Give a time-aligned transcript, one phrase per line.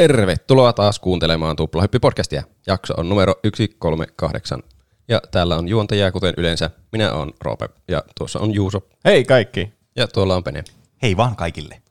[0.00, 2.42] Tervetuloa taas kuuntelemaan Tuplahyppi-podcastia.
[2.66, 4.62] Jakso on numero 138.
[5.08, 6.70] Ja täällä on juontajia, kuten yleensä.
[6.92, 9.72] Minä olen Roope ja tuossa on Juuso Hei kaikki!
[9.96, 10.64] ja tuolla on Pene.
[11.02, 11.82] Hei vaan kaikille.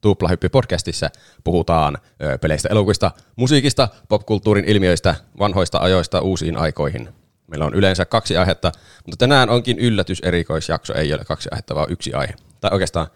[0.00, 1.10] Tuplahyppi-podcastissa
[1.44, 7.08] puhutaan ö, peleistä, elokuvista, musiikista, popkulttuurin ilmiöistä, vanhoista ajoista uusiin aikoihin.
[7.46, 8.72] Meillä on yleensä kaksi aihetta,
[9.06, 10.94] mutta tänään onkin yllätyserikoisjakso.
[10.94, 12.34] Ei ole kaksi aihetta, vaan yksi aihe.
[12.60, 13.06] Tai oikeastaan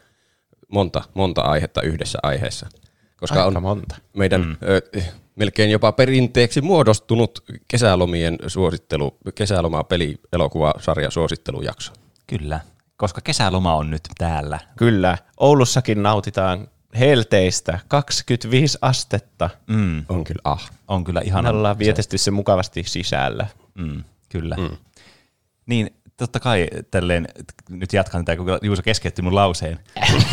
[0.68, 2.66] monta, monta aihetta yhdessä aiheessa.
[3.22, 3.96] Koska Aika on monta.
[4.16, 4.56] meidän mm.
[4.68, 5.00] ö,
[5.36, 11.92] melkein jopa perinteeksi muodostunut kesälomien suosittelu, kesäloma peli elokuva sarja suosittelujakso.
[12.26, 12.60] Kyllä,
[12.96, 14.58] koska kesäloma on nyt täällä.
[14.78, 19.50] Kyllä, Oulussakin nautitaan helteistä 25 astetta.
[19.66, 20.70] Mm, On kyllä ah.
[20.88, 21.50] on kyllä Me ihana.
[21.50, 23.46] ollaan vietetty se mukavasti sisällä.
[23.74, 24.56] Mm, kyllä.
[24.56, 24.76] Mm.
[25.66, 27.28] Niin, totta kai tälleen,
[27.68, 29.78] nyt jatkan tätä, kun Juuso keskeytti mun lauseen.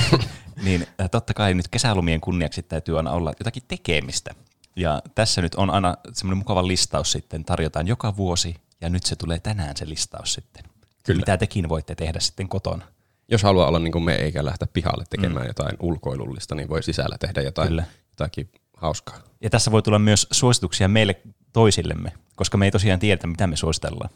[0.65, 4.35] niin äh, totta kai nyt kesälomien kunniaksi täytyy aina olla jotakin tekemistä.
[4.75, 9.15] Ja tässä nyt on aina semmoinen mukava listaus sitten, tarjotaan joka vuosi, ja nyt se
[9.15, 10.63] tulee tänään se listaus sitten.
[11.05, 11.19] Kyllä.
[11.19, 12.85] Mitä tekin voitte tehdä sitten kotona.
[13.31, 15.49] Jos haluaa olla niin kuin me eikä lähteä pihalle tekemään mm.
[15.49, 17.83] jotain ulkoilullista, niin voi sisällä tehdä jotain, Kyllä.
[18.09, 19.19] jotakin hauskaa.
[19.41, 21.21] Ja tässä voi tulla myös suosituksia meille
[21.53, 24.09] toisillemme, koska me ei tosiaan tiedetä, mitä me suositellaan.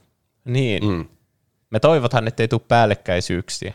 [0.46, 0.88] Niin.
[0.88, 1.06] Mm.
[1.74, 3.74] Me toivotaan, ettei tule päällekkäisyyksiä.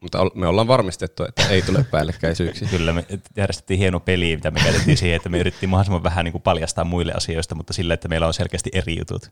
[0.00, 2.68] Mutta me ollaan varmistettu, että ei tule päällekkäisyyksiä.
[2.76, 3.04] Kyllä, me
[3.36, 6.84] järjestettiin hieno peli, mitä me käytettiin siihen, että me yritettiin mahdollisimman vähän niin kuin paljastaa
[6.84, 9.30] muille asioista, mutta sillä, että meillä on selkeästi eri jutut.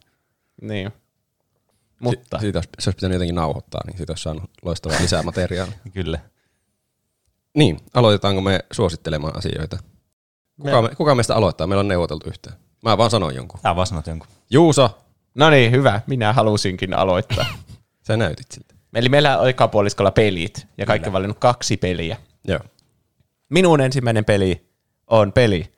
[0.63, 0.93] Niin.
[2.01, 5.23] Mutta Si- siitä olisi, se olisi pitänyt jotenkin nauhoittaa, niin siitä olisi saanut loistavaa lisää
[5.23, 5.79] materiaalia.
[5.95, 6.19] Kyllä.
[7.55, 9.79] Niin, aloitetaanko me suosittelemaan asioita?
[10.61, 11.67] Kuka, me, kuka meistä aloittaa?
[11.67, 12.57] Meillä on neuvoteltu yhteen.
[12.83, 13.61] Mä vaan sanon jonkun.
[13.63, 14.29] Tää vaan sanot jonkun.
[14.51, 14.99] Juuso,
[15.35, 16.01] no niin, hyvä.
[16.07, 17.47] Minä halusinkin aloittaa.
[18.09, 18.75] sä näytit siltä.
[18.95, 22.17] Eli meillä oli kapuoliskolla pelit, ja kaikki on valinnut kaksi peliä.
[22.49, 22.61] Joo.
[23.49, 24.69] Minun ensimmäinen peli
[25.07, 25.73] on peli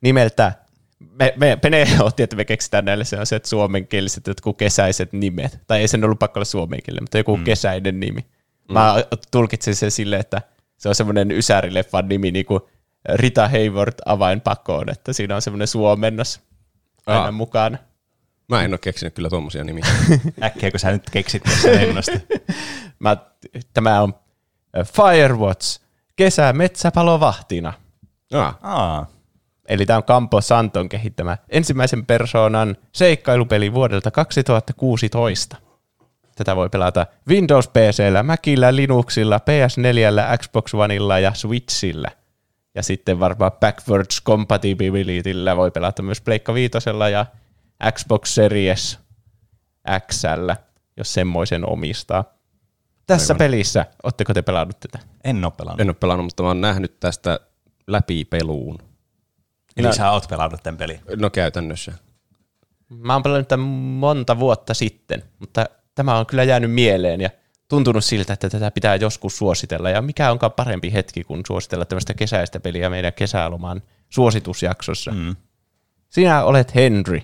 [0.00, 0.52] nimeltä,
[0.98, 5.58] me, me, Pene otti, että me keksitään näille sellaiset suomenkieliset jotkut kesäiset nimet.
[5.66, 7.44] Tai ei sen ollut pakko olla suomenkielinen, mutta joku mm.
[7.44, 8.26] kesäinen nimi.
[8.72, 8.94] Mä
[9.30, 10.42] tulkitsin sen silleen, että
[10.76, 12.60] se on semmoinen ysärileffan nimi, niin kuin
[13.14, 16.40] Rita Hayward avainpakoon, että siinä on semmoinen suomennos
[17.06, 17.78] aina mukana.
[18.52, 19.84] Mä en ole keksinyt kyllä tuommoisia nimiä.
[20.42, 22.12] Äkkiä, kun sä nyt keksit tässä.
[22.98, 23.16] Mä,
[23.74, 24.14] tämä on
[24.78, 25.80] äh, Firewatch,
[26.16, 27.72] kesä metsäpalovahtina.
[28.34, 29.06] ah, Aa,
[29.68, 35.56] Eli tämä on Campo Santon kehittämä ensimmäisen persoonan seikkailupeli vuodelta 2016.
[36.36, 42.08] Tätä voi pelata Windows PCllä, Macillä, Linuxilla, PS4, Xbox Oneilla ja Switchillä.
[42.74, 47.26] Ja sitten varmaan backwards compatibilityllä voi pelata myös Pleikka Viitosella ja
[47.92, 48.98] Xbox Series
[50.10, 50.50] XL,
[50.96, 52.24] jos semmoisen omistaa.
[53.06, 54.98] Tässä pelissä, ootteko te pelannut tätä?
[55.24, 55.80] en oo pelannut.
[55.80, 57.40] en ole pelannut, mutta mä oon nähnyt tästä
[57.86, 58.78] läpi peluun.
[59.76, 59.92] Eli No.
[59.92, 61.00] sä oot pelannut tämän pelin.
[61.16, 61.92] No käytännössä.
[62.88, 67.30] Mä oon pelannut tämän monta vuotta sitten, mutta tämä on kyllä jäänyt mieleen ja
[67.68, 69.90] tuntunut siltä, että tätä pitää joskus suositella.
[69.90, 75.10] Ja mikä onkaan parempi hetki kuin suositella tämmöistä kesäistä peliä meidän kesäloman suositusjaksossa.
[75.10, 75.36] Mm.
[76.08, 77.20] Sinä olet Henry,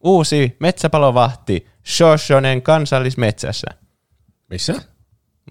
[0.00, 3.66] uusi metsäpalovahti Shoshonen kansallismetsässä.
[4.50, 4.74] Missä?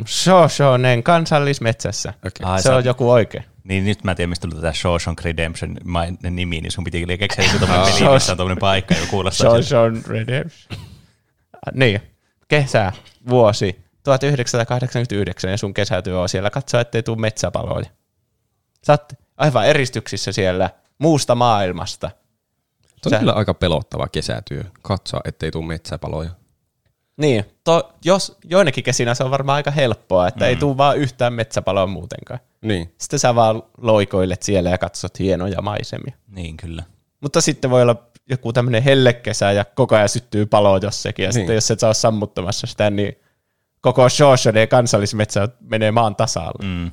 [0.08, 2.10] Shoshonen kansallismetsässä.
[2.26, 2.44] Okei.
[2.44, 3.44] Ai, Se sä- on joku oikein.
[3.64, 5.76] Niin nyt mä tiedän, mistä tuli tätä Shawshank Redemption
[6.30, 9.62] nimi, niin sun piti keksiä joku tommonen peli, missä on tommonen paikka, joka kuulostaa siltä.
[9.68, 10.80] Shoshonen Redemption.
[11.54, 12.02] Ah, Niin,
[12.48, 12.92] kesä,
[13.30, 17.90] vuosi 1989 ja sun kesätyö on siellä katsoa, ettei tule metsäpaloja.
[18.84, 22.12] Sä oot aivan eristyksissä siellä muusta maailmasta.
[23.04, 24.64] Se on Sä- kyllä aika pelottava kesätyö.
[24.82, 26.30] Katsoa, ettei tule metsäpaloja.
[27.18, 30.50] Niin, to, jos joinakin kesinä se on varmaan aika helppoa, että mm.
[30.50, 32.40] ei tule vaan yhtään metsäpaloa muutenkaan.
[32.62, 32.94] Niin.
[32.98, 36.14] Sitten sä vaan loikoilet siellä ja katsot hienoja maisemia.
[36.28, 36.84] Niin kyllä.
[37.22, 37.96] Mutta sitten voi olla
[38.30, 41.24] joku tämmöinen hellekesä ja koko ajan syttyy palo jossakin.
[41.24, 41.34] Ja niin.
[41.34, 43.16] sitten jos et ole sammuttamassa sitä, niin
[43.82, 46.66] koko Shoshonen kansallismetsä menee maan tasalle.
[46.66, 46.92] Mm.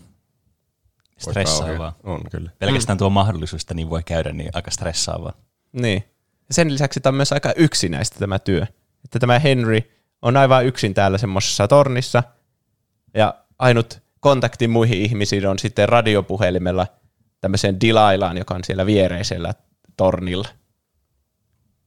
[1.16, 1.30] Mm.
[1.30, 1.94] Stressaavaa.
[2.04, 2.50] On kyllä.
[2.58, 5.32] Pelkästään tuo mahdollisuus, että niin voi käydä, niin aika stressaavaa.
[5.76, 6.04] Niin.
[6.50, 8.66] Sen lisäksi tämä on myös aika yksinäistä tämä työ.
[9.04, 9.80] Että tämä Henry
[10.22, 12.22] on aivan yksin täällä semmoisessa tornissa,
[13.14, 16.86] ja ainut kontakti muihin ihmisiin on sitten radiopuhelimella
[17.40, 19.54] tämmöiseen Delailaan, joka on siellä viereisellä
[19.96, 20.48] tornilla,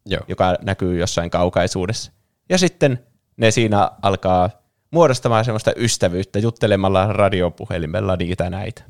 [0.05, 0.21] Joo.
[0.27, 2.11] joka näkyy jossain kaukaisuudessa.
[2.49, 3.05] Ja sitten
[3.37, 4.49] ne siinä alkaa
[4.91, 8.83] muodostamaan semmoista ystävyyttä juttelemalla radiopuhelimella niitä näitä.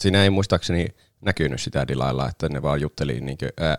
[0.00, 0.86] Siinä ei muistaakseni
[1.22, 3.38] näkynyt sitä dilailla, että ne vaan jutteli niin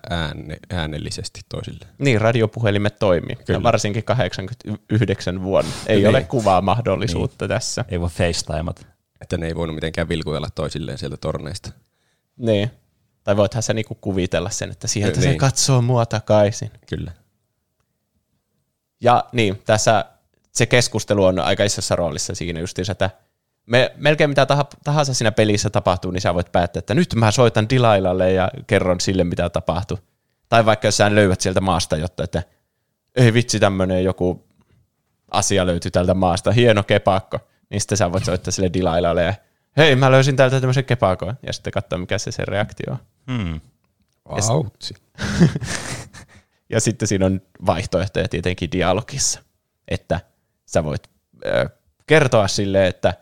[0.10, 1.86] ääne, äänellisesti toisille.
[1.98, 3.36] Niin, radiopuhelimet toimii.
[3.36, 3.58] Kyllä.
[3.58, 5.72] Ja varsinkin 89 vuonna.
[5.88, 6.08] Ei Niin.
[6.08, 7.86] ole kuvaa mahdollisuutta tässä.
[7.90, 8.88] Ei voi facetimat.
[9.22, 11.72] Että ne ei voinut mitenkään vilkuilla toisilleen sieltä torneista.
[12.38, 12.72] Niin.
[13.24, 15.32] Tai voithan sä niinku kuvitella sen, että sieltä Niin.
[15.32, 16.72] se katsoo mua takaisin.
[16.90, 17.12] Kyllä.
[19.02, 20.06] Ja niin, tässä
[20.52, 23.10] se keskustelu on aika isossa roolissa siinä justiinsa, että
[23.66, 27.32] me, melkein mitä tah- tahansa siinä pelissä tapahtuu, niin sä voit päättää, että nyt mä
[27.32, 30.00] soitan Dilailalle ja kerron sille, mitä tapahtuu.
[30.50, 32.44] Tai vaikka jos sä löydät sieltä maasta jotta, että
[33.16, 34.48] ei vitsi, tämmöinen joku
[35.32, 37.40] asia löytyi täältä maasta, hieno kepakko,
[37.70, 39.34] niin sitten sä voit soittaa sille Dilailalle ja
[39.78, 42.98] hei, mä löysin täältä tämmöisen kepakon, ja sitten katsoa, mikä se se reaktio on.
[43.32, 43.62] Hmm.
[44.26, 44.94] Vautsi.
[46.70, 49.40] Ja sitten siinä on vaihtoehtoja tietenkin dialogissa,
[49.88, 50.20] että
[50.66, 51.10] sä voit
[51.46, 51.70] ö,
[52.08, 53.14] kertoa sille, että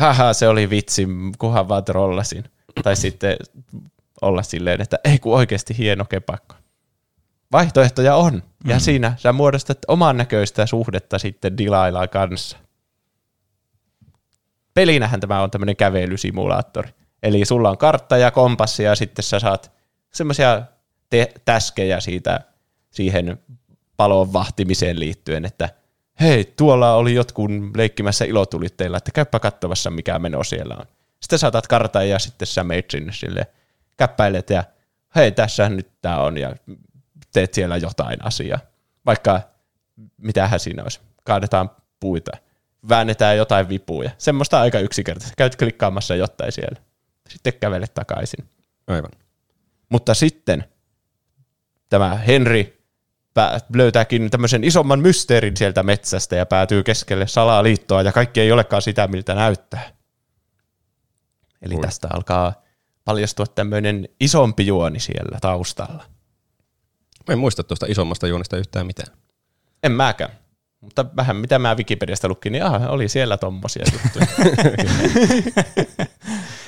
[0.00, 1.08] haha, se oli vitsi,
[1.38, 2.44] kunhan vaan trollasin.
[2.82, 3.36] Tai sitten
[4.22, 6.54] olla silleen, että ei kun oikeasti hieno kepakko.
[7.52, 8.80] Vaihtoehtoja on, ja Mm.
[8.80, 12.56] siinä sä muodostat oman näköistä suhdetta sitten Dilailaa kanssa.
[14.74, 16.88] Pelinähän tämä on tämmöinen kävelysimulaattori.
[17.22, 19.72] Eli sulla on kartta ja kompassi ja sitten sä saat
[20.12, 20.62] semmoisia
[21.10, 22.40] te- täskejä siitä
[22.90, 23.38] siihen
[23.96, 25.68] palon vahtimiseen liittyen, että
[26.20, 30.86] hei, tuolla oli jotkut leikkimässä ilotulitteilla, että käypä katsomassa, mikä meno siellä on.
[31.20, 33.46] Sitten saatat kartan ja sitten sä meet sinne sille
[33.96, 34.64] käppäilet ja
[35.16, 36.56] hei, tässä nyt tää on ja
[37.32, 38.58] teet siellä jotain asiaa.
[39.06, 39.40] Vaikka
[40.16, 41.70] mitähän siinä olisi, kaadetaan
[42.00, 42.30] puita,
[42.88, 44.10] väännetään jotain vipuja.
[44.18, 45.34] Semmoista aika yksinkertaista.
[45.36, 46.80] Käyt klikkaamassa jotain siellä.
[47.28, 48.48] Sitten kävelet takaisin.
[48.86, 49.10] Aivan.
[49.88, 50.64] Mutta sitten
[51.88, 52.79] tämä Henry
[53.34, 58.82] pää- löytääkin tämmöisen isomman mysteerin sieltä metsästä ja päätyy keskelle salaliittoa ja kaikki ei olekaan
[58.82, 59.90] sitä, miltä näyttää.
[61.62, 61.80] Eli Oi.
[61.80, 62.52] tästä alkaa
[63.04, 66.04] paljastua tämmöinen isompi juoni siellä taustalla.
[67.28, 69.16] Mä en muista tuosta isommasta juonesta yhtään mitään.
[69.82, 70.30] En mäkään.
[70.80, 74.26] Mutta vähän mitä mä Wikipediasta lukin, niin aha, oli siellä tommosia juttuja.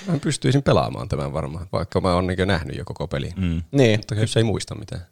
[0.06, 3.32] Mä pystyisin pelaamaan tämän varmaan, vaikka mä oon niin nähnyt jo koko pelin.
[3.36, 3.62] Mm.
[3.72, 4.00] niin.
[4.00, 5.06] Mutta jos ei muista mitään.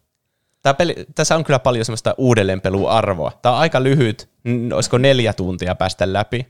[0.63, 3.33] Tää peli, tässä on kyllä paljon semmoista uudelleenpeluarvoa.
[3.43, 4.29] Tämä on aika lyhyt,
[4.75, 6.47] olisiko neljä tuntia päästä läpi.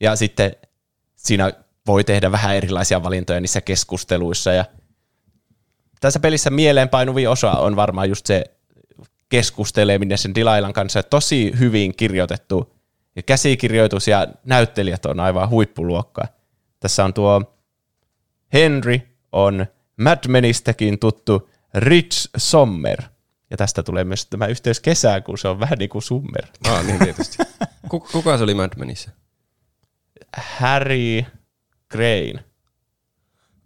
[0.00, 0.56] Ja sitten
[1.16, 1.52] siinä
[1.86, 4.52] voi tehdä vähän erilaisia valintoja niissä keskusteluissa.
[4.52, 4.64] Ja
[6.00, 8.44] tässä pelissä mieleenpainuvin osa on varmaan just se
[9.28, 11.02] keskusteleminen sen Dilailan kanssa.
[11.02, 12.76] Tosi hyvin kirjoitettu
[13.16, 16.26] ja käsikirjoitus ja näyttelijät on aivan huippuluokkaa.
[16.80, 17.56] Tässä on tuo
[18.52, 19.00] Henry
[19.32, 19.66] on
[19.96, 23.02] Mad Menistäkin tuttu Rich Sommer.
[23.50, 26.44] Ja tästä tulee myös tämä yhteys kesään, kun se on vähän niin kuin Summer.
[26.68, 27.36] Ah, niin tietysti.
[28.12, 29.10] Kuka, se oli Mad Menissä?
[30.36, 31.24] Harry
[31.92, 32.44] Crane.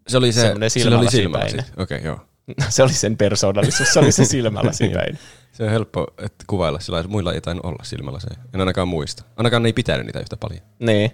[0.09, 1.51] Se oli se, Semmoinen sillä oli silmälasipäinen.
[1.65, 1.83] silmälasi.
[1.83, 2.21] Okei, okay, joo.
[2.69, 5.19] Se oli sen persoonallisuus, se oli se silmälasipäin.
[5.53, 8.37] Se on helppo että kuvailla sillä muilla ei tainnut olla silmälaseja.
[8.55, 9.25] En ainakaan muista.
[9.37, 10.61] Ainakaan ne ei pitänyt niitä yhtä paljon.
[10.79, 11.11] niin.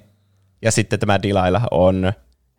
[0.62, 2.12] Ja sitten tämä Delilah on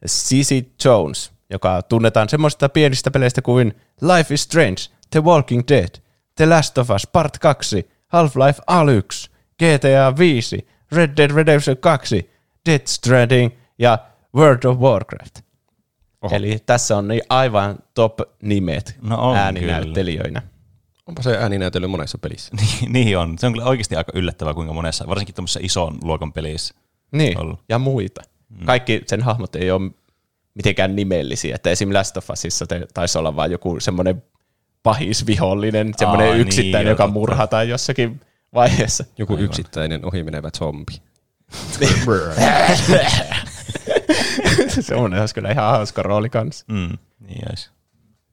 [0.06, 5.90] Sissy Jones, joka tunnetaan semmoisista pienistä peleistä kuin Life is Strange, The Walking Dead,
[6.36, 12.32] The Last of Us Part 2, Half-Life Alyx, GTA 5, Red Dead Redemption 2,
[12.70, 13.98] Death Stranding ja
[14.36, 15.40] World of Warcraft.
[16.22, 16.36] Oho.
[16.36, 20.42] Eli tässä on niin aivan top-nimet No on ääninäyttelijöinä.
[21.08, 22.52] Onpa se ääninäytely monessa pelissä.
[22.62, 23.38] Niin, niin on.
[23.38, 26.74] Se on kyllä oikeasti aika yllättävää, kuinka monessa, varsinkin tuommoisessa ison luokan pelissä.
[27.12, 27.60] Niin, ollut.
[27.70, 28.22] ja muita.
[28.50, 28.66] Mm.
[28.66, 29.92] Kaikki sen hahmot ei ole
[30.54, 31.56] mitenkään nimellisiä.
[31.56, 31.94] Että esim.
[31.94, 34.24] Last of Usissa taisi olla vain joku semmoinen
[34.84, 37.14] pahis vihollinen, semmoinen Aa, niin, yksittäinen, joo, joka totta.
[37.14, 38.22] murhataan jossakin
[38.54, 39.06] vaiheessa.
[39.18, 39.46] Joku Aivan.
[39.46, 40.94] yksittäinen ohimenevä zombi.
[44.80, 46.66] semmoinen olisi kyllä ihan hauska rooli kanssa.
[46.70, 47.70] Mm, niin olisi.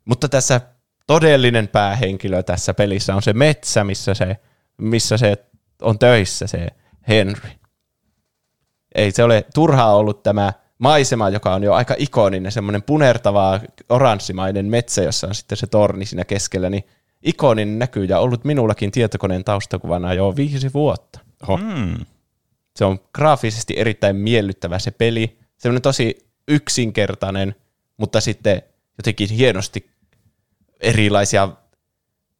[0.04, 0.60] Mutta tässä
[1.06, 4.36] todellinen päähenkilö tässä pelissä on se metsä, missä se,
[4.78, 5.36] missä se
[5.82, 6.66] on töissä, se
[7.08, 7.50] Henry.
[8.94, 14.66] Ei se ole turhaa ollut tämä maisema, joka on jo aika ikoninen, semmoinen punertava oranssimainen
[14.66, 16.84] metsä, jossa on sitten se torni siinä keskellä, niin
[17.22, 21.20] ikoninen näkyy ja ollut minullakin tietokoneen taustakuvana jo viisi vuotta.
[21.42, 21.56] Oho.
[21.56, 21.96] Mm.
[22.76, 25.38] Se on graafisesti erittäin miellyttävä se peli.
[25.58, 26.18] Semmoinen tosi
[26.48, 27.54] yksinkertainen,
[27.96, 28.62] mutta sitten
[28.98, 29.90] jotenkin hienosti
[30.80, 31.48] erilaisia,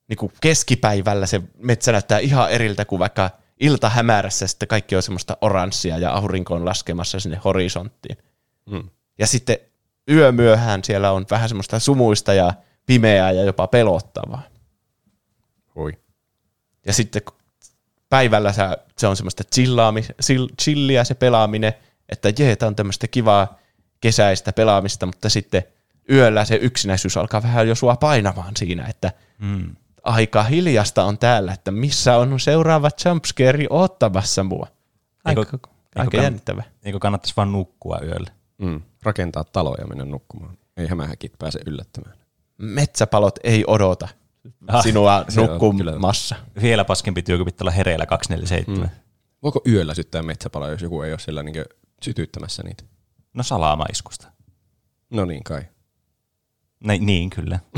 [0.09, 3.31] niin kuin keskipäivällä se metsä näyttää ihan eriltä kuin vaikka
[3.61, 8.19] iltahämärässä sitten kaikki on semmoista oranssia ja aurinko on laskemassa sinne horisonttiin.
[8.71, 8.91] Mm.
[9.19, 9.57] Ja sitten
[10.11, 12.53] yömyöhään siellä on vähän semmoista sumuista ja
[12.87, 14.43] pimeää ja jopa pelottavaa.
[15.75, 15.93] Oi.
[16.87, 17.23] Ja sitten
[18.09, 19.45] päivällä sä, se on semmoista
[20.63, 21.73] chilliä se pelaaminen,
[22.09, 23.59] että jee, tää on tämmöistä kivaa
[24.01, 25.63] kesäistä pelaamista, mutta sitten
[26.11, 29.77] yöllä se yksinäisyys alkaa vähän jo sua painamaan siinä, että Mm.
[30.03, 34.67] aika hiljasta on täällä, että missä on seuraava jumpscare ottamassa mua.
[35.25, 35.59] Aika, Eikö-
[35.97, 36.63] aika kann- jännittävä.
[36.83, 38.31] Eikö kannattaisi vaan nukkua yöllä?
[38.59, 38.81] Mm.
[39.03, 40.59] Rakentaa taloja ja mennä nukkumaan.
[40.77, 42.19] Ei hämähäkit pääse yllättämään.
[42.59, 44.09] Metsäpalot ei odota
[44.69, 46.37] Ah, sinua nukkumassa.
[46.63, 48.83] Vielä paskempi työ, kun pitää olla hereillä 247.
[48.83, 48.91] Mm.
[49.43, 51.65] Voiko yöllä syttää metsäpaloja, jos joku ei ole siellä niin
[52.03, 52.85] sytyttämässä niitä?
[53.35, 54.33] No salaamaiskusta.
[55.11, 55.63] No niin kai.
[56.81, 57.59] No, niin, kyllä.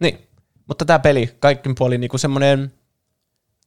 [0.00, 0.18] Niin,
[0.66, 2.72] mutta tämä peli kaikin puolin niinku semmoinen,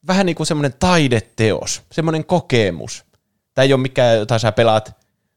[0.06, 3.04] vähän niin kuin semmoinen taideteos, semmoinen kokemus.
[3.54, 4.96] Tämä ei ole mikään, jota sä pelaat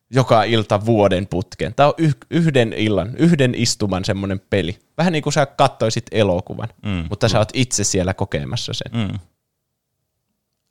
[0.10, 1.74] joka ilta vuoden putken.
[1.76, 4.80] Tämä on yh- yhden illan, yhden istuman semmoinen peli.
[4.98, 7.06] Vähän niin kuin sä kattoisit elokuvan, Mm.
[7.10, 9.08] mutta sä oot itse siellä kokemassa sen.
[9.08, 9.20] Mm.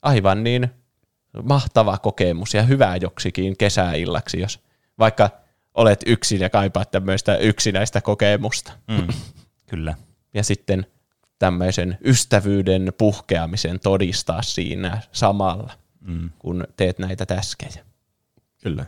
[0.01, 0.69] Aivan niin
[1.43, 4.59] mahtava kokemus ja hyvä joksikin kesäillaksi, jos
[4.99, 5.29] vaikka
[5.73, 8.71] olet yksin ja kaipaat tämmöistä yksinäistä kokemusta.
[8.87, 9.07] Mm.
[9.65, 9.93] kyllä.
[10.33, 10.85] Ja sitten
[11.39, 15.73] tämmöisen ystävyyden puhkeamisen todistaa siinä samalla,
[16.05, 16.29] Mm.
[16.39, 17.85] kun teet näitä täskejä.
[18.63, 18.85] Kyllä.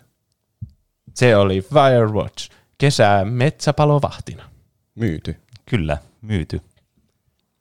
[1.13, 4.49] Se oli Firewatch, kesä metsäpalovahtina.
[4.95, 5.35] Myyty.
[5.69, 6.61] Kyllä, myyty.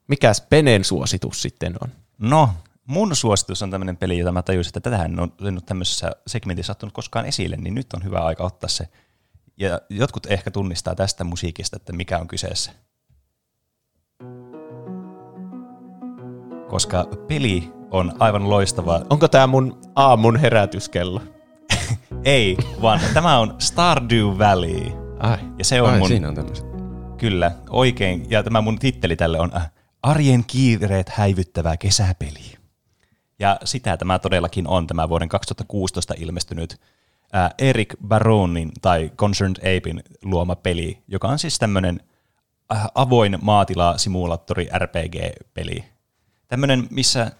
[0.07, 1.89] Mikäs Penen suositus sitten on?
[2.17, 2.49] No,
[2.85, 6.93] mun suositus on tämmöinen peli, jota mä tajusin, että tätähän on nyt tämmöisessä segmentissä sattunut
[6.93, 8.87] koskaan esille, niin nyt on hyvä aika ottaa se.
[9.57, 12.71] Ja jotkut ehkä tunnistaa tästä musiikista, että mikä on kyseessä.
[16.69, 19.01] Koska peli on aivan loistava.
[19.09, 21.21] Onko tämä mun aamun herätyskello?
[22.23, 24.91] Ei, vaan tämä on Stardew Valley.
[25.19, 25.37] Ai.
[25.57, 26.65] Ja se on Ai, mun, siinä on tämmöiset.
[27.17, 29.71] kyllä, oikein, ja tämä mun titteli tälle on äh,
[30.03, 32.57] Arjen kiireet häivyttävää kesäpeli.
[33.39, 36.81] Ja sitä tämä todellakin on, tämä vuoden 2016 ilmestynyt
[37.35, 41.99] äh, Eric Baronin tai Concerned Apein luoma peli, joka on siis tämmöinen
[42.75, 45.83] äh, avoin maatila-simulaattori RPG-peli.
[46.47, 47.31] Tämmöinen, missä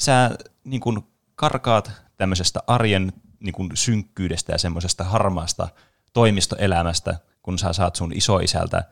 [0.00, 0.30] sä
[0.64, 5.68] niin kun, karkaat tämmöisestä arjen niin kun, synkkyydestä ja semmoisesta harmaasta
[6.12, 8.84] toimistoelämästä, kun sä saat sun isoisältä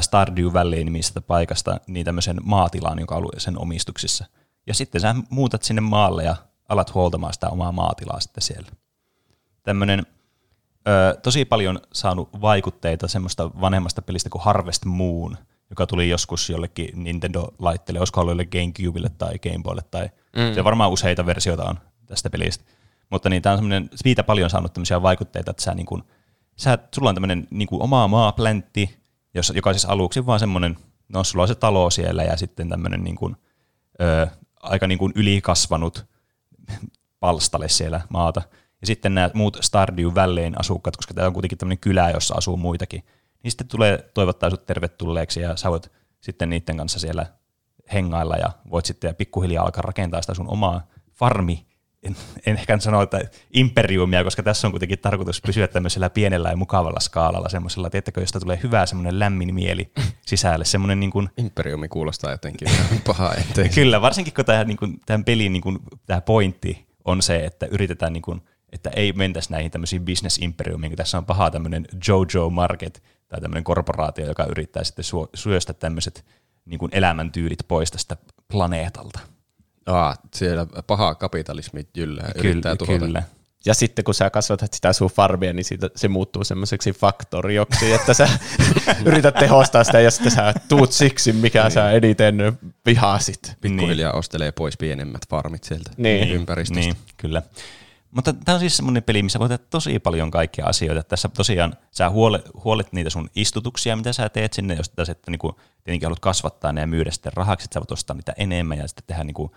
[0.00, 4.24] Stardew Valley nimisestä paikasta niin tämmöisen maatilaan, joka on ollut sen omistuksissa.
[4.66, 6.36] Ja sitten sä muutat sinne maalle ja
[6.68, 8.68] alat huoltamaan sitä omaa maatilaa sitten siellä.
[9.62, 10.06] Tämmöinen
[11.22, 15.38] tosi paljon saanut vaikutteita semmoista vanhemmasta pelistä kuin Harvest Moon,
[15.70, 20.54] joka tuli joskus jollekin Nintendo-laitteelle, olisiko ollut jollekin Gamecubelle tai Gameboylle, tai mm.
[20.54, 22.64] se varmaan useita versioita on tästä pelistä.
[23.10, 26.02] Mutta niin, tämä on semmoinen, siitä paljon saanut tämmöisiä vaikutteita, että sä, niin kuin,
[26.56, 28.98] sä sulla on tämmöinen niin kuin oma maapläntti,
[29.34, 30.76] jossa, joka siis aluksi vaan semmoinen,
[31.08, 33.36] no sulla on se talo siellä ja sitten tämmöinen niin kuin,
[34.00, 34.26] ö,
[34.62, 36.06] aika niin kuin ylikasvanut
[37.20, 38.42] palstalle siellä maata.
[38.80, 42.56] Ja sitten nämä muut Stardew Valleyn asukkaat, koska tämä on kuitenkin tämmöinen kylä, jossa asuu
[42.56, 43.02] muitakin,
[43.42, 47.26] niin sitten tulee toivottaa sut tervetulleeksi ja sä voit sitten niiden kanssa siellä
[47.92, 51.66] hengailla ja voit sitten pikkuhiljaa alkaa rakentaa sitä sun omaa farmi.
[52.02, 52.16] En,
[52.46, 53.20] en ehkä sano, että
[53.52, 58.40] imperiumia, koska tässä on kuitenkin tarkoitus pysyä tämmöisellä pienellä ja mukavalla skaalalla, semmoisella, tiettäkö, josta
[58.40, 59.92] tulee hyvä semmoinen lämmin mieli
[60.26, 62.68] sisälle, semmoinen niin kuin Imperiumi kuulostaa jotenkin
[63.06, 63.74] pahaa eteen.
[63.74, 67.66] Kyllä, varsinkin kun tämä, niin kuin, tämän pelin niin kuin, tämä pointti on se, että
[67.66, 68.42] yritetään, niin kuin,
[68.72, 73.40] että ei mentäisi näihin tämmöisiin business imperiumiin, kun tässä on paha tämmöinen Jojo Market tai
[73.40, 75.04] tämmöinen korporaatio, joka yrittää sitten
[75.34, 76.24] syöstä tämmöiset
[76.64, 78.16] niin kuin elämäntyylit pois tästä
[78.52, 79.18] planeetalta.
[79.86, 82.98] Ah, siellä paha kapitalismi jyllää, yrittää tuhota.
[83.04, 83.22] kyllä.
[83.66, 88.14] Ja sitten kun sä kasvatat sitä sun farmia, niin siitä, se muuttuu semmoiseksi faktorioksi, että
[88.14, 88.28] sä
[89.06, 91.70] yrität tehostaa sitä ja sitten sä tuut siksi, mikä niin.
[91.70, 93.52] sä eniten vihasit.
[93.60, 96.28] Pikkuhiljaa ostelee pois pienemmät farmit sieltä Niin.
[96.28, 96.80] ympäristöstä.
[96.80, 97.42] Niin, kyllä.
[98.10, 101.02] Mutta tämä on siis semmoinen peli, missä voit tehdä tosi paljon kaikkia asioita.
[101.02, 105.30] Tässä tosiaan sä huolet, huolet niitä sun istutuksia, mitä sä teet sinne, jos tässä, että
[105.30, 108.78] niinku, tietenkin haluat kasvattaa ne ja myydä sitten rahaksi, että sä voit ostaa niitä enemmän
[108.78, 109.56] ja sitten tehdä niinku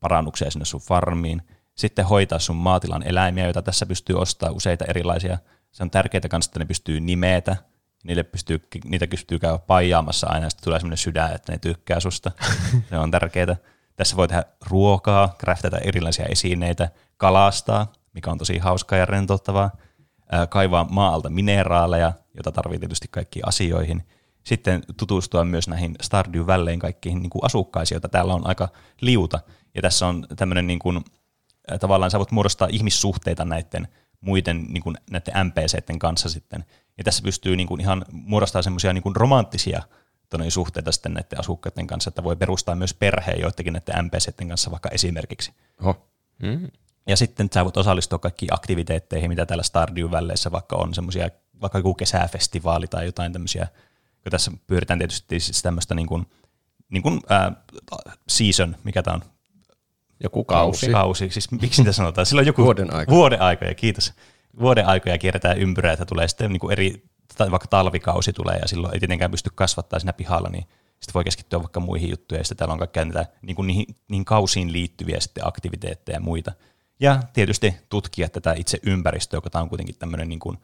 [0.00, 1.42] parannuksia sinne sun farmiin.
[1.74, 5.38] Sitten hoitaa sun maatilan eläimiä, joita tässä pystyy ostaa useita erilaisia.
[5.72, 7.56] Se on tärkeää kanssa, että ne pystyy nimetä.
[8.04, 12.00] Niille pystyy, niitä pystyy käydä paijaamassa aina, ja sitten tulee semmoinen sydän, että ne tykkää
[12.00, 12.30] susta.
[12.90, 13.56] Se on tärkeää.
[13.96, 19.70] Tässä voi tehdä ruokaa, craftata erilaisia esineitä, kalastaa, mikä on tosi hauskaa ja rentouttavaa,
[20.48, 24.06] kaivaa maalta mineraaleja, jota tarvii tietysti kaikkiin asioihin.
[24.44, 28.68] Sitten tutustua myös näihin Stardew Valleyn kaikkiin niin kuin asukkaisiin, joita täällä on aika
[29.00, 29.40] liuta.
[29.74, 31.04] Ja tässä on tämmöinen niin kuin,
[31.80, 33.88] tavallaan sä voit muodostaa ihmissuhteita näiden
[34.20, 36.64] muiden niin kuin näiden NPCiden kanssa sitten.
[36.98, 39.82] Ja tässä pystyy niin kuin ihan muodostamaan semmoisia niin romanttisia
[40.38, 44.70] tonne suhteita sitten näiden asukkaiden kanssa, että voi perustaa myös perheen joidenkin näiden NPCiden kanssa
[44.70, 45.52] vaikka esimerkiksi.
[45.80, 46.06] Oho.
[46.42, 46.68] Mm.
[47.06, 51.78] Ja sitten sä voit osallistua kaikkiin aktiviteetteihin, mitä täällä Stardew Valleyssä vaikka on, semmoisia, vaikka
[51.78, 53.68] joku kesäfestivaali tai jotain tämmöisiä,
[54.22, 56.26] kun tässä pyöritään tietysti siis tämmöistä niin kuin,
[56.88, 57.52] niin kuin ää,
[58.28, 59.22] season, mikä tämä on?
[60.22, 60.90] Joku kausi.
[60.90, 62.26] Kausi, siis miksi niitä sanotaan?
[62.26, 63.12] Sillä on joku Vuoden aika.
[63.12, 64.12] Vuoden aika, ja kiitos.
[64.60, 67.04] vuoden aikoja kierretään ympyrää, että tulee sitten niin kuin eri,
[67.36, 71.24] tai vaikka talvikausi tulee ja silloin ei tietenkään pysty kasvattaa siinä pihalla, niin sitten voi
[71.24, 74.72] keskittyä vaikka muihin juttuihin ja sitten täällä on kaikkea niitä niin kuin niihin, niihin kausiin
[74.72, 76.52] liittyviä sitten aktiviteetteja ja muita.
[77.00, 80.58] Ja tietysti tutkia tätä itse ympäristöä, joka on kuitenkin tämmöinen niin kuin,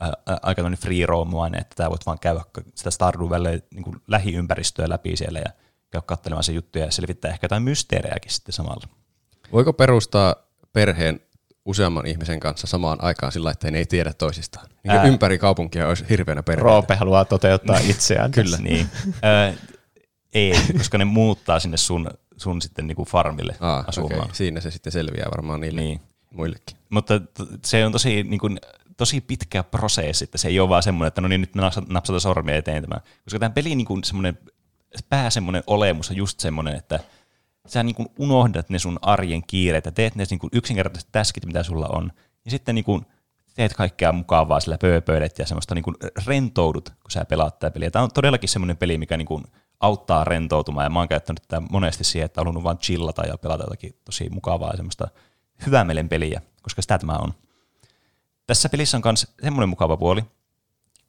[0.00, 2.40] ää, aika free roamuainen, että tämä voit vaan käydä
[2.74, 5.50] sitä Stardew Valley niin kuin lähiympäristöä läpi siellä ja
[5.90, 8.88] käydä katselemaan se juttuja ja selvittää ehkä jotain mysteerejäkin sitten samalla.
[9.52, 10.36] Voiko perustaa
[10.72, 11.20] perheen
[11.64, 14.66] useamman ihmisen kanssa samaan aikaan sillä, että ne ei tiedä toisistaan?
[14.84, 15.04] Niin Ää.
[15.04, 16.64] ympäri kaupunkia olisi hirveänä perheitä.
[16.64, 18.30] Roope haluaa toteuttaa itseään.
[18.30, 18.56] Kyllä.
[18.56, 18.86] Niin.
[19.06, 19.54] Ö,
[20.34, 24.14] ei, koska ne muuttaa sinne sun, sun sitten niinku farmille Aa, asumaan.
[24.20, 24.28] okay.
[24.34, 26.00] Siinä se sitten selviää varmaan niille Niin.
[26.30, 26.76] muillekin.
[26.90, 28.60] Mutta t- se on tosi, niin kuin,
[28.96, 32.20] tosi pitkä prosessi, että se ei ole vaan semmoinen, että no niin, nyt napsata, napsata
[32.20, 32.96] sormia eteen tämä.
[33.24, 34.38] Koska tämä peli niin kuin semmoinen,
[35.08, 37.00] pää semmoinen olemus on just semmoinen, että
[37.66, 41.46] sä niin kuin unohdat ne sun arjen kiireet ja teet ne niin kuin yksinkertaiset täskit,
[41.46, 42.12] mitä sulla on.
[42.44, 43.06] Ja sitten niin kuin
[43.54, 47.90] teet kaikkea mukavaa sillä pööpöilet ja semmoista niin kuin rentoudut, kun sä pelaat tätä peliä.
[47.90, 49.44] Tämä on todellakin semmoinen peli, mikä niin kuin
[49.80, 53.64] auttaa rentoutumaan ja mä oon käyttänyt tätä monesti siihen, että halunnut vaan chillata ja pelata
[53.64, 55.08] jotakin tosi mukavaa ja semmoista
[55.66, 57.34] hyvää mielen peliä, koska sitä tämä on.
[58.46, 60.24] Tässä pelissä on myös semmoinen mukava puoli,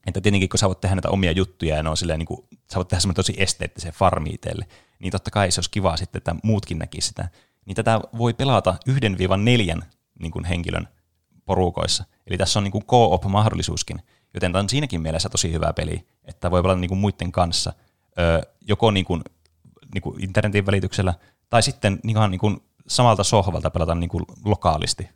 [0.07, 2.47] että tietenkin kun sä voit tehdä näitä omia juttuja ja ne on silleen, niin kuin,
[2.71, 4.65] sä voit tehdä semmoinen tosi esteettisen farmi itselle,
[4.99, 7.29] niin totta kai se olisi kiva sitten, että muutkin näkisivät sitä.
[7.65, 9.81] Niin tätä voi pelata 1-4
[10.19, 10.87] niin kuin henkilön
[11.45, 12.03] porukoissa.
[12.27, 14.01] Eli tässä on niin kuin co-op-mahdollisuuskin,
[14.33, 17.73] joten tämä on siinäkin mielessä tosi hyvä peli, että voi pelata niin kuin muiden kanssa,
[18.19, 19.21] öö, joko niin kuin,
[19.93, 21.13] niin kuin internetin välityksellä,
[21.49, 25.09] tai sitten ihan niin kuin samalta sohvalta pelata niin kuin lokaalisti,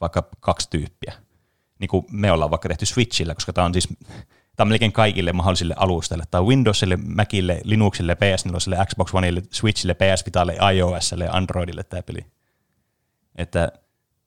[0.00, 1.14] vaikka kaksi tyyppiä.
[1.78, 3.88] Niin kuin me ollaan vaikka tehty Switchillä, koska tämä on siis
[4.62, 6.24] on melkein kaikille mahdollisille alustoille.
[6.32, 12.26] On Windowsille, Macille, Linuxille, PS4, Xbox Oneille, Switchille, PS Vitalle, iOSille Androidille tämä peli.
[13.36, 13.72] Että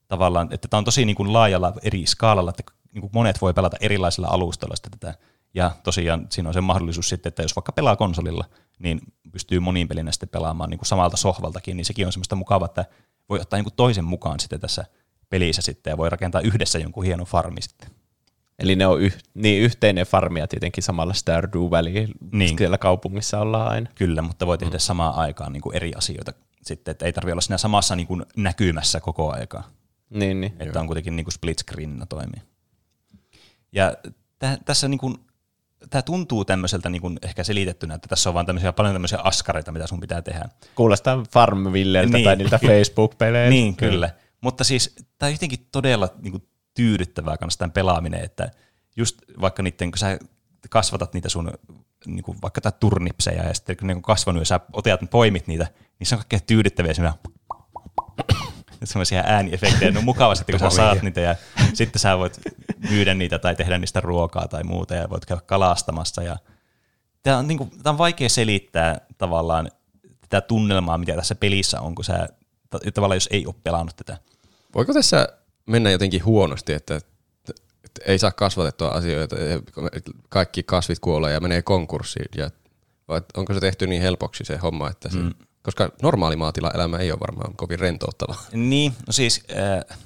[0.07, 2.63] tavallaan, että tämä on tosi niin kuin laajalla eri skaalalla, että
[2.93, 5.13] niin kuin monet voi pelata erilaisilla alustoilla sitä tätä.
[5.53, 8.45] Ja tosiaan siinä on se mahdollisuus sitten, että jos vaikka pelaa konsolilla,
[8.79, 12.65] niin pystyy monin pelinä sitten pelaamaan niin kuin samalta sohvaltakin, niin sekin on semmoista mukavaa,
[12.65, 12.85] että
[13.29, 14.85] voi ottaa niin kuin toisen mukaan sitten tässä
[15.29, 17.89] pelissä sitten ja voi rakentaa yhdessä jonkun hienon farmi sitten.
[18.59, 22.07] Eli ne on yh, niin yhteinen farmi ja tietenkin samalla Stardew Valley.
[22.31, 22.57] Niin.
[22.57, 23.89] Siellä kaupungissa ollaan aina.
[23.95, 24.79] Kyllä, mutta voi tehdä mm.
[24.79, 28.25] samaan aikaan niin kuin eri asioita sitten, että ei tarvitse olla siinä samassa niin kuin
[28.37, 29.69] näkymässä koko aikaa.
[30.09, 30.53] Niin, niin.
[30.59, 32.41] Että on kuitenkin niin kuin split screenina toimii.
[33.71, 33.93] Ja
[34.39, 35.15] tä, tässä niin kuin,
[35.89, 39.71] tämä tuntuu tämmöiseltä niin kuin ehkä selitettynä, että tässä on vaan tämmöisiä, paljon tämmöisiä askareita,
[39.71, 40.49] mitä sun pitää tehdä.
[40.75, 42.25] Kuulostaa Farmvilleltä Niin.
[42.25, 43.49] tai niiltä Facebook-peleiltä.
[43.49, 44.09] Niin, kyllä.
[44.41, 46.43] Mutta siis tämä on jotenkin todella niin kuin,
[46.77, 48.51] tyydyttävää kanssa tämän pelaaminen, että
[48.95, 50.19] just vaikka niiden, kun sä
[50.69, 51.51] kasvatat niitä sun
[52.05, 55.47] niin kuin vaikka tätä turnipseja ja sitten kun ne on kasvanut ja sä otat, poimit
[55.47, 55.67] niitä,
[55.99, 57.19] niin se on kaikkea tyydyttäviä semmoisia
[58.83, 59.91] semmoisia ääniefektejä.
[59.91, 61.35] Ne on mukava sitten, kun sä saat niitä ja
[61.73, 62.39] sitten sä voit
[62.89, 66.23] myydä niitä tai tehdä niistä ruokaa tai muuta ja voit käydä kalastamassa.
[66.23, 66.37] Ja
[67.23, 69.71] tämä, on, niin kuin, tämä on vaikea selittää tavallaan
[70.21, 72.27] tätä tunnelmaa, mitä tässä pelissä on, kun sä
[72.69, 74.17] ta- tavallaan jos ei ole pelannut tätä.
[74.75, 75.27] Voiko tässä
[75.67, 76.95] mennä jotenkin huonosti, että,
[77.83, 79.35] että ei saa kasvatettua asioita,
[80.29, 82.49] kaikki kasvit kuolee ja menee konkurssiin, ja,
[83.07, 85.33] vai onko se tehty niin helpoksi se homma, että se, mm.
[85.63, 88.43] koska normaali maatila-elämä ei ole varmaan kovin rentouttavaa.
[88.53, 89.97] Niin, no siis äh,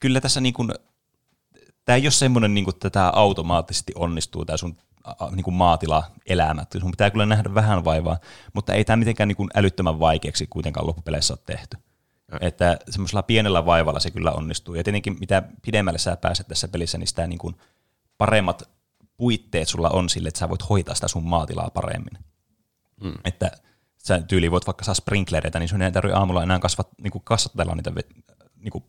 [0.00, 0.72] kyllä tässä niin kuin,
[1.84, 4.76] tämä ei ole semmoinen, niin kuin, että tämä automaattisesti onnistuu, tämä sun
[5.30, 6.64] niin kuin maatila-elämä.
[6.80, 8.18] Sun pitää kyllä nähdä vähän vaivaa,
[8.52, 11.76] mutta ei tämä mitenkään niin kuin älyttömän vaikeaksi kuitenkaan loppupeleissä ole tehty.
[12.40, 14.74] Että semmoisella pienellä vaivalla se kyllä onnistuu.
[14.74, 17.56] Ja tietenkin mitä pidemmälle sä pääset tässä pelissä, niin sitä niin kuin
[18.18, 18.62] paremmat
[19.16, 22.18] puitteet sulla on sille, että sä voit hoitaa sitä sun maatilaa paremmin.
[23.02, 23.14] Mm.
[23.24, 23.50] Että
[23.98, 27.24] sä tyyliin voit vaikka saa sprinklereita, niin sun ei tarvitse aamulla enää kasvat, niin kuin
[27.24, 27.92] kasvatella niitä
[28.56, 28.84] niin kuin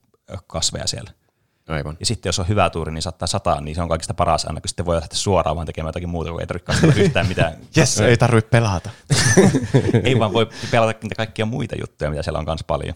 [0.47, 1.12] kasveja siellä.
[1.67, 1.97] Aivan.
[1.99, 4.62] Ja sitten jos on hyvä tuuri, niin saattaa sataa, niin se on kaikista paras aina,
[4.62, 7.54] kun sitten voi lähteä suoraan vaan tekemään jotakin muuta, kun ei tarvitse yhtään mitään.
[7.75, 8.89] Jes, ei tarvitse pelata.
[10.04, 12.95] ei vaan voi pelata niitä kaikkia muita juttuja, mitä siellä on myös paljon.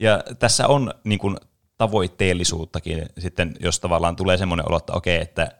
[0.00, 1.36] Ja tässä on niin kuin,
[1.78, 5.50] tavoitteellisuuttakin sitten, jos tavallaan tulee semmoinen olo, että okei, että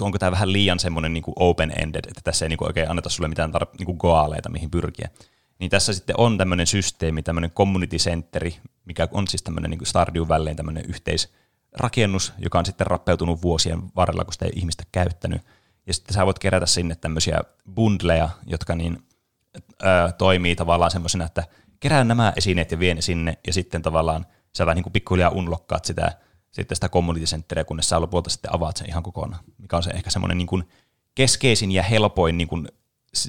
[0.00, 3.28] onko tämä vähän liian semmoinen niin open-ended, että tässä ei niin kuin oikein anneta sulle
[3.28, 5.08] mitään tar- niin kuin goaleita, mihin pyrkiä.
[5.58, 10.28] Niin tässä sitten on tämmöinen systeemi, tämmöinen community centeri, mikä on siis tämmöinen niin Stardew
[10.28, 15.42] Valleyn tämmöinen yhteisrakennus, joka on sitten rappeutunut vuosien varrella, kun sitä ei ihmistä käyttänyt.
[15.86, 17.40] Ja sitten sä voit kerätä sinne tämmöisiä
[17.74, 18.98] bundleja, jotka niin,
[19.82, 21.44] ö, toimii tavallaan semmoisena, että
[21.80, 25.30] kerää nämä esineet ja vie ne sinne, ja sitten tavallaan sä vähän niin kuin pikkuhiljaa
[25.30, 26.18] unlokkaat sitä,
[26.50, 29.90] sitten sitä community centeriä, kunnes sä lopulta sitten avaat sen ihan kokonaan, mikä on se
[29.90, 30.64] ehkä semmoinen niin kuin
[31.14, 32.68] keskeisin ja helpoin niin kuin,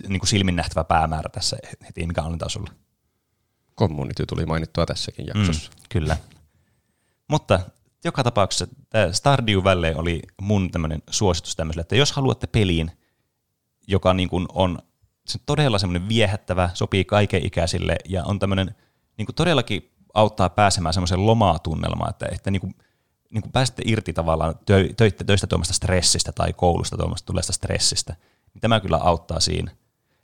[0.07, 2.71] niin kuin silmin nähtävä päämäärä tässä heti, mikä on tasolla.
[3.79, 5.71] Community tuli mainittua tässäkin jaksossa.
[5.71, 6.17] Mm, kyllä.
[7.27, 7.59] Mutta
[8.03, 12.91] joka tapauksessa tämä Stardew Valley oli mun tämmöinen suositus tämmöiselle, että jos haluatte peliin,
[13.87, 14.79] joka niin kuin on
[15.27, 18.75] se on todella semmoinen viehättävä, sopii kaiken ikäisille ja on tämmöinen
[19.17, 22.75] niin kuin todellakin auttaa pääsemään semmoiseen lomatunnelmaan, että, että niin kuin,
[23.31, 28.15] niin kuin pääsette irti tavallaan tö, töitä, töistä tuomasta stressistä tai koulusta tuomasta tulleesta stressistä,
[28.53, 29.71] niin tämä kyllä auttaa siinä.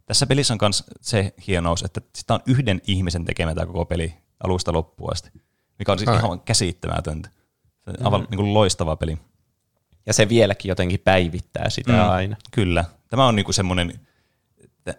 [0.05, 4.13] Tässä pelissä on myös se hienous, että sitä on yhden ihmisen tekemä tämä koko peli
[4.43, 5.31] alusta loppuun asti,
[5.79, 6.17] mikä on siis Ai.
[6.17, 7.29] ihan käsittämätöntä.
[7.85, 9.17] Se on aivan niin kuin loistava peli.
[10.05, 12.09] Ja se vieläkin jotenkin päivittää sitä Mm.
[12.09, 12.37] aina.
[12.51, 12.85] Kyllä.
[13.09, 13.99] Tämä on niinku semmoinen, t-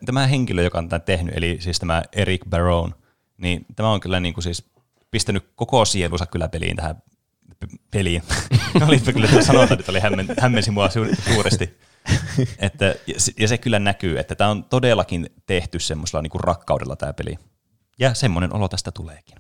[0.07, 2.95] tämä henkilö, joka on tämän tehnyt, eli siis tämä Eric Barone,
[3.39, 4.71] niin tämä on kyllä niinku siis
[5.11, 7.03] pistänyt koko sielunsa kyllä peliin tähän
[7.91, 8.23] peliin.
[8.89, 11.79] Olipa kyllä tuo sanonta, nyt oli hämmen, hämmensi mua su- suuresti.
[12.59, 12.95] Että,
[13.39, 17.39] ja, se, kyllä näkyy, että tämä on todellakin tehty semmoisella niinku rakkaudella tämä peli.
[17.99, 19.37] Ja semmoinen olo tästä tuleekin.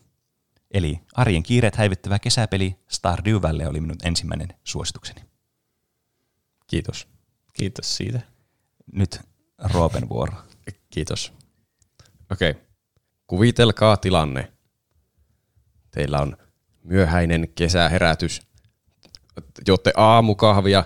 [0.70, 5.20] Eli arjen kiireet häivyttävä kesäpeli Stardew Valley oli minun ensimmäinen suositukseni.
[6.66, 7.08] Kiitos.
[7.52, 8.20] Kiitos siitä.
[8.92, 9.20] Nyt
[9.58, 10.32] Roopen vuoro.
[10.90, 11.32] Kiitos.
[12.32, 12.50] Okei.
[12.50, 12.62] Okay.
[13.26, 14.52] Kuvitelkaa tilanne.
[15.90, 16.36] Teillä on
[16.82, 18.42] myöhäinen kesäherätys.
[19.66, 20.84] Jotte aamukahvia.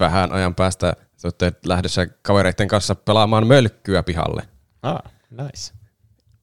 [0.00, 4.48] Vähän ajan päästä te olette lähdössä kavereiden kanssa pelaamaan mölkkyä pihalle.
[4.82, 5.72] Ah, nice.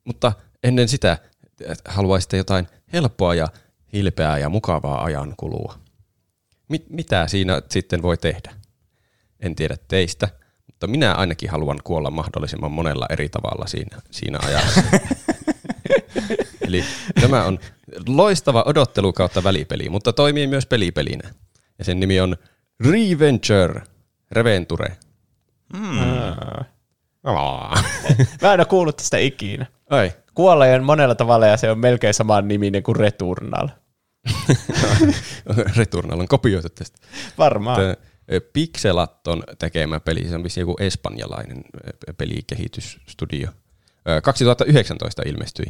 [0.04, 1.18] Mutta ennen sitä
[1.88, 3.48] haluaisitte jotain helppoa ja
[3.94, 5.80] hilpeää ja mukavaa ajan kulua.
[6.70, 8.54] Mit, mitä siinä sitten voi tehdä?
[9.40, 10.30] En tiedä teistä,
[10.76, 14.82] mutta minä ainakin haluan kuolla mahdollisimman monella eri tavalla siinä, siinä ajassa.
[16.68, 16.84] Eli
[17.22, 17.60] tämä on
[18.08, 21.30] loistava odottelu kautta välipeli, mutta toimii myös pelipelinä.
[21.80, 22.38] Ja sen nimi on
[22.86, 23.82] Reventure,
[24.32, 24.98] Reventure.
[27.24, 27.78] Aa.
[28.42, 29.66] Mä en ole kuullut tästä ikinä.
[29.90, 33.70] Ai, Kuolee on monella tavalla ja se on melkein saman niminen kuin Returnal.
[35.78, 36.98] Returnal on kopioitu tästä.
[37.38, 37.82] Varmaan.
[37.82, 37.96] Tämä
[38.54, 41.64] Pixelaton tekemä peli, se on vissiin joku espanjalainen
[42.18, 43.50] pelikehitysstudio.
[44.10, 45.66] Ö, 2019 ilmestyi.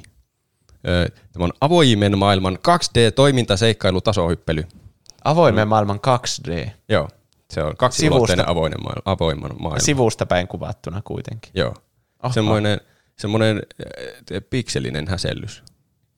[1.33, 4.63] Tämä on avoimen maailman 2D-toimintaseikkailu-tasohyppely.
[5.23, 6.69] Avoimen maailman 2D.
[6.89, 7.09] Joo,
[7.49, 9.79] se on kaksiulotteinen avoinen maailma, avoimen maailma.
[9.79, 11.51] Sivusta päin kuvattuna kuitenkin.
[11.55, 11.73] Joo,
[12.19, 12.33] Aha.
[12.33, 12.81] semmoinen,
[13.17, 13.61] semmoinen
[14.49, 15.63] pikselinen häsellys.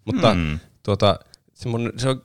[0.06, 0.60] Mutta Hmm.
[0.84, 1.19] tuota,
[1.54, 2.21] semmoinen, se on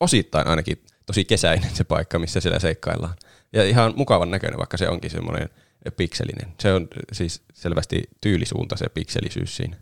[0.00, 3.14] osittain ainakin tosi kesäinen se paikka, missä siellä seikkaillaan.
[3.52, 5.48] Ja ihan mukavan näköinen, vaikka se onkin semmoinen
[5.96, 6.54] pikselinen.
[6.60, 9.76] Se on siis selvästi tyylisuunta se pikselisyys siinä.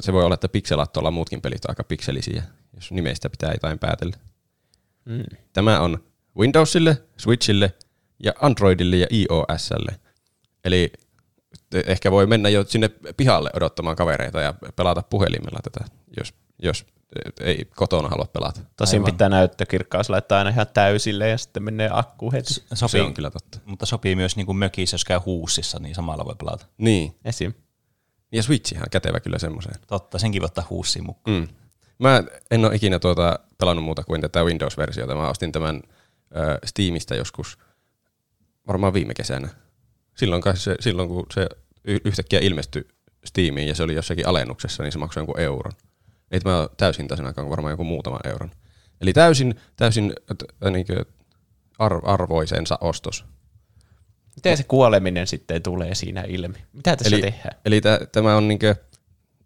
[0.00, 2.42] Se voi olla, että pikselattolla muutkin pelit on aika pikselisiä,
[2.74, 4.16] jos nimeistä pitää jotain päätellä.
[5.04, 5.24] Mm.
[5.52, 6.04] Tämä on
[6.38, 7.74] Windowsille, Switchille
[8.22, 10.00] ja Androidille ja iOSlle.
[10.64, 10.92] Eli
[11.86, 15.84] ehkä voi mennä jo sinne pihalle odottamaan kavereita ja pelata puhelimella tätä,
[16.16, 16.86] jos, jos
[17.40, 18.60] ei kotona halua pelata.
[18.76, 19.12] Tosin Aivan.
[19.12, 22.54] pitää näyttökirkkaus laittaa aina ihan täysille ja sitten menee akku heti.
[22.74, 23.58] Sopii, Se on kyllä totta.
[23.64, 26.66] mutta sopii myös niin kuin mökissä, jos käy huussissa, niin samalla voi pelata.
[26.78, 27.14] Niin.
[27.24, 27.52] Esim.
[28.32, 29.74] Ja Switch ihan kätevä kyllä semmoiseen.
[29.86, 31.36] Totta, senkin voi ottaa huussiin mukaan.
[31.40, 31.48] Mm.
[31.98, 35.14] Mä en ole ikinä tuota pelannut muuta kuin tätä Windows-versiota.
[35.14, 35.82] Mä ostin tämän
[36.36, 37.58] ö, Steamista joskus
[38.66, 39.48] varmaan viime kesänä.
[40.16, 41.46] Silloin, kai se, silloin kun se
[41.84, 42.88] yhtäkkiä ilmestyi
[43.24, 45.72] Steamiin ja se oli jossakin alennuksessa, niin se maksoi jonkun euron.
[46.32, 48.50] Ei tämä ole täysin tasan aikaan, varmaan joku muutaman euron.
[49.00, 50.12] Eli täysin, täysin
[50.66, 50.86] äh, niin
[51.78, 53.24] ar- arvoisensa ostos.
[54.36, 56.58] Miten se kuoleminen sitten tulee siinä ilmi?
[56.72, 57.60] Mitä tässä Eli, tehdään?
[57.64, 58.74] eli tä, tämä on niinkö,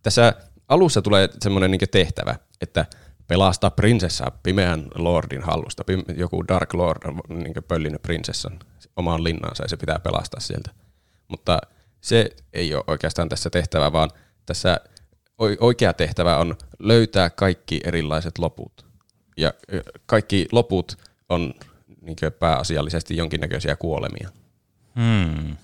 [0.02, 0.34] tässä
[0.68, 2.86] alussa tulee semmoinen niinkö tehtävä, että
[3.26, 5.84] pelastaa prinsessa pimeän lordin hallusta.
[5.84, 8.58] Pim, joku Dark Lord on niinkö pöllinyt prinsessan
[8.96, 10.70] omaan linnaansa ja se pitää pelastaa sieltä.
[11.28, 11.58] Mutta
[12.00, 14.10] se ei ole oikeastaan tässä tehtävä, vaan
[14.46, 14.80] tässä
[15.38, 18.86] oikea tehtävä on löytää kaikki erilaiset loput.
[19.36, 19.52] Ja
[20.06, 21.54] kaikki loput on
[22.00, 24.30] niinkö pääasiallisesti jonkinnäköisiä kuolemia
[24.96, 25.56] Hmm.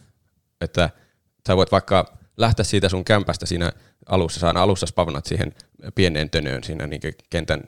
[0.60, 0.90] että
[1.46, 3.72] sä voit vaikka lähteä siitä sun kämpästä siinä
[4.06, 5.54] alussa, sä aina alussa spavnat siihen
[5.94, 7.62] pieneen tönöön siinä niin kentän,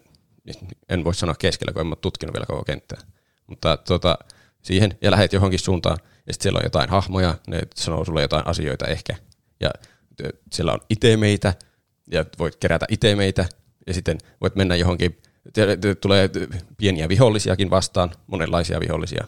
[0.89, 2.99] en voi sanoa keskellä, kun en ole tutkinut vielä koko kenttää,
[3.47, 4.19] mutta tota,
[4.63, 8.47] siihen ja lähet johonkin suuntaan ja sitten siellä on jotain hahmoja, ne sanoo sulle jotain
[8.47, 9.17] asioita ehkä
[9.61, 9.71] ja
[10.53, 11.55] siellä on itemeitä
[12.11, 13.47] ja voit kerätä itemeitä
[13.87, 15.19] ja sitten voit mennä johonkin,
[16.01, 16.31] tulee
[16.77, 19.25] pieniä vihollisiakin vastaan, monenlaisia vihollisia,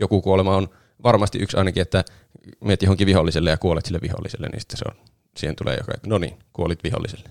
[0.00, 0.68] joku kuolema on
[1.02, 2.04] varmasti yksi ainakin, että
[2.64, 4.96] meet johonkin viholliselle ja kuolet sille viholliselle, niin sitten se on,
[5.36, 7.30] siihen tulee joku, että no niin, kuolit viholliselle.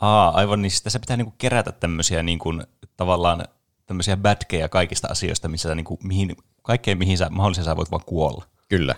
[0.00, 0.72] Aa, aivan niin.
[0.82, 2.52] Tässä pitää niinku kerätä tämmöisiä niinku,
[2.96, 3.44] tavallaan
[3.86, 8.04] tämmöisiä badgeja kaikista asioista, missä sä niinku, mihin, kaikkeen mihin sä mahdollisesti sä voit vaan
[8.06, 8.44] kuolla.
[8.68, 8.94] Kyllä.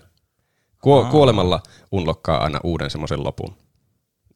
[0.80, 1.62] Kuo- kuolemalla
[1.92, 3.56] unlokkaa aina uuden semmoisen lopun.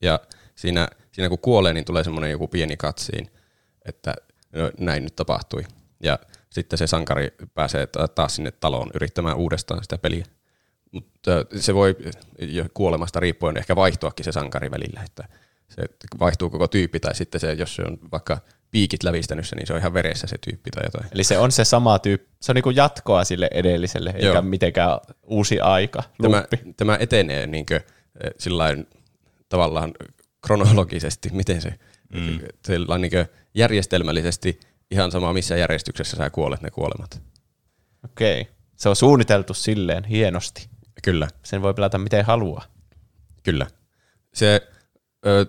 [0.03, 0.21] Ja
[0.55, 3.31] siinä, siinä kun kuolee, niin tulee semmoinen joku pieni katsiin,
[3.85, 4.15] että
[4.53, 5.63] no, näin nyt tapahtui.
[6.03, 6.19] Ja
[6.51, 10.25] sitten se sankari pääsee taas sinne taloon yrittämään uudestaan sitä peliä.
[10.91, 11.97] Mutta se voi
[12.75, 15.25] kuolemasta riippuen ehkä vaihtuakin se sankari välillä, että
[15.69, 15.83] se
[16.21, 18.39] vaihtuu koko tyyppi tai sitten se, jos se on vaikka
[18.71, 21.07] piikit lävistänyt se, niin se on ihan veressä se tyyppi tai jotain.
[21.13, 24.29] Eli se on se sama tyyppi, se on niin kuin jatkoa sille edelliselle, Joo.
[24.29, 26.45] eikä mitenkään uusi aika, tämä,
[26.77, 27.81] tämä etenee niin kuin,
[28.39, 28.87] sillain,
[29.49, 29.93] tavallaan
[30.47, 31.75] kronologisesti, miten se,
[32.15, 33.01] mm.
[33.01, 33.13] niin
[33.55, 37.23] järjestelmällisesti ihan sama missä järjestyksessä sä kuolet ne kuolemat.
[38.05, 38.41] Okei.
[38.41, 38.55] Okay.
[38.77, 40.69] Se on suunniteltu silleen hienosti.
[41.03, 41.29] Kyllä.
[41.43, 42.65] Sen voi pelata miten haluaa.
[43.43, 43.67] Kyllä.
[44.35, 44.69] Se
[45.27, 45.47] ö,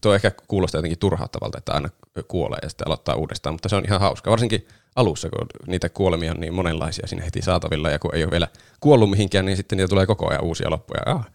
[0.00, 1.88] tuo ehkä kuulostaa jotenkin turhauttavalta, että aina
[2.28, 4.30] kuolee ja sitten aloittaa uudestaan, mutta se on ihan hauska.
[4.30, 8.30] Varsinkin alussa, kun niitä kuolemia on niin monenlaisia siinä heti saatavilla, ja kun ei ole
[8.30, 8.48] vielä
[8.80, 11.00] kuollut mihinkään, niin sitten niitä tulee koko ajan uusia loppuja.
[11.06, 11.30] Ah.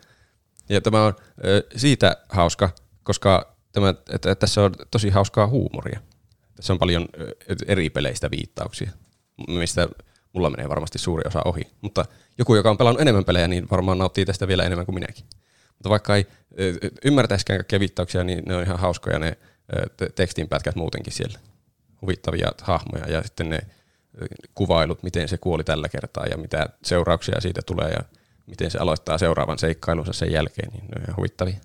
[0.69, 1.13] Ja tämä on
[1.45, 2.69] ö, siitä hauska,
[3.03, 5.99] koska tämä, että tässä on tosi hauskaa huumoria.
[6.55, 7.07] Tässä on paljon
[7.67, 8.91] eri peleistä viittauksia,
[9.47, 9.87] mistä
[10.33, 11.61] mulla menee varmasti suuri osa ohi.
[11.81, 12.05] Mutta
[12.37, 15.25] joku, joka on pelannut enemmän pelejä, niin varmaan nauttii tästä vielä enemmän kuin minäkin.
[15.69, 16.27] Mutta vaikka ei
[17.05, 19.37] ymmärtäisikään kaikkia viittauksia, niin ne on ihan hauskoja ne
[20.15, 21.39] tekstinpätkät muutenkin siellä.
[22.01, 23.59] Huvittavia hahmoja ja sitten ne
[24.55, 28.03] kuvailut, miten se kuoli tällä kertaa ja mitä seurauksia siitä tulee ja
[28.45, 31.57] miten se aloittaa seuraavan seikkailunsa sen jälkeen, niin ne on ihan huvittavia.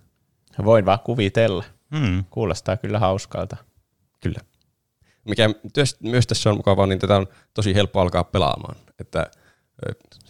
[0.64, 1.64] Voin vaan kuvitella.
[1.98, 2.24] Hmm.
[2.30, 3.56] Kuulostaa kyllä hauskalta.
[4.20, 4.40] Kyllä.
[5.24, 5.50] Mikä
[6.02, 8.76] myös tässä on mukavaa, niin tätä on tosi helppo alkaa pelaamaan.
[8.98, 9.30] Että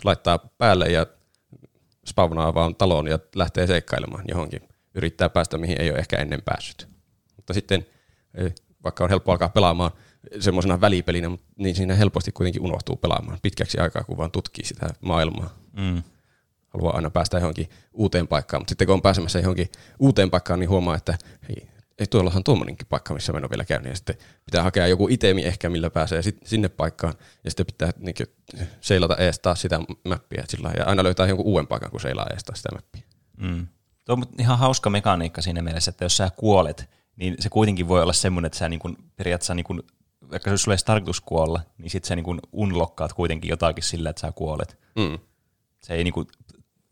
[0.05, 1.07] laittaa päälle ja
[2.07, 4.69] spawnaa vaan taloon ja lähtee seikkailemaan johonkin.
[4.95, 6.89] Yrittää päästä mihin ei ole ehkä ennen päässyt.
[7.37, 7.87] Mutta sitten,
[8.85, 9.91] vaikka on helppo alkaa pelaamaan
[10.41, 15.55] semmoisena välipelinä, niin siinä helposti kuitenkin unohtuu pelaamaan pitkäksi aikaa, kun vaan tutkii sitä maailmaa.
[15.73, 16.03] Mm.
[16.69, 20.71] Haluaa aina päästä johonkin uuteen paikkaan, mutta sitten kun on pääsemässä johonkin uuteen paikkaan, niin
[20.71, 23.91] huomaa, että hei, ei tuollahan tuommoinenkin paikka, missä mä en ole vielä käynyt.
[23.91, 27.15] Ja sitten pitää hakea joku itemi ehkä, millä pääsee sit, sinne paikkaan.
[27.45, 30.45] Ja sitten pitää niin kuin, seilata ees taas sitä mappia.
[30.49, 33.03] Sillä, ja aina löytää jonkun uuden paikan, kun seilaa ees taas sitä mappia.
[33.37, 33.67] Mm.
[34.05, 38.03] Tuo on ihan hauska mekaniikka siinä mielessä, että jos sä kuolet, niin se kuitenkin voi
[38.03, 39.83] olla semmoinen, että sä niin kuin, periaatteessa, niin kuin,
[40.31, 44.21] vaikka jos sulla ei tarkoitus kuolla, niin sitten sä niin unlokkaat kuitenkin jotakin sillä, että
[44.21, 44.79] sä kuolet.
[44.97, 45.19] Mm.
[45.81, 46.15] Se ei niin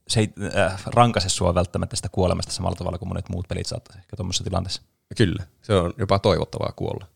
[0.08, 3.98] se ei äh, rankase sua välttämättä sitä kuolemasta samalla tavalla kuin monet muut pelit saattaisi
[3.98, 4.82] ehkä tuommoisessa tilanteessa.
[5.16, 7.06] Kyllä, se on jopa toivottavaa kuolla.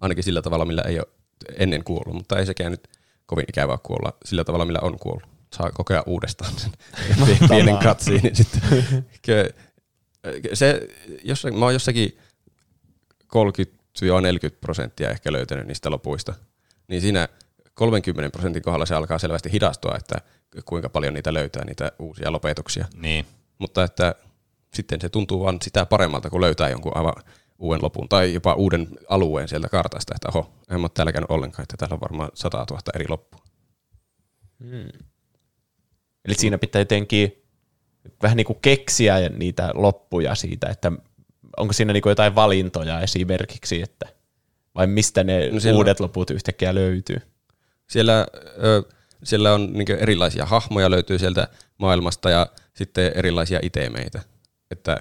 [0.00, 1.08] Ainakin sillä tavalla, millä ei ole
[1.56, 2.88] ennen kuollut, mutta ei sekään nyt
[3.26, 5.28] kovin ikävää kuolla sillä tavalla, millä on kuollut.
[5.56, 6.72] Saa kokea uudestaan sen
[7.48, 8.22] pienen katsiin.
[8.22, 8.62] Niin sitten.
[10.52, 10.88] Se,
[11.24, 12.18] jos, mä oon jossakin
[13.24, 13.28] 30-40
[14.60, 16.34] prosenttia ehkä löytänyt niistä lopuista,
[16.88, 17.28] niin siinä
[17.74, 20.14] 30 prosentin kohdalla se alkaa selvästi hidastua, että
[20.64, 22.86] kuinka paljon niitä löytää, niitä uusia lopetuksia.
[22.96, 23.26] Niin.
[23.58, 24.14] Mutta että
[24.74, 27.14] sitten se tuntuu vaan sitä paremmalta, kun löytää jonkun aivan
[27.58, 31.62] uuden lopun tai jopa uuden alueen sieltä kartasta, että oho, en ole täällä käynyt ollenkaan,
[31.62, 33.40] että täällä on varmaan 100 000 eri loppua.
[34.64, 34.88] Hmm.
[36.24, 37.42] Eli siinä pitää jotenkin
[38.22, 40.92] vähän niin kuin keksiä niitä loppuja siitä, että
[41.56, 44.06] onko siinä niin kuin jotain valintoja esimerkiksi, että
[44.74, 47.16] vai mistä ne no siellä, uudet loput yhtäkkiä löytyy?
[47.90, 48.26] Siellä,
[48.64, 48.82] ö,
[49.24, 54.22] siellä on niin erilaisia hahmoja löytyy sieltä maailmasta ja sitten erilaisia itemeitä.
[54.70, 54.96] Että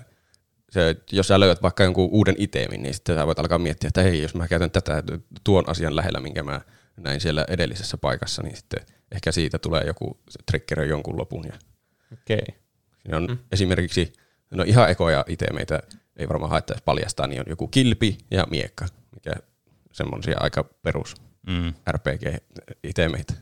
[0.69, 4.01] se, jos sä löydät vaikka jonkun uuden itemin, niin sitten sä voit alkaa miettiä, että
[4.01, 5.03] hei, jos mä käytän tätä
[5.43, 6.61] tuon asian lähellä, minkä mä
[6.97, 11.45] näin siellä edellisessä paikassa, niin sitten ehkä siitä tulee joku, triggeri jonkun lopun.
[11.47, 11.53] Ja
[12.13, 12.45] Okei.
[13.01, 13.37] Siinä on mm.
[13.51, 14.13] esimerkiksi,
[14.51, 15.79] no ihan ekoja itemeitä
[16.15, 19.31] ei varmaan haittaisi paljastaa, niin on joku kilpi ja miekka, mikä
[19.91, 21.15] semmoisia aika perus
[21.47, 21.73] mm.
[21.91, 23.33] RPG-itemeitä.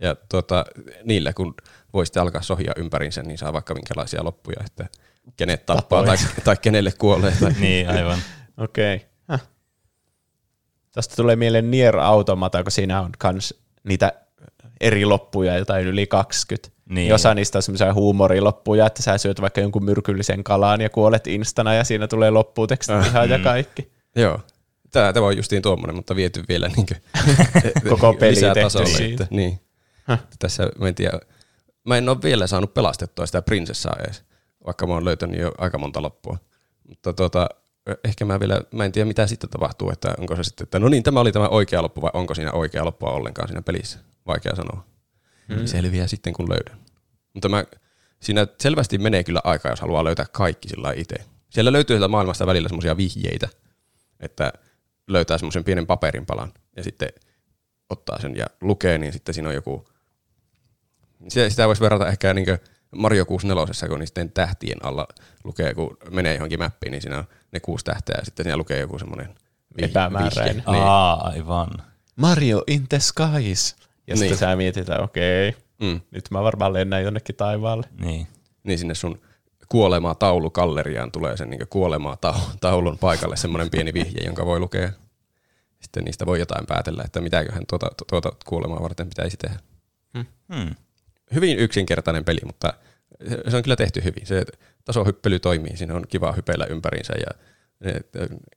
[0.00, 0.64] Ja tuota,
[1.04, 1.54] niillä kun
[1.92, 4.86] voisitte alkaa sohia ympärinsä, niin saa vaikka minkälaisia loppuja, että
[5.36, 7.32] kenet tappaa tai, tai kenelle kuolee.
[7.40, 7.52] Tai.
[7.60, 8.18] niin, aivan.
[8.56, 8.96] Okei.
[8.96, 9.46] Okay.
[10.92, 13.54] Tästä tulee mieleen Nier Automata, kun siinä on kans
[13.84, 14.12] niitä
[14.80, 16.76] eri loppuja, jotain yli 20.
[16.88, 17.14] Niin.
[17.14, 21.74] Osa niistä on semmoisia huumoriloppuja, että sä syöt vaikka jonkun myrkyllisen kalan ja kuolet instana
[21.74, 23.32] ja siinä tulee lopputekstit äh, ihan mm.
[23.32, 23.92] ja kaikki.
[24.16, 24.40] Joo.
[24.90, 27.02] Tämä, tämä on justiin tuommoinen, mutta viety vielä niin kuin
[27.90, 29.04] koko peli lisää tasolle.
[29.10, 29.60] Että, niin.
[30.08, 30.18] Huh.
[30.38, 31.20] Tässä mä en tiedä,
[31.86, 34.24] mä en ole vielä saanut pelastettua sitä prinsessaa edes
[34.66, 36.38] vaikka mä oon löytänyt jo aika monta loppua.
[36.88, 37.48] Mutta tota,
[38.04, 40.88] ehkä mä vielä, mä en tiedä mitä sitten tapahtuu, että onko se sitten, että no
[40.88, 43.98] niin, tämä oli tämä oikea loppu vai onko siinä oikea loppua ollenkaan siinä pelissä.
[44.26, 44.86] Vaikea sanoa.
[45.48, 45.66] Mm.
[45.66, 46.78] Selviää sitten kun löydän.
[47.34, 47.64] Mutta mä,
[48.20, 51.16] siinä selvästi menee kyllä aikaa, jos haluaa löytää kaikki sillä itse.
[51.50, 53.48] Siellä löytyy sieltä maailmasta välillä semmoisia vihjeitä,
[54.20, 54.52] että
[55.08, 57.08] löytää semmoisen pienen paperin palan ja sitten
[57.90, 59.88] ottaa sen ja lukee, niin sitten siinä on joku,
[61.28, 62.46] sitä voisi verrata ehkä niin
[62.96, 65.06] Mario 64, kun niiden tähtien alla
[65.44, 68.80] lukee, kun menee johonkin mappiin, niin siinä on ne kuusi tähteä ja sitten siinä lukee
[68.80, 69.34] joku semmoinen
[69.78, 70.56] epämääräinen.
[70.56, 70.82] Niin.
[70.82, 71.68] Aa, aivan.
[72.16, 73.76] Mario in the skies.
[74.06, 74.18] Ja Niin.
[74.18, 76.00] sitten sä mietit, että okei, Mm.
[76.10, 77.86] nyt mä varmaan lennän jonnekin taivaalle.
[78.00, 78.26] Niin.
[78.62, 79.20] Niin sinne sun
[79.68, 84.90] kuolemaa taulukalleriaan tulee sen niin kuolemaa tau- taulun paikalle semmoinen pieni vihje, jonka voi lukea.
[85.80, 89.56] Sitten niistä voi jotain päätellä, että mitäköhän tuota, tuota kuolemaa varten pitäisi tehdä.
[90.54, 90.74] Hmm.
[91.34, 92.74] Hyvin yksinkertainen peli, mutta
[93.48, 94.26] se on kyllä tehty hyvin.
[94.26, 94.44] Se
[94.84, 97.46] tasohyppely toimii, siinä on kiva hypeillä ympäriinsä ja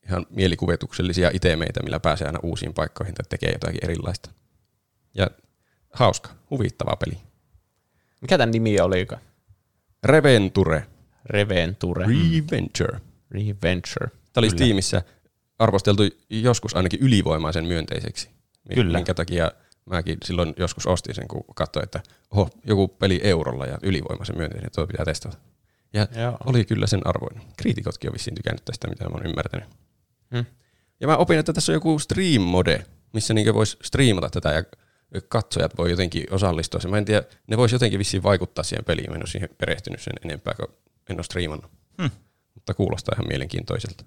[0.06, 4.32] ihan mielikuvituksellisia itemeitä, millä pääsee aina uusiin paikkoihin tai tekee jotakin erilaista.
[5.14, 5.28] Ja
[5.94, 7.18] hauska, huvittava peli.
[8.22, 9.22] Mikä tämän nimi olikaan?
[10.04, 10.86] Reventure.
[11.26, 12.06] Reventure.
[12.06, 13.00] Reventure.
[13.32, 14.08] Reventure.
[14.08, 15.02] Tämä oli Steamissa
[15.60, 18.30] arvosteltu joskus ainakin ylivoimaisen myönteiseksi.
[18.74, 18.98] Kyllä.
[18.98, 19.52] Minkä takia
[19.90, 24.72] mäkin silloin joskus ostin sen, kun katsoin, että oho, joku peli eurolla ja ylivoimaisen myönteinen,
[24.76, 25.38] tuo pitää testata.
[25.94, 26.38] Ja Joo.
[26.46, 27.44] oli kyllä sen arvoinen.
[27.58, 29.70] Kriitikotkin on vissiin tykännyt tästä, mitä mä oon ymmärtänyt.
[30.36, 30.46] Hmm.
[31.00, 34.64] Ja mä opin, että tässä on joku stream mode, missä niinkö voisi striimata tätä ja
[35.28, 36.82] katsojat voi jotenkin osallistua.
[36.90, 39.10] Mä en tiedä, ne voisi jotenkin vissiin vaikuttaa siihen peliin.
[39.10, 40.68] Mä en ole siihen perehtynyt sen enempää, kun
[41.10, 41.72] en ole striimannut.
[42.02, 42.10] Hmm.
[42.54, 44.06] Mutta kuulostaa ihan mielenkiintoiselta.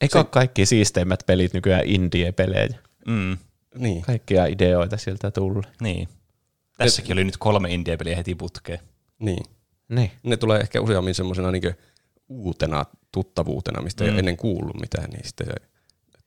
[0.00, 2.78] Eikö ole kaikki siisteimmät pelit nykyään indie-pelejä?
[3.06, 3.36] Mm.
[3.78, 4.02] Niin.
[4.02, 5.62] Kaikkia ideoita sieltä tulee.
[5.80, 6.08] Niin.
[6.78, 8.78] Tässäkin oli nyt kolme indie-peliä heti putkeen.
[9.18, 9.44] Niin.
[9.88, 10.10] Niin.
[10.22, 11.74] Ne tulee ehkä useammin semmoisena niin
[12.28, 15.54] uutena tuttavuutena, mistä ei ole ennen kuullut mitään, niin sitten se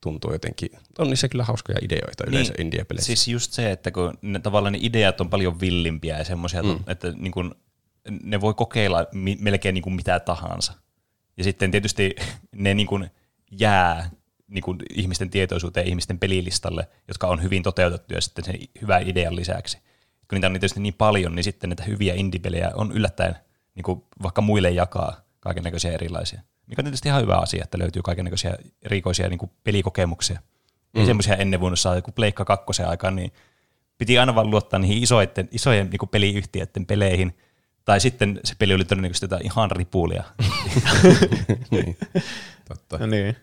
[0.01, 3.05] tuntuu jotenkin, on niissä kyllä hauskoja ideoita yleensä niin, indie-peleissä.
[3.05, 6.79] Siis just se, että kun ne, tavallaan ne ideat on paljon villimpiä ja semmoisia, mm.
[6.87, 7.55] että niin kun,
[8.23, 10.73] ne voi kokeilla mi- melkein niin kuin mitä tahansa.
[11.37, 12.15] Ja sitten tietysti
[12.55, 13.09] ne niin kuin
[13.51, 14.09] jää
[14.51, 19.35] niin kuin ihmisten tietoisuuteen ja ihmisten pelilistalle, jotka on hyvin toteutettuja sitten sen hyvän idean
[19.35, 19.77] lisäksi.
[19.77, 23.35] Kun niitä on tietysti niin paljon, niin sitten näitä hyviä indie-pelejä on yllättäen
[23.75, 26.41] niin kuin vaikka muille jakaa kaiken näköisiä erilaisia.
[26.67, 30.39] Mikä on tietysti ihan hyvä asia, että löytyy kaiken näköisiä erikoisia niin kuin pelikokemuksia.
[30.93, 33.31] Ei semmoisia ennen voinut saada, joku Pleikka kakkosen aikaan, niin
[33.97, 37.37] piti aina vaan luottaa niihin isoiden, isojen niin kuin peliyhtiöiden peleihin,
[37.85, 40.23] tai sitten se peli oli todennäköisesti jotain ihan ripulia.
[41.71, 41.97] niin.
[42.67, 42.97] Totta.
[42.97, 43.35] No niin.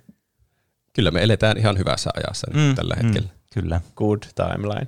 [0.99, 3.29] Kyllä me eletään ihan hyvässä ajassa nyt tällä hetkellä.
[3.29, 3.81] Mm, kyllä.
[3.97, 4.87] Good timeline.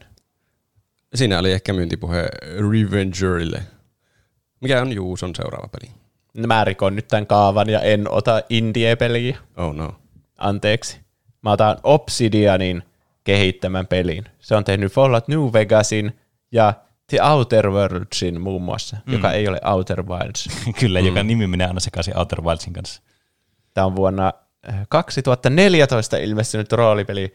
[1.15, 3.63] Siinä oli ehkä myyntipuhe Revengerille.
[4.61, 5.93] Mikä on Juuson seuraava peli?
[6.47, 9.39] Mä rikon nyt tämän kaavan ja en ota indie-peliä.
[9.57, 9.95] Oh no.
[10.39, 11.01] Anteeksi.
[11.43, 12.83] Mä otan Obsidianin
[13.25, 14.25] kehittämän pelin.
[14.41, 16.21] Se on tehnyt Fallout New Vegasin
[16.53, 16.75] ja
[17.07, 19.13] The Outer Worldsin muun muassa, mm.
[19.13, 20.49] joka ei ole Outer Wilds.
[20.81, 21.07] kyllä, mm.
[21.07, 23.03] joka nimi menee aina sekaisin Outer Wildsin kanssa.
[23.75, 24.33] Tämä on vuonna
[24.89, 27.35] 2014 ilmestynyt roolipeli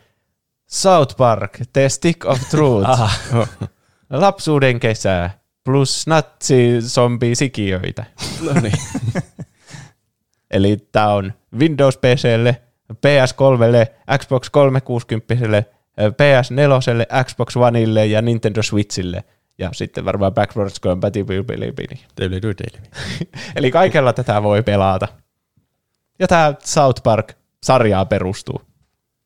[0.68, 2.90] South Park, The Stick of Truth.
[4.10, 5.30] Lapsuuden kesä
[5.64, 8.06] plus natsi zombi sikiöitä.
[8.42, 8.78] No niin.
[10.52, 12.62] Eli tämä on Windows PClle,
[12.94, 15.64] PS3, Xbox 360,
[16.02, 19.24] PS4, Xbox Oneille ja Nintendo Switchille.
[19.58, 21.74] Ja sitten varmaan backwards compatible peli.
[23.56, 25.08] Eli kaikella tätä voi pelata.
[26.19, 28.62] Ja tämä South Park-sarjaa perustuu.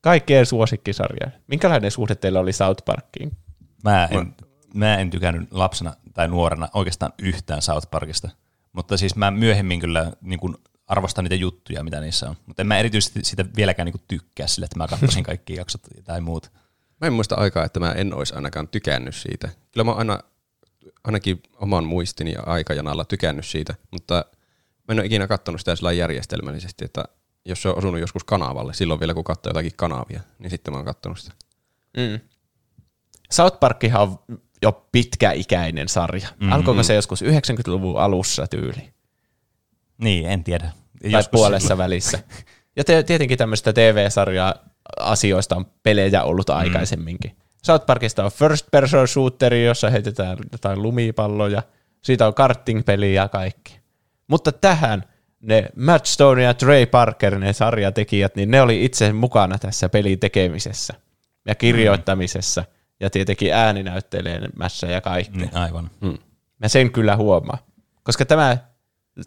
[0.00, 1.30] Kaikkien suosikkisarja.
[1.46, 3.36] Minkälainen suhde teillä oli South Parkiin?
[3.84, 4.34] Mä en,
[4.74, 8.28] mä en tykännyt lapsena tai nuorena oikeastaan yhtään South Parkista,
[8.72, 10.54] mutta siis mä myöhemmin kyllä niin kuin
[10.86, 12.36] arvostan niitä juttuja, mitä niissä on.
[12.46, 15.82] Mutta en mä erityisesti sitä vieläkään niin kuin tykkää sille, että mä katsoisin kaikki jaksot
[16.04, 16.52] tai muut.
[17.00, 19.48] Mä en muista aikaa, että mä en olisi ainakaan tykännyt siitä.
[19.72, 20.20] Kyllä mä oon aina,
[21.04, 24.24] ainakin oman muistini ja aikajanalla tykännyt siitä, mutta
[24.90, 27.04] mä en ole ikinä katsonut sitä sillä järjestelmällisesti, että
[27.44, 30.78] jos se on osunut joskus kanavalle, silloin vielä kun katsoo jotakin kanavia, niin sitten mä
[30.78, 31.34] oon katsonut sitä.
[31.96, 32.20] Mm.
[33.30, 34.18] South Parkkihan on
[34.62, 36.28] jo pitkäikäinen sarja.
[36.28, 36.52] Mm-hmm.
[36.52, 38.92] Alkoiko se joskus 90-luvun alussa tyyli?
[39.98, 40.70] Niin, en tiedä.
[41.02, 42.18] Tai joskus puolessa välissä.
[42.76, 44.54] Ja te, tietenkin tämmöistä TV-sarjaa
[45.00, 46.54] asioista on pelejä ollut mm.
[46.54, 47.36] aikaisemminkin.
[47.62, 51.62] South Parkista on first person shooteri, jossa heitetään jotain lumipalloja.
[52.02, 53.79] Siitä on karting-peli ja kaikki.
[54.30, 55.04] Mutta tähän
[55.40, 60.18] ne Matt Stone ja Trey Parker, ne sarjatekijät, niin ne oli itse mukana tässä pelin
[60.18, 60.94] tekemisessä
[61.46, 62.66] ja kirjoittamisessa mm.
[63.00, 65.40] ja tietenkin ääninäyttelemässä ja kaikkea.
[65.40, 65.90] Niin, aivan.
[66.00, 66.18] Mm.
[66.58, 67.58] Mä sen kyllä huomaan.
[68.02, 68.58] Koska tämä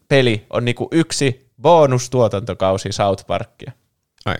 [0.07, 3.71] peli on niinku yksi bonustuotantokausi South Parkia.
[4.25, 4.37] Ai.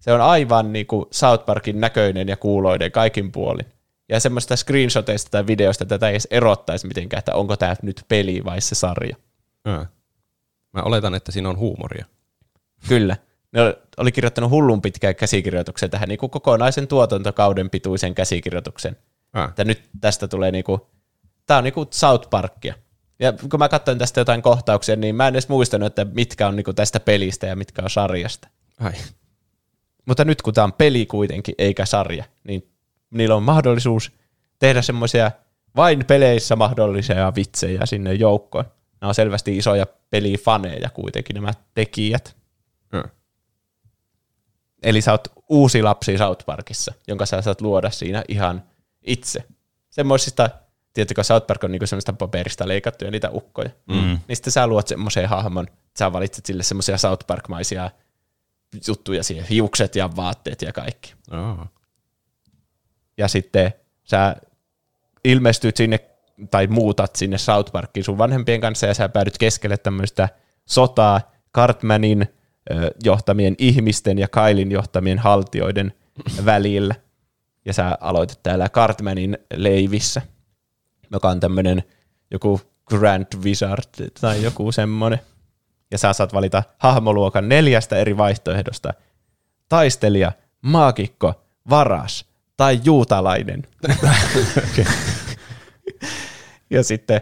[0.00, 3.66] Se on aivan niinku South Parkin näköinen ja kuuloinen kaikin puolin.
[4.08, 8.44] Ja semmoista screenshoteista tai videosta tätä ei edes erottaisi mitenkään, että onko tämä nyt peli
[8.44, 9.16] vai se sarja.
[9.64, 9.86] Ää.
[10.72, 12.04] Mä oletan, että siinä on huumoria.
[12.88, 13.16] Kyllä.
[13.52, 13.60] Ne
[13.96, 18.96] oli kirjoittanut hullun pitkään käsikirjoituksen tähän niin kuin kokonaisen tuotantokauden pituisen käsikirjoituksen.
[19.34, 19.44] Ää.
[19.44, 20.80] Että nyt tästä tulee niin kuin,
[21.46, 22.74] tää on niin kuin South Parkia.
[23.18, 26.56] Ja kun mä katsoin tästä jotain kohtauksia, niin mä en edes muistanut, että mitkä on
[26.56, 28.48] niin kuin tästä pelistä ja mitkä on sarjasta.
[28.80, 28.92] Ai.
[30.06, 32.72] Mutta nyt kun tämä on peli kuitenkin, eikä sarja, niin
[33.10, 34.12] niillä on mahdollisuus
[34.58, 35.30] tehdä semmoisia
[35.76, 38.64] vain peleissä mahdollisia vitsejä sinne joukkoon.
[39.02, 42.36] Nämä on selvästi isoja pelifaneja kuitenkin nämä tekijät.
[42.92, 43.10] Hmm.
[44.82, 48.62] Eli sä oot uusi lapsi South Parkissa, jonka sä saat luoda siinä ihan
[49.02, 49.44] itse.
[49.90, 50.50] Semmoisista,
[50.92, 53.70] tiedättekö, South Park on niinku semmoista paperista leikattuja niitä ukkoja.
[53.88, 54.20] Mm.
[54.28, 55.66] Niin sitten sä luot semmoisen hahmon,
[55.98, 57.90] sä valitset sille semmoisia South Park-maisia
[58.88, 61.14] juttuja siihen, hiukset ja vaatteet ja kaikki.
[61.30, 61.66] Oh.
[63.18, 63.74] Ja sitten
[64.04, 64.36] sä
[65.24, 66.11] ilmestyt sinne
[66.50, 70.28] tai muutat sinne South Parkiin sun vanhempien kanssa ja sä päädyt keskelle tämmöistä
[70.66, 71.20] sotaa
[71.54, 72.26] Cartmanin
[73.04, 75.92] johtamien ihmisten ja Kailin johtamien haltioiden
[76.44, 76.94] välillä.
[77.64, 80.22] Ja sä aloitat täällä Cartmanin leivissä,
[81.12, 81.82] joka on tämmöinen
[82.30, 85.20] joku Grand Wizard tai joku semmoinen.
[85.90, 88.94] Ja sä saat valita hahmoluokan neljästä eri vaihtoehdosta.
[89.68, 92.24] Taistelija, maagikko, varas
[92.56, 93.66] tai juutalainen.
[96.72, 97.20] ja sitten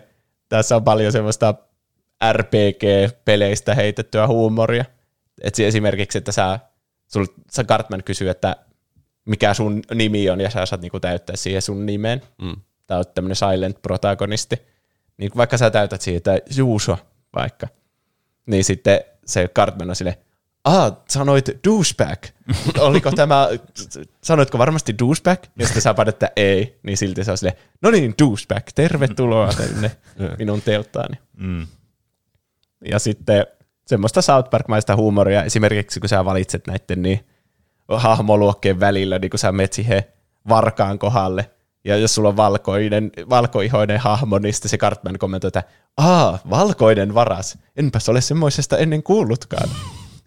[0.48, 1.54] tässä on paljon semmoista
[2.32, 4.84] RPG-peleistä heitettyä huumoria.
[5.42, 6.58] Et esimerkiksi, että sä,
[7.06, 8.56] sul, sä Cartman kysyy, että
[9.24, 12.22] mikä sun nimi on, ja sä saat niinku täyttää siihen sun nimeen.
[12.42, 12.56] Mm.
[12.86, 14.56] Tää on tämmönen silent protagonisti.
[15.16, 16.98] Niin vaikka sä täytät siihen, että Juuso
[17.36, 17.68] vaikka,
[18.46, 20.18] niin sitten se Cartman on sille,
[20.64, 22.18] ah, sanoit douchebag.
[22.78, 23.48] Oliko tämä,
[24.24, 25.38] sanoitko varmasti douchebag?
[25.58, 29.90] Ja sitten sä että ei, niin silti se on sille, no niin, douchebag, tervetuloa tänne
[30.38, 31.16] minun telttaani.
[31.36, 31.66] Mm.
[32.84, 33.46] Ja sitten
[33.86, 37.26] semmoista South Park-maista huumoria, esimerkiksi kun sä valitset näiden niin
[37.88, 40.02] hahmoluokkien välillä, niin kun sä menet siihen
[40.48, 41.50] varkaan kohdalle,
[41.84, 45.62] ja jos sulla on valkoinen, valkoihoinen hahmo, niin sitten se Cartman kommentoi, että
[45.96, 49.68] aa, valkoinen varas, enpäs ole semmoisesta ennen kuullutkaan.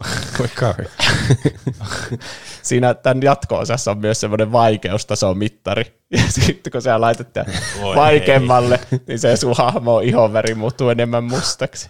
[0.60, 0.90] Kauhean.
[2.62, 5.84] Siinä tämän jatko-osassa on myös semmoinen vaikeustason mittari.
[6.12, 11.24] Ja sitten kun sä laitat tämän Voi vaikeammalle, niin se sun hahmo ihonväri muuttuu enemmän
[11.24, 11.90] mustaksi.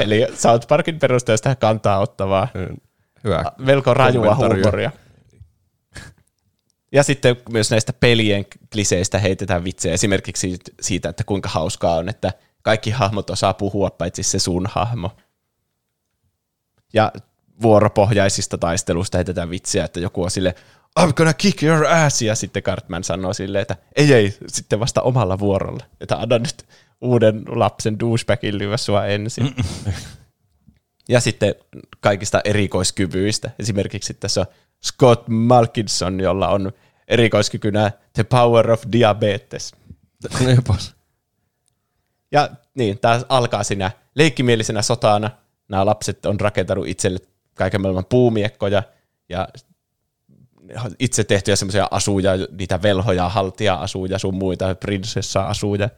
[0.00, 2.48] Eli South Parkin perusteesta kantaa ottavaa
[3.24, 3.44] Hyvä.
[3.58, 4.90] melko rajua huumoria.
[6.92, 9.94] Ja sitten myös näistä pelien kliseistä heitetään vitsejä.
[9.94, 12.32] Esimerkiksi siitä- siitä, että kuinka hauskaa on, että
[12.62, 15.10] kaikki hahmot osaa puhua, paitsi se sun hahmo.
[16.92, 17.12] Ja
[17.62, 20.54] vuoropohjaisista taistelusta heitetään vitsiä, että joku on sille
[21.00, 25.02] I'm gonna kick your ass, ja sitten Cartman sanoo silleen, että ei ei, sitten vasta
[25.02, 25.84] omalla vuorolla.
[26.00, 26.66] Että anna nyt
[27.00, 29.54] uuden lapsen douchebagin lyödä sua ensin.
[31.08, 31.54] Ja sitten
[32.00, 33.50] kaikista erikoiskyvyistä.
[33.58, 34.46] Esimerkiksi tässä on
[34.84, 36.72] Scott Malkinson, jolla on
[37.08, 39.72] erikoiskykynä The Power of Diabetes.
[40.44, 40.94] No jopas.
[42.32, 45.30] Ja niin, tämä alkaa siinä leikkimielisenä sotana.
[45.68, 47.18] Nämä lapset on rakentanut itselle
[47.60, 48.82] kaiken maailman puumiekkoja
[49.28, 49.48] ja
[50.98, 55.88] itse tehtyjä semmoisia asuja, niitä velhoja, haltija-asuja, sun muita, prinsessa-asuja.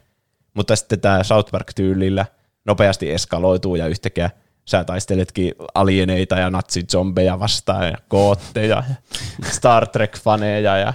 [0.54, 2.26] Mutta sitten tämä South Park-tyylillä
[2.64, 4.30] nopeasti eskaloituu ja yhtäkkiä
[4.64, 8.94] sä taisteletkin alieneita ja natsizombeja vastaan ja kootteja ja
[9.56, 10.94] Star Trek-faneja ja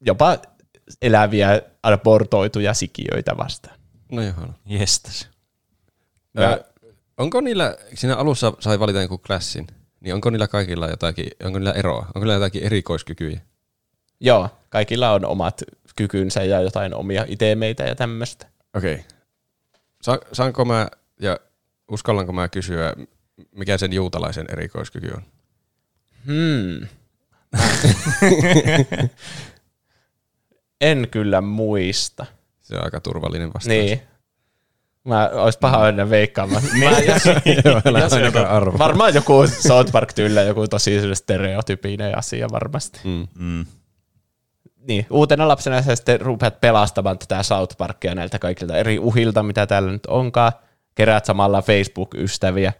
[0.00, 0.38] jopa
[1.02, 3.78] eläviä abortoituja sikiöitä vastaan.
[4.12, 4.34] No joo.
[4.66, 5.28] Jestas.
[7.18, 9.66] Onko niillä, siinä alussa sai valita jonkun klassin,
[10.06, 11.98] niin onko niillä kaikilla jotakin, onko niillä eroa?
[12.06, 13.40] Onko niillä jotakin erikoiskykyjä?
[14.20, 15.62] Joo, kaikilla on omat
[15.96, 18.46] kykynsä ja jotain omia itemeitä ja tämmöistä.
[18.74, 18.94] Okei.
[18.94, 19.04] Okay.
[20.02, 20.88] Sa- saanko mä,
[21.20, 21.38] ja
[21.90, 22.92] uskallanko mä kysyä,
[23.52, 25.22] mikä sen juutalaisen erikoiskyky on?
[26.26, 26.88] Hmm.
[30.80, 32.26] en kyllä muista.
[32.60, 33.66] Se on aika turvallinen vastaus.
[33.66, 34.00] Niin.
[35.06, 36.62] Mä ois paha mennä veikkaamaan.
[36.84, 37.24] Mä, jos,
[37.64, 38.12] Joo, jos,
[38.48, 38.78] arvaa.
[38.78, 43.00] varmaan joku South Park tyyllä joku tosi stereotypinen asia varmasti.
[43.04, 43.26] Mm.
[43.38, 43.66] Mm.
[44.88, 49.66] Niin, uutena lapsena sä sitten rupeat pelastamaan tätä South Parkia näiltä kaikilta eri uhilta, mitä
[49.66, 50.52] täällä nyt onkaan.
[50.94, 52.72] Keräät samalla Facebook-ystäviä.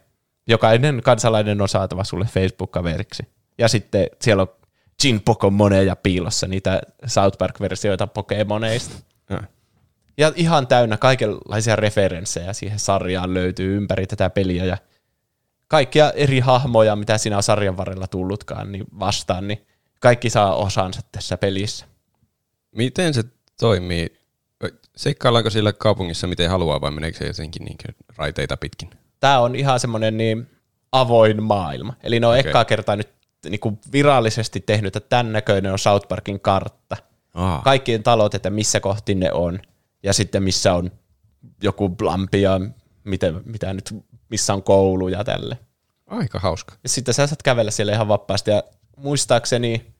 [0.47, 3.23] Jokainen kansalainen on saatava sulle Facebook-kaveriksi.
[3.57, 4.47] Ja sitten siellä on
[5.03, 8.95] Jin Pokemoneja piilossa, niitä South Park-versioita Pokemoneista.
[9.29, 9.43] Ja.
[10.17, 14.77] Ja ihan täynnä kaikenlaisia referenssejä siihen sarjaan löytyy ympäri tätä peliä ja
[15.67, 19.65] kaikkia eri hahmoja, mitä siinä on sarjan varrella tullutkaan, niin vastaan, niin
[19.99, 21.85] kaikki saa osansa tässä pelissä.
[22.75, 23.23] Miten se
[23.59, 24.17] toimii?
[24.95, 27.77] Seikkaillaanko siellä kaupungissa miten haluaa vai meneekö se jotenkin niin
[28.17, 28.89] raiteita pitkin?
[29.19, 30.49] Tämä on ihan semmoinen niin
[30.91, 31.93] avoin maailma.
[32.03, 32.39] Eli ne on okay.
[32.39, 33.09] ekkaa kertaa nyt
[33.49, 36.97] niin kuin virallisesti tehnyt, että tämän näköinen on South Parkin kartta.
[37.33, 37.61] Aa.
[37.63, 39.59] Kaikkien talot, että missä kohti ne on.
[40.07, 40.91] Ja sitten missä on
[41.63, 42.61] joku lampi ja
[43.03, 43.95] miten, mitä nyt,
[44.29, 45.57] missä on koulu ja tälle.
[46.07, 46.75] Aika hauska.
[46.83, 48.63] Ja sitten sä saat kävellä siellä ihan vapaasti ja
[48.97, 49.93] muistaakseni,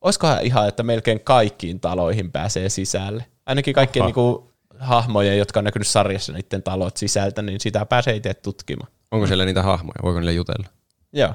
[0.00, 3.26] olisikohan ihan, että melkein kaikkiin taloihin pääsee sisälle.
[3.46, 8.34] Ainakin kaikkien niinku hahmojen, jotka on näkynyt sarjassa niiden talot sisältä, niin sitä pääsee itse
[8.34, 8.92] tutkimaan.
[9.10, 10.02] Onko siellä niitä hahmoja?
[10.02, 10.66] Voiko niille jutella?
[11.12, 11.34] Joo.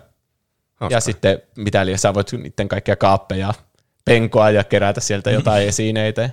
[0.73, 0.95] Hauska.
[0.95, 3.53] Ja sitten mitä liian, sä voit niiden kaikkia kaappeja
[4.05, 6.29] penkoa ja kerätä sieltä jotain esineitä.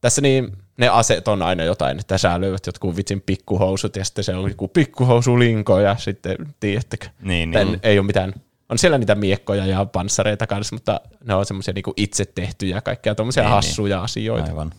[0.00, 4.24] Tässä niin ne aseet on aina jotain, että sä löydät jotkut vitsin pikkuhousut ja sitten
[4.24, 7.08] se on joku pikkuhousulinko ja sitten tiedättekö.
[7.22, 7.80] Niin, Tän niin.
[7.82, 8.34] ei ole mitään,
[8.68, 13.14] on siellä niitä miekkoja ja panssareita kanssa, mutta ne on semmoisia niinku itse tehtyjä kaikkia
[13.14, 14.50] tuommoisia Niin, hassuja asioita.
[14.50, 14.72] Aivan.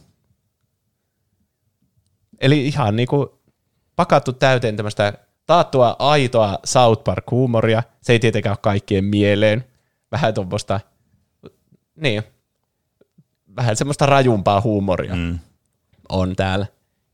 [2.41, 3.41] Eli ihan niinku
[3.95, 5.13] pakattu täyteen tämmöistä
[5.45, 7.83] taattua aitoa South Park-huumoria.
[8.01, 9.63] Se ei tietenkään ole kaikkien mieleen.
[10.11, 10.79] Vähän tuommoista,
[11.95, 12.23] niin,
[13.55, 15.39] vähän semmoista rajumpaa huumoria Mm.
[16.09, 16.65] on täällä.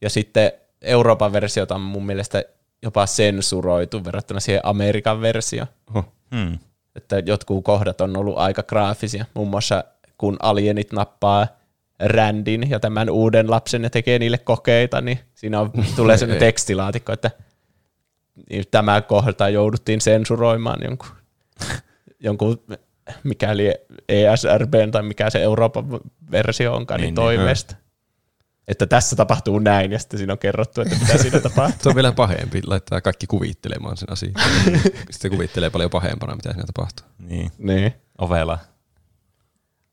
[0.02, 2.44] Ja sitten Euroopan versiota on mun mielestä
[2.84, 5.68] jopa sensuroitu verrattuna siihen Amerikan versioon.
[5.90, 6.14] Oho.
[6.36, 6.60] Hmm.
[6.96, 9.26] Että jotkut kohdat on ollut aika graafisia.
[9.34, 9.84] Muun muassa
[10.18, 11.48] kun alienit nappaa
[12.00, 17.12] Randin ja tämän uuden lapsen ja tekee niille kokeita, niin siinä on, tulee sellainen tekstilaatikko,
[17.14, 17.32] että
[18.50, 21.10] niin tämä kohta jouduttiin sensuroimaan jonkun,
[22.20, 22.62] jonkun
[23.24, 23.74] mikäli
[24.10, 25.86] ESRB tai mikä se Euroopan
[26.32, 27.39] versio onkaan, niin, Niin, niin niin.
[27.39, 27.76] toimesta.
[28.68, 31.80] Että tässä tapahtuu näin, ja sitten siinä on kerrottu, että mitä siinä tapahtuu.
[31.84, 34.34] Se on vielä pahempi, laittaa kaikki kuvittelemaan sen asian.
[34.74, 37.05] Sitten se kuvittelee paljon pahempana, mitä siinä tapahtuu.
[37.20, 37.51] Niin.
[37.58, 37.93] niin.
[38.18, 38.60] Ovela.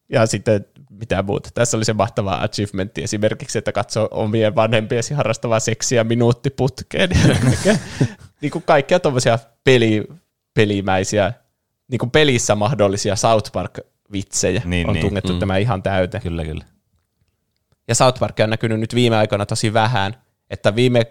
[0.09, 1.51] Ja sitten mitä muuta.
[1.55, 7.11] Tässä oli se mahtava achievementti esimerkiksi, että katsoo omien vanhempiesi harrastavaa seksiä minuuttiputkeen.
[8.41, 10.05] Niin kuin kaikkia tuommoisia peli,
[10.55, 11.33] pelimäisiä,
[11.91, 15.07] niin kuin pelissä mahdollisia South Park-vitsejä Niin, on niin.
[15.07, 15.39] tungettu Mm.
[15.39, 16.23] tämä ihan täyteen.
[16.23, 16.65] Kyllä, kyllä.
[17.89, 20.15] Ja South Park on näkynyt nyt viime aikoina tosi vähän,
[20.51, 21.07] että viime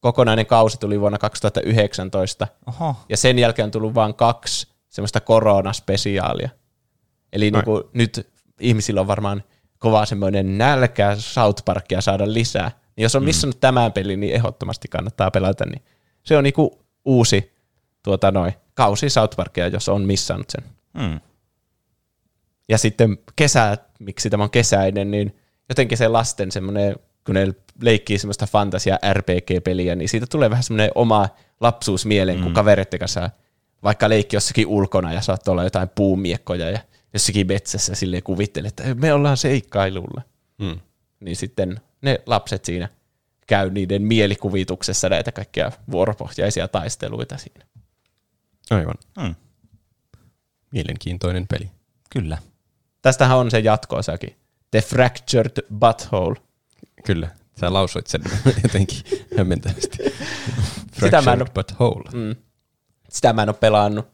[0.00, 2.96] kokonainen kausi tuli vuonna 2019, Oho.
[3.08, 6.48] ja sen jälkeen on tullut vain kaksi semmoista koronaspesiaalia.
[7.32, 8.28] Eli niin kuin, nyt
[8.60, 9.42] ihmisillä on varmaan
[9.78, 12.70] kova semmoinen nälkä South Parkia saada lisää.
[12.96, 15.66] Niin jos on missannut tämän pelin, niin ehdottomasti kannattaa pelata.
[15.66, 15.82] Niin
[16.22, 17.55] se on niinku uusi
[18.06, 20.64] tuota noin, kausi South Parkia, jos on missannut sen.
[21.00, 21.20] Hmm.
[22.68, 25.36] Ja sitten kesä, miksi tämä on kesäinen, niin
[25.68, 26.96] jotenkin se lasten semmoinen,
[27.26, 31.28] kun ne leikkii semmoista fantasia RPG-peliä, niin siitä tulee vähän semmoinen oma
[31.60, 33.30] lapsuus mieleen, kun kavereiden kanssa
[33.82, 36.78] vaikka leikki jossakin ulkona ja saattoi olla jotain puumiekkoja ja
[37.12, 40.22] jossakin metsässä silleen kuvittelee, että me ollaan seikkailulla.
[40.58, 40.80] Mm.
[41.20, 42.88] Niin sitten ne lapset siinä
[43.46, 47.66] käy niiden mielikuvituksessa näitä kaikkia vuoropohjaisia taisteluita siinä.
[48.70, 48.94] Aivan.
[49.20, 49.34] Hmm.
[50.72, 51.70] Mielenkiintoinen peli.
[52.10, 52.38] Kyllä.
[53.02, 54.36] Tästähän on se jatko-osakin.
[54.70, 56.36] The Fractured Butthole.
[57.04, 57.28] Kyllä.
[57.60, 58.22] Sä lausuit sen
[58.62, 58.98] jotenkin
[59.38, 59.98] hämmentävästi.
[61.00, 62.10] Sitä mä en Fractured but whole.
[62.12, 62.36] Mm.
[63.08, 64.06] Sitä mä en ole pelannut.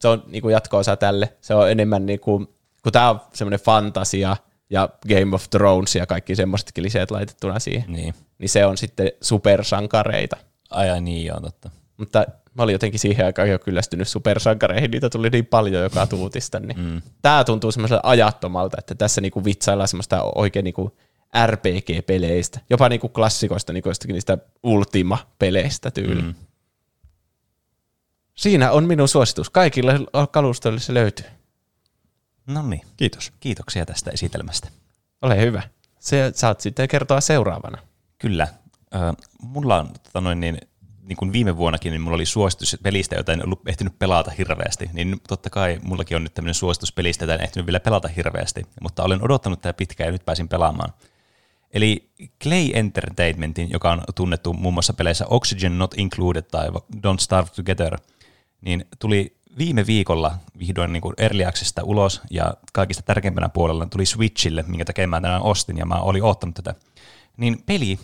[0.00, 1.36] Se on niinku jatko-osa tälle.
[1.40, 2.38] Se on enemmän niinku,
[2.82, 4.36] kun tää on semmoinen fantasia
[4.70, 8.14] ja Game of Thrones ja kaikki semmoiset kliseet laitettuna siihen, Niin.
[8.38, 10.36] niin se on sitten supersankareita.
[10.70, 11.70] Ai, ai niin, joo, totta.
[11.96, 16.60] Mutta mä olin jotenkin siihen aikaan jo kyllästynyt supersankareihin, niitä tuli niin paljon joka tuutista.
[16.60, 16.80] Niin.
[16.80, 17.02] Mm.
[17.22, 20.96] Tää tuntuu semmoiselta ajattomalta, että tässä niinku vitsaillaan semmoista oikein niinku
[21.46, 26.22] RPG-peleistä, jopa niinku klassikoista, niinku jostakin niistä Ultima-peleistä tyyli.
[26.22, 26.34] Mm.
[28.34, 29.50] Siinä on minun suositus.
[29.50, 31.26] Kaikille kalustoille se löytyy.
[32.46, 32.82] No niin.
[32.96, 33.32] Kiitos.
[33.40, 34.68] Kiitoksia tästä esitelmästä.
[35.22, 35.62] Ole hyvä.
[35.98, 37.78] Se saat sitten kertoa seuraavana.
[38.18, 38.48] Kyllä.
[38.94, 38.98] Ö,
[39.42, 40.58] mulla on tota noin, niin,
[41.04, 44.90] niin kuin viime vuonnakin, niin mulla oli suositus pelistä, jota en ollut ehtinyt pelata hirveästi.
[44.92, 48.62] Niin totta kai mullakin on nyt tämmöinen suositus pelistä, jota en ehtinyt vielä pelata hirveästi.
[48.80, 50.92] Mutta olen odottanut tätä pitkään ja nyt pääsin pelaamaan.
[51.70, 52.10] Eli
[52.42, 57.98] Clay Entertainmentin, joka on tunnettu muun muassa peleissä Oxygen Not Included tai Don't Starve Together,
[58.60, 64.06] niin tuli viime viikolla vihdoin niin kuin Early Accessista ulos ja kaikista tärkeimpänä puolella tuli
[64.06, 66.74] Switchille, minkä takia mä tänään ostin ja mä olin oottanut tätä.
[67.36, 67.98] Niin peli,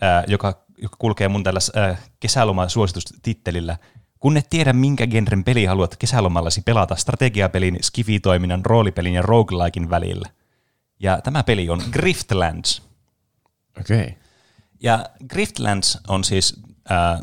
[0.00, 3.76] ää, joka, joka kulkee mun tällä ää, kesälomasuositustittelillä,
[4.20, 10.28] kun et tiedä minkä genren peli haluat kesälomallasi pelata strategiapelin, skifitoiminnan, roolipelin ja roguelikein välillä.
[11.00, 12.82] Ja tämä peli on Griftlands.
[13.80, 14.00] Okei.
[14.00, 14.12] Okay.
[14.80, 17.22] Ja Griftlands on siis, ää,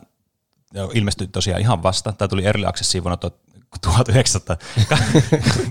[0.94, 3.18] ilmestyi tosiaan ihan vasta, tämä tuli Early Accessiin vuonna
[3.82, 4.58] 1900,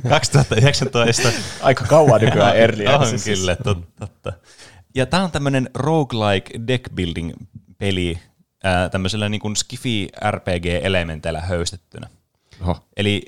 [0.09, 1.29] 2019.
[1.63, 3.57] Aika kauan nykyään Early On Accessissa.
[3.57, 3.57] kyllä,
[3.99, 4.33] totta.
[4.95, 7.33] Ja tämä on tämmöinen roguelike deck building
[7.79, 8.19] peli
[8.65, 12.09] ää, tämmöisellä niin kuin skifi RPG-elementeillä höystettynä.
[12.63, 12.77] Oho.
[12.97, 13.23] Eli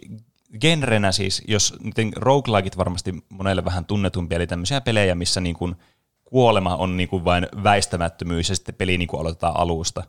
[0.60, 1.74] genrenä siis, jos
[2.16, 5.76] roguelikeit varmasti monelle vähän tunnetumpi, eli tämmöisiä pelejä, missä niin kuin
[6.24, 10.04] kuolema on niin kuin vain väistämättömyys ja sitten peli niin kuin aloitetaan alusta.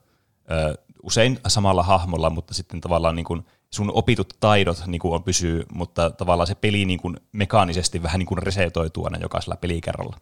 [0.52, 5.24] Ö, usein samalla hahmolla, mutta sitten tavallaan niin kuin sun opitut taidot niin kuin on
[5.24, 10.18] pysyy, mutta tavallaan se peli niin kuin mekaanisesti vähän niin kuin resetoituu aina jokaisella pelikerralla.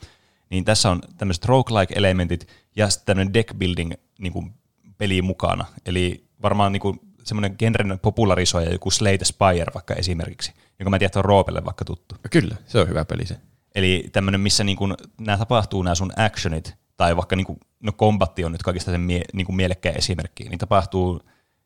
[0.54, 4.54] Niin tässä on tämmöiset roguelike-elementit ja sitten tämmöinen deck building niin kuin
[4.98, 5.66] peli mukana.
[5.86, 11.08] Eli varmaan niin kuin semmoinen genren popularisoija, joku Slate Spire vaikka esimerkiksi, jonka mä tiedän,
[11.10, 12.16] että on Roopelle vaikka tuttu.
[12.32, 13.38] Kyllä, se on hyvä peli se.
[13.76, 17.92] Eli tämmöinen, missä niin kuin, nämä tapahtuu nämä sun actionit, tai vaikka niin kuin, no
[17.92, 21.22] kombatti on nyt kaikista sen mie, niin kuin mielekkäin esimerkki, niin tapahtuu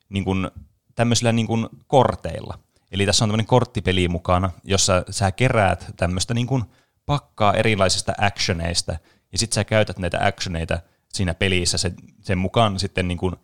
[0.10, 0.52] niin kuin,
[0.96, 2.60] tämmöisillä niin kuin korteilla.
[2.92, 6.64] Eli tässä on tämmöinen korttipeli mukana, jossa sä keräät tämmöistä niin kuin
[7.08, 8.91] pakkaa erilaisista actioneista,
[9.32, 10.80] ja sitten sä käytät näitä actioneita
[11.14, 13.36] siinä pelissä sen, sen mukaan sitten niin kuin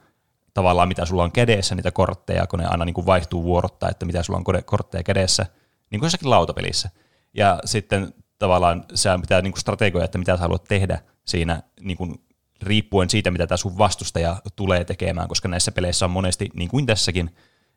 [0.53, 4.05] tavallaan mitä sulla on kädessä, niitä kortteja, kun ne aina niin kuin vaihtuu vuorottaa, että
[4.05, 5.45] mitä sulla on kortteja kädessä,
[5.89, 6.89] niin kuin jossakin lautapelissä.
[7.33, 11.97] Ja sitten tavallaan sä pitää niin kuin strategioida, että mitä sä haluat tehdä siinä niin
[11.97, 12.15] kuin
[12.61, 16.85] riippuen siitä, mitä tämä sun vastustaja tulee tekemään, koska näissä peleissä on monesti, niin kuin
[16.85, 17.35] tässäkin,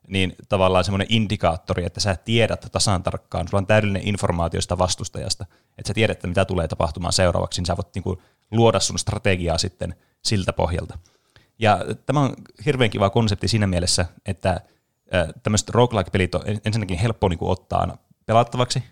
[0.08, 5.46] niin tavallaan semmoinen indikaattori, että sä tiedät tasan tarkkaan, sulla on täydellinen informaatio sitä vastustajasta,
[5.78, 8.18] että sä tiedät, että mitä tulee tapahtumaan seuraavaksi, niin sä voit niin kuin
[8.50, 9.94] luoda sun strategiaa sitten
[10.24, 10.98] siltä pohjalta.
[11.58, 12.34] Ja tämä on
[12.66, 14.60] hirveän kiva konsepti siinä mielessä, että
[15.42, 18.82] tämmöiset roguelike-pelit on ensinnäkin helppo niin kuin ottaa pelattavaksi,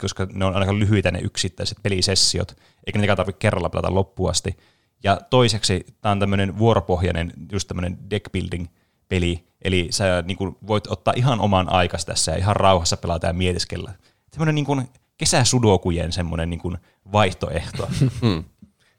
[0.00, 2.56] koska ne on aika lyhyitä ne yksittäiset pelisessiot,
[2.86, 4.56] eikä niitä tarvitse kerralla pelata loppuun asti.
[5.04, 8.66] Ja toiseksi tämä on tämmöinen vuoropohjainen, just tämmöinen deck building
[9.08, 13.26] peli, eli sä niin kuin, voit ottaa ihan oman aikas tässä ja ihan rauhassa pelata
[13.26, 13.92] ja mietiskellä.
[14.32, 16.78] Semmoinen niin kuin kesäsudokujen semmoinen niin kuin
[17.12, 17.88] vaihtoehto.
[18.22, 18.44] Hmm.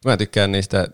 [0.05, 0.87] Mä tykkään niistä,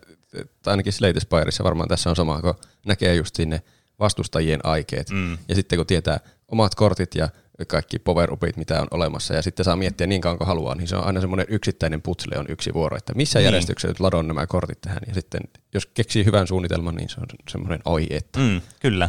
[0.62, 2.54] tai ainakin Slate Spireissa varmaan tässä on sama, kun
[2.86, 3.62] näkee just sinne
[3.98, 5.10] vastustajien aikeet.
[5.10, 5.38] Mm.
[5.48, 7.28] Ja sitten kun tietää omat kortit ja
[7.66, 10.96] kaikki power mitä on olemassa, ja sitten saa miettiä niin kauan kuin haluaa, niin se
[10.96, 13.44] on aina semmoinen yksittäinen putsle on yksi vuoro, että missä niin.
[13.44, 15.40] järjestyksessä nyt ladon nämä kortit tähän, ja sitten
[15.74, 18.38] jos keksii hyvän suunnitelman, niin se on semmoinen oi että.
[18.38, 19.08] Mm, kyllä.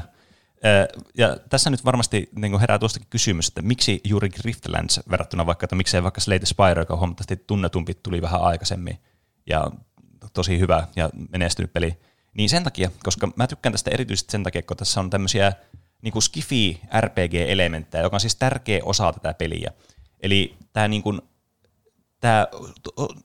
[1.17, 5.75] Ja tässä nyt varmasti niin herää tuostakin kysymys, että miksi juuri Griftlands verrattuna vaikka, että
[5.75, 8.97] miksei vaikka Slate Spire, joka huomattavasti tunnetumpi tuli vähän aikaisemmin,
[9.49, 9.71] ja
[10.33, 11.97] tosi hyvä ja menestynyt peli,
[12.33, 15.53] niin sen takia, koska mä tykkään tästä erityisesti sen takia, kun tässä on tämmöisiä
[16.03, 19.71] niin kuin skifi RPG-elementtejä, joka on siis tärkeä osa tätä peliä.
[20.19, 21.21] Eli tämä niin kuin,
[22.19, 22.47] tämä,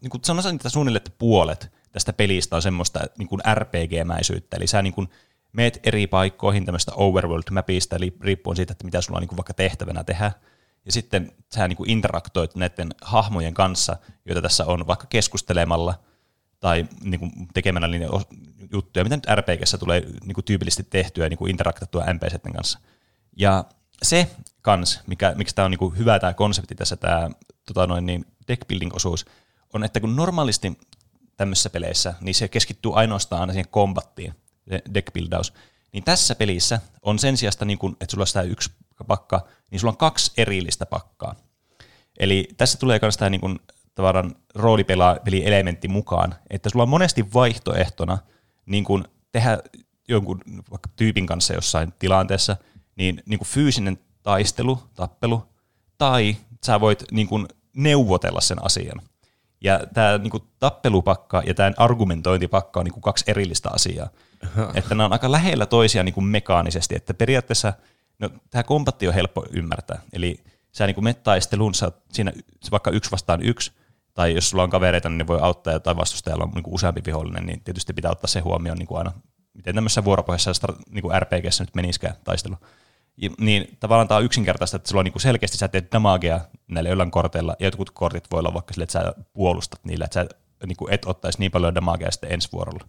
[0.01, 4.67] niin kuin sanoisin, että suunnilleen että puolet tästä pelistä on semmoista niin kuin RPG-mäisyyttä, eli
[4.67, 5.09] sä niin kuin
[5.53, 9.55] meet eri paikkoihin tämmöistä overworld-mapista, eli riippuen siitä, että mitä sulla on niin kuin vaikka
[9.55, 10.33] tehtävänä tehdä,
[10.85, 15.95] ja sitten sä niin kuin interaktoit näiden hahmojen kanssa, joita tässä on, vaikka keskustelemalla
[16.61, 18.09] tai niin kuin tekemällä niiden
[18.73, 22.79] juttuja, mitä nyt RPGssä tulee niin kuin tyypillisesti tehtyä niin kuin interaktattua NPCiden kanssa.
[23.37, 23.65] Ja
[24.03, 24.31] se
[24.63, 27.31] kans, mikä, miksi tämä on niin kuin hyvä tämä konsepti tässä, tämä
[27.67, 29.27] tota noin, niin deck building osuus,
[29.75, 30.79] on, että kun normaalisti
[31.37, 34.35] tämmöisissä peleissä, niin se keskittyy ainoastaan siihen kombattiin,
[34.95, 35.53] deck buildaus,
[35.93, 38.71] niin tässä pelissä on sen sijasta, niin että sulla on sitä yksi
[39.07, 41.35] pakka, niin sulla on kaksi erillistä pakkaa.
[42.19, 43.61] Eli tässä tulee myös tämä niin
[43.99, 48.19] tavallaan roolipeli-elementti mukaan, että sulla on monesti vaihtoehtona
[48.67, 49.59] niin kuin tehdä
[50.09, 50.41] jonkun
[50.71, 52.57] vaikka tyypin kanssa jossain tilanteessa,
[52.97, 55.45] niin, niin kuin fyysinen taistelu, tappelu,
[55.99, 56.37] tai
[56.67, 57.47] sä voit niin kuin
[57.77, 59.01] neuvotella sen asian.
[59.61, 64.09] Ja tämä niin kuin tappelupakka ja tämä argumentointipakka on niin kuin kaksi erillistä asiaa.
[64.75, 67.73] että nämä on aika lähellä toisiaan niin kuin mekaanisesti, että periaatteessa
[68.19, 70.01] no, tämä kompatti on helppo ymmärtää.
[70.13, 72.33] Eli sä niin kuin taisteluun, sä siinä
[72.71, 73.73] vaikka yksi vastaan yksi,
[74.19, 77.47] tai jos sulla on kavereita, niin ne voi auttaa, tai vastustajalla on niin useampi vihollinen,
[77.47, 79.13] niin tietysti pitää ottaa se huomioon niin kuin aina,
[79.55, 82.57] miten tämmöisessä vuoropohjaisessa niin kuin RPGssä nyt menisikään taistelu.
[83.17, 86.91] Ja, niin tavallaan tämä on yksinkertaista, että sulla on niin selkeästi sä teet damagea näillä
[86.91, 90.27] jollain korteilla, ja jotkut kortit voi olla vaikka sille, että sä puolustat niillä, että sä
[90.67, 92.89] niin kuin et ottaisi niin paljon damagea sitten ensi vuorolla.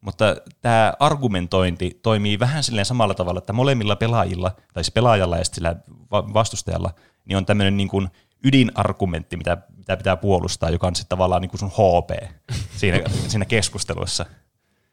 [0.00, 5.44] Mutta tämä argumentointi toimii vähän silleen samalla tavalla, että molemmilla pelaajilla, tai siis pelaajalla ja
[5.44, 5.76] sillä
[6.10, 6.90] vastustajalla,
[7.24, 8.08] niin on tämmöinen niin kuin
[8.44, 12.32] ydinargumentti, mitä, mitä pitää puolustaa, joka on sitten tavallaan niin kuin sun HP
[12.76, 14.26] siinä, siinä keskustelussa.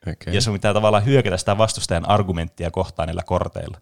[0.08, 0.34] Okay.
[0.34, 3.78] Ja sun pitää tavallaan hyökätä sitä vastustajan argumenttia kohtaan näillä korteilla.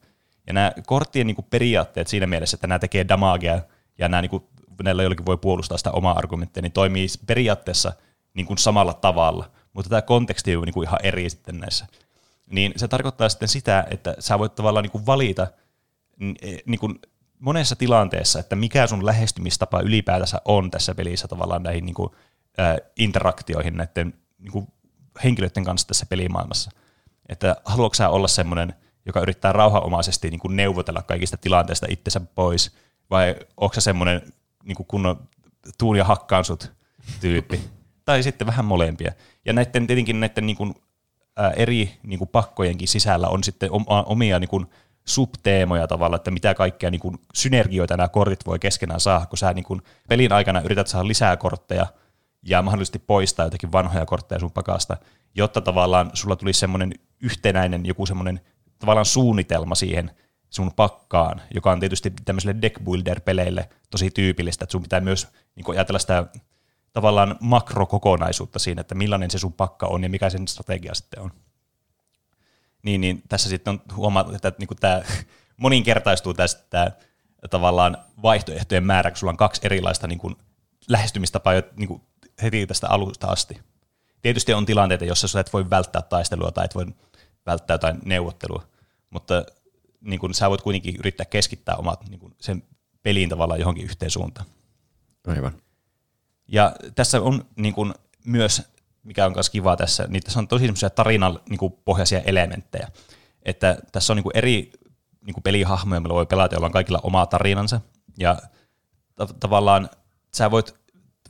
[0.48, 3.62] Ja nämä korttien niin kuin periaatteet siinä mielessä, että nämä tekee damagea
[3.98, 4.44] ja nämä, niin kuin,
[4.84, 7.94] näillä jollakin voi puolustaa sitä omaa argumenttia, niin toimii periaatteessa
[8.34, 9.52] niin kuin samalla tavalla.
[9.74, 11.88] Mutta tämä konteksti on niin kuin ihan eri sitten näissä.
[12.52, 15.48] Niin se tarkoittaa sitten sitä, että sä voit tavallaan niin kuin valita
[16.66, 17.00] niin kuin
[17.40, 22.12] monessa tilanteessa, että mikä sun lähestymistapa ylipäätänsä on tässä pelissä tavallaan näihin niin kuin,
[22.60, 24.68] ä, interaktioihin näiden niin kuin,
[25.24, 26.72] henkilöiden kanssa tässä pelimaailmassa.
[27.30, 28.74] Että haluatko sä olla semmoinen,
[29.06, 32.72] joka yrittää rauhanomaisesti niin kuin neuvotella kaikista tilanteista itsensä pois,
[33.10, 34.22] vai onko sä semmoinen
[34.64, 35.28] niin kuin kunnon
[35.78, 36.72] tuun ja hakkaan sut
[37.20, 37.62] tyyppi,
[38.06, 39.12] tai sitten vähän molempia.
[39.46, 40.76] Ja näiden, tietenkin näiden niin kuin,
[41.40, 43.70] ä, eri niin kuin pakkojenkin sisällä on sitten
[44.06, 44.68] omia niin kuin,
[45.08, 49.54] subteemoja tavalla, että mitä kaikkea niin kuin synergioita nämä kortit voi keskenään saada, kun sä
[49.54, 51.88] niin kuin pelin aikana yrität saada lisää kortteja
[52.46, 54.98] ja mahdollisesti poistaa jotakin vanhoja kortteja sun pakasta,
[55.36, 58.40] jotta tavallaan sulla tulisi semmoinen yhtenäinen joku semmoinen
[58.80, 60.12] tavallaan suunnitelma siihen
[60.50, 65.64] sun pakkaan, joka on tietysti tämmöiselle deck builder-peleille tosi tyypillistä, että sun pitää myös niin
[65.64, 66.26] kuin ajatella sitä
[66.94, 71.32] tavallaan makrokokonaisuutta siinä, että millainen se sun pakka on ja mikä sen strategia sitten on.
[72.84, 75.02] Niin, niin tässä sitten on huomattu, että niin kuin tämä
[75.58, 76.92] moninkertaistuu tästä
[77.50, 80.36] tavallaan vaihtoehtojen määrä, kun sulla on kaksi erilaista niin kuin
[80.90, 82.02] lähestymistapaa jo niin kuin
[82.42, 83.62] heti tästä alusta asti.
[84.22, 86.86] Tietysti on tilanteita, joissa sä et voi välttää taistelua tai et voi
[87.46, 88.64] välttää jotain neuvottelua,
[89.10, 89.46] mutta
[90.02, 92.64] niin kuin, sä voit kuitenkin yrittää keskittää omat niin kuin, sen
[93.04, 94.48] peliin tavallaan johonkin yhteen suuntaan.
[95.28, 95.62] Aivan.
[96.48, 97.94] Ja tässä on niin kuin,
[98.26, 98.62] myös,
[99.08, 102.88] mikä on myös kiva tässä, niin tässä on tosi semmoisia tarinan niin kuin, pohjaisia elementtejä.
[103.44, 104.72] Että tässä on niin kuin, eri
[105.26, 107.82] niin kuin, pelihahmoja, millä voi pelata, joilla on kaikilla oma tarinansa.
[108.20, 108.38] Ja
[109.16, 109.90] ta- tavallaan
[110.36, 110.76] sä voit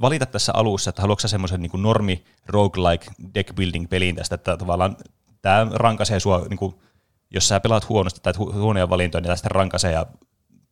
[0.02, 4.58] valita tässä alussa, että haluatko sä semmoisen niin normi roguelike deck building peliin tästä, että
[4.58, 4.98] tavallaan
[5.42, 6.76] tämä rankaisee sua, niin kuin,
[7.32, 10.06] jos sä pelaat huonosti tai hu- huonoja valintoja, niin tästä rankaisee ja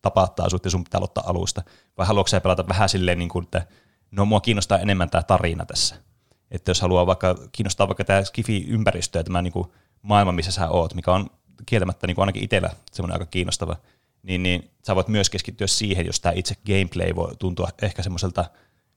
[0.02, 1.62] tapattaa sut ja sun pitää aloittaa alusta.
[1.98, 3.66] Vai haluatko sä pelata vähän silleen, niin kuin, että
[4.10, 6.05] no mua kiinnostaa enemmän tämä tarina tässä.
[6.50, 9.68] Että jos haluaa vaikka, kiinnostaa vaikka tämä skifi-ympäristö ja tämä niin kuin
[10.02, 11.30] maailma, missä sä oot, mikä on
[11.66, 13.76] kieltämättä niin kuin ainakin itsellä semmoinen aika kiinnostava,
[14.22, 18.44] niin, niin sä voit myös keskittyä siihen, jos tämä itse gameplay voi tuntua ehkä semmoiselta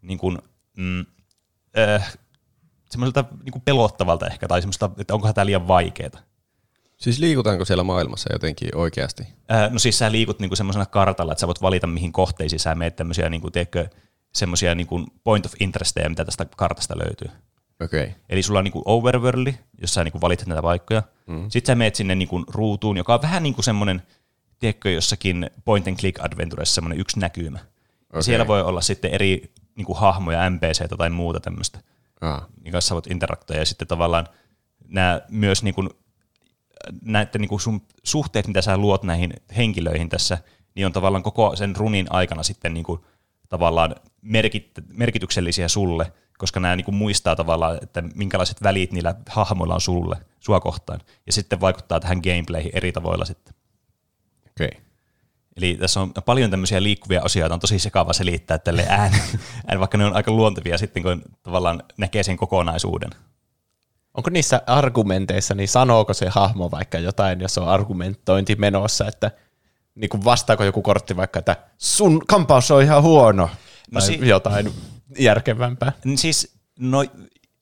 [0.02, 0.38] niin kuin,
[0.78, 1.06] mm,
[1.78, 2.18] äh,
[2.89, 6.30] semmoiselta niin kuin pelottavalta ehkä, tai semmoista, että onkohan tämä liian vaikeaa.
[6.97, 9.24] Siis liikutaanko siellä maailmassa jotenkin oikeasti?
[9.52, 12.76] Äh, no siis sä liikut niinku semmoisena kartalla, että sä voit valita mihin kohteisiin sä
[12.76, 13.89] meet tämmöisiä niinku, tiedätkö,
[14.34, 17.30] semmoisia niinku point of interestejä, mitä tästä kartasta löytyy.
[17.84, 18.12] Okay.
[18.30, 21.04] Eli sulla on niinku overworldi, jossa sä niinku valitset näitä paikkoja.
[21.28, 21.50] Mm.
[21.50, 24.02] Sitten sä meet sinne niinku ruutuun, joka on vähän niin kuin semmoinen,
[24.60, 27.60] tiedätkö, jossakin point and click adventuressa semmoinen yksi näkymä.
[28.10, 28.24] Okay.
[28.24, 31.80] Siellä voi olla sitten eri niinku hahmoja, NPCtä tai muuta tämmöistä,
[32.22, 32.48] Ah.
[32.64, 33.62] niin kanssa sä voit interaktoida.
[33.62, 34.28] Ja sitten tavallaan
[34.88, 35.90] nämä myös niinku,
[37.02, 40.38] näiden niinku sun suhteet, mitä sä luot näihin henkilöihin tässä,
[40.76, 43.06] niin on tavallaan koko sen runin aikana sitten niinku,
[43.50, 49.82] tavallaan merkit, merkityksellisiä sulle, koska nämä niinku muistaa tavallaan, että minkälaiset välit niillä hahmoilla on
[49.82, 51.00] sulle, sua kohtaan.
[51.26, 53.54] Ja sitten vaikuttaa tähän gameplayhin eri tavoilla sitten.
[54.50, 54.68] Okei.
[54.68, 54.89] Okay.
[55.58, 59.22] Eli tässä on paljon tämmöisiä liikkuvia asioita, on tosi sekava selittää tälle äänen,
[59.68, 63.10] äänen, vaikka ne on aika luontevia sitten, kun tavallaan näkee sen kokonaisuuden.
[64.14, 69.32] Onko niissä argumenteissa, niin sanooko se hahmo vaikka jotain, jos on argumentointi menossa, että
[70.00, 73.50] niin kuin vastaako joku kortti vaikka, että sun kampaus on ihan huono,
[73.91, 74.74] No tai si- jotain
[75.20, 75.91] järkevämpää.
[76.04, 77.06] Niin Siis, no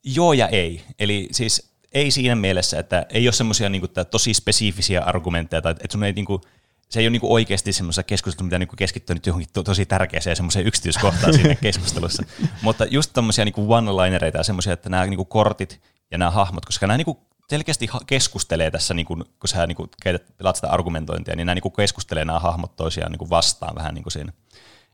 [0.04, 0.84] joo ja ei.
[1.00, 3.82] Eli siis ei siinä mielessä, että ei ole semmoisia niin
[4.12, 6.42] tosi spesifisiä argumentteja, tai että sun ei niin kuin,
[6.90, 10.36] se ei ole niin oikeasti semmoisessa keskustelussa, mitä niin keskittyä nyt johonkin to- tosi tärkeäseen
[10.36, 12.24] semmoiseen yksityiskohtaan siinä keskustelussa.
[12.62, 15.82] Mutta just tämmöisiä niin one-linereita ja semmoisia, että nämä niin kortit
[16.12, 17.18] ja nämä hahmot, koska nämä niin
[17.50, 21.56] selkeästi keskustelee tässä, niin kuin, kun sä niin kuin, käytät, pelaat sitä argumentointia, niin nämä
[21.56, 24.34] niin keskustelee nämä hahmot toisiaan niin vastaan vähän niin kuin siinä.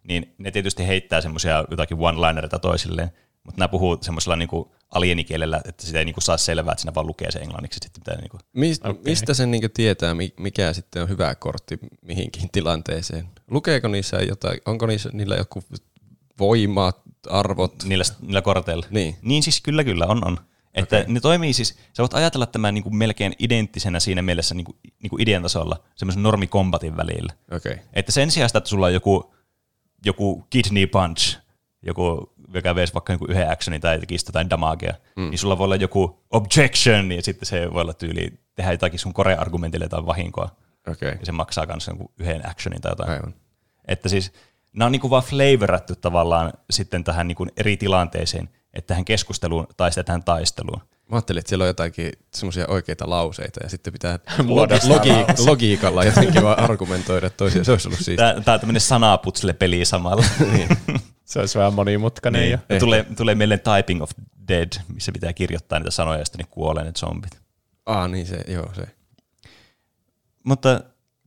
[0.03, 3.11] Niin ne tietysti heittää semmoisia jotakin one-linereita toisilleen,
[3.43, 4.49] mutta nämä puhuu semmoisella niin
[4.91, 7.79] alienikielellä, että sitä ei niin kuin saa selvää, että siinä vaan lukee se englanniksi.
[7.83, 8.41] Sitten pitää niin kuin.
[8.53, 9.01] Mist, okay.
[9.05, 13.29] Mistä sen niinku tietää, mi- mikä sitten on hyvä kortti mihinkin tilanteeseen?
[13.47, 15.63] Lukeeko niissä jotain, onko niissä, niillä joku
[16.39, 17.83] voimat, arvot?
[17.83, 18.85] Niillä, niillä korteilla.
[18.89, 19.15] Niin.
[19.21, 20.37] niin siis kyllä, kyllä, on, on.
[20.73, 21.13] Että okay.
[21.13, 24.77] ne toimii siis, sä voit ajatella tämän niin kuin melkein identtisenä siinä mielessä niin kuin,
[25.03, 27.33] niin kuin idean tasolla, semmoisen normikombatin välillä.
[27.51, 27.77] Okay.
[27.93, 29.35] Että sen sijaan, että sulla on joku,
[30.05, 31.37] joku kidney punch,
[31.85, 35.29] joku, joka veisi vaikka joku yhden actionin tai tekisi jotain damagea, mm.
[35.29, 39.13] niin sulla voi olla joku objection, ja sitten se voi olla tyyli tehdä jotakin sun
[39.13, 40.49] kore-argumentille tai vahinkoa.
[40.87, 41.15] Okei.
[41.19, 43.09] Ja se maksaa myös yhden actionin tai jotain.
[43.09, 43.33] Aivan.
[43.87, 44.31] Että siis
[44.73, 49.91] nämä on niinku vaan flavorattu tavallaan sitten tähän niinku eri tilanteeseen, että tähän keskusteluun tai
[49.91, 50.81] sitten tähän taisteluun.
[51.09, 56.03] Mä ajattelin, että siellä on jotakin semmoisia oikeita lauseita ja sitten pitää Muodostaa logi- logiikalla
[56.03, 57.63] jotenkin vaan argumentoida toisia.
[57.63, 58.33] Se olisi ollut siistiä.
[58.45, 60.23] Tämä on tämmöinen sanaputsle peli samalla.
[60.53, 60.69] Niin.
[61.25, 62.41] Se olisi vähän monimutkainen.
[62.41, 62.51] niin.
[62.51, 62.59] Ja.
[62.69, 64.11] Ja tulee, tulee mieleen Typing of
[64.47, 67.41] Dead, missä pitää kirjoittaa niitä sanoja ja sitten ne kuolee ne zombit.
[67.85, 68.87] Ah, niin se, joo se.
[70.43, 70.81] Mutta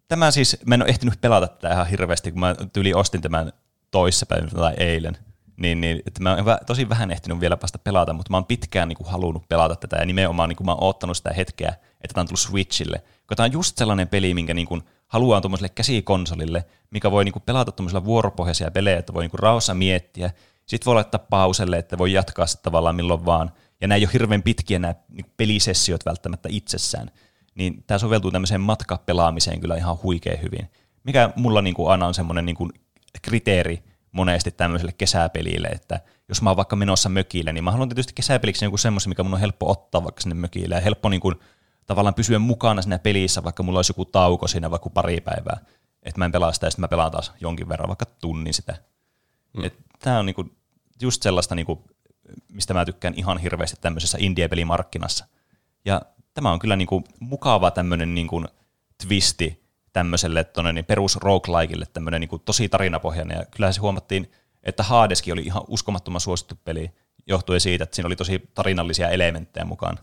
[0.09, 3.53] tämä siis, mä en ole ehtinyt pelata tätä ihan hirveästi, kun mä tyyli ostin tämän
[3.91, 5.17] toissapäivänä tai eilen.
[5.57, 8.89] Niin, niin, että mä oon tosi vähän ehtinyt vielä vasta pelata, mutta mä oon pitkään
[8.89, 12.15] niin kuin, halunnut pelata tätä ja nimenomaan niin kuin, mä oon oottanut sitä hetkeä, että
[12.15, 13.03] tämä on tullut Switchille.
[13.27, 17.33] Kun tämä on just sellainen peli, minkä niin kuin, haluaa tuommoiselle käsikonsolille, mikä voi niin
[17.33, 20.31] kuin, pelata tuommoisella vuoropohjaisia pelejä, että voi niin kuin, rauhassa miettiä.
[20.67, 23.53] Sitten voi laittaa pauselle, että voi jatkaa sitten tavallaan milloin vaan.
[23.81, 27.11] Ja nämä ei ole hirveän pitkiä nämä niin pelisessiot välttämättä itsessään.
[27.55, 30.71] niin tämä soveltuu tämmöiseen matkapelaamiseen kyllä ihan huikein hyvin.
[31.05, 32.73] Mikä mulla niin kuin aina on semmoinen niin kuin
[33.23, 33.83] kriteeri
[34.17, 38.65] monesti tämmöiselle kesäpelille, että jos mä oon vaikka menossa mökille, niin mä haluan tietysti kesäpeliksi
[38.65, 41.35] joku semmoisen, mikä mun on helppo ottaa vaikka sinne mökille ja helppo niin kuin,
[41.87, 45.59] tavallaan pysyä mukana siinä pelissä, vaikka mulla olisi joku tauko siinä vaikka pari päivää.
[46.03, 48.77] Että mä en pelaa sitä ja sitten mä pelaan taas jonkin verran, vaikka tunnin sitä.
[49.57, 49.71] Mm.
[49.99, 50.45] Tämä on niinku
[51.03, 51.85] just sellaista, niinku,
[52.53, 55.27] mistä mä tykkään ihan hirveästi tämmöisessä indie-pelimarkkinassa.
[55.85, 56.03] Ja
[56.35, 58.45] tämä on kyllä niinku mukava tämmöinen niinku
[59.07, 59.66] twisti
[59.97, 63.39] tämmöiselle tonne, niin perus roguelikeille tämmöinen niinku tosi tarinapohjainen.
[63.39, 64.31] Ja kyllä se huomattiin,
[64.63, 66.91] että Hadeskin oli ihan uskomattoman suosittu peli,
[67.27, 69.99] johtuen siitä, että siinä oli tosi tarinallisia elementtejä mukaan.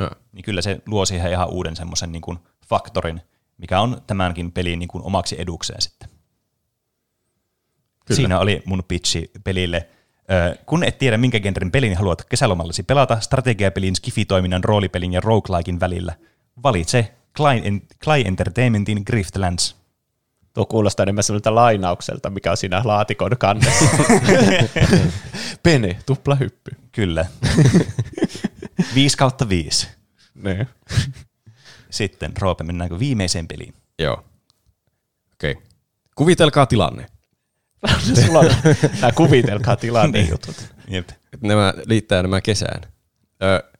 [0.00, 0.10] Ja.
[0.32, 2.36] Niin kyllä se luo siihen ihan uuden semmoisen niinku
[2.66, 3.20] faktorin,
[3.58, 6.08] mikä on tämänkin pelin niinku omaksi edukseen sitten.
[6.08, 8.16] Kyllä.
[8.16, 9.88] Siinä oli mun pitchi pelille.
[10.30, 15.80] Ö, Kun et tiedä, minkä genren pelin haluat kesälomallasi pelata, strategiapelin, skifitoiminnan, roolipelin ja roguelikein
[15.80, 16.14] välillä,
[16.62, 19.76] valitse Klein, Klein Entertainmentin Griftlands.
[20.54, 23.84] Tuo kuulostaa enemmän sellaiselta lainaukselta, mikä on siinä laatikon kannessa.
[25.62, 26.70] Pene, tupla hyppy.
[26.92, 27.26] Kyllä.
[28.94, 29.88] 5 kautta 5.
[30.34, 30.68] Niin.
[31.90, 33.74] Sitten, Roope, mennäänkö viimeiseen peliin?
[33.98, 34.24] Joo.
[35.32, 35.52] Okei.
[35.52, 35.62] Okay.
[36.14, 37.06] Kuvitelkaa tilanne.
[38.26, 38.50] Sulla on
[39.00, 40.74] nämä kuvitelkaa tilanne jutut.
[40.88, 41.08] Jep.
[41.08, 42.80] että nämä liittää nämä kesään.
[43.42, 43.77] Ö,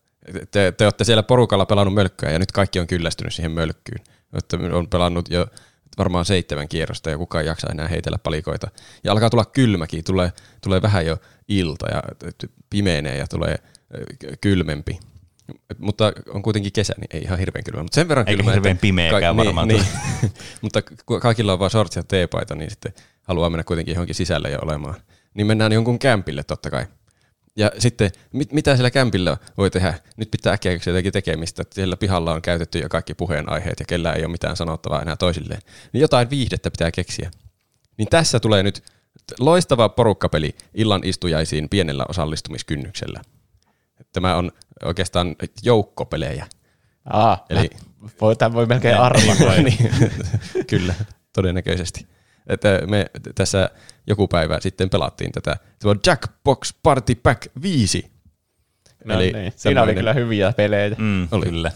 [0.50, 4.04] te, te olette siellä porukalla pelannut mölkkyä ja nyt kaikki on kyllästynyt siihen mölkkyyn.
[4.32, 5.46] Että on pelannut jo
[5.98, 8.70] varmaan seitsemän kierrosta ja kukaan ei jaksa enää heitellä palikoita.
[9.04, 11.16] Ja alkaa tulla kylmäkin, tulee, tulee vähän jo
[11.48, 12.02] ilta ja
[12.70, 13.56] pimenee ja tulee
[14.40, 14.98] kylmempi.
[15.78, 17.82] Mutta on kuitenkin kesä, niin ei ihan hirveän kylmä.
[17.82, 19.82] Mutta sen verran Eikä kylmä, hirveän että pimeäkään varmaan Niin,
[20.22, 20.32] niin.
[20.62, 24.50] mutta kun kaikilla on vaan shorts ja teepaita, niin sitten haluaa mennä kuitenkin johonkin sisälle
[24.50, 24.94] jo olemaan.
[25.34, 26.86] Niin mennään jonkun kämpille totta kai.
[27.58, 29.94] Ja sitten, mit, mitä siellä kämpillä voi tehdä?
[30.16, 31.62] Nyt pitää äkkiä jotakin tekemistä.
[31.62, 35.16] että Siellä pihalla on käytetty jo kaikki puheenaiheet ja kellä ei ole mitään sanottavaa enää
[35.16, 35.60] toisilleen.
[35.92, 37.30] Niin jotain viihdettä pitää keksiä.
[37.96, 38.82] Niin tässä tulee nyt
[39.40, 43.22] loistava porukkapeli illan istujaisiin pienellä osallistumiskynnyksellä.
[44.12, 44.52] Tämä on
[44.84, 46.46] oikeastaan joukkopelejä.
[47.04, 47.70] Aa, Eli- Eli
[48.20, 49.52] voi, tämän voi melkein arvata.
[49.62, 49.90] niin,
[50.66, 50.94] kyllä,
[51.32, 52.06] todennäköisesti.
[52.46, 53.70] Että me tässä
[54.08, 55.56] joku päivä sitten pelattiin tätä.
[55.80, 58.10] Se on Jackbox Party Pack 5.
[59.04, 59.52] No, Eli niin.
[59.56, 60.96] Siinä oli kyllä hyviä pelejä.
[60.98, 61.46] Mm, Oli.
[61.46, 61.72] Kyllä.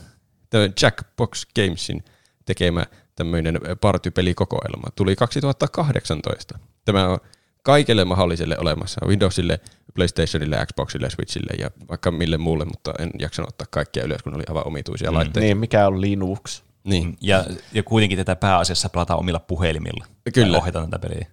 [0.50, 2.04] Tämä Jackbox Gamesin
[2.44, 6.58] tekemä tämmöinen partypelikokoelma tuli 2018.
[6.84, 7.18] Tämä on
[7.62, 9.60] kaikille mahdolliselle olemassa, Windowsille,
[9.94, 14.44] PlayStationille, Xboxille, Switchille ja vaikka mille muulle, mutta en jaksanut ottaa kaikkia ylös, kun oli
[14.48, 15.40] aivan omituisia mm, laitteita.
[15.40, 16.62] Niin, mikä on Linux?
[16.84, 17.16] Niin.
[17.20, 20.06] Ja, ja kuitenkin tätä pääasiassa pelataan omilla puhelimilla.
[20.34, 20.58] Kyllä.
[20.58, 21.26] Ohjataan tätä peliä.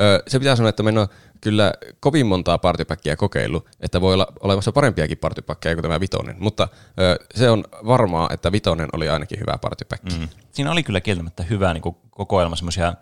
[0.00, 1.08] Ö, se pitää sanoa, että ole
[1.40, 6.68] kyllä kovin montaa partypäkkiä kokeillut, että voi olla olemassa parempiakin partypäkkejä kuin tämä vitonen, mutta
[7.00, 10.18] ö, se on varmaa, että vitonen oli ainakin hyvä partypäkki.
[10.18, 10.28] Mm.
[10.52, 12.94] Siinä oli kyllä kieltämättä hyvä niin kokoelma semmoisia,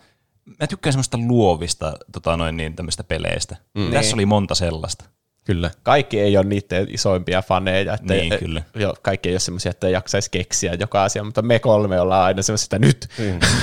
[0.61, 3.57] mä tykkään semmoista luovista tota noin, niin, tämmöistä peleistä.
[3.74, 3.91] Mm.
[3.91, 4.14] Tässä Niin.
[4.14, 5.05] oli monta sellaista.
[5.49, 5.71] Kyllä.
[5.83, 7.95] Kaikki ei ole niiden isoimpia faneja.
[7.95, 8.63] Että Niin, e- kyllä.
[8.75, 12.25] Jo, kaikki ei ole semmoisia, että ei jaksaisi keksiä joka asia, mutta me kolme ollaan
[12.25, 13.09] aina semmoisia, että nyt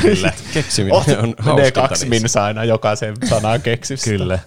[0.02, 0.34] Kyllä.
[0.54, 1.08] Keksiminen Ot,
[1.46, 4.10] on ne kaksi minsaa aina jokaisen sanan keksistä.
[4.10, 4.40] kyllä.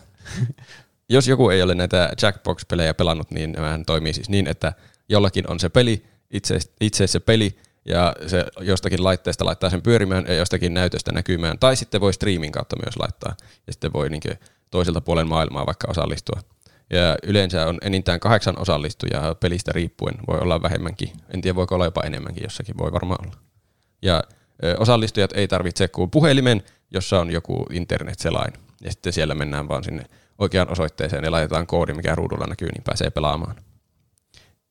[1.08, 4.72] Jos joku ei ole näitä Jackbox-pelejä pelannut, niin nämähän toimii siis niin, että
[5.08, 10.24] jollakin on se peli, itse, itse se peli, ja se jostakin laitteesta laittaa sen pyörimään
[10.28, 13.36] ja jostakin näytöstä näkymään, tai sitten voi streamin kautta myös laittaa,
[13.66, 14.22] ja sitten voi niin
[14.70, 16.40] toiselta puolen maailmaa vaikka osallistua.
[16.90, 21.84] Ja yleensä on enintään kahdeksan osallistujaa pelistä riippuen, voi olla vähemmänkin, en tiedä voiko olla
[21.84, 23.36] jopa enemmänkin, jossakin voi varmaan olla.
[24.02, 24.24] Ja
[24.78, 28.52] osallistujat ei tarvitse kuin puhelimen, jossa on joku internet-selain.
[28.80, 30.04] Ja sitten siellä mennään vaan sinne
[30.38, 33.56] oikeaan osoitteeseen ja laitetaan koodi, mikä ruudulla näkyy, niin pääsee pelaamaan.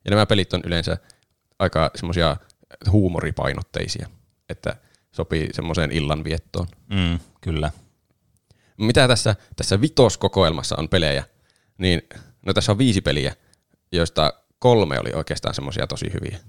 [0.05, 0.97] Ja nämä pelit on yleensä
[1.59, 2.37] aika semmoisia
[2.91, 4.07] huumoripainotteisia,
[4.49, 4.75] että
[5.11, 6.67] sopii semmoiseen illanviettoon.
[6.89, 7.71] Mm, kyllä.
[8.77, 11.23] Mitä tässä, tässä vitoskokoelmassa on pelejä,
[11.77, 12.01] niin
[12.45, 13.35] no tässä on viisi peliä,
[13.91, 16.39] joista kolme oli oikeastaan semmoisia tosi hyviä.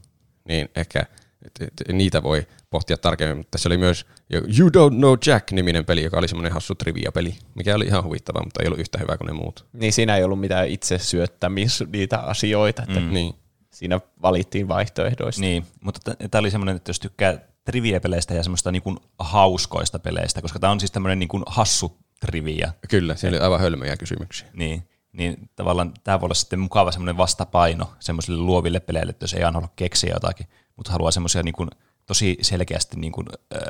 [0.48, 1.00] Niin ehkä
[1.46, 6.02] et, et, niitä voi pohtia tarkemmin, mutta tässä oli myös You Don't Know Jack-niminen peli,
[6.02, 9.26] joka oli semmoinen hassu trivia-peli, mikä oli ihan huvittava, mutta ei ollut yhtä hyvä kuin
[9.26, 9.66] ne muut.
[9.72, 13.12] Niin siinä ei ollut mitään itse syöttämis niitä asioita, että Mm.
[13.12, 13.34] Niin.
[13.70, 15.40] siinä valittiin vaihtoehdoista.
[15.40, 20.42] Niin, mutta tämä oli semmoinen, että jos tykkää trivia-peleistä ja semmoista niin kuin hauskoista peleistä,
[20.42, 24.48] koska tämä on siis tämmöinen niin kuin hassu trivia, Kyllä, siellä oli aivan hölmöjä kysymyksiä.
[24.52, 29.34] niin, niin tavallaan tämä voi olla sitten mukava semmoinen vastapaino semmoisille luoville peleille, että jos
[29.34, 30.46] ei aina halua keksiä jotakin,
[30.76, 31.70] mutta haluaa semmoisia niin kuin
[32.06, 33.60] tosi selkeästi niin kuin, äh,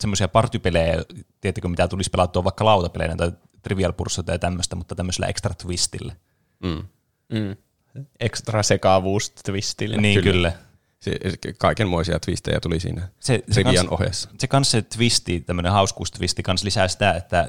[0.00, 1.04] semmoisia partypelejä,
[1.40, 3.32] tiedättekö mitä tulisi pelattua vaikka lautapeleinä tai
[3.62, 6.16] Trivial Pursuit tai tämmöistä, mutta tämmöisellä extra twistillä.
[6.62, 6.84] Mm.
[7.32, 7.56] Mm.
[8.20, 9.96] Extra sekaavuus twistillä.
[9.96, 10.32] Niin, Kyllä.
[10.32, 10.69] kyllä.
[11.00, 11.12] Se,
[11.58, 14.30] kaikenmoisia twistejä tuli siinä Se, se, Rivian kans, ohessa.
[14.38, 17.48] se kans se twisti, tämmöinen hauskuustwisti kans lisää sitä, että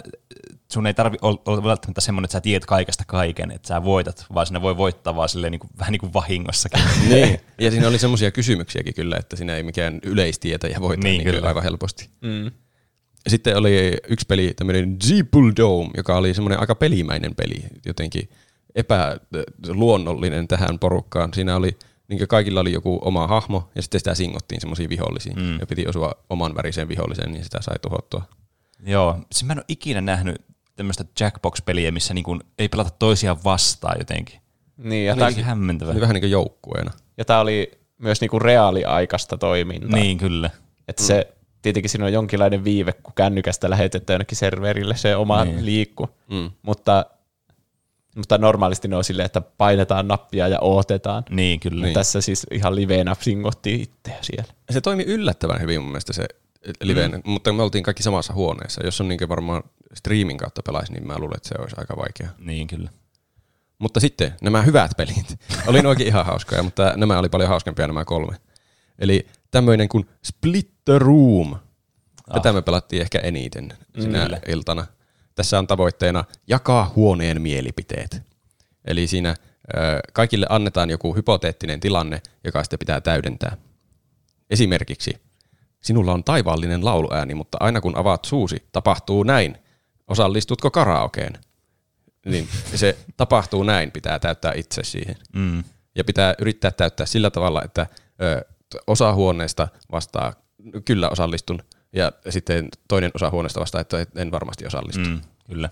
[0.71, 4.45] sun ei tarvi olla, välttämättä semmoinen, että sä tiedät kaikesta kaiken, että sä voitat, vaan
[4.45, 6.83] sinne voi voittaa vaan silleen niin kuin, vähän niin kuin vahingossakin.
[7.09, 7.39] niin.
[7.59, 11.47] Ja siinä oli semmoisia kysymyksiäkin kyllä, että siinä ei mikään yleistietäjä voi Niin, niin, kyllä.
[11.47, 12.09] aivan helposti.
[12.21, 12.51] Mm.
[13.27, 18.29] Sitten oli yksi peli, tämmöinen Jeeple Dome, joka oli semmoinen aika pelimäinen peli, jotenkin
[18.75, 21.33] epäluonnollinen tähän porukkaan.
[21.33, 21.77] Siinä oli,
[22.11, 25.35] niin kaikilla oli joku oma hahmo, ja sitten sitä singottiin semmoisiin vihollisiin.
[25.35, 25.41] Mm.
[25.43, 25.59] Mm.
[25.59, 28.21] Ja piti osua oman väriseen viholliseen, niin sitä sai tuhottua.
[28.85, 30.35] Joo, siis mä en ole ikinä nähnyt
[30.75, 34.41] tämmöistä Jackbox-peliä, missä niin kuin ei pelata toisiaan vastaan jotenkin.
[34.77, 35.99] Niin, ja Tämä tämä oli hämmentävä.
[36.01, 36.91] Vähän niin kuin joukkueena.
[37.17, 39.99] ja tää oli myös niinku reaaliaikaista toimintaa.
[39.99, 40.49] Niin, kyllä.
[40.87, 45.55] Että se, tietenkin siinä on jonkinlainen viive, kun kännykästä lähetetään jonnekin serverille se oma Niin.
[45.55, 45.65] niin.
[45.65, 46.09] liikku.
[46.29, 46.51] Mm.
[46.61, 47.05] Mutta,
[48.15, 51.23] mutta normaalisti ne on silleen, että painetaan nappia ja odotetaan.
[51.29, 51.85] Niin, kyllä.
[51.85, 51.93] Niin.
[51.93, 54.53] Tässä siis ihan liveenä singottiin itseä siellä.
[54.69, 56.27] Se toimi yllättävän hyvin mun mielestä se
[56.81, 57.21] liveen, mm.
[57.23, 58.85] mutta me oltiin kaikki samassa huoneessa.
[58.85, 62.29] Jos on niin varmaan streamin kautta pelaisi, niin mä luulen, että se olisi aika vaikea.
[62.39, 62.89] Niin, kyllä.
[63.79, 65.39] Mutta sitten nämä hyvät pelit.
[65.67, 68.35] Oli ne oikein ihan hauskoja, mutta nämä oli paljon hauskempia nämä kolme.
[68.99, 71.55] Eli tämmöinen kuin Split the Room.
[72.33, 72.55] Tätä Ah.
[72.55, 74.39] me pelattiin ehkä eniten sinä Kyllä.
[74.47, 74.87] iltana.
[75.41, 78.21] Tässä on tavoitteena jakaa huoneen mielipiteet.
[78.85, 79.35] Eli siinä
[80.13, 83.57] kaikille annetaan joku hypoteettinen tilanne, joka sitten pitää täydentää.
[84.49, 85.21] Esimerkiksi,
[85.81, 89.57] sinulla on taivaallinen lauluääni, mutta aina kun avaat suusi, tapahtuu näin.
[90.07, 91.33] Osallistutko karaokeen?
[92.25, 95.15] Niin se tapahtuu näin, pitää täyttää itse siihen.
[95.33, 95.63] Mm.
[95.95, 97.87] Ja pitää yrittää täyttää sillä tavalla, että
[98.21, 98.45] ö,
[98.87, 100.33] osa huoneesta vastaa,
[100.85, 101.63] kyllä osallistun,
[101.93, 105.03] ja sitten toinen osa huoneesta vastaa, että en varmasti osallistu.
[105.03, 105.09] Mm.
[105.09, 105.21] Mm.
[105.47, 105.69] Kyllä.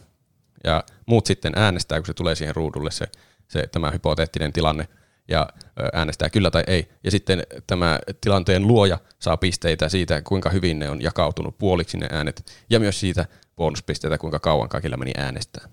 [0.64, 3.08] Ja muut sitten äänestää, kun se tulee siihen ruudulle se,
[3.48, 4.88] se tämä hypoteettinen tilanne,
[5.28, 5.50] ja
[5.94, 6.90] äänestää kyllä tai ei.
[7.04, 12.08] Ja sitten tämä tilanteen luoja saa pisteitä siitä, kuinka hyvin ne on jakautunut puoliksi ne
[12.12, 15.70] äänet, ja myös siitä bonuspisteitä, kuinka kauan kaikilla meni äänestää.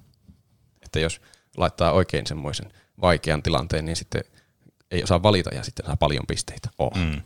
[0.82, 1.20] Että jos
[1.56, 4.24] laittaa oikein semmoisen vaikean tilanteen, niin sitten
[4.90, 6.68] ei osaa valita ja sitten saa paljon pisteitä.
[6.78, 6.94] Oh.
[6.94, 7.22] Mm.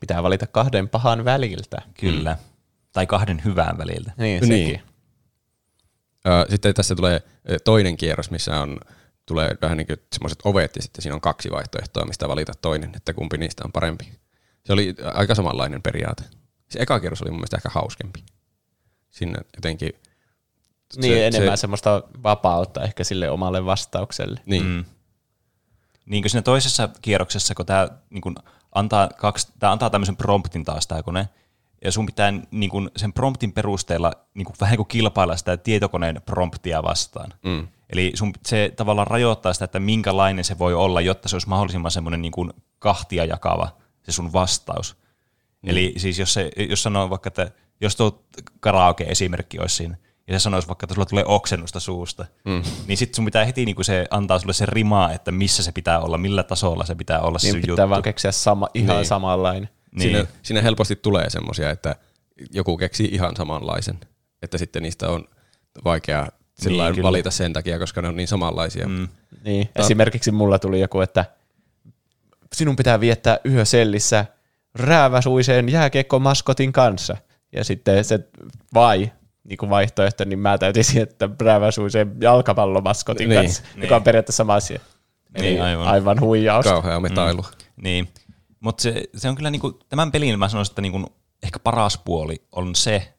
[0.00, 1.82] Pitää valita kahden pahan väliltä.
[2.00, 2.36] Kyllä.
[2.92, 4.12] Tai kahden hyvän väliltä.
[4.18, 4.68] Niin, Niin.
[4.70, 4.82] sekin.
[6.26, 7.22] Ö, Sitten tässä tulee
[7.64, 8.80] toinen kierros, missä on,
[9.26, 12.92] tulee vähän niin kuin semmoiset ovet ja sitten siinä on kaksi vaihtoehtoa, mistä valita toinen,
[12.96, 14.12] että kumpi niistä on parempi.
[14.66, 16.22] Se oli aika samanlainen periaate.
[16.70, 18.24] Se eka kierros oli mun mielestä ehkä hauskempi.
[19.10, 19.92] Sinne jotenkin...
[20.96, 24.40] Niin, se- enemmän se- semmoista vapautta ehkä sille omalle vastaukselle.
[24.46, 24.84] Niin, mm.
[26.06, 28.22] Niin kuin siinä toisessa kierroksessa, kun tämä niin
[28.74, 31.28] antaa, kaksi, tää antaa tämmöisen promptin taas tämä kone,
[31.84, 35.56] ja sun pitää niin kuin sen promptin perusteella niin kuin, vähän niin kuin kilpailla sitä
[35.56, 37.32] tietokoneen promptia vastaan.
[37.44, 37.68] Mm.
[37.90, 41.90] Eli sun, se tavallaan rajoittaa sitä, että minkälainen se voi olla, jotta se olisi mahdollisimman
[41.90, 43.68] semmoinen niin kuin kahtia jakava
[44.02, 44.96] se sun vastaus.
[45.62, 45.70] Mm.
[45.70, 48.24] Eli siis jos, se, jos sanoo vaikka, että jos tuo
[48.60, 52.62] karaoke-esimerkki olisi siinä, ja se sanoisi vaikka, että sulla tulee oksennusta suusta, mm.
[52.86, 56.00] niin sitten sun pitää heti niinku se antaa sulle se rimaa, että missä se pitää
[56.00, 57.90] olla, millä tasolla se pitää olla se Niin pitää juttu.
[57.90, 58.96] vaan keksiä sama, ihan Niin.
[58.96, 59.06] niin.
[59.06, 59.68] samanlainen.
[59.92, 60.10] Niin.
[60.10, 61.96] Siinä, siinä helposti tulee semmoisia, että
[62.52, 64.00] joku keksii ihan samanlaisen,
[64.42, 65.24] että sitten niistä on
[65.84, 67.06] vaikea sillä Niin, niin, kyllä.
[67.06, 68.88] valita sen takia, koska ne on niin samanlaisia.
[68.88, 69.08] Mm.
[69.44, 69.68] Niin.
[69.76, 71.24] Esimerkiksi mulla tuli joku, että
[72.52, 74.24] sinun pitää viettää yö sellissä
[74.74, 77.16] rääväsuiseen jääkiekkomaskotin kanssa.
[77.52, 78.20] Ja sitten se
[78.74, 79.12] vai,
[79.44, 83.82] niin kuin vaihtoehto, niin mä täytin että rääväsuiseen jalkapallomaskotin Niin, kanssa, niin.
[83.82, 84.80] joka on periaatteessa sama asia.
[85.38, 85.86] Niin, Eli aivan.
[85.88, 86.64] aivan huijaus.
[86.66, 87.42] Kauhea metailu.
[87.42, 87.82] Mm.
[87.82, 88.08] Niin,
[88.62, 91.06] mutta se, se on kyllä niinku, tämän pelin mä sanoisin, että niinku,
[91.42, 93.14] ehkä paras puoli on se,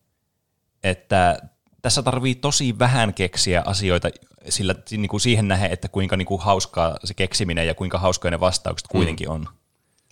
[0.84, 1.40] että
[1.82, 4.10] tässä tarvii tosi vähän keksiä asioita
[4.50, 8.88] sillä, niinku siihen nähden, että kuinka niinku hauskaa se keksiminen ja kuinka hauskoja ne vastaukset
[8.88, 9.48] kuitenkin on.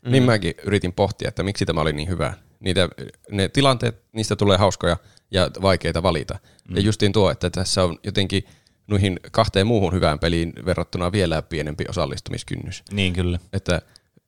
[0.05, 0.11] Mm.
[0.11, 2.33] Niin mäkin yritin pohtia, että miksi tämä oli niin hyvä.
[2.59, 2.89] Niitä,
[3.31, 4.97] ne tilanteet, niistä tulee hauskoja
[5.31, 6.39] ja vaikeita valita.
[6.69, 6.75] Mm.
[6.75, 8.43] Ja justiin tuo, että tässä on jotenkin
[8.87, 12.83] noihin kahteen muuhun hyvään peliin verrattuna vielä pienempi osallistumiskynnys.
[12.91, 13.39] Niin kyllä.
[13.53, 13.81] Että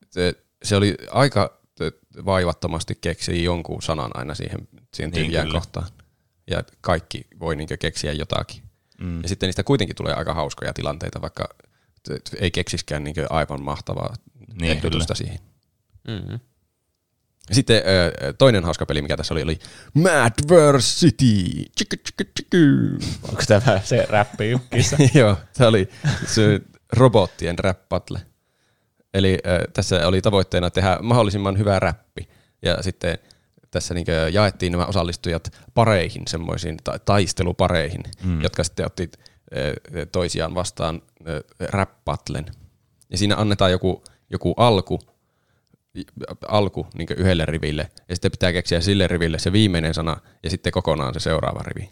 [0.09, 0.33] se,
[0.63, 1.57] se oli aika
[2.25, 5.59] vaivattomasti keksiä jonkun sanan aina siihen, siihen Niin, tyhjään kyllä.
[5.59, 5.87] kohtaan.
[6.47, 8.63] Ja kaikki voi niin keksiä jotakin.
[8.99, 9.21] Mm.
[9.21, 11.49] Ja sitten niistä kuitenkin tulee aika hauskoja tilanteita, vaikka
[12.39, 15.29] ei keksiskään niin aivan mahtavaa Niin, niin, ehdotusta kyllä.
[15.29, 15.39] siihen.
[16.07, 16.39] Mm-hmm.
[17.51, 17.81] Sitten
[18.37, 19.59] toinen hauska peli, mikä tässä oli, oli
[19.93, 21.25] Madversity.
[23.29, 24.49] Onko tämä se räppi?
[25.19, 25.89] Joo, tämä oli
[26.27, 26.61] se
[26.93, 28.21] robottien rap battle.
[29.13, 32.29] Eli ö, tässä oli tavoitteena tehdä mahdollisimman hyvä räppi.
[32.61, 33.17] Ja sitten
[33.71, 38.41] tässä niin jaettiin nämä osallistujat pareihin, semmoisiin ta- taistelupareihin, mm.
[38.41, 39.11] jotka sitten otti
[39.55, 42.45] ö, toisiaan vastaan ö, rap battlen.
[43.09, 44.99] Ja siinä annetaan joku, joku alku,
[46.47, 50.73] alku niin yhdelle riville, ja sitten pitää keksiä sille riville se viimeinen sana, ja sitten
[50.73, 51.89] kokonaan se seuraava rivi.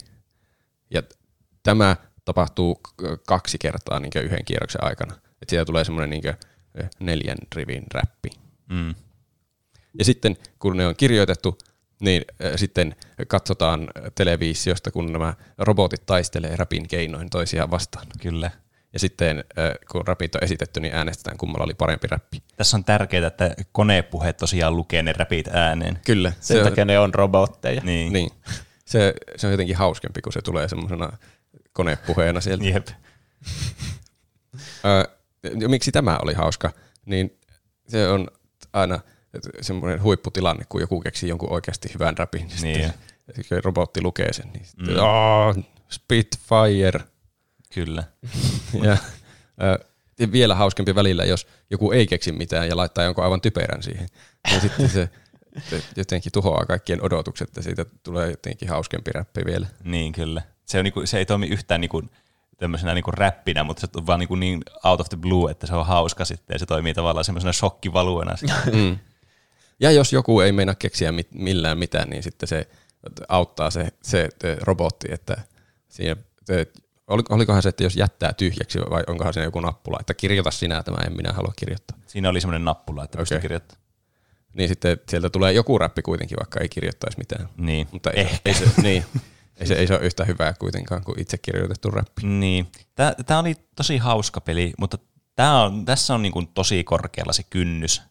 [0.90, 1.02] Ja
[1.62, 2.80] tämä tapahtuu
[3.26, 5.14] kaksi kertaa niin yhden kierroksen aikana.
[5.14, 6.34] Että siitä tulee semmoinen niin
[7.00, 8.30] neljän rivin räppi.
[8.68, 8.94] Mm.
[9.98, 11.58] Ja sitten kun ne on kirjoitettu,
[12.00, 12.96] niin äh, sitten
[13.28, 18.06] katsotaan televisiosta, kun nämä robotit taistelee rapin keinoin toisiaan vastaan.
[18.20, 18.50] Kyllä.
[18.92, 22.42] Ja sitten äh, kun rapit on esitetty, niin äänestetään, kummalla oli parempi räppi.
[22.56, 25.98] Tässä on tärkeää, että konepuheet tosiaan lukee ne räpit ääneen.
[26.06, 26.32] Kyllä.
[26.40, 27.80] Sen se takia on, ne on robotteja.
[27.84, 28.12] Niin.
[28.12, 28.30] niin.
[28.84, 31.12] Se, se on jotenkin hauskempi, kun se tulee semmoisena
[31.72, 32.64] konepuheena sieltä.
[32.64, 32.88] Jep.
[34.84, 35.21] Ö,
[35.68, 36.70] miksi tämä oli hauska?
[37.06, 37.38] Niin
[37.88, 38.28] se on
[38.72, 39.00] aina
[39.60, 42.92] semmoinen huipputilanne, kun joku keksii jonkun oikeasti hyvän rapin, niin, niin.
[43.34, 45.00] sitten robotti lukee sen, niin sitten, mm.
[45.00, 45.56] oh,
[45.88, 47.00] Spitfire.
[47.74, 48.04] Kyllä.
[48.88, 48.96] ja,
[50.18, 54.08] ja vielä hauskempi välillä, jos joku ei keksi mitään ja laittaa jonkun aivan typerän siihen,
[54.50, 55.08] niin sitten se,
[55.96, 59.66] jotenkin tuhoaa kaikkien odotukset ja siitä tulee jotenkin hauskempi räppi vielä.
[59.84, 60.42] Niin, kyllä.
[60.66, 62.02] Se, on niinku, se ei toimi yhtään niinku
[62.62, 65.74] tämmöisenä niin räppinä, mutta se on vaan niin, niin out of the blue, että se
[65.74, 68.34] on hauska sitten ja se toimii tavallaan semmoisena shokkivaluena.
[68.72, 68.98] mm.
[69.80, 72.68] Ja jos joku ei meina keksiä mit, millään mitään, niin sitten se
[73.28, 74.28] auttaa se, se
[74.60, 75.36] robotti, että
[75.88, 76.66] siinä, se,
[77.08, 80.96] olikohan se, että jos jättää tyhjäksi vai onkohan siinä joku nappula, että kirjoita sinä tämä,
[81.06, 81.98] en minä halua kirjoittaa.
[82.06, 83.40] Siinä oli semmoinen nappula, että okay.
[83.40, 83.78] kirjoittaa.
[84.54, 87.48] Niin sitten sieltä tulee joku räppi kuitenkin, vaikka ei kirjoittaisi mitään.
[87.56, 88.38] Niin, Mutta ei, Ehkä.
[88.44, 89.04] Ei se, niin,
[89.62, 92.22] ei, se, ei se ole yhtä hyvää kuitenkaan kuin itse kirjoitettu räppi.
[92.26, 92.66] Niin.
[93.26, 94.98] Tämä oli tosi hauska peli, mutta
[95.34, 98.02] tää on, tässä on niin kuin tosi korkealla se kynnys,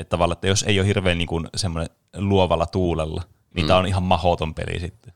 [0.00, 3.22] että tavallaan, että jos ei ole hirveän niin kuin semmoinen luovalla tuulella,
[3.54, 3.68] niin mm.
[3.68, 5.12] tämä on ihan mahoton peli sitten.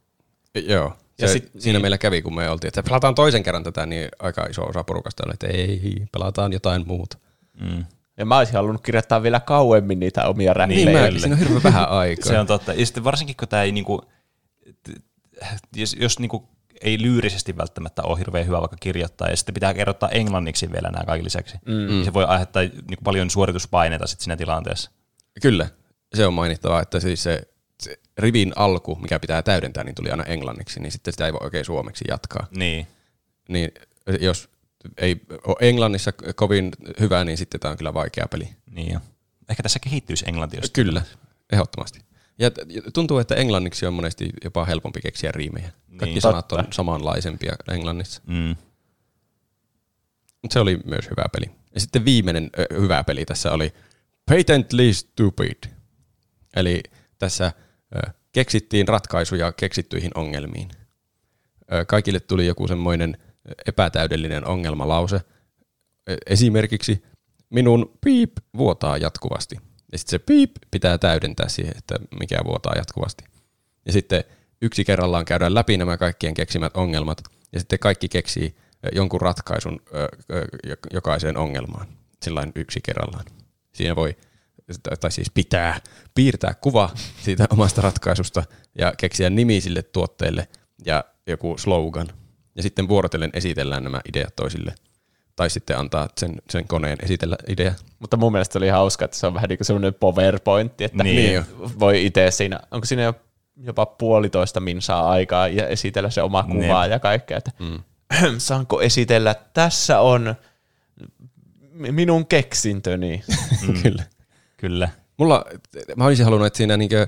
[0.54, 0.92] Joo.
[1.18, 1.82] Se, ja sit, siinä niin.
[1.82, 5.22] meillä kävi, kun me oltiin, että pelataan toisen kerran tätä, niin aika iso osa porukasta
[5.26, 7.18] oli, että ei, pelataan jotain muuta.
[7.60, 7.84] Mm.
[8.16, 10.84] Ja mä olisin halunnut kirjoittaa vielä kauemmin niitä omia räppejä.
[10.84, 12.28] Niin, mä, siinä on hirveän vähän aikaa.
[12.28, 12.72] Se on totta.
[12.72, 14.02] Ja sitten varsinkin, kun tämä ei niinku,
[15.76, 16.48] jos, jos niinku
[16.80, 21.04] ei lyyrisesti välttämättä ole hirveän hyvä vaikka kirjoittaa, ja sitten pitää kerrottaa englanniksi vielä nämä
[21.04, 21.56] kaikki lisäksi.
[21.66, 21.86] Mm.
[21.86, 24.90] Niin se voi aiheuttaa niin paljon suorituspaineita sitten siinä tilanteessa.
[25.42, 25.68] Kyllä,
[26.14, 27.42] se on mainittavaa, että siis se,
[27.82, 31.40] se rivin alku, mikä pitää täydentää, niin tuli aina englanniksi, niin sitten sitä ei voi
[31.42, 32.46] oikein suomeksi jatkaa.
[32.56, 32.86] Niin.
[33.48, 33.72] Niin
[34.20, 34.48] jos
[34.98, 38.48] ei ole englannissa kovin hyvä, niin sitten tämä on kyllä vaikea peli.
[38.70, 39.00] Niin jo.
[39.48, 40.56] Ehkä tässä kehittyisi englanti.
[40.72, 41.02] Kyllä,
[41.52, 42.00] ehdottomasti.
[42.38, 42.50] Ja
[42.92, 45.72] tuntuu, että englanniksi on monesti jopa helpompi keksiä riimejä.
[45.96, 46.66] Kaikki niin, sanat totta.
[46.66, 48.22] on samanlaisempia englannissa.
[48.26, 48.56] Mm.
[50.42, 51.50] Mutta se oli myös hyvä peli.
[51.74, 53.72] Ja sitten viimeinen ö, hyvä peli tässä oli
[54.30, 55.64] Patently Stupid.
[56.56, 56.82] Eli
[57.18, 57.52] tässä
[57.96, 60.68] ö, keksittiin ratkaisuja keksittyihin ongelmiin.
[61.72, 63.18] Ö, kaikille tuli joku semmoinen
[63.66, 65.20] epätäydellinen ongelmalause.
[66.26, 67.04] Esimerkiksi
[67.50, 69.56] minun piip vuotaa jatkuvasti.
[69.94, 73.24] Ja sitten se piip pitää täydentää siihen, että mikä vuotaa jatkuvasti.
[73.86, 74.24] Ja sitten
[74.62, 77.22] yksi kerrallaan käydään läpi nämä kaikkien keksimät ongelmat,
[77.52, 78.56] ja sitten kaikki keksii
[78.92, 79.80] jonkun ratkaisun
[80.92, 81.86] jokaiseen ongelmaan,
[82.22, 83.24] sillain yksi kerrallaan.
[83.72, 84.16] Siinä voi,
[85.00, 85.80] tai siis pitää
[86.14, 86.90] piirtää kuva
[87.22, 88.42] siitä omasta ratkaisusta
[88.78, 90.48] ja keksiä nimi sille tuotteelle
[90.86, 92.08] ja joku slogan.
[92.56, 94.74] Ja sitten vuorotellen esitellään nämä ideat toisille
[95.36, 97.74] tai sitten antaa sen, sen koneen esitellä idea.
[97.98, 101.44] Mutta mun mielestä oli hauska, että se on vähän niin kuin semmoinen PowerPointti, että niin.
[101.78, 103.14] voi itse siinä, onko siinä
[103.56, 107.78] jopa puolitoista minsaa aikaa ja esitellä se oma kuva ja kaikkea, että mm.
[108.38, 110.34] saanko esitellä, tässä on
[111.72, 113.22] minun keksintöni.
[113.68, 113.82] Mm.
[113.82, 114.04] Kyllä.
[114.56, 114.88] Kyllä.
[115.16, 115.44] Mulla,
[115.96, 117.06] mä olisin halunnut, että siinä niinkö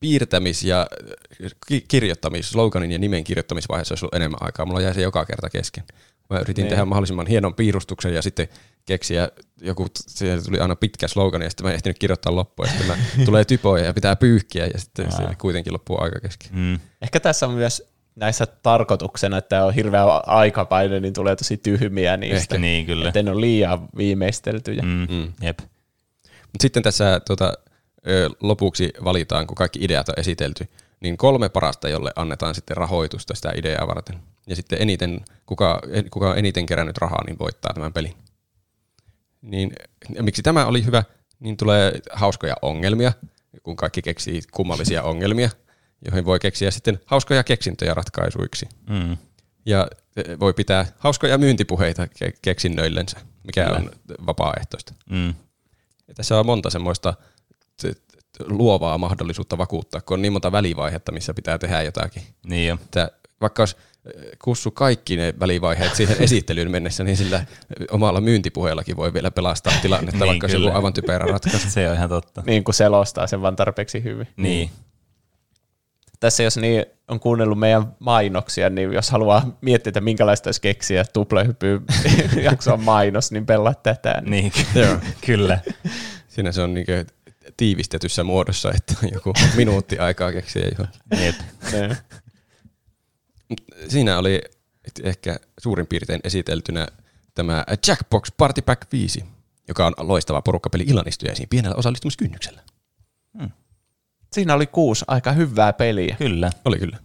[0.00, 0.86] piirtämis- ja
[1.88, 4.66] kirjoittamis, sloganin ja nimen kirjoittamisvaiheessa olisi ollut enemmän aikaa.
[4.66, 5.84] Mulla jäi se joka kerta kesken.
[6.30, 6.70] Mä yritin niin.
[6.70, 8.48] tehdä mahdollisimman hienon piirustuksen ja sitten
[8.86, 9.28] keksiä
[9.60, 12.96] joku, siihen tuli aina pitkä slogan ja sitten mä en ehtinyt kirjoittaa loppuun ja sitten
[12.96, 12.96] mä,
[13.26, 16.50] tulee typoja ja pitää pyyhkiä ja sitten se kuitenkin loppuu aika kesken.
[16.52, 16.78] Mm.
[17.02, 22.36] Ehkä tässä on myös näissä tarkoituksena, että on hirveä aikapaine, niin tulee tosi tyhmiä niistä.
[22.36, 23.08] Ehkä niin, kyllä.
[23.08, 24.82] Että ne on liian viimeisteltyjä.
[24.82, 25.06] Mm.
[25.10, 25.32] Mm.
[25.42, 25.58] Jep.
[26.24, 27.52] Mut sitten tässä tota,
[28.40, 30.68] lopuksi valitaan, kun kaikki ideat on esitelty,
[31.00, 34.16] niin kolme parasta, jolle annetaan sitten rahoitusta sitä ideaa varten.
[34.46, 38.14] Ja sitten eniten, kuka, kuka on eniten kerännyt rahaa, niin voittaa tämän pelin.
[39.42, 39.72] Niin
[40.20, 41.02] miksi tämä oli hyvä,
[41.40, 43.12] niin tulee hauskoja ongelmia,
[43.62, 45.50] kun kaikki keksii kummallisia ongelmia,
[46.04, 48.68] joihin voi keksiä sitten hauskoja keksintöjä ratkaisuiksi.
[48.88, 49.16] Mm.
[49.66, 49.88] Ja
[50.40, 53.78] voi pitää hauskoja myyntipuheita ke- keksinnöillensä, mikä Kyllä.
[53.78, 53.90] on
[54.26, 54.94] vapaaehtoista.
[55.10, 55.34] Mm.
[56.08, 57.14] Ja tässä on monta semmoista
[58.46, 62.22] luovaa mahdollisuutta vakuuttaa, kun on niin monta välivaihetta, missä pitää tehdä jotakin.
[62.46, 62.74] Niin jo.
[62.74, 63.10] Että
[63.40, 63.76] vaikka olisi
[64.44, 67.44] kussu kaikki ne välivaiheet siihen esittelyyn mennessä, niin sillä
[67.90, 70.68] omalla myyntipuheellakin voi vielä pelastaa tilannetta, Niin, vaikka se on kyllä.
[70.68, 71.70] joku aivan typerä ratkaisu.
[71.74, 72.42] Se on ihan totta.
[72.46, 74.28] Niin kuin selostaa sen vaan tarpeeksi hyvin.
[74.36, 74.70] Niin.
[76.20, 81.04] Tässä jos niin on kuunnellut meidän mainoksia, niin jos haluaa miettiä, että minkälaista olisi keksiä
[81.12, 81.80] tuplahyppy
[82.50, 84.22] jakson mainos, niin pelaa tätä.
[84.26, 84.96] Niin, Joo.
[85.26, 85.58] kyllä.
[86.28, 86.86] Siinä se on niin
[87.56, 90.68] tiivistetyssä muodossa, että on joku minuutti aikaa keksiä.
[91.24, 91.34] Jep.
[93.88, 94.40] Siinä oli
[95.02, 96.86] ehkä suurin piirtein esiteltynä
[97.34, 99.24] tämä Jackbox Party Pack 5,
[99.68, 102.62] joka on loistava porukkapeli illanistujaisiin pienellä osallistumiskynnyksellä.
[104.32, 106.16] Siinä oli kuusi aika hyvää peliä.
[106.18, 106.50] Kyllä.
[106.64, 106.98] Oli kyllä.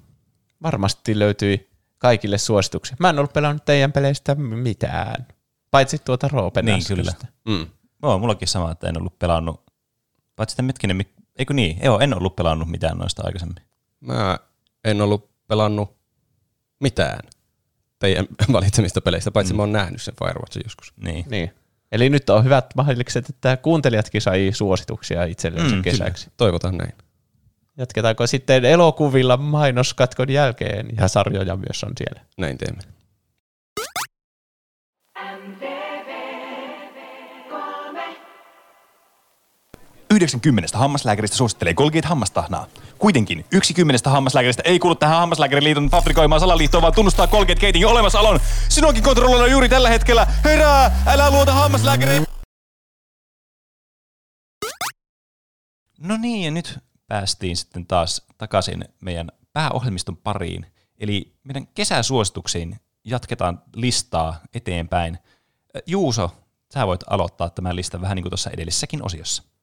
[0.63, 2.97] Varmasti löytyi kaikille suosituksia.
[2.99, 5.27] Mä en ollut pelannut teidän peleistä mitään.
[5.71, 7.13] Paitsi tuota Roopen Niin, kyllä.
[7.47, 7.67] Mm.
[8.03, 9.63] Joo, mullakin sama, että en ollut pelannut.
[10.35, 11.79] Paitsi sitten hetkinen, mik- eikö niin?
[11.83, 13.63] Joo, en ollut pelannut mitään noista aikaisemmin.
[13.99, 14.39] Mä
[14.83, 15.94] en ollut pelannut
[16.85, 17.19] mitään
[17.99, 19.57] teidän valitsemista peleistä, paitsi mm.
[19.57, 20.93] mä oon nähnyt sen Firewatchin joskus.
[21.03, 21.25] Niin.
[21.29, 21.51] Niin.
[21.91, 26.29] Eli nyt on hyvät mahdollisuudet, että kuuntelijatkin sai suosituksia itselleen Mm, kesäksi.
[26.37, 26.93] Toivotaan näin.
[27.77, 30.87] Jatketaanko sitten elokuvilla mainoskatkon jälkeen?
[30.97, 32.21] Ja sarjoja myös on siellä.
[32.37, 32.81] Näin teemme.
[40.15, 42.67] Yhdeksän kymmenestä hammaslääkäristä suosittelee Colgate hammastahnaa.
[42.97, 48.39] Kuitenkin yksi kymmenestä hammaslääkäristä ei kuulu tähän hammaslääkäriliiton fabrikoimaan salaliittoon, vaan tunnustaa Colgate Gatein olemassaolon.
[48.69, 50.27] Sinunkin kontrolloida juuri tällä hetkellä.
[50.43, 51.03] Herää!
[51.05, 52.25] Älä luota hammaslääkäriin!
[55.99, 60.65] No niin, ja nyt päästiin sitten taas takaisin meidän pääohjelmiston pariin.
[60.97, 65.13] Eli meidän kesäsuosituksiin jatketaan listaa eteenpäin.
[65.15, 66.31] Äh, Juuso,
[66.73, 69.54] sä voit aloittaa tämän listan vähän niin kuin tuossa edellisessäkin osiossa.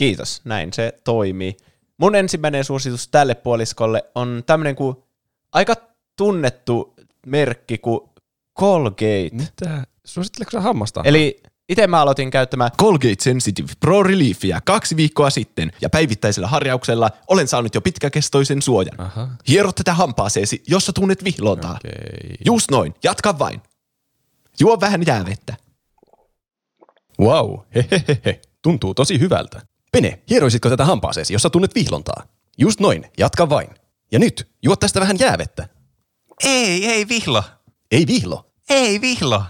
[0.00, 1.56] Kiitos, näin se toimii.
[1.98, 4.96] Mun ensimmäinen suositus tälle puoliskolle on tämmöinen kuin
[5.52, 5.74] aika
[6.16, 6.94] tunnettu
[7.26, 8.00] merkki kuin
[8.58, 9.30] Colgate.
[9.32, 9.84] Mitä?
[10.04, 11.02] Suositteleeko sä hammasta?
[11.04, 17.10] Eli itse mä aloitin käyttämään Colgate Sensitive Pro Reliefia kaksi viikkoa sitten ja päivittäisellä harjauksella
[17.28, 19.00] olen saanut jo pitkäkestoisen suojan.
[19.00, 19.28] Aha.
[19.48, 21.78] Hiero tätä hampaaseesi, jossa tunnet vihlontaa.
[21.84, 22.36] Okei.
[22.44, 23.60] Just noin, jatka vain.
[24.60, 25.56] Juo vähän jäävettä.
[27.20, 28.40] Wow, hehehehe.
[28.62, 29.69] Tuntuu tosi hyvältä.
[29.92, 32.26] Pene, hieroisitko tätä hampaaseesi, jossa tunnet vihlontaa?
[32.58, 33.68] Just noin, jatka vain.
[34.12, 35.68] Ja nyt, juo tästä vähän jäävettä.
[36.44, 37.44] Ei, ei vihlo.
[37.90, 38.52] Ei vihlo.
[38.68, 39.44] Ei vihlo.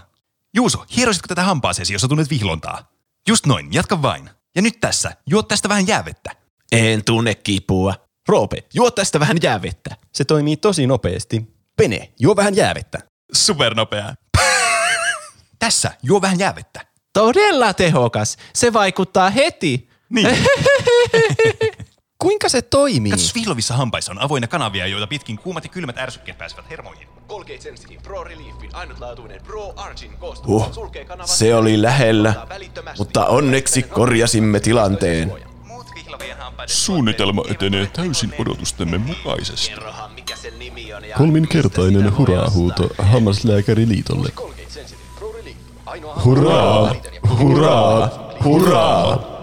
[0.53, 2.91] Juuso, hieroisitko tätä hampaaseesi, jossa tunnet vihlontaa?
[3.27, 4.29] Just noin, jatka vain.
[4.55, 6.31] Ja nyt tässä, juo tästä vähän jäävettä.
[6.71, 7.93] En tunne kipua.
[8.27, 9.97] Roope, juo tästä vähän jäävettä.
[10.13, 11.55] Se toimii tosi nopeasti.
[11.77, 12.99] Pene, juo vähän jäävettä.
[13.33, 14.13] Supernopeaa.
[15.59, 16.85] tässä, juo vähän jäävettä.
[17.13, 18.37] Todella tehokas.
[18.53, 19.90] Se vaikuttaa heti.
[20.11, 20.27] Niin.
[22.21, 23.11] Kuinka se toimii?
[23.11, 27.07] Katsos, vihlovissa hampaissa on avoinna kanavia, joita pitkin kuumat ja kylmät ärsykkeet pääsevät hermoihin.
[27.27, 30.11] Colgate Sensitive Pro Reliefin ainutlaatuinen Pro Argin
[30.47, 30.71] Huh,
[31.25, 32.33] se oli lähellä,
[32.97, 35.31] mutta onneksi korjasimme tilanteen.
[36.65, 39.71] Suunnitelma etenee täysin odotustemme mukaisesti.
[41.17, 44.29] Kolminkertainen hurraa-huuto Hammaslääkäriliitolle.
[46.25, 46.95] Hurraa!
[47.39, 48.09] Hurraa!
[48.43, 49.40] Hurraa!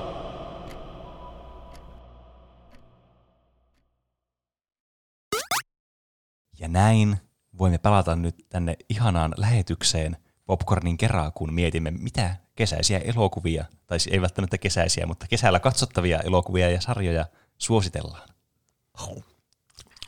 [6.58, 7.16] Ja näin
[7.58, 10.16] voimme palata nyt tänne ihanaan lähetykseen
[10.46, 16.70] Popcornin kerran, kun mietimme, mitä kesäisiä elokuvia, tai ei välttämättä kesäisiä, mutta kesällä katsottavia elokuvia
[16.70, 17.26] ja sarjoja
[17.58, 18.28] suositellaan.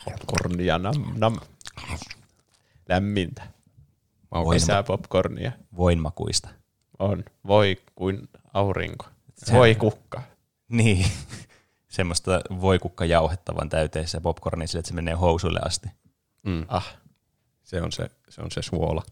[0.05, 1.37] Popcornia, nam, nam.
[2.89, 3.43] Lämmintä.
[4.31, 5.53] Voin, Lisää popcornia.
[5.77, 6.49] voinmakuista.
[6.99, 7.25] On.
[7.47, 9.07] Voi kuin aurinko.
[9.39, 10.23] Se- Voi kukka.
[10.69, 11.07] Niin,
[11.89, 15.89] semmoista voikukkajauhettavan täyteessä popcornia sille, että se menee housuille asti.
[16.43, 16.65] Mm.
[16.69, 16.97] Ah.
[17.63, 19.03] Se on se, se, on se suola.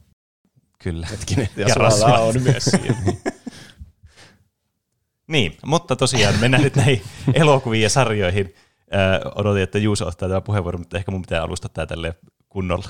[0.82, 1.06] Kyllä.
[1.06, 1.48] Hetkinen.
[1.56, 2.20] Ja, Ja rasvaa.
[2.20, 2.94] on myös siinä.
[5.26, 7.02] Niin, mutta tosiaan mennään nyt näihin
[7.34, 8.54] elokuviin ja sarjoihin.
[8.94, 12.14] Öö, odotin, että Juuso ottaa tämän puheenvuoron, mutta ehkä mun pitää alustaa tämä tälle
[12.48, 12.88] kunnolla.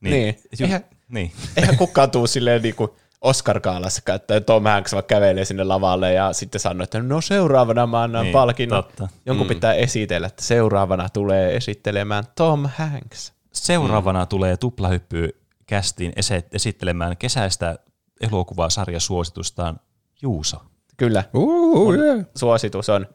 [0.00, 0.38] Niin.
[0.58, 1.32] Ju- Eihän- niin.
[1.56, 6.60] Eihän kukaan tuu silleen niinku Oscar-kaalassa, että Tom Hanks vaan kävelee sinne lavalle ja sitten
[6.60, 8.84] sanoo, että no seuraavana mä annan Niin, niin, palkinnon.
[8.84, 9.08] totta.
[9.26, 9.48] Jonkun Mm.
[9.54, 13.32] pitää esitellä, että seuraavana tulee esittelemään Tom Hanks.
[13.54, 14.28] Seuraavana mm.
[14.28, 15.28] tulee tuplahyppy
[15.66, 16.12] kästiin
[16.52, 17.78] esittelemään kesäistä
[18.20, 19.80] elokuvasarjasuositustaan
[20.22, 20.56] Juuso.
[20.96, 22.26] Kyllä, Uh, yeah.
[22.36, 23.06] suositus on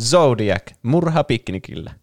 [0.00, 1.94] Zodiac, murha piknikillä.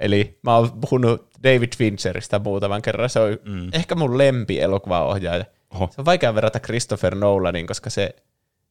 [0.00, 3.10] Eli mä oon puhunut David Fincheristä muutaman kerran.
[3.10, 3.68] Se on mm.
[3.72, 5.44] ehkä mun lempi elokuvaohjaaja.
[5.74, 5.88] Oho.
[5.92, 8.16] Se on vaikea verrata Christopher Nolanin, koska se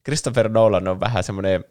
[0.05, 1.65] Christopher Nolan on vähän semmoinen,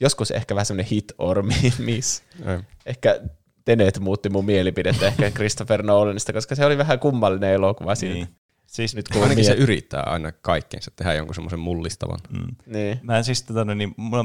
[0.00, 1.42] joskus ehkä vähän semmoinen hit or
[1.78, 2.22] miss.
[2.46, 2.58] Ei.
[2.86, 3.20] Ehkä
[3.64, 8.14] Tenet muutti mun mielipidettä ehkä Christopher Nolanista, koska se oli vähän kummallinen elokuva siinä.
[8.14, 8.28] Niin.
[8.66, 12.18] Siis nyt kun Ainakin se miet- yrittää aina kaikkeensa tehdä jonkun semmoisen mullistavan.
[12.30, 12.56] Mm.
[12.66, 13.00] niin.
[13.02, 14.24] Mä siis tota, niin, mulla,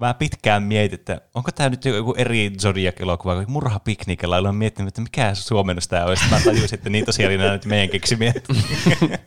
[0.00, 4.88] mä pitkään mietin, että onko tämä nyt joku eri Zodiac-elokuva, kun Murha piknikellä olen miettinyt,
[4.88, 6.24] että mikä suomennos tämä olisi.
[6.30, 8.34] Mä tajusin, että niin tosiaan nämä nyt meidän keksimiä.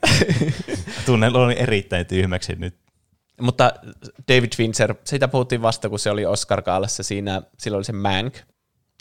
[1.06, 2.76] Tunnen oloni erittäin tyhmäksi nyt.
[3.41, 3.73] Mutta
[4.27, 8.38] David Fincher, siitä puhuttiin vasta, kun se oli Oscar Kaalassa siinä, silloin oli se Mank.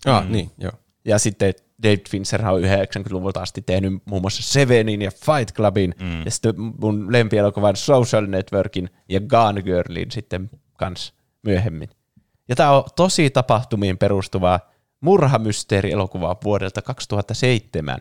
[0.07, 0.73] Ah, niin, joo.
[1.05, 6.25] Ja sitten David Fincher on 90-luvulta asti tehnyt muun muassa Sevenin ja Fight Clubin, mm.
[6.25, 11.89] ja sitten mun lempielokuvan Social Networkin ja Gone Girlin sitten kans myöhemmin.
[12.49, 14.61] Ja tämä on tosi tapahtumiin perustuva
[15.01, 18.01] murhamysteeri-elokuva vuodelta 2007.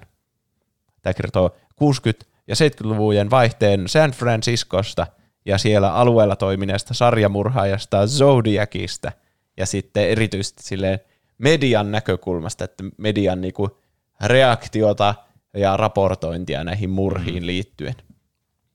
[1.01, 5.07] Tämä kertoo 60- ja 70-luvujen vaihteen San Franciscosta
[5.45, 9.11] ja siellä alueella toimineesta sarjamurhaajasta Zodiacista
[9.57, 10.99] ja sitten erityisesti silleen
[11.37, 13.77] median näkökulmasta, että median niinku
[14.25, 15.15] reaktiota
[15.53, 17.95] ja raportointia näihin murhiin liittyen.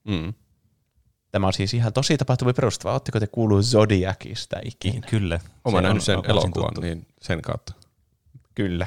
[0.05, 0.35] Mm.
[1.31, 2.93] Tämä on siis ihan tosi tapahtumia perustuva.
[2.93, 5.07] Oletteko te kuullut Zodiacista ikinä?
[5.11, 5.41] Kyllä.
[5.65, 7.73] Oma Se nähnyt on- sen elokuvan, niin sen kautta.
[8.55, 8.87] Kyllä.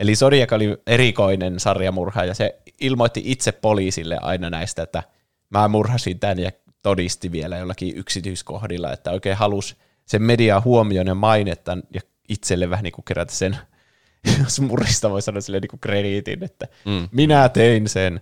[0.00, 5.02] Eli Zodiac oli erikoinen sarjamurha ja se ilmoitti itse poliisille aina näistä, että
[5.50, 6.50] mä murhasin tämän ja
[6.82, 9.76] todisti vielä jollakin yksityiskohdilla, että oikein halusi
[10.06, 12.00] sen median huomioon ja mainetta ja
[12.32, 13.58] itselle vähän niin kuin kerätä sen,
[14.44, 17.08] jos murhista voi sanoa silleen niin kuin krediitin, että mm.
[17.12, 18.20] minä tein sen.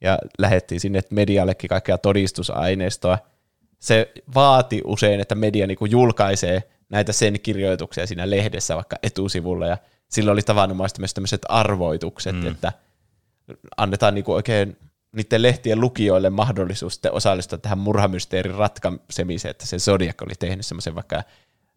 [0.00, 3.18] Ja lähettiin sinne mediallekin kaikkea todistusaineistoa.
[3.78, 9.66] Se vaati usein, että media niin kuin julkaisee näitä sen kirjoituksia siinä lehdessä vaikka etusivulla,
[9.66, 9.78] ja
[10.08, 12.46] silloin oli tavanomaisesti myös tämmöiset arvoitukset, mm.
[12.46, 12.72] että
[13.76, 14.76] annetaan niin kuin oikein
[15.16, 20.94] niiden lehtien lukijoille mahdollisuus sitten osallistua tähän murhamysteerin ratkaisemiseen, että se Zodiac oli tehnyt semmoisen
[20.94, 21.22] vaikka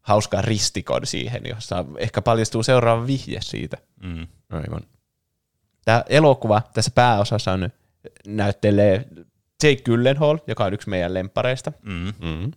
[0.06, 3.78] hauskaa ristikon siihen, jossa ehkä paljastuu seuraava vihje siitä.
[4.04, 4.28] Mm.
[4.50, 4.82] Aivan.
[5.86, 7.70] Tämä elokuva tässä pääosassa on
[8.28, 9.06] näyttelee
[9.64, 11.72] Jake Gyllenhaal, joka on yksi meidän lempareista.
[11.82, 12.14] Mm.
[12.22, 12.52] Mm.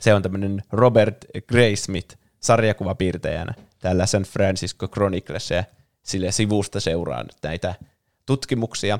[0.00, 1.16] Se on tämmöinen Robert
[1.48, 5.64] Graysmith sarjakuvapiirtäjänä täällä San Francisco Chronicles ja
[6.02, 7.74] sille sivusta seuraan näitä
[8.26, 8.98] tutkimuksia.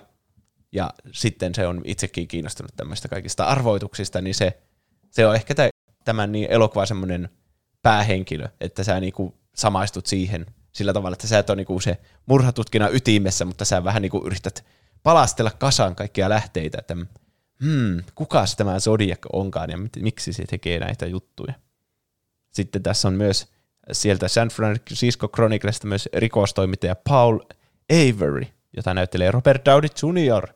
[0.73, 4.61] Ja sitten se on itsekin kiinnostunut tämmöistä kaikista arvoituksista, niin se,
[5.11, 5.69] se on ehkä tä-
[6.05, 7.29] tämän niin elokuva semmoinen
[7.83, 12.95] päähenkilö, että sä niinku samaistut siihen sillä tavalla, että sä et ole niinku se murhatutkinnan
[12.95, 14.65] ytimessä, mutta sä vähän niinku yrität
[15.03, 16.97] palastella kasaan kaikkia lähteitä, että
[17.65, 21.55] hmm, kukas tämä Zodiac onkaan ja miksi se tekee näitä juttuja.
[22.51, 23.49] Sitten tässä on myös
[23.93, 27.39] sieltä San Francisco Chroniclesta myös rikostoimittaja Paul
[27.91, 28.47] Avery,
[28.77, 30.47] jota näyttelee Robert Downey Jr.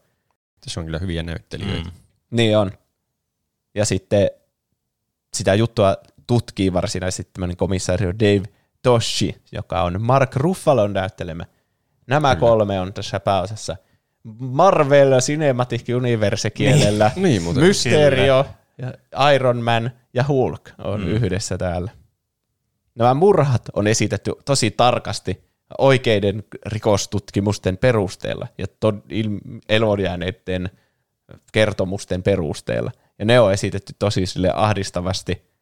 [0.61, 1.89] Tässä on kyllä hyviä näyttelijöitä.
[1.89, 1.97] Mm.
[2.31, 2.73] Niin on.
[3.75, 4.31] Ja sitten
[5.35, 5.97] sitä juttua
[6.27, 8.43] tutkii varsinaisesti tämmöinen komissaario Dave
[8.83, 11.45] Toshi, joka on Mark Ruffalon näyttelemä.
[12.07, 13.77] Nämä kolme on tässä pääosassa.
[14.39, 17.11] Marvel Cinematic Universe kielellä.
[17.17, 17.63] Niin muuten.
[17.63, 18.47] Mysterio,
[18.79, 21.07] ja Iron Man ja Hulk on mm.
[21.07, 21.91] yhdessä täällä.
[22.95, 25.45] Nämä murhat on esitetty tosi tarkasti
[25.79, 29.03] oikeiden rikostutkimusten perusteella ja tod-
[29.69, 30.71] eloonjääneiden
[31.53, 32.91] kertomusten perusteella.
[33.19, 35.54] Ja ne on esitetty tosi sille ahdistavasti.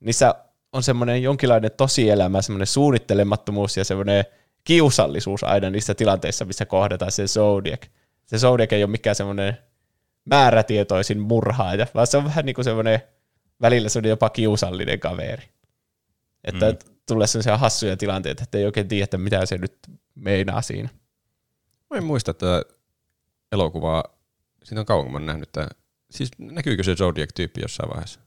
[0.00, 0.34] Niissä
[0.72, 4.24] on semmoinen jonkinlainen tosielämä, semmoinen suunnittelemattomuus ja semmoinen
[4.64, 7.86] kiusallisuus aina niissä tilanteissa, missä kohdataan se Zodiac.
[8.26, 9.58] Se Zodiac ei ole mikään semmoinen
[10.24, 13.00] määrätietoisin murhaaja, vaan se on vähän niin kuin semmoinen,
[13.60, 15.48] välillä se on jopa kiusallinen kaveri.
[16.44, 16.78] Että mm.
[17.06, 19.76] tulee sellaisia hassuja tilanteita, että ei oikein tiedä, että mitä se nyt
[20.14, 20.88] meinaa siinä.
[21.90, 22.62] Mä en muista tätä
[23.52, 24.04] elokuvaa,
[24.64, 25.68] siitä on kauan kun mä oon nähnyt tää.
[26.10, 28.20] Siis näkyykö se Zodiac-tyyppi jossain vaiheessa?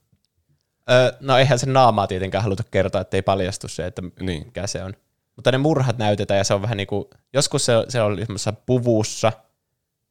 [0.91, 4.45] Öö, no eihän sen naamaa tietenkään haluta kertoa, että ei paljastu se, että Niin.
[4.45, 4.93] mikä se on.
[5.35, 8.53] Mutta ne murhat näytetään ja se on vähän niin kuin, joskus se, se on semmoisessa
[8.53, 9.31] puvussa,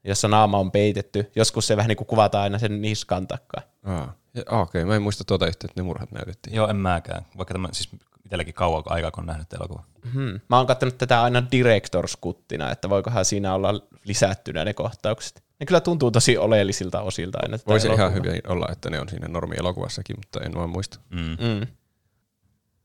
[0.04, 1.30] jossa naama on peitetty.
[1.36, 3.62] Joskus se vähän niin kuin kuvataan aina sen niskan takaa.
[3.84, 4.12] Aa.
[4.34, 6.56] Ja, ah, okei, mä en muista tuota yhtä, että ne murhat näytettiin.
[6.56, 7.26] Joo, en mäkään.
[7.38, 7.88] Vaikka tämä, siis
[8.24, 9.82] itselläkin kauan aikaa, kun on nähnyt elokuva.
[10.14, 10.40] Hmm.
[10.48, 13.74] Mä oon katsonut tätä aina directorskuttina, että voikohan siinä olla
[14.04, 15.42] lisättynä ne kohtaukset.
[15.60, 17.58] Ne kyllä tuntuu tosi oleellisilta osilta aina.
[17.66, 18.32] Voisi ihan elokuvaa.
[18.32, 20.98] hyvin olla, että ne on siinä normielokuvassakin, mutta en vaan muista.
[21.10, 21.36] Mm.
[21.40, 21.66] Mm.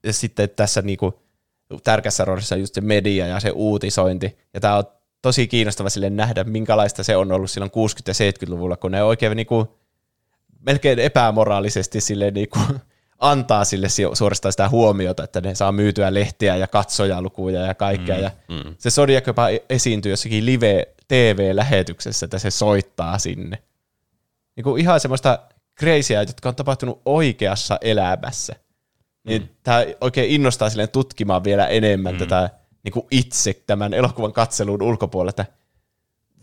[0.03, 1.19] Ja sitten tässä niinku
[1.84, 4.38] tärkeässä roolissa on just se media ja se uutisointi.
[4.53, 4.84] Ja tämä on
[5.22, 7.76] tosi kiinnostava sille nähdä, minkälaista se on ollut silloin 60-
[8.07, 9.77] ja 70-luvulla, kun ne oikein niinku,
[10.60, 12.60] melkein epämoraalisesti sille niinku,
[13.19, 18.15] antaa sille si- suorastaan sitä huomiota, että ne saa myytyä lehtiä ja katsojalukuja ja kaikkea.
[18.15, 18.76] Mm, ja mm.
[18.77, 20.45] se Zodiac jopa e- esiintyy jossakin
[21.10, 23.64] live-tv-lähetyksessä, että se soittaa sinne.
[24.56, 25.40] Niinku ihan semmoista
[25.80, 28.56] crazyä, jotka on tapahtunut oikeassa elämässä.
[29.23, 29.48] Niin mm.
[29.64, 32.19] tämä oikein innostaa silleen tutkimaan vielä enemmän mm.
[32.19, 32.49] tätä
[32.84, 35.45] niin kuin itse tämän elokuvan katselun ulkopuolella, että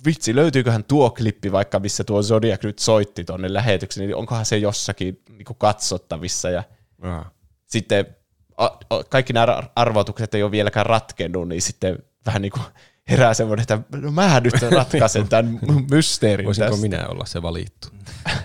[0.06, 4.56] vitsi, löytyyköhän tuo klippi vaikka, missä tuo Zodiac nyt soitti tuonne lähetykseen, niin onkohan se
[4.59, 6.51] jossakin niin kuin katsottavissa.
[6.51, 6.62] Ja
[7.02, 7.30] Aa.
[7.66, 8.16] sitten
[8.56, 12.62] a, a, kaikki nämä ar- arvotukset ei ole vieläkään ratkennut, niin sitten vähän niin kuin
[13.10, 15.58] herää semmoinen, että no mä nyt ratkaisen tämän
[15.90, 16.46] mysteerin.
[16.46, 16.82] Voisinko tästä.
[16.82, 17.88] minä olla se valittu?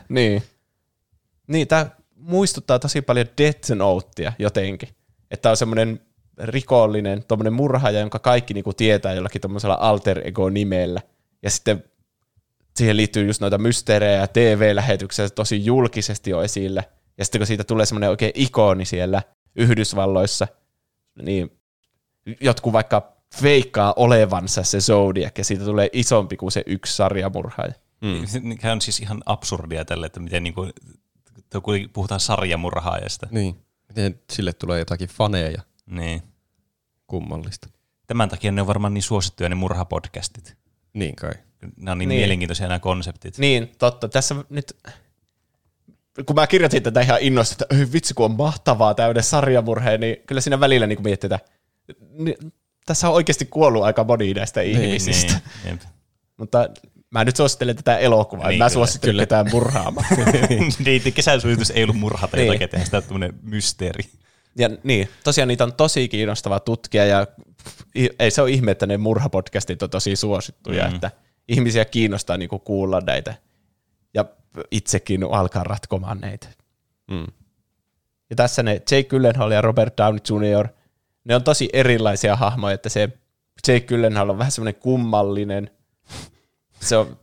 [0.09, 0.43] Niin.
[1.47, 4.89] Niin, tämä muistuttaa tosi paljon Death Notea jotenkin.
[5.31, 5.99] Että on semmoinen
[6.37, 11.01] rikollinen, tuommoinen murhaaja, jonka kaikki niinku tietää jollakin tuommoisella alter ego nimellä.
[11.43, 11.83] Ja sitten
[12.77, 16.83] siihen liittyy just noita mysteerejä ja TV-lähetyksiä tosi julkisesti jo esille.
[17.17, 19.21] Ja sitten kun siitä tulee semmoinen oikein ikoni siellä
[19.55, 20.47] Yhdysvalloissa,
[21.21, 21.59] niin
[22.41, 27.73] jotkut vaikka feikkaa olevansa se Zodiac, ja siitä tulee isompi kuin se yksi sarjamurhaaja.
[28.01, 28.57] Mm.
[28.61, 30.73] Tämä on siis ihan absurdia tälle, että miten niin kuin,
[31.63, 33.27] kun puhutaan sarjamurhaajasta.
[33.31, 33.59] Niin.
[33.87, 35.61] Miten sille tulee jotakin faneja?
[35.85, 36.21] Niin.
[37.07, 37.69] Kummallista.
[38.07, 40.57] Tämän takia ne on varmaan niin suosittuja ne murhapodcastit.
[40.93, 41.31] Niin kai.
[41.77, 42.09] Nämä on niin, Niin.
[42.09, 42.19] niin.
[42.19, 43.37] mielenkiintoisia nämä konseptit.
[43.37, 44.09] Niin, totta.
[44.09, 44.77] Tässä nyt,
[46.25, 50.17] kun mä kirjoitin tätä ihan innosta, että "Ei vitsi kun on mahtavaa täyden sarjamurheen, niin
[50.27, 51.39] kyllä siinä välillä niin miettii, että
[52.11, 52.53] niin,
[52.87, 55.33] tässä on oikeasti kuollut aika moni näistä ihmisistä.
[55.63, 55.81] Niin, jep.
[56.37, 56.69] Mutta
[57.09, 59.21] mä nyt suosittelen tätä elokuvaa, niin, Niin, mä suosittelen kyllä.
[59.21, 60.07] ketään murhaamaan.
[60.85, 62.41] niin, kesän suositus ei ollut murhata Niin.
[62.41, 62.47] niin.
[62.47, 64.03] jotakin, tehdä sitä tämmöinen mysteeri.
[64.57, 67.27] Ja niin, tosiaan niitä on tosi kiinnostava tutkia ja
[68.19, 70.95] ei se ole ihme, että ne murhapodcastit on tosi suosittuja, mm.
[70.95, 71.11] että
[71.47, 73.33] ihmisiä kiinnostaa niinku kuulla näitä
[74.13, 74.25] ja
[74.71, 76.47] itsekin alkaa ratkomaan näitä.
[77.11, 77.27] Mm.
[78.29, 80.67] Ja tässä ne Jake Gyllenhaal ja Robert Downey Jr.,
[81.27, 83.09] ne on tosi erilaisia hahmoja, että se
[83.67, 85.69] Jake Gyllenhaal on vähän semmoinen kummallinen,
[86.79, 87.17] se on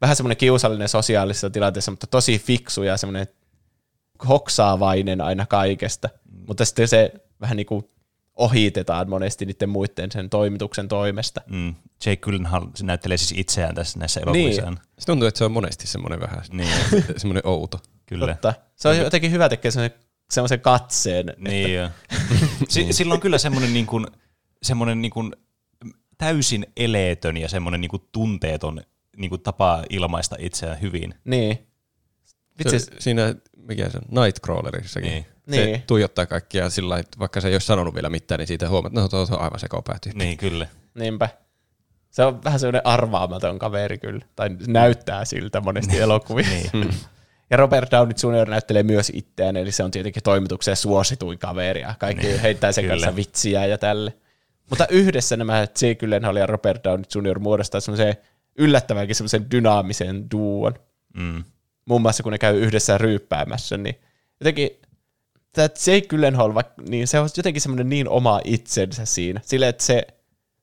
[0.00, 3.26] vähän semmoinen kiusallinen sosiaalisessa tilanteessa, mutta tosi fiksu ja semmoinen
[4.28, 6.08] hoksaavainen aina kaikesta.
[6.32, 6.44] Mm.
[6.46, 7.84] Mutta sitten se vähän niin kuin
[8.36, 11.40] ohitetaan monesti niiden muiden sen toimituksen toimesta.
[11.46, 11.74] Mm.
[12.06, 14.78] Jake Gyllenhaal se näyttelee siis itseään tässä näissä elokuvissaan.
[14.98, 16.68] Se tuntuu, että se on monesti semmoinen vähän Niin,
[17.16, 17.80] semmoinen outo.
[18.06, 18.26] kyllä.
[18.26, 18.54] Totta.
[18.76, 19.98] Se on jotenkin hyvä tekee semmoisen,
[20.30, 21.26] semmoisen katseen.
[21.38, 21.88] Niin joo.
[22.68, 24.06] Si- sillä on kyllä semmoinen, niin kuin,
[24.62, 25.32] semmoinen niin kuin
[26.18, 28.80] täysin eleetön ja semmoinen niin kuin tunteeton
[29.16, 31.14] niin kuin tapa ilmaista itseään hyvin.
[31.24, 31.66] Niin.
[32.58, 35.10] Vitsi, Se, siinä, mikä se on, Nightcrawlerissakin.
[35.10, 35.26] Niin.
[35.50, 35.82] Se Niin.
[35.86, 38.92] tuijottaa kaikkia sillä lailla, että vaikka se ei ole sanonut vielä mitään, niin siitä huomaat,
[38.92, 40.10] että no, tuo on aivan sekopääty.
[40.14, 40.66] Niin, kyllä.
[40.94, 41.28] Niinpä.
[42.10, 44.24] Se on vähän semmoinen arvaamaton kaveri kyllä.
[44.36, 46.52] Tai näyttää siltä monesti elokuvissa.
[46.72, 46.94] Niin.
[47.50, 48.48] Ja Robert Downey Jr.
[48.48, 52.84] näyttelee myös itseään, eli se on tietenkin toimituksen suosituin kaveri, ja kaikki niin, heittää sen
[52.84, 52.94] kyllä.
[52.94, 54.14] kanssa vitsiä ja tälle.
[54.70, 57.38] Mutta yhdessä nämä Jake Gyllenhaal ja Robert Downey Jr.
[57.38, 58.14] muodostaa semmoisen
[58.58, 60.74] yllättävänkin semmoisen dynaamisen duon.
[61.16, 61.44] Mm.
[61.84, 63.94] Muun muassa kun ne käy yhdessä ryyppäämässä, niin
[64.40, 64.70] jotenkin
[65.52, 66.52] tämä Jake Gyllenhaal,
[66.88, 69.40] niin se on jotenkin semmoinen niin oma itsensä siinä.
[69.44, 70.06] Sille, että se,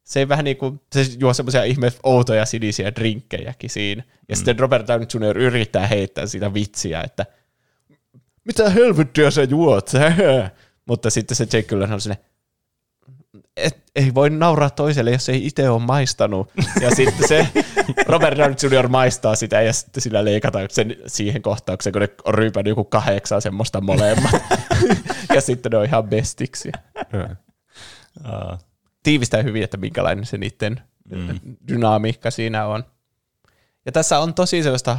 [0.03, 4.03] se ei vähän niin kuin, se juo semmoisia ihme outoja sinisiä drinkkejäkin siinä.
[4.29, 4.37] Ja mm.
[4.37, 5.37] sitten Robert Downey Jr.
[5.37, 7.25] yrittää heittää sitä vitsiä, että
[8.43, 9.91] mitä helvettiä sä juot?
[10.89, 12.17] Mutta sitten se Jake Gyllenhaal on sinne,
[13.57, 16.51] et, ei voi nauraa toiselle, jos ei itse ole maistanut.
[16.81, 17.47] Ja sitten se
[18.07, 18.87] Robert Downey Jr.
[18.87, 23.41] maistaa sitä ja sitten sillä leikataan sen siihen kohtaukseen, kun ne on ryypännyt joku kahdeksan
[23.41, 24.31] semmoista molemmat.
[25.35, 26.71] ja sitten ne on ihan bestiksi.
[28.23, 28.57] Aa.
[29.03, 31.39] Tiivistää hyvin, että minkälainen se niiden mm.
[31.67, 32.83] dynamiikka siinä on.
[33.85, 34.97] Ja tässä on tosi sellaista,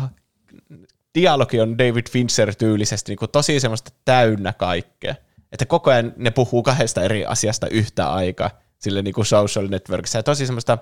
[1.14, 5.14] dialogi on David Fincher tyylisesti niin kuin tosi semmoista täynnä kaikkea.
[5.52, 10.18] Että koko ajan ne puhuu kahdesta eri asiasta yhtä aikaa, sille niin kuin social networkissa.
[10.18, 10.78] Ja tosi semmoista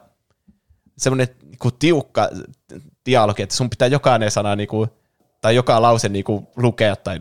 [0.99, 2.31] semmoinen niin kuin tiukka
[3.07, 4.91] dialogi, että sun pitää jokainen sana niin kuin,
[5.41, 7.21] tai joka lause niin kuin lukea tai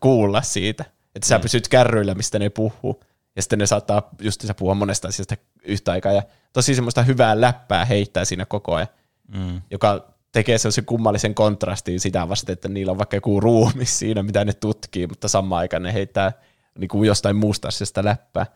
[0.00, 0.84] kuulla siitä.
[1.14, 3.00] Että sä pysyt kärryillä, mistä ne puhuu.
[3.38, 6.12] Ja sitten ne saattaa just puhua monesta asiasta yhtä aikaa.
[6.12, 8.88] Ja tosi semmoista hyvää läppää heittää siinä koko ajan,
[9.28, 9.62] Mm.
[9.70, 14.44] joka tekee sellaisen kummallisen kontrastin sitä vasta, että niillä on vaikka joku ruumi siinä, mitä
[14.44, 16.32] ne tutkii, mutta samaan aikaan ne heittää
[16.78, 18.46] niin kuin jostain muusta asiasta läppää.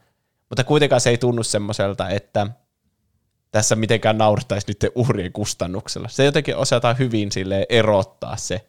[0.51, 2.47] Mutta kuitenkaan se ei tunnu semmoiselta, että
[3.51, 6.09] tässä mitenkään naurattaisi nyt uhrien kustannuksella.
[6.09, 8.67] Se jotenkin osataan hyvin sille erottaa se,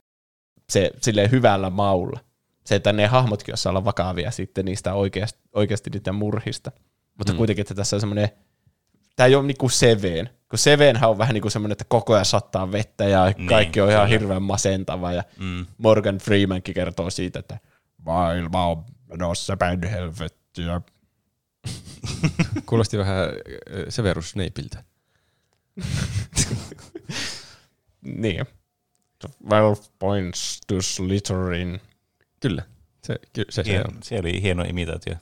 [0.70, 2.20] se sille hyvällä maulla.
[2.66, 6.72] Se, että ne hahmotkin osaa olla vakavia sitten niistä oikeasti, oikeasti niiden murhista.
[7.18, 7.38] Mutta mm.
[7.38, 8.30] kuitenkin, että tässä on semmoinen,
[9.16, 12.26] tämä ei ole niinku Seven, kun Sevenhän on vähän niin kuin semmoinen, että koko ajan
[12.26, 14.20] sattaa vettä ja niin, kaikki on ihan kyllä.
[14.20, 15.66] hirveän masentava ja Mm.
[15.78, 17.60] Morgan Freemankin kertoo siitä, että
[18.06, 20.82] maailma on menossa päin helvettiä.
[22.66, 23.34] Kuulosti vähän äh,
[23.90, 24.84] Severus Snapeiltä.
[28.06, 28.46] Niin.
[29.50, 31.82] 12 points to Slytherin.
[32.44, 32.64] Kyllä.
[33.04, 33.98] Se, ky- se, se Hien, on.
[34.04, 35.16] se oli hieno imitaatio.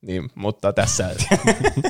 [0.00, 1.10] Niin, mutta tässä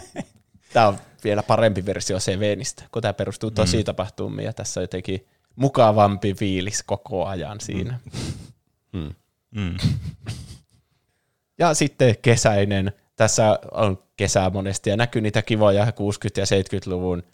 [0.72, 3.84] Tämä on vielä parempi versio Sevenistä, kun tämä perustuu tosi mm.
[3.84, 5.26] tapahtumiin ja tässä on jotenkin
[5.56, 8.00] mukavampi fiilis koko ajan siinä.
[8.92, 9.14] Mm.
[9.50, 9.76] Mm.
[11.58, 12.92] Ja sitten kesäinen.
[13.16, 15.88] Tässä on kesää monesti ja näkyy niitä kivoja 60-
[16.36, 17.26] ja 70-luvun ö,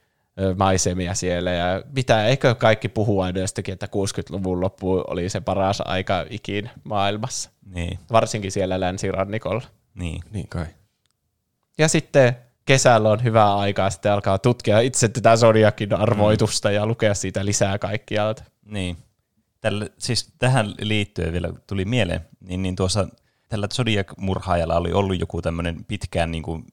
[0.58, 1.50] maisemia siellä.
[1.50, 6.70] Ja mitä, eikö kaikki puhu aina jostakin, että 60-luvun loppu oli se paras aika ikin
[6.84, 7.50] maailmassa.
[7.74, 9.62] Niin, Varsinkin siellä länsirannikolla.
[9.94, 10.22] niin.
[10.30, 10.66] Niin kai.
[11.78, 17.14] Ja sitten kesällä on hyvää aikaa sitten alkaa tutkia itse tätä Zodiakin arvoitusta ja lukea
[17.14, 18.44] siitä lisää kaikkialta.
[18.64, 18.96] Niin.
[19.60, 23.08] Tällä, siis tähän liittyen vielä tuli mieleen, niin, niin tuossa
[23.48, 26.64] tällä Zodiac-murhaajalla oli ollut joku tämmöinen pitkään niin kuin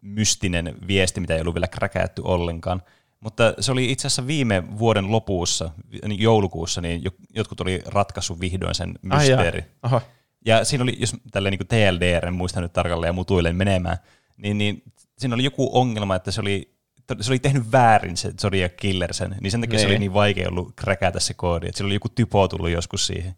[0.00, 2.82] mystinen viesti, mitä ei ollut vielä kräkäätty ollenkaan.
[3.20, 5.70] Mutta se oli itse asiassa viime vuoden lopussa,
[6.06, 9.64] niin joulukuussa, niin jo- jotkut oli ratkaissut vihdoin sen mysteeri.
[9.82, 10.00] Aha.
[10.46, 13.96] Ja siinä oli, jos tälleen niin TLDR, en muista nyt tarkalleen ja mutuille menemään,
[14.36, 14.82] niin, niin
[15.18, 16.74] siinä oli joku ongelma, että se oli,
[17.20, 19.92] se oli tehnyt väärin se Zodiac Killer sen, niin sen takia se Niin.
[19.92, 23.34] oli niin vaikea ollut kräkätä se koodi, että sillä oli joku typo tullut joskus siihen,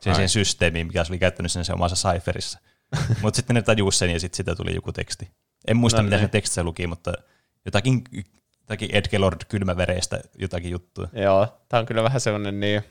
[0.00, 2.58] siihen, siihen systeemiin, mikä se oli käyttänyt sen, sen omassa cipherissa.
[3.22, 5.28] mutta sitten ne tajusi sen ja sitten siitä tuli joku teksti.
[5.66, 6.24] En muista, no, mitä niin.
[6.26, 7.12] se tekstissä luki, mutta
[7.64, 8.04] jotakin,
[8.64, 11.08] jotakin Edgelord kylmävereistä jotakin juttua.
[11.12, 12.82] Joo, tämä on kyllä vähän semmoinen niin,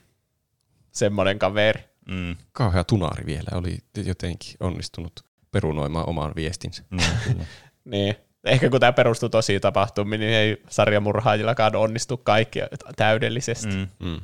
[0.91, 1.84] semmoinen kaveri.
[2.08, 6.84] Mm, Kauhea tunaari vielä oli jotenkin onnistunut perunoimaan oman viestinsä.
[6.91, 7.45] niin, kyllä.
[7.86, 8.16] Niin.
[8.44, 12.60] Ehkä kun tämä perustuu tosi tapahtumiin, niin ei sarjamurhaajillakaan onnistu kaikki
[12.95, 13.68] täydellisesti.
[13.68, 13.88] Mm.
[14.00, 14.22] Mm, Mm.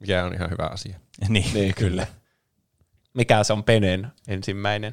[0.00, 0.98] Mikä on ihan hyvä asia.
[1.28, 2.06] niin, Niin, kyllä.
[3.14, 4.92] Mikä se on Penen ensimmäinen?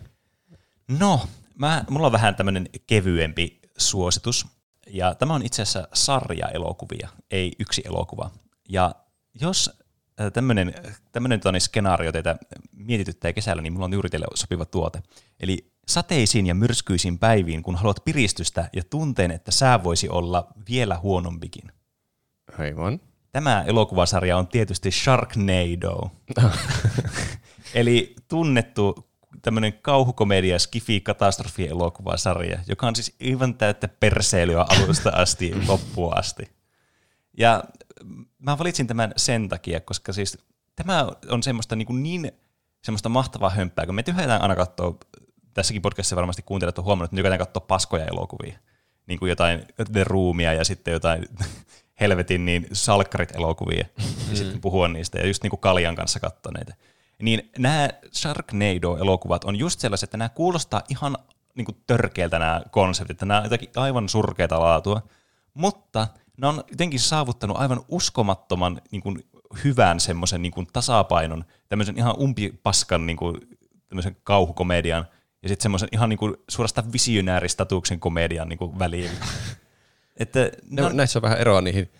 [0.99, 1.27] No,
[1.57, 4.45] mä, mulla on vähän tämmöinen kevyempi suositus.
[4.89, 8.31] Ja tämä on itse asiassa sarja-elokuvia, ei yksi elokuva.
[8.69, 8.95] Ja
[9.41, 9.79] jos
[10.21, 10.73] äh, tämmöinen,
[11.11, 12.37] tämmöinen toni skenaario teitä
[12.71, 15.01] mietityttää kesällä, niin mulla on juuri teille sopiva tuote.
[15.39, 20.97] Eli sateisiin ja myrskyisiin päiviin, kun haluat piristystä ja tunteen, että sää voisi olla vielä
[20.97, 21.71] huonompikin.
[22.59, 22.99] Aivan.
[23.31, 26.11] Tämä elokuvasarja on tietysti Sharknado.
[27.73, 29.08] Eli tunnettu
[29.41, 36.49] tämmöinen kauhukomedia skifi katastrofi elokuvasarja, joka on siis aivan täyttä perseilyä alusta asti loppuun asti.
[37.37, 37.63] Ja
[38.39, 40.37] mä valitsin tämän sen takia, koska siis
[40.75, 42.31] tämä on semmoista niin, kuin niin
[42.83, 44.97] semmoista mahtavaa hömppää, kun me tyhjätään aina katsoa,
[45.53, 48.59] tässäkin podcastissa varmasti kuuntelijat on huomannut, että tykätään katsoa paskoja elokuvia.
[49.07, 51.25] Niin kuin jotain The Roomia ja sitten jotain
[52.01, 53.85] helvetin niin salkkarit elokuvia
[54.29, 56.75] ja sitten puhua niistä ja just niin kuin Kaljan kanssa katsoa näitä.
[57.21, 61.17] Niin nämä Sharknado-elokuvat on just sellaiset, että nämä kuulostaa ihan
[61.55, 65.01] niin kuin törkeältä nämä konseptit, että nämä on jotakin aivan surkeata laatua,
[65.53, 69.23] mutta ne on jotenkin saavuttanut aivan uskomattoman niin kuin
[69.63, 73.35] hyvän semmoisen niin kuin tasapainon, tämmöisen ihan umpipaskan niin kuin,
[73.87, 75.07] tämmöisen kauhukomedian
[75.43, 79.11] ja sitten semmoisen ihan niin kuin suorastaan visionääristatuksen komedian niin kuin väliin.
[80.17, 81.91] että No, no, näissä on vähän eroa niihin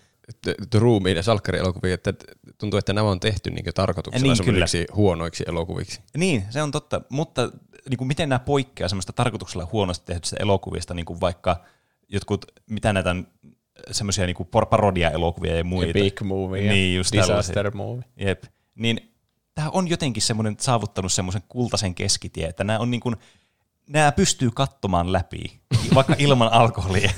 [0.74, 2.14] Roomiin ja salkkarielokuviin, että
[2.58, 6.00] tuntuu, että nämä on tehty niin tarkoituksella Niin, semmoisiksi huonoiksi elokuviksi.
[6.16, 7.50] Niin, se on totta, mutta
[7.90, 11.64] niin kuin miten nämä poikkeaa semmoista tarkoituksella huonosti tehdystä elokuvista, niin kuin vaikka
[12.08, 13.26] jotkut, mitä näitä on,
[13.90, 14.36] semmoisia niin
[14.70, 15.98] parodia-elokuvia ja muita.
[15.98, 17.76] Ja big movie ja niin, just disaster tällaisia.
[17.76, 18.04] movie.
[18.16, 18.44] Jep.
[18.74, 19.12] Niin
[19.54, 23.16] tämä on jotenkin semmoinen saavuttanut semmoisen kultaisen keskitie, että nämä on niin kuin,
[23.90, 25.60] nämä pystyy katsomaan läpi,
[25.94, 27.10] vaikka ilman alkoholia.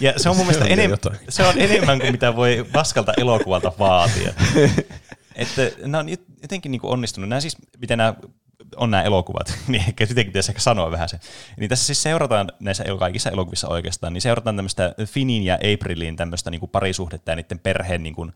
[0.00, 1.16] ja se on mun mielestä on jo enem- jotain.
[1.28, 4.32] se on enemmän kuin mitä voi paskalta elokuvalta vaatia.
[5.34, 7.28] että nämä on jot- jotenkin niin kuin onnistunut.
[7.28, 8.14] Nämä siis, miten nämä
[8.76, 11.20] on nämä elokuvat, niin ehkä jotenkin pitäisi ehkä sanoa vähän se.
[11.56, 16.50] Niin tässä siis seurataan näissä kaikissa elokuvissa oikeastaan, niin seurataan tämmöistä Finin ja Aprilin tämmöistä
[16.50, 18.32] niin kuin parisuhdetta ja niiden perheen niin kuin,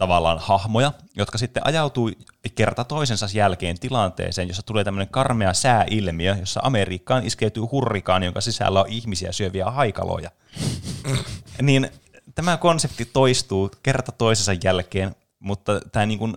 [0.00, 2.10] tavallaan hahmoja, jotka sitten ajautuu
[2.54, 8.80] kerta toisensa jälkeen tilanteeseen, jossa tulee tämmöinen karmea sääilmiö, jossa Amerikkaan iskeytyy hurrikaani, jonka sisällä
[8.80, 10.30] on ihmisiä syöviä haikaloja.
[11.62, 11.90] niin
[12.34, 16.36] tämä konsepti toistuu kerta toisensa jälkeen, mutta tämä niin kuin,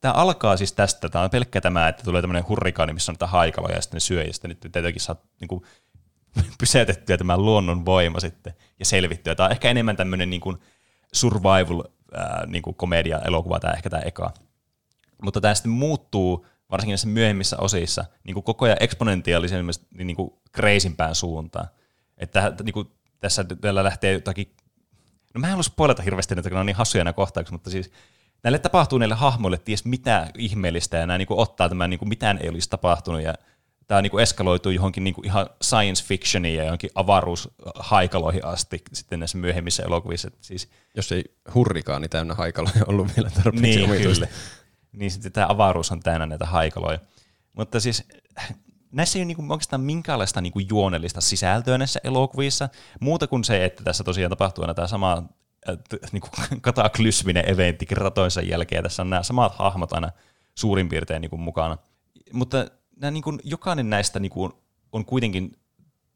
[0.00, 3.26] Tämä alkaa siis tästä, tämä on pelkkä tämä, että tulee tämmöinen hurrikaani, missä on niitä
[3.26, 5.62] haikaloja ja sitten ne syö, ja sitten nyt tietenkin saa niin kuin,
[6.60, 9.34] pysäytettyä tämä luonnon voima sitten ja selvittyä.
[9.34, 10.56] Tämä on ehkä enemmän tämmöinen niin kuin
[11.12, 11.82] survival
[12.46, 14.34] niin komedia-elokuva tämä ehkä tämä eka.
[15.22, 20.32] Mutta tämä sitten muuttuu varsinkin näissä myöhemmissä osissa niin kuin koko ajan eksponentiaalisesti niin kuin
[20.56, 21.68] crazympään suuntaan.
[22.18, 24.54] Että niin kuin tässä vielä lähtee jotakin,
[25.34, 27.70] no mä en halua spoilata hirveästi, että kun ne on niin hassuja nämä kohtaukset, mutta
[27.70, 27.90] siis
[28.42, 32.08] näille tapahtuu näille hahmoille ties mitä ihmeellistä, ja nämä niin kuin ottaa tämän, niin kuin
[32.08, 33.34] mitään ei olisi tapahtunut, ja
[33.90, 39.20] tämä niin kuin eskaloituu johonkin niin kuin ihan science fictioniin ja johonkin avaruushaikaloihin asti sitten
[39.20, 40.30] näissä myöhemmissä elokuvissa.
[40.40, 44.26] Siis, Jos ei hurrikaani täynnä haikaloja ollut vielä tarpeeksi niin, omituista.
[44.26, 44.38] kyllä.
[44.92, 46.98] Niin sitten tämä avaruus on täynnä näitä haikaloja.
[47.52, 48.04] Mutta siis
[48.92, 52.68] näissä ei ole niinku oikeastaan minkäänlaista niinku juonellista sisältöä näissä elokuvissa,
[53.00, 55.22] muuta kuin se, että tässä tosiaan tapahtuu aina tämä sama
[55.68, 55.76] äh,
[56.12, 56.28] niinku
[56.60, 60.10] kataklysminen eventti kerta toisen jälkeen, tässä on nämä samat hahmot aina
[60.54, 61.78] suurin piirtein niinku mukana.
[62.32, 62.66] Mutta
[63.00, 64.62] nämä niinku, jokainen näistä niinku,
[64.92, 65.56] on kuitenkin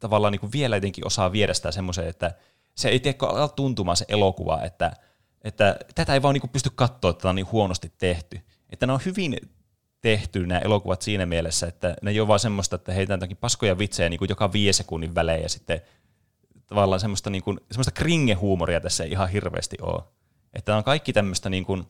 [0.01, 2.35] tavallaan niinku vielä jotenkin osaa viedä sitä semmoiseen, että
[2.75, 4.93] se ei tee alkaa tuntumaan se elokuva, että,
[5.43, 8.41] että tätä ei vaan niinku pysty katsoa, että tämä on niin huonosti tehty.
[8.71, 9.37] Että ne on hyvin
[10.01, 13.79] tehty nämä elokuvat siinä mielessä, että ne ei ole vaan semmoista, että heitään jotakin paskoja
[13.79, 15.81] vitsejä niin kuin joka viisi sekunnin välein ja sitten
[16.67, 20.03] tavallaan semmoista, niin kuin, semmoista kringe-huumoria tässä ei ihan hirveästi ole.
[20.55, 21.85] Että on kaikki tämmöistä, niin kuin,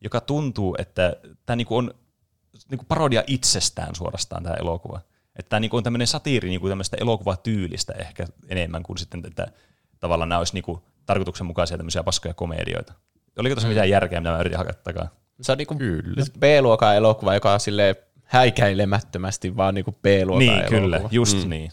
[0.00, 1.16] joka tuntuu, että
[1.46, 1.94] tämä niin kuin on
[2.70, 5.00] niin kuin parodia itsestään suorastaan tämä elokuva.
[5.36, 9.22] Että tämä niin kuin on tämmöinen satiiri niin kuin tämmöistä elokuvatyylistä ehkä enemmän kuin sitten,
[9.26, 9.46] että
[10.00, 12.92] tavallaan nämä olisi niin kuin tarkoituksenmukaisia tämmöisiä paskoja komedioita.
[13.38, 15.08] Oliko tässä mitään järkeä, mitä mä yritin hakea takaa?
[15.40, 15.74] Se on niinku
[16.38, 20.80] B-luokan elokuva, joka on silleen häikäilemättömästi vaan niinku B-luokan Niin, elokuva.
[20.80, 21.50] kyllä, just mm.
[21.50, 21.70] niin.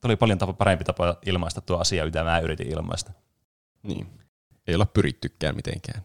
[0.00, 3.12] Tuo oli paljon tapa, parempi tapa ilmaista tuo asia, mitä mä yritin ilmaista.
[3.82, 4.06] Niin.
[4.66, 6.02] Ei olla pyrittykään mitenkään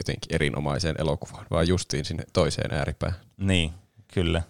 [0.00, 3.12] jotenkin erinomaiseen elokuvaan, vaan justiin sinne toiseen ääripään.
[3.36, 3.72] Niin,
[4.14, 4.42] kyllä.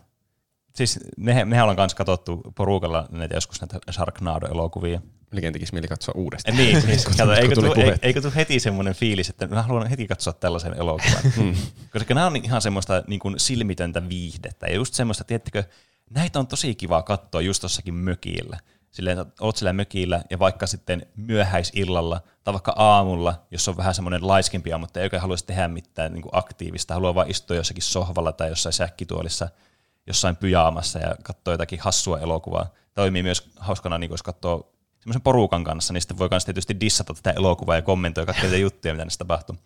[0.74, 5.00] Siis me, mehän ollaan kanssa katsottu porukalla näitä joskus näitä Sharknado-elokuvia.
[5.32, 6.56] Melkein tekisi mieli katsoa uudestaan.
[6.56, 10.06] Niin, siis, kato, eikö, tuli ei- eikö tuu heti semmoinen fiilis, että mä haluan heti
[10.06, 11.22] katsoa tällaisen elokuvan.
[11.36, 11.54] Hmm.
[11.92, 14.66] Koska nämä on ihan semmoista niin kuin silmitöntä viihdettä.
[14.66, 15.64] Ja just semmoista, tiedättekö,
[16.10, 18.58] näitä on tosi kiva katsoa just tossakin mökillä.
[18.94, 24.26] Silleen, oot siellä mökillä ja vaikka sitten myöhäisillalla tai vaikka aamulla, jos on vähän semmoinen
[24.26, 28.32] laiskempi mutta ei oikein haluaisi tehdä mitään niin kuin aktiivista, haluaa vaan istua jossakin sohvalla
[28.32, 29.48] tai jossain säkkituolissa
[30.06, 32.66] jossain pyjaamassa ja katsoa jotakin hassua elokuvaa.
[32.94, 36.80] Toimii myös hauskana, niin kuin jos katsoo semmoisen porukan kanssa, niin sitten voi myös tietysti
[36.80, 39.56] dissata tätä elokuvaa ja kommentoida niitä juttuja, mitä näistä tapahtuu.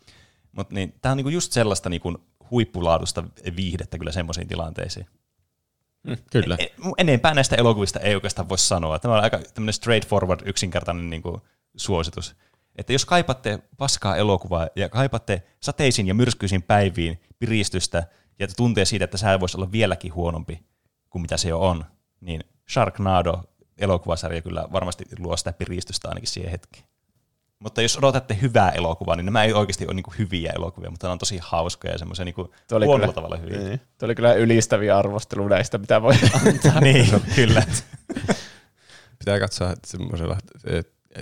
[0.52, 2.18] Mutta niin, tämä on niinku just sellaista niinku
[2.50, 3.24] huippulaadusta
[3.56, 5.06] viihdettä kyllä semmoisiin tilanteisiin.
[6.32, 6.56] Kyllä.
[6.58, 6.66] E-
[6.98, 8.98] Enempää näistä elokuvista ei oikeastaan voi sanoa.
[8.98, 11.42] Tämä on aika tämmöinen straightforward, yksinkertainen niinku
[11.76, 12.36] suositus.
[12.76, 18.06] Että jos kaipatte paskaa elokuvaa ja kaipatte sateisiin ja myrskyisin päiviin piristystä
[18.38, 20.66] ja tuntee siitä, että sää voisi olla vieläkin huonompi
[21.10, 21.84] kuin mitä se jo on,
[22.20, 23.42] niin Sharknado
[23.78, 26.87] elokuvasarja kyllä varmasti luo sitä piristystä ainakin siihen hetkeen.
[27.58, 31.12] Mutta jos odotatte hyvää elokuvaa, niin nämä ei oikeasti ole niinku hyviä elokuvia, mutta ne
[31.12, 33.58] on tosi hauskoja ja semmoisia niinku huonolla kyllä- tavalla hyviä.
[33.58, 33.80] Niin.
[33.98, 36.14] Tuo oli kyllä ylistäviä arvostelu näistä, mitä voi
[36.46, 36.80] antaa.
[36.80, 37.62] niin, kyllä.
[39.18, 40.36] Pitää katsoa semmoisella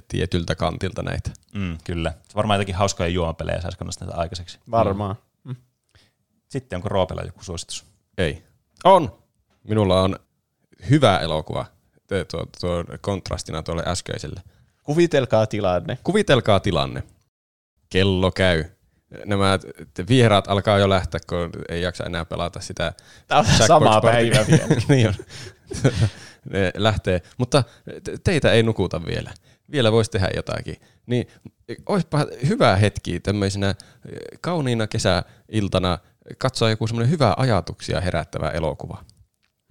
[0.09, 1.31] tietyltä kantilta näitä.
[1.55, 2.13] Mm, kyllä.
[2.35, 4.59] Varmaan jotakin hauskoja juomapelejä saisi kannasta näitä aikaiseksi.
[4.71, 5.17] Varmaan.
[6.49, 7.85] Sitten onko Roopella joku suositus?
[8.19, 8.45] Ei.
[8.85, 9.19] On.
[9.65, 10.17] Minulla on
[10.91, 11.67] hyvä elokuva
[12.31, 14.43] tuo, tuo kontrastina tuolle äskeiselle.
[14.87, 15.99] Kuvitelkaa tilanne.
[16.05, 17.03] Kuvitelkaa tilanne.
[17.91, 18.65] Kello käy.
[19.25, 19.59] Nämä
[20.09, 22.93] vieraat alkaa jo lähteä, kun ei jaksa enää pelata sitä.
[23.27, 24.81] Tämä on sama päivä vielä.
[24.89, 25.15] niin on.
[26.51, 27.23] ne lähtee.
[27.39, 27.65] Mutta
[28.05, 29.31] te- teitä ei nukuta vielä.
[29.71, 30.77] Vielä voisi tehdä jotakin.
[31.07, 31.27] Niin
[31.87, 33.77] olisipa hyvä hetki tämmöisenä eh,
[34.41, 35.99] kauniina kesäiltana
[36.39, 39.05] katsoa joku semmoinen hyvä ajatuksia herättävä elokuva.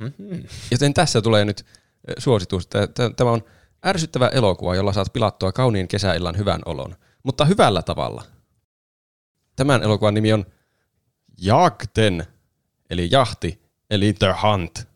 [0.01, 0.39] Mhm.
[0.71, 1.59] Joten tässä tulee nyt
[2.07, 2.67] eh, suositus.
[2.67, 3.43] Tä- tä- Tämä on
[3.85, 8.23] ärsyttävä elokuva, jolla saat pilattua kauniin kesäillan hyvän olon, mutta hyvällä tavalla.
[9.55, 10.45] Tämän elokuvan nimi on
[11.41, 12.27] Jagten,
[12.89, 14.87] eli jahti, eli The Hunt.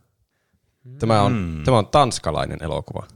[0.99, 1.63] Tämä on, Mm.
[1.63, 3.07] tämä on tanskalainen elokuva.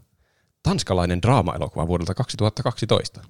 [0.63, 3.21] Tanskalainen draama-elokuva vuodelta 2012.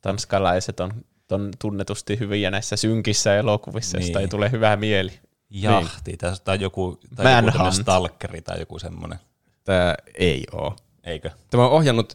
[0.00, 0.92] Tanskalaiset on,
[1.30, 4.22] on tunnetusti hyviä näissä synkissä elokuvissa, josta Niin.
[4.22, 5.20] ei tule hyvä mieli.
[5.50, 9.18] Jahti, tai, tai joku, tai joku stalkeri tai joku semmoinen.
[9.64, 10.72] Tämä ei ole.
[11.04, 11.30] Eikö?
[11.50, 12.14] Tämä on ohjannut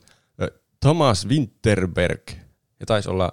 [0.79, 2.31] Thomas Winterberg,
[2.79, 3.31] ja taisi olla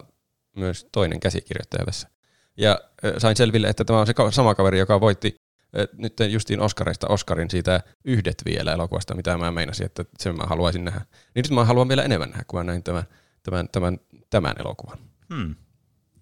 [0.57, 2.09] myös toinen käsikirjoittaja tässä.
[2.57, 2.81] Ja
[3.19, 5.37] sain selville, että tämä on se sama kaveri, joka voitti
[5.93, 10.85] nyt justiin Oscarista Oscarin siitä yhdet vielä elokuvasta, mitä mä meinasin, että sen mä haluaisin
[10.85, 11.01] nähdä.
[11.35, 13.05] Niin nyt mä haluan vielä enemmän nähdä, kun mä näin tämän,
[13.43, 13.99] tämän, tämän,
[14.31, 14.99] tämän elokuvan.
[15.35, 15.55] Hmm.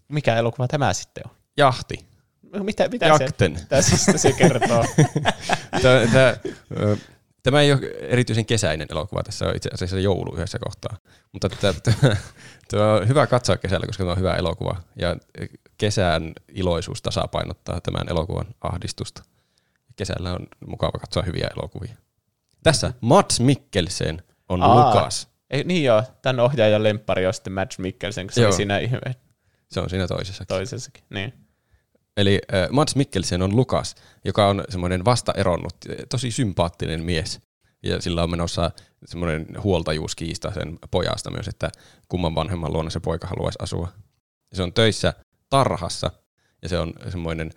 [0.08, 1.36] Mikä elokuva tämä sitten on?
[1.56, 2.06] Jahti.
[2.62, 3.58] Mitä, mitä Jakten.
[3.58, 4.84] se, tästä se kertoo?
[5.82, 6.36] Tämä, tämä,
[7.44, 10.96] tämä ei ole erityisen kesäinen elokuva, tässä on itse asiassa joulu yhdessä kohtaa.
[11.32, 11.74] Mutta tämä,
[12.68, 14.76] tämä, on hyvä katsoa kesällä, koska tämä on hyvä elokuva.
[14.96, 15.16] Ja
[15.78, 19.22] kesän iloisuus tasapainottaa tämän elokuvan ahdistusta.
[19.96, 21.96] Kesällä on mukava katsoa hyviä elokuvia.
[22.62, 24.88] Tässä Mats Mikkelsen on Aa.
[24.88, 25.28] Lukas.
[25.50, 28.48] Ei, niin joo, tämän ohjaajan lemppari on sitten Mads Mikkelsen, kun se Joo.
[28.48, 28.98] oli siinä ihme
[29.70, 30.44] Se on siinä toisessa.
[30.44, 31.04] toisessakin.
[31.10, 31.43] Niin.
[32.16, 35.76] Eli äh, Mats Mikkelsen on Lukas, joka on semmoinen vasta eronnut,
[36.08, 37.40] tosi sympaattinen mies.
[37.82, 38.70] Ja sillä on menossa
[39.04, 41.70] semmoinen huoltajuuskiista sen pojasta myös, että
[42.08, 43.88] kumman vanhemman luona se poika haluaisi asua.
[44.50, 45.14] Ja se on töissä
[45.50, 46.10] tarhassa,
[46.62, 47.50] ja se on semmoinen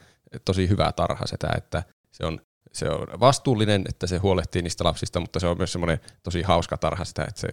[0.46, 2.42] tosi hyvä tarha sitä, että se on
[2.74, 6.78] se on vastuullinen, että se huolehtii niistä lapsista, mutta se on myös semmoinen tosi hauska
[6.78, 7.48] tarha sitä, että se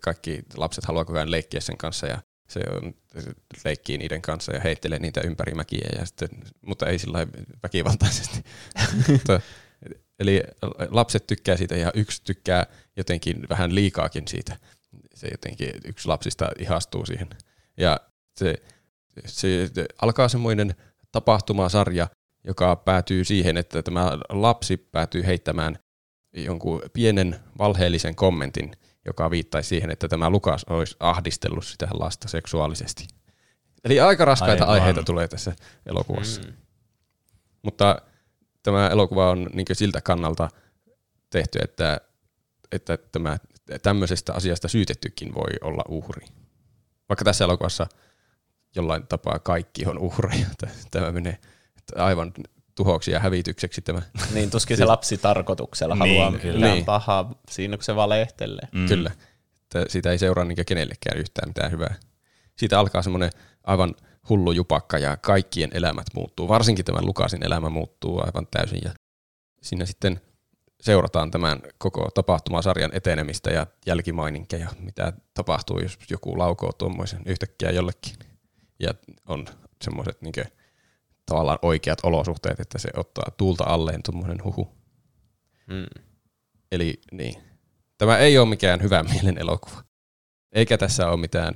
[0.00, 2.18] kaikki lapset haluaa koko ajan leikkiä sen kanssa ja
[2.50, 3.32] se on, se
[3.64, 6.28] leikkii niiden kanssa ja heittelee niitä ympäri mäkiä, ja sitten,
[6.66, 7.26] mutta ei sillä
[7.62, 8.44] väkivaltaisesti.
[10.20, 10.42] eli
[10.90, 12.66] lapset tykkää siitä ja yksi tykkää
[12.96, 14.56] jotenkin vähän liikaakin siitä.
[15.14, 17.28] Se jotenkin yksi lapsista ihastuu siihen.
[17.76, 18.00] Ja
[18.36, 18.54] se,
[19.26, 19.70] se
[20.02, 20.74] alkaa semmoinen
[21.12, 22.08] tapahtumasarja,
[22.44, 25.78] joka päätyy siihen, että tämä lapsi päätyy heittämään
[26.32, 28.72] jonkun pienen valheellisen kommentin,
[29.10, 33.06] joka viittaisi siihen, että tämä Lukas olisi ahdistellut sitä lasta seksuaalisesti.
[33.84, 34.74] Eli aika raskaita Aivan.
[34.74, 35.52] aiheita tulee tässä
[35.86, 36.42] elokuvassa.
[36.42, 36.52] Mm.
[37.62, 38.02] Mutta
[38.62, 40.48] tämä elokuva on niin siltä kannalta
[41.30, 42.00] tehty, että,
[42.72, 43.38] että tämä,
[43.82, 46.26] tämmöisestä asiasta syytettykin voi olla uhri.
[47.08, 47.86] Vaikka tässä elokuvassa
[48.76, 50.46] jollain tapaa kaikki on uhreja.
[50.90, 51.38] Tämä menee
[51.96, 52.32] aivan
[52.84, 54.02] tuhoksi ja hävitykseksi tämä.
[54.34, 56.54] Niin tuskin se lapsi tarkoituksella Niin, haluaa kyllä.
[56.54, 56.84] mitään Niin.
[56.84, 58.68] pahaa siinä, kun se valehtelee.
[58.72, 58.88] Mm.
[58.88, 59.10] Kyllä.
[59.62, 61.94] Että siitä ei seuraa niin kenellekään yhtään mitään hyvää.
[62.58, 63.30] Siitä alkaa semmoinen
[63.64, 63.94] aivan
[64.28, 66.48] hullu jupakka ja kaikkien elämät muuttuu.
[66.48, 68.80] Varsinkin tämän Lukasin elämä muuttuu aivan täysin.
[68.84, 68.90] Ja
[69.62, 70.20] siinä sitten
[70.80, 78.14] seurataan tämän koko tapahtumasarjan etenemistä ja jälkimaininkeja, mitä tapahtuu, jos joku laukoo tuommoisen yhtäkkiä jollekin.
[78.78, 78.94] Ja
[79.28, 79.46] on
[79.84, 80.32] semmoiset niin
[81.30, 84.68] tavallaan oikeat olosuhteet, että se ottaa tuulta alleen tuommoinen huhu.
[85.66, 86.02] Mm.
[86.72, 87.42] Eli niin.
[87.98, 89.84] Tämä ei ole mikään hyvä mielen elokuva.
[90.52, 91.54] Eikä tässä ole mitään,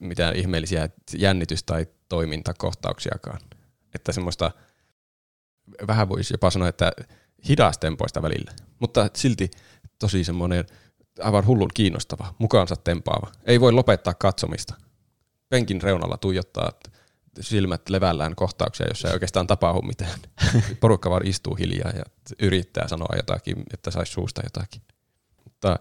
[0.00, 3.40] mitään ihmeellisiä jännitys- tai toimintakohtauksiakaan.
[3.94, 4.50] Että semmoista,
[5.86, 6.92] vähän voisi jopa sanoa, että
[7.48, 8.52] hidastempoista välillä.
[8.78, 9.50] Mutta silti
[9.98, 10.64] tosi semmoinen
[11.20, 13.32] aivan hullun kiinnostava, mukaansa tempaava.
[13.44, 14.74] Ei voi lopettaa katsomista.
[15.48, 16.72] Penkin reunalla tuijottaa
[17.40, 20.20] silmät levällään kohtauksia, jossa ei oikeastaan tapahdu mitään.
[20.80, 22.04] Porukka vaan istuu hiljaa ja
[22.42, 24.82] yrittää sanoa jotakin, että saisi suusta jotakin.
[25.44, 25.78] Mutta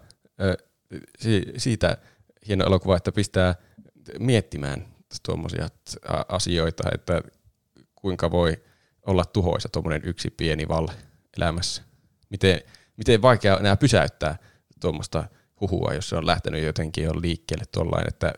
[1.57, 1.97] siitä
[2.47, 3.55] hieno elokuva, että pistää
[4.19, 4.87] miettimään
[5.25, 5.67] tuommoisia
[6.29, 7.21] asioita, että
[7.95, 8.63] kuinka voi
[9.05, 10.91] olla tuhoisa tuommoinen yksi pieni valle
[11.37, 11.83] elämässä.
[12.29, 12.61] Miten,
[12.97, 14.37] miten vaikea enää pysäyttää
[14.79, 15.23] tuommoista
[15.61, 18.33] huhua, jos se on lähtenyt jotenkin jo liikkeelle tuollain, että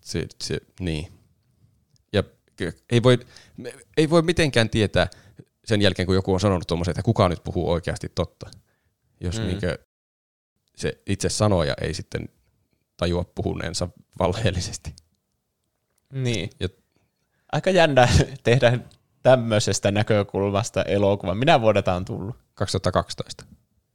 [0.00, 1.21] se, se, niin.
[2.90, 3.18] Ei voi,
[3.96, 5.10] ei voi mitenkään tietää
[5.64, 8.50] sen jälkeen, kun joku on sanonut tuommoisen, että kuka nyt puhuu oikeasti totta.
[9.20, 9.46] Jos mm.
[9.46, 9.78] niinkö
[10.76, 12.28] se itse sanoja ei sitten
[12.96, 14.94] tajua puhuneensa valheellisesti.
[16.12, 16.50] Niin.
[16.60, 16.68] Ja-
[17.52, 18.08] Aika jännä
[18.42, 18.78] tehdä
[19.22, 21.34] tämmöisestä näkökulmasta elokuva.
[21.34, 22.36] Minä vuodelta tämä on tullut?
[22.54, 23.44] 2012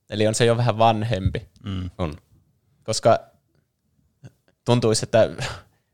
[0.09, 1.47] Eli on se jo vähän vanhempi.
[1.63, 1.89] Mm.
[1.97, 2.13] on.
[2.83, 3.19] Koska
[4.65, 5.29] tuntuisi, että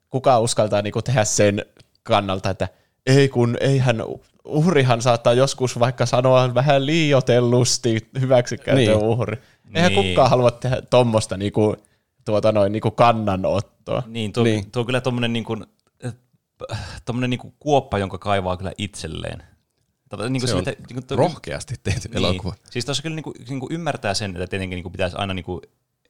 [0.09, 1.65] kuka uskaltaa niinku tehdä sen
[2.03, 2.67] kannalta, että
[3.05, 4.03] ei kun eihän
[4.45, 8.89] uhrihan saattaa joskus vaikka sanoa vähän liiotellusti hyväksikäytön Niin.
[8.91, 9.03] niin.
[9.03, 9.38] uhri.
[9.75, 10.09] Eihän Niin.
[10.09, 11.75] kukaan halua tehdä tuommoista niinku,
[12.25, 14.03] tuota noin, niinku kannanottoa.
[14.07, 14.55] Niin, tuo, Niin.
[14.55, 14.71] niin.
[14.71, 15.65] tuo on kyllä tommonen, niin kuin,
[17.05, 19.43] tommonen niin kuin kuoppa, jonka kaivaa kyllä itselleen.
[20.09, 22.17] Tätä, niin kuin Se on niin kuin, tuo- rohkeasti tehty niin.
[22.17, 22.53] elokuva.
[22.69, 25.34] Siis tuossa kyllä niin kuin, niin kuin ymmärtää sen, että tietenkin niin kuin pitäisi aina
[25.34, 25.61] niin kuin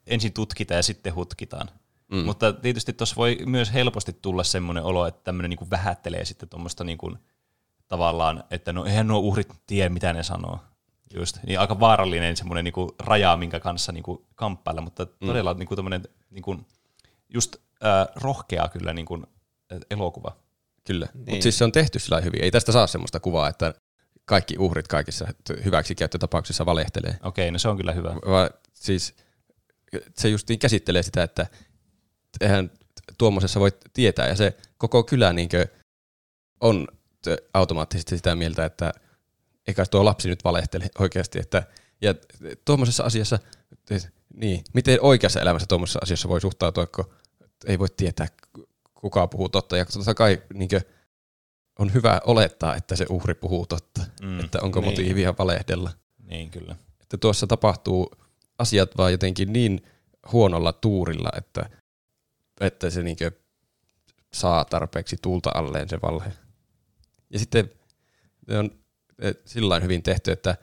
[0.07, 1.69] ensin tutkita ja sitten hutkitaan.
[2.13, 2.25] Mm.
[2.25, 6.49] Mutta tietysti tuossa voi myös helposti tulla semmoinen olo, että tämmöinen niin kuin vähättelee sitten
[6.49, 7.17] tuommoista niin kuin,
[7.87, 10.59] tavallaan, että no eihän nuo uhrit tiedä, mitä ne sanoo.
[11.15, 15.53] Just, niin aika vaarallinen semmoinen niin kuin raja, minkä kanssa niin kuin kamppailla, mutta todella
[15.53, 16.65] niin kuin tommonen, niin kuin,
[17.33, 19.27] just äh, rohkea kyllä niin kuin,
[19.73, 20.35] äh, elokuva.
[20.83, 21.07] Kyllä.
[21.13, 21.29] Niin.
[21.29, 22.43] Mutta siis se on tehty sillä hyvin.
[22.43, 23.73] Ei tästä saa semmoista kuvaa, että
[24.25, 25.27] kaikki uhrit kaikissa
[25.65, 27.17] hyväksikäyttötapauksissa valehtelee.
[27.23, 28.15] Okei, no se on kyllä hyvä.
[28.15, 29.15] Vaan siis
[30.17, 31.47] se justiin käsittelee sitä, että
[32.41, 32.71] eihän
[33.17, 34.27] tuommoisessa voi tietää.
[34.27, 35.67] Ja se koko kylä niinkö
[36.59, 36.87] on
[37.53, 38.91] automaattisesti sitä mieltä, että
[39.67, 41.39] eikä tuo lapsi nyt valehtele oikeasti.
[41.39, 41.63] Että,
[42.01, 42.15] ja
[42.65, 43.39] tuommoisessa asiassa,
[44.35, 47.13] niin, miten oikeassa elämässä tuommoisessa asiassa voi suhtautua, kun
[47.65, 48.27] ei voi tietää,
[48.93, 49.77] kuka puhuu totta.
[49.77, 50.81] Ja totta kai niinkö,
[51.79, 54.01] on hyvä olettaa, että se uhri puhuu totta.
[54.21, 54.87] Mm, että onko niin.
[54.87, 54.93] niin.
[54.93, 55.91] motiivia valehdella.
[56.27, 56.75] Niin, kyllä.
[57.01, 58.11] Että tuossa tapahtuu
[58.59, 59.81] asiat vaan jotenkin niin
[60.31, 61.69] huonolla tuurilla, että,
[62.61, 63.31] että se niinkö
[64.33, 66.31] saa tarpeeksi tuulta alleen se valhe.
[67.29, 67.71] Ja sitten
[68.47, 68.71] ne on
[69.45, 70.55] sillä hyvin tehty, että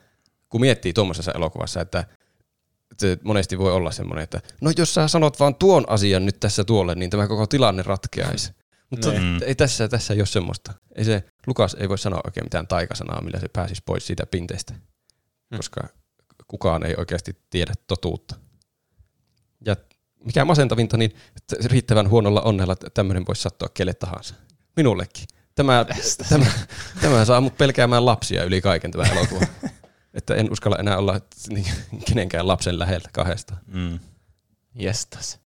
[0.48, 2.04] kun miettii tuommoisessa elokuvassa, että
[2.98, 6.64] se monesti voi olla semmoinen, että no jos sä sanot vaan tuon asian nyt tässä
[6.64, 8.52] tuolle, niin tämä koko tilanne ratkeaisi.
[8.90, 9.42] Mutta Mm.
[9.42, 10.72] ei tässä, tässä ei ole semmoista.
[10.96, 14.74] Ei se, Lukas ei voi sanoa oikein mitään taikasanaa, millä se pääsisi pois siitä pinteestä,
[15.56, 15.88] koska
[16.46, 18.34] kukaan ei oikeasti tiedä totuutta.
[20.24, 21.14] Mikä masentavinta, niin
[21.64, 24.34] riittävän huonolla onnella tämmöinen voisi sattua kelle tahansa.
[24.76, 25.24] Minullekin.
[25.54, 25.86] Tämä,
[26.28, 26.46] tämä,
[27.00, 29.46] tämä saa mut pelkäämään lapsia yli kaiken tämä elokuva.
[30.14, 31.74] Että en uskalla enää olla niin-
[32.08, 33.54] kenenkään lapsen läheltä kahdesta.
[33.66, 33.98] Mm.
[34.74, 35.40] Jestas.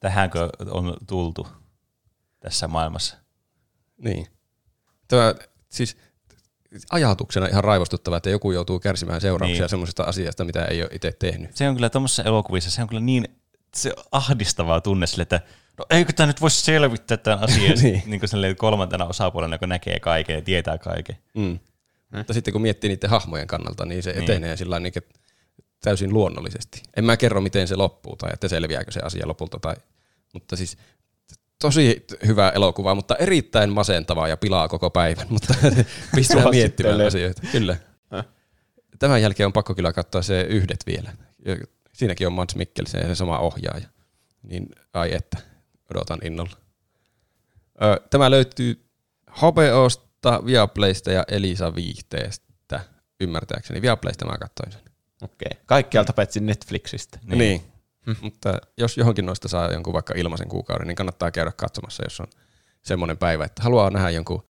[0.00, 1.48] Tähänkö on tultu
[2.40, 3.16] tässä maailmassa?
[3.98, 4.26] Niin.
[5.08, 5.34] Tämä
[5.68, 5.96] siis
[6.90, 9.68] ajatuksena ihan raivostuttava, että joku joutuu kärsimään seurauksia niin.
[9.68, 11.56] semmoisesta asiasta, mitä ei ole itse tehnyt.
[11.56, 13.28] Se on kyllä tuommoisessa elokuvissa, se on kyllä niin
[13.76, 15.40] se ahdistavaa tunne sille, että
[15.78, 18.02] no eikö tämä nyt voisi selvittää tämän asian niin.
[18.06, 18.20] Niin.
[18.20, 21.16] kuin kolmantena osapuolena, joka näkee kaiken ja tietää kaiken.
[21.34, 21.58] Mm.
[22.16, 24.22] Mutta sitten kun miettii niiden hahmojen kannalta, niin se Niin.
[24.22, 24.92] etenee sillä niin
[25.82, 26.82] täysin luonnollisesti.
[26.96, 29.58] En mä kerro, miten se loppuu tai että selviääkö se asia lopulta.
[29.60, 29.74] Tai,
[30.32, 30.76] mutta siis
[31.60, 35.54] tosi hyvä elokuva, mutta erittäin masentava ja pilaa koko päivän, mutta
[36.14, 37.42] pistää miettimään asioita.
[37.52, 37.76] Kyllä.
[38.98, 41.12] Tämän jälkeen on pakko kyllä katsoa se yhdet vielä.
[41.96, 43.88] Siinäkin on Mads Mikkelsen ja se sama ohjaaja.
[44.42, 45.38] Niin ai että,
[45.90, 46.56] odotan innolla.
[47.82, 48.88] Ö, Tämä löytyy
[49.30, 52.80] HBOsta, Viaplaysta ja Elisa Viihteestä,
[53.20, 53.82] ymmärtääkseni.
[53.82, 54.80] Viaplaysta mä katsoin sen.
[55.22, 55.48] Okei.
[55.52, 55.62] Okay.
[55.66, 57.18] Kaikkialta paitsi Netflixistä.
[57.22, 57.38] Niin.
[57.38, 57.62] niin.
[58.20, 62.26] Mutta jos johonkin noista saa jonkun vaikka ilmaisen kuukauden, niin kannattaa käydä katsomassa, jos on
[62.82, 64.48] semmoinen päivä, että haluaa nähdä jonkun,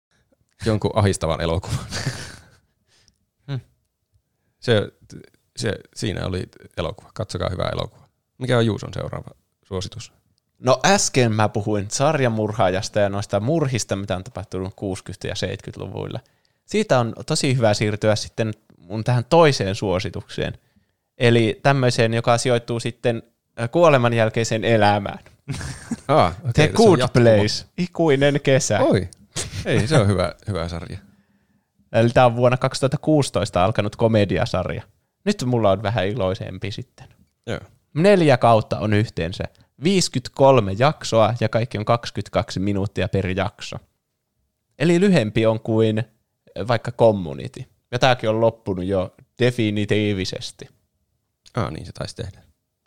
[0.66, 1.86] jonkun ahistavan elokuvan.
[4.60, 4.88] se,
[5.56, 6.42] se, siinä oli
[6.76, 7.10] elokuva.
[7.14, 8.08] Katsokaa hyvä elokuva.
[8.38, 9.30] Mikä on Juuson seuraava
[9.62, 10.12] suositus?
[10.58, 16.20] No äsken mä puhuin sarjamurhaajasta ja noista murhista, mitä on tapahtunut 60- ja 70-luvuilla.
[16.66, 20.58] Siitä on tosi hyvä siirtyä sitten mun tähän toiseen suositukseen.
[21.18, 23.22] Eli tämmöiseen, joka sijoittuu sitten
[23.60, 25.18] äh, kuoleman jälkeiseen elämään.
[26.08, 26.98] Ah, okay, The Good.
[27.12, 28.80] Place, ikuinen kesä.
[28.80, 29.08] Oi,
[29.64, 30.98] ei se on hyvä, hyvä sarja.
[31.92, 34.82] Eli tämä on vuonna 2016 alkanut komediasarja.
[35.24, 37.08] Nyt mulla on vähän iloisempi sitten.
[37.46, 37.60] Joo.
[37.94, 39.44] Neljä kautta on yhteensä.
[39.84, 43.76] 53 jaksoa ja kaikki on 22 minuuttia per jakso.
[44.78, 47.64] Eli lyhempi on kuin äh, vaikka Community.
[47.90, 50.68] Ja tämäkin on loppunut jo definitiivisesti.
[51.54, 52.42] Ah, niin se taisi tehdä.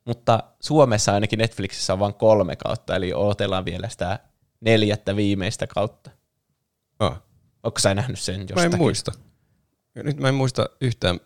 [0.05, 4.19] Mutta Suomessa ainakin Netflixissä on vain kolme kautta, eli ootellaan vielä sitä
[4.61, 6.11] neljättä viimeistä kautta.
[6.99, 7.21] Ah.
[7.63, 8.73] Onko sä nähnyt sen Mä jostakin?
[8.73, 9.11] en muista.
[9.95, 11.19] Nyt mä en muista yhtään,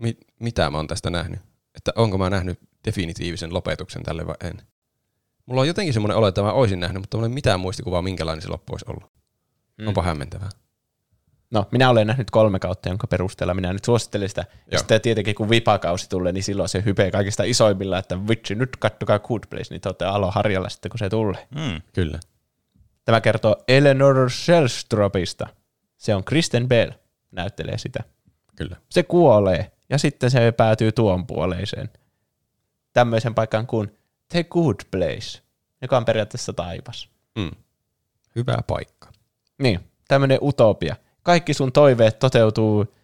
[0.00, 1.40] mi- mitä mä oon tästä nähnyt.
[1.74, 4.62] Että onko mä nähnyt definitiivisen lopetuksen tälle vai en.
[5.46, 8.42] Mulla on jotenkin semmoinen olo, että mä oisin nähnyt, mutta mulla ei mitään muistikuvaa, minkälainen
[8.42, 9.12] se loppu olisi ollut.
[9.78, 9.88] Mm.
[9.88, 10.48] Onpa hämmentävää.
[11.50, 14.44] No, minä olen nähnyt kolme kautta, jonka perusteella minä nyt suosittelen sitä.
[14.50, 14.78] Ja Joo.
[14.78, 19.18] sitten tietenkin, kun vipakausi tulee, niin silloin se hypee kaikista isoimmilla, että vitsi, nyt kattokaa
[19.18, 21.48] Good Place, niin te alo harjalla sitten, kun se tulee.
[21.54, 21.82] Mm.
[21.92, 22.20] Kyllä.
[23.04, 25.46] Tämä kertoo Eleanor Shellstropista.
[25.96, 26.90] Se on Kristen Bell,
[27.32, 28.04] näyttelee sitä.
[28.56, 28.76] Kyllä.
[28.90, 31.90] Se kuolee, ja sitten se päätyy tuon puoleiseen.
[32.92, 33.98] Tämmöisen paikan kuin
[34.28, 35.42] The Good Place,
[35.82, 37.08] joka on periaatteessa taivas.
[37.38, 37.50] Mm.
[38.36, 39.12] Hyvä paikka.
[39.62, 40.96] Niin, tämmöinen utopia.
[41.22, 42.94] Kaikki sun toiveet toteutuu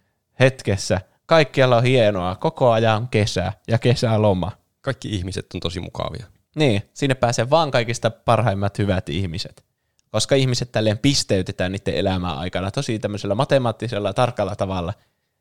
[0.40, 1.00] hetkessä.
[1.26, 2.34] Kaikkialla on hienoa.
[2.36, 4.52] Koko ajan on kesä ja kesäloma.
[4.80, 6.26] Kaikki ihmiset on tosi mukavia.
[6.56, 9.64] Niin, sinne pääsee vaan kaikista parhaimmat hyvät ihmiset.
[10.10, 14.94] Koska ihmiset tälleen pisteytetään niiden elämän aikana tosi tämmöisellä matemaattisella tarkalla tavalla,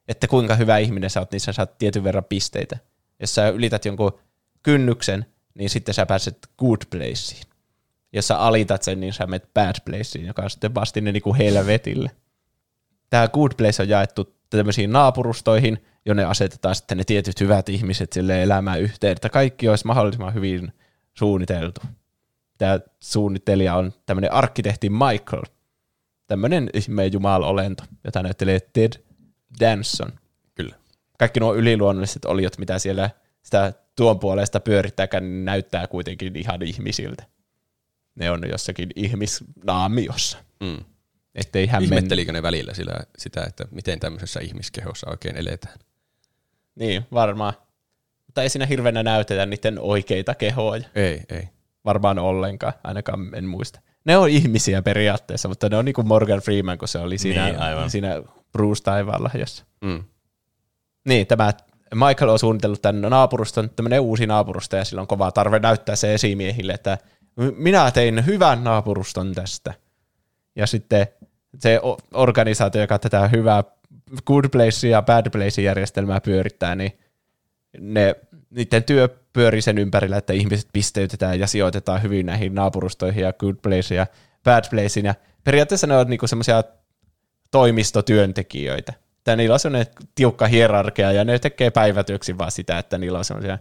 [0.08, 2.78] että kuinka hyvä ihminen sä oot, niin sä saat tietyn verran pisteitä.
[3.20, 4.20] Jos sä ylität jonkun
[4.64, 7.44] kynnyksen, niin sitten sä pääset good placeen.
[8.14, 11.36] Jos sä alitat sen, niin sä menet bad placeen, joka on sitten vastine niin kuin
[11.36, 12.12] helvetille.
[13.10, 18.44] Tämä good place on jaettu tämmöisiin naapurustoihin, jonne asetetaan sitten ne tietyt hyvät ihmiset sille
[18.44, 20.74] elämään yhteen, että kaikki olisi mahdollisimman hyvin
[21.14, 21.82] suunniteltu.
[22.58, 25.44] Tämä suunnittelija on tämmöinen arkkitehti Michael,
[26.28, 28.94] tämmöinen ihmeen jumalolento, jota näyttelee Ted
[29.60, 30.12] Danson.
[30.56, 30.76] Kyllä.
[31.20, 33.10] Kaikki nuo yliluonnolliset oliot, mitä siellä
[33.44, 37.24] sitä tuon puolesta pyörittääkään, niin näyttää kuitenkin ihan ihmisiltä.
[38.16, 40.38] Ne on jossakin ihmisnaamiossa.
[40.60, 40.78] Mm.
[41.36, 41.84] Ettei hän.
[41.84, 45.80] Ihmettelikö ne välillä sillä, sitä, että miten tämmöisessä ihmiskehossa oikein eletään?
[46.76, 47.54] Niin, varmaan.
[48.26, 50.84] Mutta ei siinä hirveänä näytetä niiden oikeita kehoja.
[50.96, 51.50] Ei, ei.
[51.86, 53.80] Varmaan ollenkaan, ainakaan en muista.
[54.06, 57.46] Ne on ihmisiä periaatteessa, mutta ne on niin kuin Morgan Freeman, kun se oli siinä,
[57.46, 57.90] Niin, aivan.
[57.90, 59.32] siinä Bruce taivaalla.
[59.82, 60.04] Mm.
[61.06, 61.54] Niin, tämä
[61.96, 66.14] Michael on suunnitellut tämän naapuruston, tämmöinen uusi naapurusto, ja sillä on kova tarve näyttää se
[66.14, 66.98] esimiehille, että
[67.58, 69.74] minä tein hyvän naapuruston tästä.
[70.56, 71.08] Ja sitten
[71.60, 71.80] se
[72.14, 73.64] organisaatio, joka tätä hyvää
[74.26, 77.00] good place ja bad place järjestelmää pyörittää, niin
[77.80, 78.16] ne,
[78.50, 83.56] niiden työ pyörii sen ympärillä, että ihmiset pisteytetään ja sijoitetaan hyvin näihin naapurustoihin ja good
[83.64, 84.08] place ja
[84.44, 85.06] bad placeen.
[85.06, 86.64] Ja periaatteessa ne on niinku semmoisia
[87.52, 88.94] toimistotyöntekijöitä.
[89.18, 93.26] Että niillä on semmoinen tiukka hierarkia ja ne tekee päivätyöksi vaan sitä, että niillä on
[93.26, 93.58] semmoisia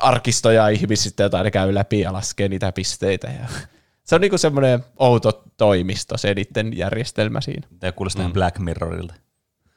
[0.00, 3.26] arkistoja ihmisistä, joita ne käy läpi ja laskee niitä pisteitä.
[3.26, 3.48] Ja
[4.06, 7.68] se on niinku semmoinen outo toimisto, se niiden järjestelmä siinä.
[7.80, 8.32] Tämä kuulostaa mm.
[8.32, 9.14] Black Mirrorilta.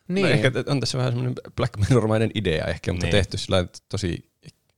[0.07, 0.23] Niin.
[0.25, 3.11] No ehkä on tässä vähän semmoinen Black Mirror-mainen idea ehkä, mutta Niin.
[3.11, 4.29] tehty sillä tosi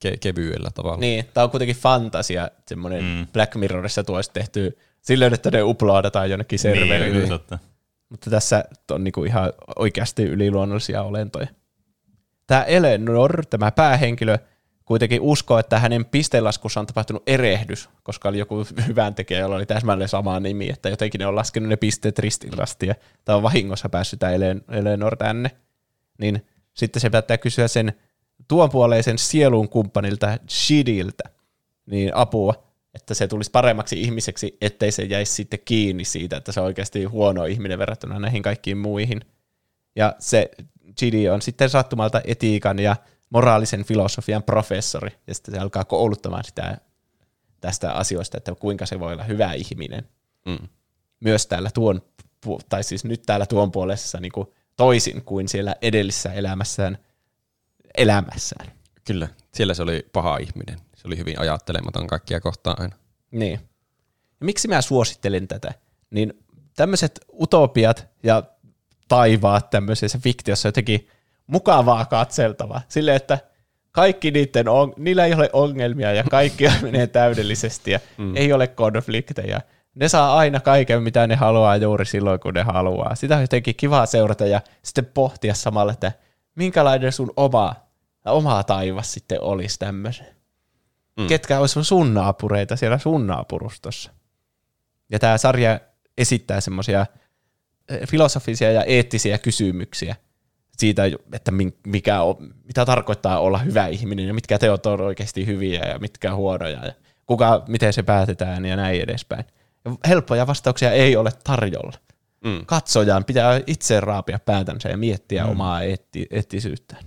[0.05, 0.97] ke- kevyellä tavalla.
[0.99, 3.27] Niin, tää on kuitenkin fantasia, semmoinen mm.
[3.33, 7.17] Black Mirrorissa tuo olisi tehty silleen, että ne uploadataan jonnekin serverille.
[7.19, 7.59] Niin, totta.
[8.09, 11.47] Mutta tässä on niinku ihan oikeasti yliluonnollisia olentoja.
[12.47, 14.37] Tämä Eleanor, tämä päähenkilö,
[14.89, 19.65] kuitenkin uskoo, että hänen pistelaskussa on tapahtunut erehdys, koska oli joku hyvän tekijä, jolla oli
[19.65, 22.53] täsmälleen sama nimi, että jotenkin ne on laskenut ne pisteet ristiin
[22.87, 22.95] ja
[23.25, 25.51] tämä on vahingossa päässyt tämä Ele- Eleanor tänne.
[26.19, 27.93] Niin sitten se päättää kysyä sen
[28.47, 31.23] tuonpuoleisen sielun kumppanilta Shidiltä
[31.85, 32.63] niin apua,
[32.93, 37.03] että se tulisi paremmaksi ihmiseksi, ettei se jäisi sitten kiinni siitä, että se on oikeasti
[37.03, 39.21] huono ihminen verrattuna näihin kaikkiin muihin.
[39.95, 40.51] Ja se
[40.99, 42.95] Gidi on sitten sattumalta etiikan ja
[43.29, 46.77] moraalisen filosofian professori, ja sitten se alkaa kouluttamaan sitä
[47.61, 50.09] tästä asioista, että kuinka se voi olla hyvä ihminen.
[50.45, 50.67] Mm.
[51.19, 52.01] Myös täällä tuon,
[52.69, 56.97] tai siis nyt täällä tuon puolessa niin kuin toisin kuin siellä edellisessä elämässään,
[57.97, 58.71] elämässään.
[59.05, 60.79] Kyllä, siellä se oli paha ihminen.
[60.95, 62.95] Se oli hyvin ajattelematon kaikkia kohtaan aina.
[63.31, 63.59] Niin.
[64.39, 65.73] Ja miksi mä suosittelen tätä?
[66.09, 66.33] Niin
[66.75, 68.43] tämmöiset utopiat ja
[69.07, 71.07] taivaat tämmöisessä fiktiossa jotenkin
[71.49, 72.81] mukavaa katseltavaa.
[72.87, 73.39] Silleen, että
[73.91, 78.35] kaikki niiden on, niillä ei ole ongelmia ja kaikki menee täydellisesti ja mm.
[78.35, 79.61] ei ole konflikteja.
[79.95, 83.15] Ne saa aina kaiken, mitä ne haluaa juuri silloin, kun ne haluaa.
[83.15, 86.11] Sitä on jotenkin kiva seurata ja sitten pohtia samalla, että
[86.55, 87.75] minkälainen sun oma,
[88.25, 90.27] oma taivas sitten olisi tämmöisen.
[91.17, 91.27] Mm.
[91.27, 94.11] Ketkä olisi sun naapureita siellä sun naapurustossa.
[95.11, 95.79] Ja tämä sarja
[96.17, 97.05] esittää semmoisia
[98.07, 100.15] filosofisia ja eettisiä kysymyksiä
[100.79, 101.03] siitä,
[101.33, 101.51] että
[101.87, 106.35] mikä on, mitä tarkoittaa olla hyvä ihminen ja mitkä teot on oikeasti hyviä ja mitkä
[106.35, 106.93] huonoja ja
[107.25, 109.45] kuka, miten se päätetään ja näin edespäin.
[109.85, 111.97] Ja helppoja vastauksia ei ole tarjolla.
[112.43, 112.65] Mm.
[112.65, 115.49] Katsojan pitää itse raapia päätänsä ja miettiä mm.
[115.49, 117.03] omaa eetti- eettisyyttään.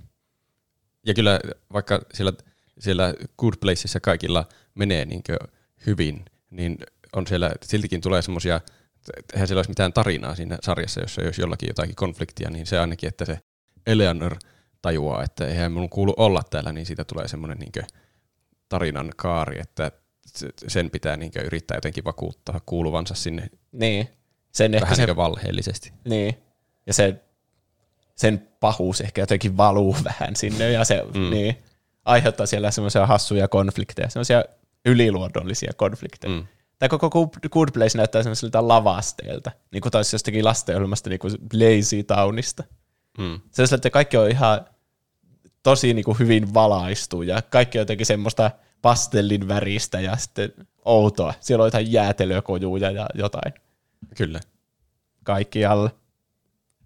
[1.06, 1.40] Ja kyllä
[1.72, 2.32] vaikka siellä,
[2.78, 4.44] siellä Good Placeissa kaikilla
[4.74, 5.22] menee niin
[5.86, 6.78] hyvin, niin
[7.12, 8.60] on siellä, siltikin tulee semmoisia,
[9.32, 13.08] eihän siellä olisi mitään tarinaa siinä sarjassa, jossa jos jollakin jotakin konfliktia, niin se ainakin,
[13.08, 13.38] että se
[13.86, 14.36] Eleanor
[14.82, 17.72] tajuaa, että eihän mun kuulu olla täällä, niin siitä tulee semmoinen niin
[18.68, 19.92] tarinan kaari, että
[20.26, 24.08] se- sen pitää niin yrittää jotenkin vakuuttaa kuuluvansa sinne Niin.
[24.52, 25.92] Sen ehkä vähän se, niin valheellisesti.
[26.08, 26.34] niin.
[26.86, 27.20] Ja se,
[28.16, 31.30] sen pahuus ehkä jotenkin valuu vähän sinne ja se mm.
[31.30, 31.56] niin,
[32.04, 34.44] aiheuttaa siellä semmoisia hassuja konflikteja, semmoisia
[34.84, 36.32] yliluonnollisia konflikteja.
[36.32, 36.46] Mm.
[36.78, 41.32] Tämä koko Good- Good Place näyttää semmoiselta lavasteelta, niin kuin taisi jostakin lastenohjelmasta, niin kuin
[41.52, 42.64] Lazy Townista.
[43.18, 43.40] Mm.
[43.50, 44.66] Sellaisella, että kaikki on ihan
[45.62, 48.50] tosi niin kuin hyvin valaistu ja kaikki on jotenkin semmoista
[48.82, 50.52] pastellin väristä ja sitten
[50.84, 51.34] outoa.
[51.40, 53.54] Siellä on jotain jäätelökojuja ja jotain
[54.16, 54.40] Kyllä.
[55.24, 55.90] kaikkialle.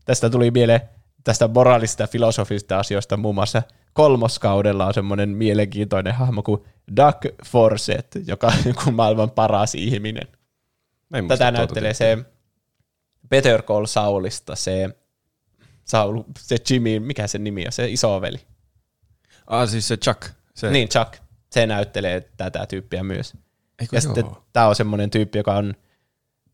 [0.05, 0.81] Tästä tuli mieleen
[1.25, 3.63] tästä moraalista ja filosofista asioista muun muassa
[3.93, 6.65] kolmoskaudella on semmoinen mielenkiintoinen hahmo kuin
[6.97, 7.17] Doug
[7.47, 10.29] Forsett, joka on joku maailman paras ihminen.
[11.11, 12.19] Tätä tuota näyttelee se
[13.29, 14.97] Better Call Saulista, se,
[15.87, 18.41] Saul, se Jimmy, mikä sen nimi on, se isoveli.
[19.47, 20.23] Ah, siis se Chuck.
[20.55, 21.15] Se, Niin, Chuck.
[21.51, 23.35] Se näyttelee tätä tyyppiä myös.
[23.79, 24.15] Eikö Ja joo?
[24.15, 25.75] sitten tämä on semmoinen tyyppi, joka on,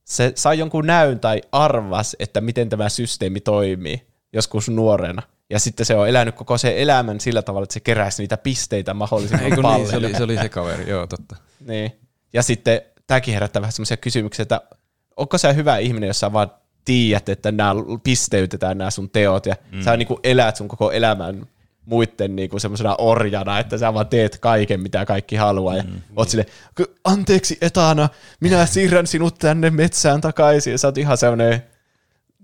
[0.05, 5.23] se sai jonkun näyn tai arvas, että miten tämä systeemi toimii joskus nuorena.
[5.51, 8.95] Ja sitten se on elänyt koko sen elämän sillä tavalla, että se keräsi niitä pisteitä
[8.95, 9.81] mahdollisimman Eikö paljon.
[9.81, 11.37] niin, se oli, se oli se kaveri, joo totta.
[11.67, 12.01] Niin.
[12.33, 14.61] Ja sitten tämäkin herättää vähän semmoisia kysymyksiä, että
[15.17, 16.51] onko sä hyvä ihminen, jos sä vaan
[16.85, 19.83] tiedät, että nämä pisteytetään nämä sun teot ja mm.
[19.83, 21.47] sä niinku elät sun koko elämän
[21.85, 25.77] muiden niinku semmoisena orjana, että sä vaan teet kaiken, mitä kaikki haluaa.
[25.77, 26.47] Ja mm, oot sille,
[27.05, 28.09] anteeksi etana,
[28.41, 30.71] minä siirrän sinut tänne metsään takaisin.
[30.71, 31.63] Ja sä oot ihan semmoinen,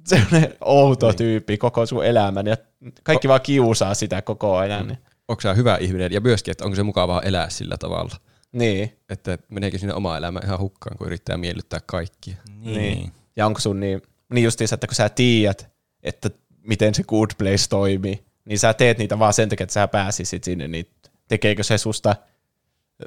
[0.04, 1.16] semmoinen outo niin.
[1.16, 2.46] tyyppi koko sun elämän.
[2.46, 2.56] Ja
[3.02, 4.86] kaikki vaan kiusaa sitä koko ajan.
[4.86, 4.96] Mm.
[5.28, 8.16] Onko sä hyvä ihminen ja myöskin, että onko se mukavaa elää sillä tavalla.
[8.52, 8.92] Niin.
[9.08, 12.36] Että meneekö sinne oma elämä ihan hukkaan, kun yrittää miellyttää kaikkia.
[12.60, 13.12] Niin.
[13.36, 14.02] Ja onko sun niin,
[14.32, 15.68] niin justiinsa, että kun sä tiedät,
[16.02, 16.30] että
[16.62, 20.44] miten se good place toimii, niin sä teet niitä vaan sen takia, että sä pääsisit
[20.44, 20.86] sinne, niin
[21.28, 22.16] tekeekö se susta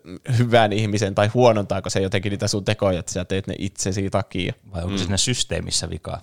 [0.04, 4.10] mm, hyvän ihmisen tai huonontaako se jotenkin niitä sun tekoja, että sä teet ne itsesi
[4.10, 4.54] takia.
[4.74, 6.22] Vai onko se siinä systeemissä vikaa?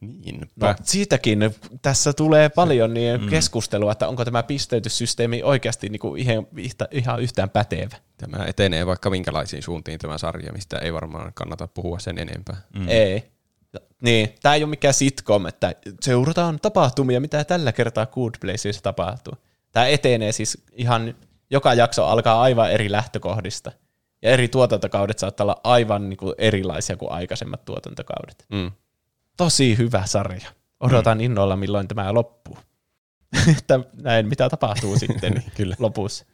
[0.00, 0.50] Niin.
[0.56, 1.38] No, siitäkin
[1.82, 3.28] tässä tulee paljon niin mm.
[3.28, 7.96] keskustelua, että onko tämä pisteytyssysteemi oikeasti niinku ihan, yhtä- ihan yhtään pätevä.
[8.16, 12.56] Tämä etenee vaikka minkälaisiin suuntiin tämä sarja, mistä ei varmaan kannata puhua sen enempää.
[12.76, 12.88] Mm.
[12.88, 13.33] Ei.
[14.04, 19.34] Niin, tämä ei ole mikään sitcom, että seurataan tapahtumia, mitä tällä kertaa Good Placeissa tapahtuu.
[19.72, 21.14] Tämä etenee siis ihan,
[21.50, 23.72] joka jakso alkaa aivan eri lähtökohdista.
[24.22, 28.46] Ja eri tuotantokaudet saattaa olla aivan niin kuin erilaisia kuin aikaisemmat tuotantokaudet.
[28.52, 28.72] Mm.
[29.36, 30.48] Tosi hyvä sarja.
[30.80, 32.58] Odotan innolla, milloin tämä loppuu.
[33.58, 35.76] että näin, mitä tapahtuu sitten Kyllä.
[35.78, 36.24] lopussa.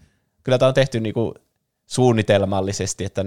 [0.42, 1.34] Kyllä tämä on tehty niinku
[1.86, 3.24] suunnitelmallisesti, että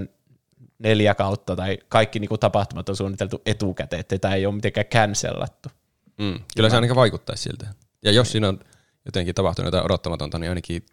[0.84, 5.70] neljä kautta tai kaikki niinku tapahtumat on suunniteltu etukäteen, että tämä ei ole mitenkään cancelattu.
[6.18, 6.40] Mm.
[6.56, 7.68] Kyllä se ainakin vaikuttaisi siltä.
[8.04, 8.60] Ja jos siinä on
[9.06, 10.86] jotenkin tapahtunut jotain odottamatonta, niin ainakin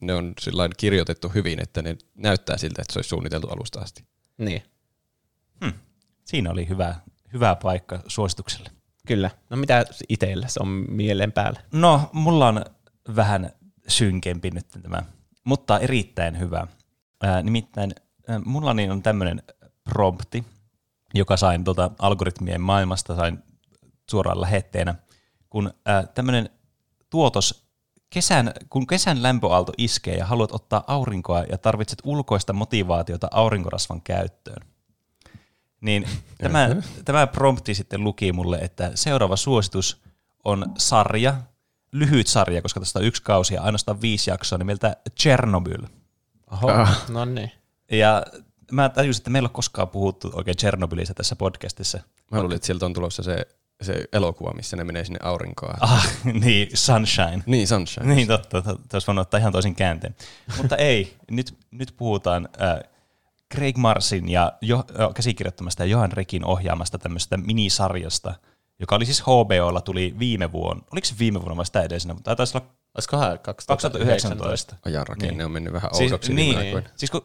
[0.00, 4.04] ne on sillain kirjoitettu hyvin, että ne näyttää siltä, että se olisi suunniteltu alusta asti.
[4.38, 4.62] Niin,
[6.24, 6.94] Siinä oli hyvä,
[7.32, 8.70] hyvä paikka suositukselle.
[9.06, 9.30] kyllä.
[9.50, 11.60] No mitä itsellä se on mielen päällä?
[11.72, 12.64] No, mulla on
[13.16, 13.50] vähän
[13.88, 15.02] synkempi nyt tämä,
[15.44, 16.66] mutta erittäin hyvä.
[17.22, 17.94] Ää, nimittäin
[18.44, 19.42] mulla niin on tämmöinen
[19.84, 20.44] prompti,
[21.14, 23.38] joka sain tuolta algoritmien maailmasta, sain
[24.10, 24.94] suoraan lähetteenä,
[25.50, 26.50] kun ää, tämmöinen
[27.10, 27.68] tuotos
[28.10, 34.66] kesän, kun kesän lämpöaalto iskee ja haluat ottaa aurinkoa ja tarvitset ulkoista motivaatiota aurinkorasvan käyttöön,
[35.80, 36.08] niin
[36.42, 36.68] tämä,
[37.04, 40.02] tämä prompti sitten luki mulle, että seuraava suositus
[40.44, 41.36] on sarja,
[41.92, 45.82] lyhyt sarja, koska tästä on yksi kausi ja ainoastaan viisi jaksoa, nimeltä Chernobyl.
[46.50, 47.52] Oho, no niin.
[47.92, 48.22] Ja
[48.72, 51.98] mä tajusin, että meillä ei ole koskaan puhuttu oikein Chernobylistä tässä podcastissa.
[52.30, 53.46] Mä luulin, että sieltä on tulossa se,
[53.82, 55.74] se elokuva, missä ne menee sinne aurinkoon.
[55.80, 56.08] Ah,
[56.44, 57.42] niin, Sunshine.
[57.46, 58.14] Niin, Sunshine.
[58.14, 58.62] Niin, totta.
[58.62, 58.96] totta.
[58.96, 60.16] Olisi voinut ottaa ihan toisin käänteen.
[60.56, 62.78] Mutta ei, nyt, nyt puhutaan äh,
[63.54, 68.34] Craig Marsin ja jo, äh, käsikirjoittamasta ja Johan Rekin ohjaamasta tämmöisestä minisarjasta,
[68.80, 70.82] joka oli siis HBOlla, tuli viime vuonna.
[70.92, 72.14] Oliko se viime vuonna vai sitä edellisenä?
[72.14, 74.76] Mutta taisi olla Olisikohan 2019.
[74.84, 75.44] Ajan rakenne Niin.
[75.44, 76.88] on mennyt vähän Siis, oudoksi niin, viime aikoina.
[76.96, 77.24] siis kun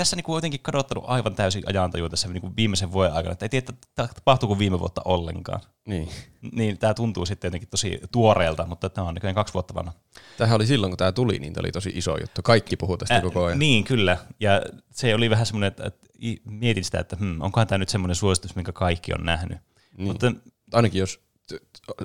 [0.00, 3.48] tässä niinku on jotenkin kadottanut aivan täysin ajantajua tässä niinku viimeisen vuoden aikana, että ei
[3.48, 5.60] tiedä, että tapahtuuko viime vuotta ollenkaan.
[5.86, 6.08] Niin.
[6.52, 9.92] Niin tämä tuntuu sitten jotenkin tosi tuoreelta, mutta tämä on nykyään kaksi vuotta vanha.
[10.38, 12.42] Tämähän oli silloin, kun tämä tuli, niin tämä oli tosi iso juttu.
[12.42, 13.58] Kaikki puhuu tästä Ä, koko ajan.
[13.58, 14.18] Niin, kyllä.
[14.40, 16.08] Ja se oli vähän semmoinen, että, että
[16.44, 19.58] mietin sitä, että hmm, onkohan tämä nyt semmoinen suositus, minkä kaikki on nähnyt.
[19.96, 20.08] Niin.
[20.08, 20.32] Mutta
[20.72, 21.20] Ainakin jos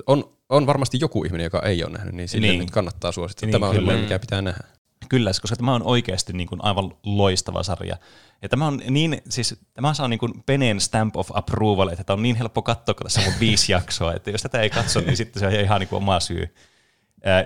[0.06, 2.58] on, on varmasti joku ihminen, joka ei ole nähnyt, niin sille Niin.
[2.58, 2.70] niin.
[2.70, 3.46] kannattaa suosittaa.
[3.46, 3.92] Niin, Tämä on kyllä.
[3.96, 4.64] mikä pitää nähdä.
[5.08, 7.96] Kyllä, koska tämä on oikeasti niin kuin aivan loistava sarja.
[8.42, 12.14] Ja tämä on niin, siis tämä saa niin kuin Penen stamp of approval, että tämä
[12.14, 15.16] on niin helppo katsoa, kun tässä on viisi jaksoa, että jos tätä ei katso, niin
[15.16, 16.54] sitten se on ihan niin kuin oma syy.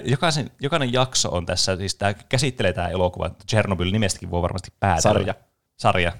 [0.04, 5.02] Jokaisen, jokainen jakso on tässä, siis tämä käsittelee tämä elokuva, Chernobyl nimestäkin voi varmasti päätellä.
[5.02, 5.34] Sarja.
[5.76, 6.12] Sarja.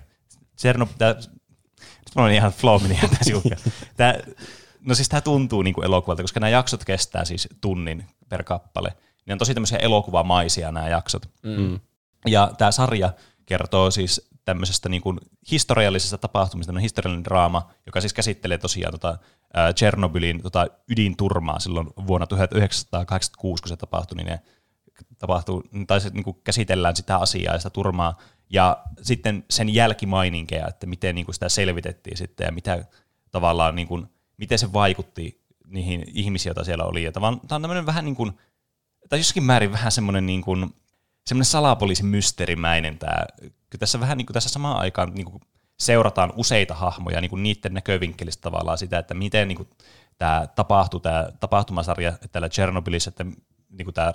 [0.60, 1.14] Chernobyl, tämä,
[2.16, 2.98] olen ihan flow meni
[3.34, 3.60] hukkaan.
[3.96, 4.14] Tämä,
[4.80, 8.96] no siis tämä tuntuu niin kuin elokuvalta, koska nämä jaksot kestää siis tunnin per kappale.
[9.30, 11.30] Ne on tosi tämmöisiä elokuvamaisia nämä jaksot.
[11.42, 11.80] Mm.
[12.26, 13.12] Ja tämä sarja
[13.46, 15.18] kertoo siis tämmöisestä niin kuin
[15.50, 19.18] historiallisesta tapahtumista, tämmöinen historiallinen draama, joka siis käsittelee tosiaan tota,
[19.54, 24.40] ää, Chernobylin tota, ydinturmaa silloin vuonna 1986, kun se tapahtui, niin ne
[25.18, 28.18] tapahtuu, tai se niin kuin käsitellään sitä asiaa ja sitä turmaa,
[28.50, 32.84] ja sitten sen jälkimaininkeja, että miten niin kuin sitä selvitettiin sitten, ja mitä
[33.30, 37.04] tavallaan, niin kuin, miten se vaikutti niihin ihmisiin, joita siellä oli.
[37.04, 38.32] Ja tämä on, tämä on tämmöinen vähän niin kuin,
[39.10, 40.74] tai jossakin määrin vähän semmoinen niin kuin,
[41.26, 43.24] semmoinen salapoliisin mysteerimäinen tämä.
[43.78, 45.40] Tässä vähän niin kuin tässä samaan aikaan niin kuin
[45.78, 49.68] seurataan useita hahmoja niin kuin niiden näkövinkkelistä tavallaan sitä, että miten niin kuin
[50.18, 53.24] tämä tapahtui, tämä tapahtumasarja täällä Chernobylissä, että
[53.70, 54.12] niin kuin tämä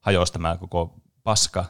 [0.00, 1.64] hajosi tämä koko paska,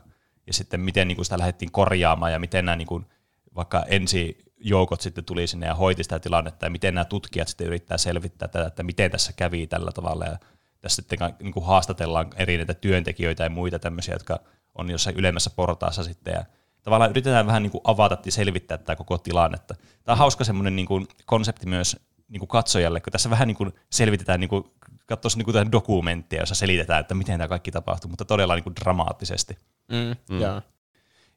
[0.46, 3.06] ja sitten miten niin kuin sitä lähdettiin korjaamaan, ja miten nämä niin kuin,
[3.54, 7.66] vaikka ensi joukot sitten tuli sinne ja hoiti sitä tilannetta, ja miten nämä tutkijat sitten
[7.66, 10.38] yrittää selvittää tätä, että miten tässä kävi tällä tavalla, ja
[10.80, 14.40] tässä sitten niin kuin haastatellaan eri näitä työntekijöitä ja muita tämmöisiä, jotka
[14.74, 16.44] on jossain ylemmässä portaassa sitten, ja
[16.82, 19.74] tavallaan yritetään vähän niin kuin avata ja selvittää tätä koko tilannetta.
[20.04, 21.96] Tämä on hauska semmoinen niin kuin konsepti myös
[22.28, 24.64] niin kuin katsojalle, kun tässä vähän niin kuin selvitetään, niin kuin,
[25.06, 28.76] katsoisi niin kuin dokumenttia, jossa selitetään, että miten tämä kaikki tapahtuu, mutta todella niin kuin
[28.76, 29.58] dramaattisesti.
[29.88, 30.38] Mm, mm.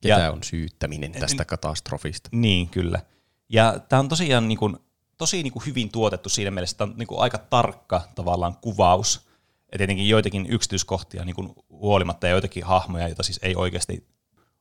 [0.02, 2.30] Ketä Ja- on syyttäminen tästä katastrofista?
[2.34, 3.02] Niin, kyllä.
[3.50, 4.78] Ja tämä on tosiaan niin kuin,
[5.18, 8.56] tosi niin kuin hyvin tuotettu siinä mielessä, että tämä on niin kuin aika tarkka tavallaan
[8.62, 9.31] kuvaus.
[9.72, 14.08] Ja tietenkin joitakin yksityiskohtia niin kuin huolimatta ja joitakin hahmoja, joita siis ei oikeasti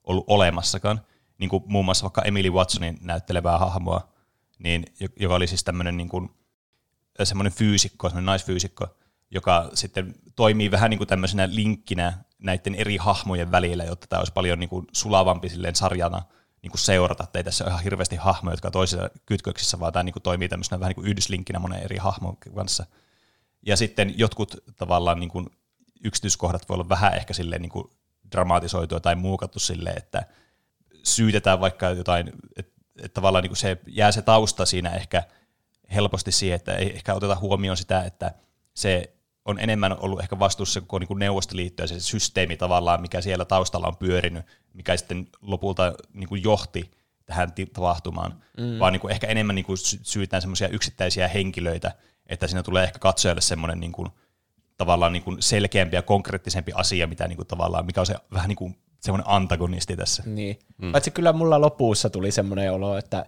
[0.04, 1.00] ollut olemassakaan.
[1.38, 4.12] Niin kuin muun muassa vaikka Emily Watsonin näyttelevää hahmoa,
[4.58, 6.30] niin, jo- joka oli siis tämmöinen niin kuin,
[7.22, 8.86] semmoinen fyysikko, semmoinen naisfyysikko,
[9.30, 14.32] joka sitten toimii vähän niin kuin tämmöisenä linkkinä näiden eri hahmojen välillä, jotta tämä olisi
[14.32, 16.22] paljon niin kuin sulavampi silleen sarjana
[16.62, 20.02] niin kuin seurata, että ei tässä ole ihan hirveästi hahmoja, jotka toisissa kytköksissä, vaan tämä
[20.02, 22.86] niin kuin toimii tämmöisenä vähän niin kuin yhdyslinkkinä monen eri hahmon kanssa.
[23.66, 25.46] Ja sitten jotkut tavallaan niin kuin
[26.04, 27.90] yksityiskohdat voi olla vähän ehkä silleen niin kuin
[28.32, 30.26] dramatisoitua tai muokattu silleen, että
[31.02, 35.22] syytetään vaikka jotain, että, että tavallaan niin kuin se jää se tausta siinä ehkä
[35.94, 38.34] helposti siihen, että ei ehkä oteta huomioon sitä, että
[38.74, 39.14] se
[39.44, 43.86] on enemmän ollut ehkä vastuussa koko niin Neuvostoliitto ja se systeemi tavallaan, mikä siellä taustalla
[43.86, 46.90] on pyörinyt, mikä sitten lopulta niin kuin johti
[47.26, 48.78] tähän tapahtumaan, mm.
[48.78, 51.92] vaan niin kuin ehkä enemmän niin kuin sy- syytään semmoisia yksittäisiä henkilöitä,
[52.30, 54.08] että siinä tulee ehkä katsojalle semmoinen niin kuin,
[54.76, 58.48] tavallaan niin kuin selkeämpi ja konkreettisempi asia, mitä niin kuin, tavallaan, mikä on se vähän
[58.48, 60.22] niin kuin semmoinen antagonisti tässä.
[60.26, 60.58] Niin.
[60.78, 60.92] Mm.
[60.92, 63.26] Paitsi kyllä mulla lopussa tuli semmoinen olo, että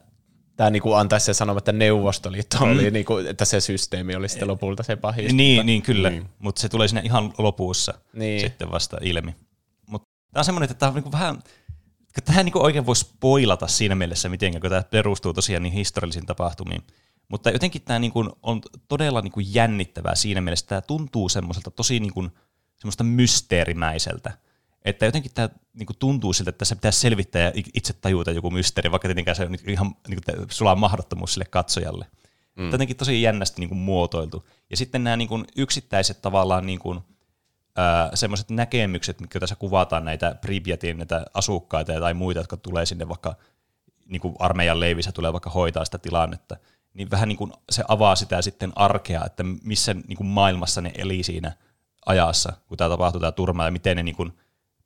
[0.57, 2.73] tämä niinku antaisi se sanoma, että Neuvostoliitto mm.
[2.73, 5.33] oli, niinku, että se systeemi oli sitten lopulta se pahis.
[5.33, 6.29] Niin, niin kyllä, niin.
[6.39, 8.41] mutta se tulee sinne ihan lopussa Niin.
[8.41, 9.37] sitten vasta ilmi.
[9.87, 11.43] Mutta tämä on semmoinen, että tämä on niinku vähän,
[12.25, 16.83] tähän niinku oikein voi spoilata siinä mielessä miten, kun tämä perustuu tosiaan niin historiallisiin tapahtumiin.
[17.33, 22.01] Mutta jotenkin tämä niinku on todella niinku jännittävää siinä mielessä, että tämä tuntuu semmoiselta tosi
[22.01, 22.29] niinku,
[22.77, 24.33] semmoista mysteerimäiseltä.
[24.85, 25.49] Että jotenkin tämä
[25.79, 29.45] niinku tuntuu siltä, että tässä pitäisi selvittää ja itse tajuta joku mysteeri, vaikka tietenkään se
[29.45, 32.07] on niinku ihan niinku, sulaa mahdottomuus sille katsojalle.
[32.57, 32.71] Mm.
[32.71, 34.49] Jotenkin tosi jännästi niinku muotoiltu.
[34.71, 36.97] Ja sitten nämä niinku yksittäiset tavallaan niinku,
[38.15, 43.37] semmoiset näkemykset, mitkä tässä kuvataan näitä Pripyatin näitä asukkaita tai muita, jotka tulee sinne vaikka
[44.07, 46.57] niin kuin armeijan leivissä tulee vaikka hoitaa sitä tilannetta,
[46.95, 50.93] niin vähän niin kuin se avaa sitä sitten arkea, että missä niin kuin maailmassa ne
[50.95, 51.53] eli siinä
[52.07, 54.33] ajassa, kun tämä tapahtuu tämä turma, ja miten ne niin kuin,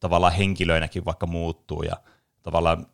[0.00, 1.96] tavallaan henkilöinäkin vaikka muuttuu, ja
[2.42, 2.86] tavallaan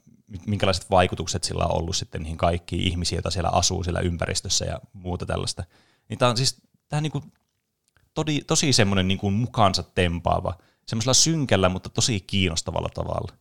[0.47, 4.81] minkälaiset vaikutukset sillä on ollut sitten niihin kaikkiin ihmisiin, joita siellä asuu siellä ympäristössä ja
[4.93, 5.65] muuta tällaista.
[6.09, 7.33] Niin tämä on siis tämä niin kuin
[8.15, 13.33] tosi, tosi semmoinen niin kuin mukaansa tempaava, semmoisella synkällä, mutta tosi kiinnostavalla tavalla.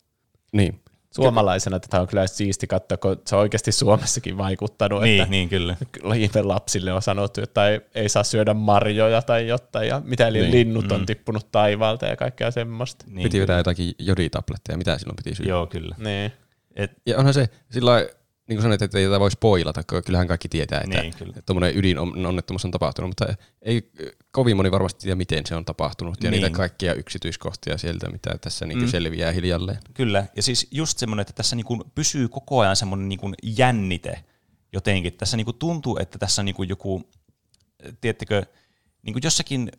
[0.51, 0.83] Niin.
[1.11, 5.01] Suomalaisena tätä on kyllä siisti katsoa, kun se on oikeasti Suomessakin vaikuttanut.
[5.01, 5.75] Niin, että niin kyllä.
[6.15, 10.41] ihme lapsille on sanottu, että ei, ei saa syödä marjoja tai jotain, ja mitä niin.
[10.41, 10.51] Niin.
[10.51, 13.05] linnut on tippunut taivaalta ja kaikkea semmoista.
[13.07, 15.49] Niin, Piti vetää jotakin joditabletteja, mitä silloin piti syödä.
[15.49, 15.95] Joo, kyllä.
[15.97, 16.31] Niin.
[16.75, 18.09] Et, Ja onhan se sillä lailla,
[18.47, 21.33] niin kuin sanoit, että ei tätä voi spoilata, kun kyllähän kaikki tietää, että Niin, kyllä.
[21.45, 23.91] tuommoinen ydinonnettomuus on tapahtunut, mutta ei
[24.31, 26.41] kovin moni varmasti tiedä, miten se on tapahtunut ja Niin.
[26.41, 28.87] niitä kaikkia yksityiskohtia sieltä, mitä tässä niin mm.
[28.87, 29.79] selviää hiljalleen.
[29.93, 34.23] Kyllä, ja siis just semmoinen, että tässä niinku pysyy koko ajan semmoinen niinku jännite
[34.73, 35.13] jotenkin.
[35.13, 37.09] Tässä niinku tuntuu, että tässä on niinku joku,
[38.01, 38.43] tiedättekö,
[39.03, 39.71] niinku jossakin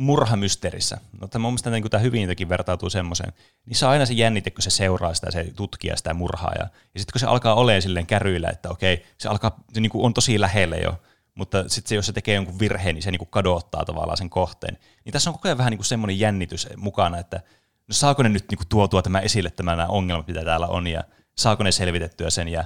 [0.00, 3.32] murhamysterissä, no tämä mun mielestä niin tämä hyvin jotenkin vertautuu semmoiseen,
[3.66, 6.52] niin se on aina se jännite, kun se seuraa sitä, se tutkija sitä murhaa.
[6.58, 9.90] Ja, ja sitten kun se alkaa olemaan silleen käryillä, että okei, se, alkaa, se niin
[9.94, 11.00] on tosi lähellä jo,
[11.34, 14.78] mutta sitten se, jos se tekee jonkun virheen, niin se niin kadottaa tavallaan sen kohteen.
[15.04, 17.40] Niin tässä on koko ajan vähän niin semmoinen jännitys mukana, että
[17.88, 21.04] no saako ne nyt niin tuotua tämä esille, tämä nämä ongelmat, mitä täällä on, ja
[21.38, 22.64] saako ne selvitettyä sen, ja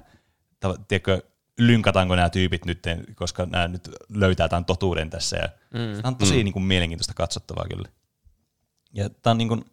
[0.89, 1.23] tiedätkö,
[1.59, 2.83] lynkataanko nämä tyypit nyt,
[3.15, 5.37] koska nämä nyt löytää tämän totuuden tässä.
[5.37, 6.03] Ja mm.
[6.03, 6.45] Tämä on tosi mm.
[6.45, 7.89] niin kuin, mielenkiintoista katsottavaa kyllä.
[8.93, 9.65] Ja tämä on niin kuin,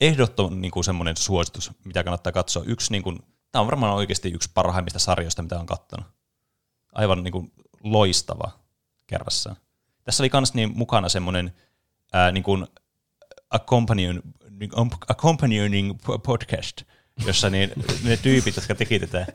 [0.00, 2.62] ehdottoman niin kuin, semmoinen suositus, mitä kannattaa katsoa.
[2.66, 3.18] Yksi, niin kuin,
[3.52, 6.06] tämä on varmaan oikeasti yksi parhaimmista sarjoista, mitä olen katsonut.
[6.92, 7.52] Aivan niin kuin,
[7.82, 8.50] loistava
[9.06, 9.56] kerrassaan.
[10.04, 11.54] Tässä oli myös niin mukana semmoinen
[12.12, 12.66] ää, niin kuin
[13.50, 14.20] accompanying,
[15.08, 16.82] accompanying podcast,
[17.26, 17.72] jossa niin,
[18.04, 19.26] ne tyypit, jotka teki tätä,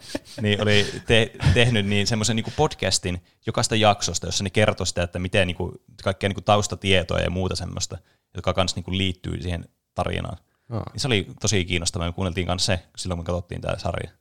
[0.41, 5.19] niin oli te, tehnyt niin semmoisen niin podcastin jokaista jaksosta, jossa ne kertoi sitä, että
[5.19, 5.71] miten niin kuin,
[6.03, 7.97] kaikkea niin kuin taustatietoa ja muuta semmoista,
[8.35, 10.37] joka kanssa niin kuin liittyy siihen tarinaan.
[10.69, 10.83] Aa.
[10.93, 12.07] Niin se oli tosi kiinnostavaa.
[12.07, 14.11] Me kuunneltiin kanssa se silloin, kun katsottiin tämä sarja.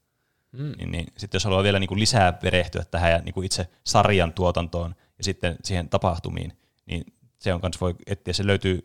[0.52, 0.72] Mm.
[0.78, 3.68] Niin, niin, sitten jos haluaa vielä niin kuin lisää perehtyä tähän ja niin kuin itse
[3.84, 6.52] sarjan tuotantoon ja sitten siihen tapahtumiin,
[6.86, 7.04] niin
[7.38, 8.34] se on kans voi etsiä.
[8.34, 8.80] Se löytyy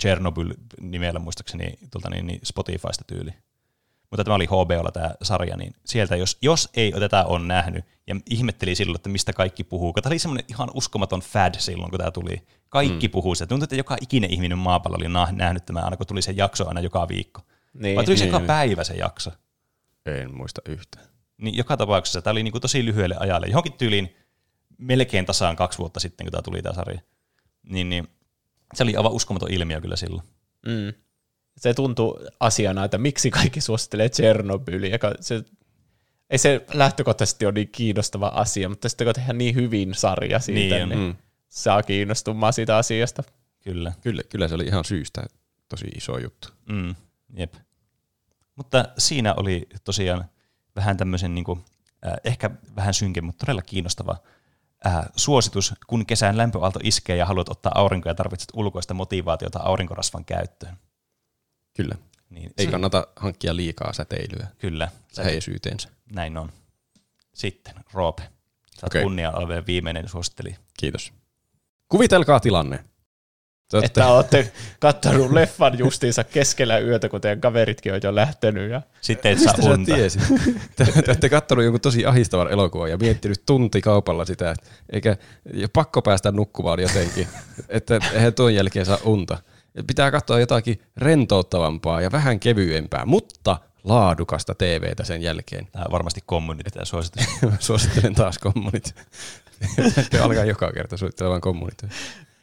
[0.00, 3.30] Chernobyl nimellä muistaakseni tuolta niin, niin Spotifysta tyyli.
[4.12, 8.16] Mutta tämä oli HBOlla tämä sarja, niin sieltä jos, jos ei tätä on nähnyt ja
[8.30, 12.10] ihmetteli silloin, että mistä kaikki puhuu, tämä oli semmoinen ihan uskomaton fad silloin, kun tämä
[12.10, 12.42] tuli.
[12.68, 13.12] Kaikki mm.
[13.12, 13.46] puhuu sitä.
[13.46, 16.80] Tuntui, että joka ikinen ihminen maapallo oli nähnyt tämän aina, kun tuli se jakso aina
[16.80, 17.40] joka viikko.
[17.74, 17.96] Niin.
[17.96, 18.46] Vai tuliko se Niin, joka niin.
[18.46, 19.30] päivä se jakso?
[20.06, 21.06] En muista yhtään.
[21.42, 23.46] Niin joka tapauksessa tämä oli niinku tosi lyhyelle ajalle.
[23.46, 24.16] Johonkin tyyliin
[24.78, 27.00] melkein tasaan kaksi vuotta sitten, kun tämä tuli tämä sarja.
[27.62, 28.08] Niin, niin
[28.74, 30.26] se oli aivan uskomaton ilmiö kyllä silloin.
[30.66, 31.02] Mm.
[31.56, 34.90] Se tuntuu asiana, että miksi kaikki suosittelee Tsernobyliä.
[34.90, 35.44] joka Se,
[36.30, 40.58] ei se lähtökohtaisesti ole niin kiinnostava asia, mutta sitten kun tehdään niin hyvin sarja siitä,
[40.60, 40.88] Niin niin, on.
[40.88, 41.16] niin Mm.
[41.48, 43.22] saa kiinnostumaan siitä asiasta.
[43.60, 43.92] Kyllä.
[44.00, 45.22] Kyllä, kyllä se oli ihan syystä
[45.68, 46.48] tosi iso juttu.
[46.68, 46.94] Mm,
[47.36, 47.54] jep.
[48.56, 50.24] Mutta siinä oli tosiaan
[50.76, 51.64] vähän tämmöisen niin kuin,
[52.06, 54.16] äh, ehkä vähän synkin, mutta todella kiinnostava
[54.86, 60.24] äh, suositus, kun kesän lämpöaalto iskee ja haluat ottaa aurinkoa ja tarvitset ulkoista motivaatiota aurinkorasvan
[60.24, 60.76] käyttöön.
[61.74, 61.94] Kyllä.
[62.30, 65.88] Niin Ei se- kannata hankkia liikaa säteilyä Kyllä, läheisyyteensä.
[66.12, 66.52] näin on.
[67.34, 68.22] Sitten Roope,
[68.80, 69.02] sä Okei.
[69.02, 69.32] kunnia
[69.66, 70.56] viimeinen suositteli.
[70.78, 71.12] Kiitos.
[71.88, 72.76] Kuvitelkaa tilanne.
[73.70, 78.70] Te olette- Että olette kattonut leffan justiinsa keskellä yötä, kun teidän kaveritkin on jo lähtenyt.
[78.70, 79.92] Ja Sitten et saa Mistä unta.
[80.76, 85.16] Te, te olette kattonut jonkun tosi ahdistavan elokuvan ja miettinyt tunti kaupalla sitä, että eikä
[85.72, 87.28] pakko päästä nukkumaan jotenkin,
[87.68, 89.38] että eihän tuon jälkeen saa unta.
[89.86, 95.68] Pitää katsoa jotakin rentouttavampaa ja vähän kevyempää, mutta laadukasta TVtä sen jälkeen.
[95.72, 97.24] Tämä on varmasti kommunit tämä suositus.
[97.58, 98.94] Suosittelen taas kommunit.
[100.22, 101.82] alkaa joka kerta suosittelemaan kommunit.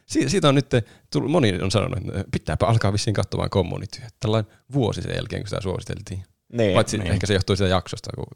[0.06, 0.70] Si- siitä on nyt,
[1.10, 4.02] tullut, moni on sanonut, että pitääpä alkaa vissiin katsomaan kommunit.
[4.20, 6.22] Tällainen vuosi sen jälkeen, kun sitä suositeltiin.
[6.52, 7.12] Niin, Paitsi niin.
[7.12, 8.26] ehkä se johtui siitä jaksosta, kun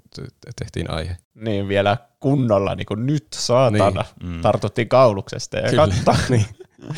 [0.58, 1.16] tehtiin aihe.
[1.34, 4.04] niin vielä kunnolla niin kuin nyt saatana.
[4.20, 4.30] Niin.
[4.30, 4.42] Niin.
[4.42, 5.88] Tartuttiin kauluksesta ja Kyllä.
[6.04, 6.26] katsoa.
[6.28, 6.46] niin.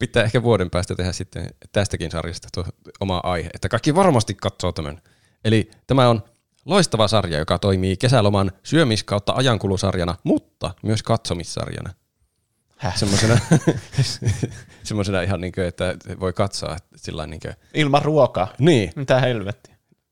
[0.00, 2.64] Pitää ehkä vuoden päästä tehdä sitten tästäkin sarjasta tuo
[3.00, 5.00] oma aihe, että kaikki varmasti katsoo tämän.
[5.44, 6.22] Eli tämä on
[6.64, 11.90] loistava sarja, joka toimii kesäloman syömis- kautta ajankulusarjana, mutta myös katsomissarjana.
[12.76, 12.96] Häh?
[12.96, 13.38] Semmoisena,
[14.88, 18.48] semmoisena ihan niin kuin, että voi katsoa sillä niin kuin, Ilman ruokaa.
[18.58, 19.69] niin, Mitä helvettiä.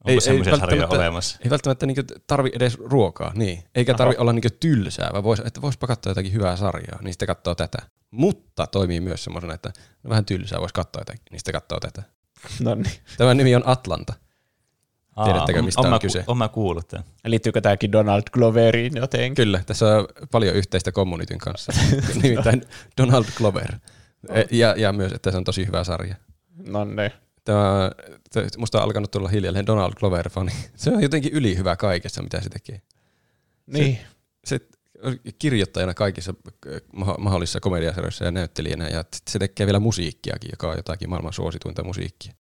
[0.09, 1.39] Onko Ei- semmoisia ei sarjoja välttämättä- olemassa?
[1.45, 3.63] ei välttämättä niin tarvi edes ruokaa, niin.
[3.75, 7.27] eikä tarvi olla niin tylsää, vaan vois, että voispa katsoa jotakin hyvää sarjaa, niin sitten
[7.27, 7.79] katsoo tätä.
[8.11, 9.73] Mutta toimii myös semmoisena, että
[10.09, 12.03] vähän tylsää, voisi katsoa jotakin, niin sitten katsoo tätä.
[12.61, 12.93] No niin.
[13.19, 14.13] Tämän nimi on Atlanta.
[15.25, 16.25] Tiedättekö, on- mistä on, on mä, kyse?
[16.27, 17.05] On mä kuullut tämän.
[17.25, 19.35] Liittyykö tämäkin Donald Gloveriin jotenkin?
[19.35, 21.73] Kyllä, tässä on paljon yhteistä communityn kanssa,
[22.23, 22.63] nimittäin
[23.01, 23.73] Donald Glover.
[24.29, 26.15] E- Ja, ja myös, että se on tosi hyvä sarja.
[26.67, 27.11] No niin.
[27.49, 27.91] Tämä,
[28.59, 30.53] musta on alkanut tulla hiljalleen Donald Glover-fani.
[30.77, 32.83] Se on jotenkin yli hyvä kaikessa, mitä se tekee.
[33.67, 33.99] Niin.
[34.45, 34.61] Se
[35.03, 36.35] on kirjoittajana kaikissa
[36.93, 41.85] maho- mahdollisissa komediasarjoissa ja näyttelijänä, ja se tekee vielä musiikkiakin, joka on jotakin maailman suosituinta
[41.85, 42.33] musiikkia.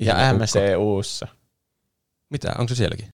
[0.00, 0.44] Ja ukko.
[0.44, 1.28] MCUssa.
[2.30, 3.08] Mitä, onko se sielläkin?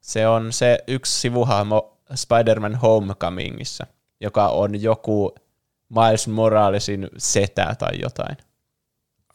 [0.00, 3.86] Se on se yksi sivuhahmo Spider-Man Homecomingissa,
[4.20, 5.34] joka on joku
[5.88, 8.36] Miles Moralesin setä tai jotain.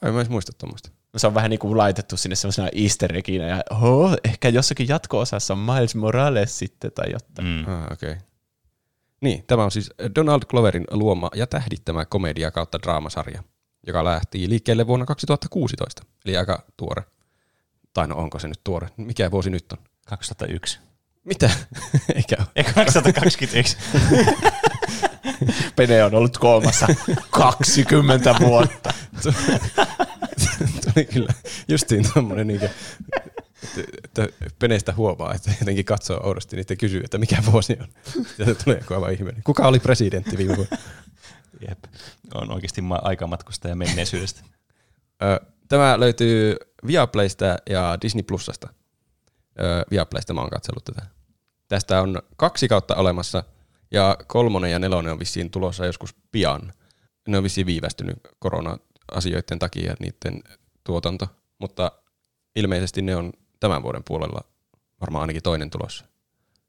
[0.01, 0.96] Ai mä en muista tuommoista.
[1.17, 5.53] Se on vähän niin kuin laitettu sinne semmoisena easter egginä, ja oh, ehkä jossakin jatko-osassa
[5.53, 7.47] on Miles Morales sitten tai jotain.
[7.47, 7.73] Mm.
[7.73, 8.11] Ah, okei.
[8.11, 8.21] Okay.
[9.21, 13.43] Niin, tämä on siis Donald Gloverin luoma ja tähdittämä komedia kautta draamasarja,
[13.87, 17.03] joka lähti liikkeelle vuonna 2016, eli aika tuore.
[17.93, 18.89] Tai no onko se nyt tuore?
[18.97, 19.77] Mikä vuosi nyt on?
[20.07, 20.79] 2001.
[21.23, 21.49] Mitä?
[22.15, 22.47] Eikä ole.
[22.55, 23.77] Ei 2021.
[25.75, 26.87] Pene on ollut koomassa
[27.29, 28.93] 20 vuotta.
[31.13, 31.33] Kyllä
[31.67, 32.69] justiin tommonen niinkö,
[34.03, 37.87] että, että Penestä huomaa, että jotenkin katsoo oudosti, niin sitten kysyy, että mikä vuosi on.
[38.37, 39.33] Ja se tulee joku aivan ihme.
[39.43, 40.77] Kuka oli presidentti viime vuonna?
[41.69, 41.83] Jep.
[42.33, 44.41] On oikeasti ma- aikamatkustaja menneisyydestä.
[45.67, 46.55] Tämä löytyy
[46.87, 48.67] Viaplaysta ja Disney Plusasta.
[49.59, 51.01] Ö, Viaplaysta mä oon katsellut tätä.
[51.67, 53.43] Tästä on kaksi kautta olemassa,
[53.91, 56.73] ja kolmonen ja nelonen on vissiin tulossa joskus pian.
[57.27, 60.43] Ne on vissiin viivästynyt korona-asioiden takia niiden
[60.87, 61.27] tuotanto,
[61.59, 61.91] mutta
[62.55, 64.41] ilmeisesti ne on tämän vuoden puolella
[65.01, 66.05] varmaan ainakin toinen tulossa.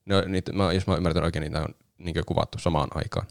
[0.04, 3.26] Ne on, niitä, mä, jos mä oon ymmärtänyt oikein, niitä on niin kuvattu samaan aikaan.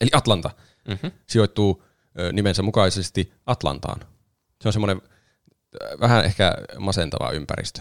[0.00, 0.50] Eli Atlanta
[0.88, 1.10] Mm-hmm.
[1.26, 1.84] sijoittuu
[2.18, 4.00] ö, nimensä mukaisesti Atlantaan.
[4.62, 5.02] Se on semmoinen
[6.00, 7.80] vähän ehkä masentava ympäristö.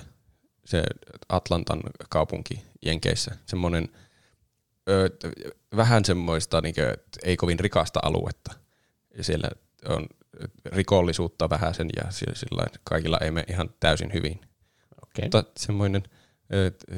[0.66, 0.84] Se
[1.30, 1.80] Atlantan
[2.10, 3.38] kaupunki Jenkeissä.
[3.46, 3.90] Semmoinen
[4.90, 5.10] ö,
[5.76, 6.86] vähän semmoista niin kuin,
[7.24, 8.54] ei kovin rikasta aluetta.
[9.18, 9.50] Ja siellä
[9.90, 10.08] on
[10.66, 14.42] rikollisuutta vähän sen ja sillä sillain kaikilla ei mene ihan täysin hyvin.
[15.04, 15.24] Okei.
[15.24, 16.04] Mutta semmoinen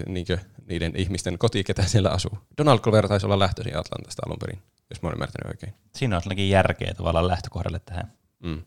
[0.07, 2.37] niinkö, niiden ihmisten koti, ketä siellä asuu.
[2.57, 5.73] Donald Glover taisi olla lähtöisin Atlantasta alun perin, jos mä olen ymmärtänyt oikein.
[5.95, 8.13] Siinä on ainakin järkeä tavallaan lähtökohdalle tähän.
[8.43, 8.61] Mm.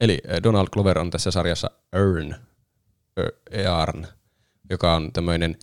[0.00, 2.34] Eli Donald Glover on tässä sarjassa Earn,
[3.50, 4.06] Earn,
[4.70, 5.56] joka on tämmöinen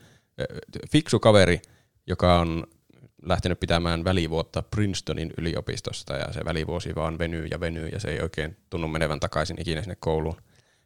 [0.92, 1.62] fiksu kaveri,
[2.08, 2.68] joka on
[3.22, 8.22] lähtenyt pitämään välivuotta Princetonin yliopistosta ja se välivuosi vaan venyy ja venyy ja se ei
[8.22, 10.42] oikein tunnu menevän takaisin ikinä sinne kouluun.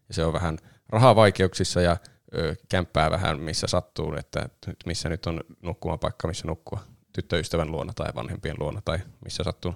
[0.07, 0.57] Ja se on vähän
[0.89, 1.97] rahavaikeuksissa ja
[2.35, 4.49] ö, kämppää vähän missä sattuu, että
[4.85, 6.83] missä nyt on nukkumapaikka, missä nukkua
[7.13, 9.75] tyttöystävän luona tai vanhempien luona tai missä sattuu.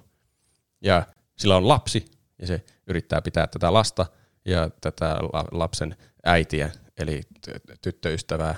[0.82, 1.04] Ja
[1.38, 2.06] sillä on lapsi
[2.40, 4.06] ja se yrittää pitää tätä lasta
[4.46, 5.96] ja tätä la- lapsen
[6.26, 8.56] äitiä, eli ty- tyttöystävää.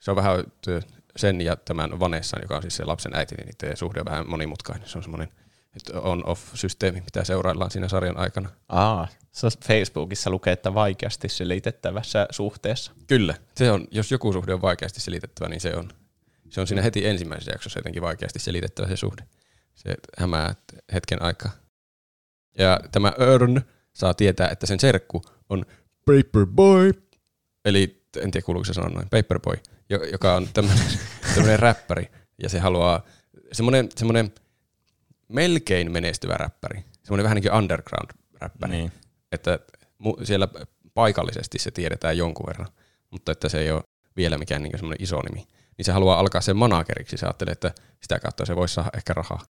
[0.00, 0.44] Se on vähän
[1.16, 4.28] sen ja tämän Vanessan, joka on siis se lapsen äiti, niin niiden suhde on vähän
[4.28, 4.88] monimutkainen.
[4.88, 5.28] Se on semmoinen
[5.94, 8.50] on-off-systeemi, mitä seuraillaan siinä sarjan aikana.
[8.68, 12.92] Aa, se Facebookissa lukee, että vaikeasti selitettävässä suhteessa.
[13.06, 15.90] Kyllä, se on, jos joku suhde on vaikeasti selitettävä, niin se on.
[16.50, 19.24] Se on siinä heti ensimmäisessä jaksossa jotenkin vaikeasti selitettävä se suhde.
[19.74, 20.54] Se hämää
[20.92, 21.52] hetken aikaa.
[22.58, 23.60] Ja tämä Örn
[23.92, 25.66] saa tietää, että sen serkku on
[26.04, 26.92] Paperboy,
[27.64, 29.56] eli en tiedä kuuluuko se sanoa noin, Paperboy,
[29.88, 30.84] joka on tämmöinen,
[31.34, 32.10] tämmöinen räppäri.
[32.42, 33.02] Ja se haluaa,
[33.52, 34.32] semmoinen, semmoinen
[35.28, 38.92] melkein menestyvä räppäri, semmoinen vähän niin kuin underground-räppäri Niin.
[39.32, 39.58] että
[40.04, 40.48] mu- siellä
[40.94, 42.68] paikallisesti se tiedetään jonkun verran,
[43.10, 43.82] mutta että se ei ole
[44.16, 45.46] vielä mikään niin semmoinen iso nimi.
[45.78, 47.16] Niin se haluaa alkaa sen manageriksi.
[47.16, 49.44] Se ajattelee, että sitä kautta se voisi saada ehkä rahaa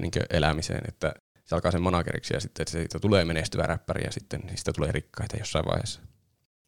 [0.00, 1.14] niin elämiseen, että
[1.44, 4.92] se alkaa sen manageriksi ja sitten että siitä tulee menestyvä räppäri ja sitten niistä tulee
[4.92, 6.00] rikkaita jossain vaiheessa.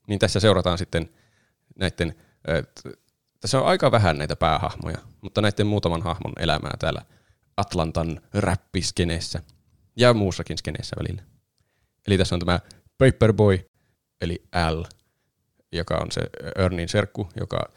[0.08, 1.10] Niin tässä seurataan sitten
[1.78, 2.14] näiden,
[2.46, 2.82] et,
[3.40, 7.02] tässä on aika vähän näitä päähahmoja, mutta näiden muutaman hahmon elämää täällä
[7.56, 9.42] Atlantan räppiskeneessä
[9.96, 11.22] ja muussakin skeneessä välillä.
[12.06, 12.60] Eli tässä on tämä
[12.98, 13.70] Paperboy,
[14.20, 14.82] eli L,
[15.72, 16.20] joka on se
[16.56, 17.72] Ernin serkku, joka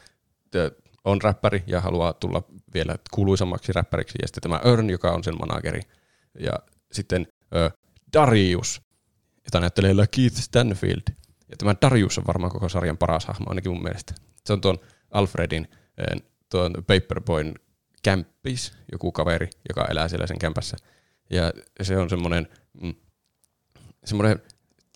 [1.04, 2.44] on räppäri ja haluaa tulla
[2.74, 4.18] vielä kuuluisammaksi räppäriksi.
[4.22, 5.82] Ja sitten tämä Ern, joka on sen manageri.
[6.40, 6.54] Ja
[6.92, 7.72] sitten ö,
[8.14, 8.82] Darius,
[9.46, 11.02] jota näyttelee Keith Stanfield.
[11.50, 14.14] Ja tämä Darius on varmaan koko sarjan paras hahmo, ainakin mun mielestä.
[14.50, 14.80] Se on tuon
[15.12, 15.68] Alfredin,
[16.00, 16.16] ö,
[16.52, 17.54] tuon Paperboyn
[18.04, 20.78] kämppis, joku kaveri, joka elää siellä sen kämpässä.
[21.30, 22.48] Ja se on semmoinen,
[22.82, 22.96] mm,
[24.06, 24.42] semmoinen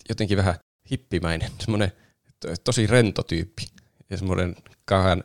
[0.08, 0.54] jotenkin vähän
[0.90, 1.92] hippimäinen, semmoinen
[2.40, 3.66] to- tosi rento tyyppi
[4.10, 5.24] ja semmoinen kauhean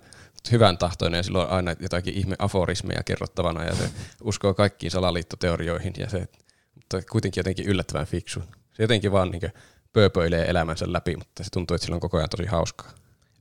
[0.51, 3.89] hyvän tahtoinen ja sillä on aina jotakin ihme aforismeja kerrottavana ja se
[4.23, 6.27] uskoo kaikkiin salaliittoteorioihin ja se
[6.75, 8.39] mutta kuitenkin jotenkin yllättävän fiksu.
[8.73, 9.53] Se jotenkin vaan niin
[9.93, 12.91] pööpöilee elämänsä läpi, mutta se tuntuu, että sillä on koko ajan tosi hauskaa.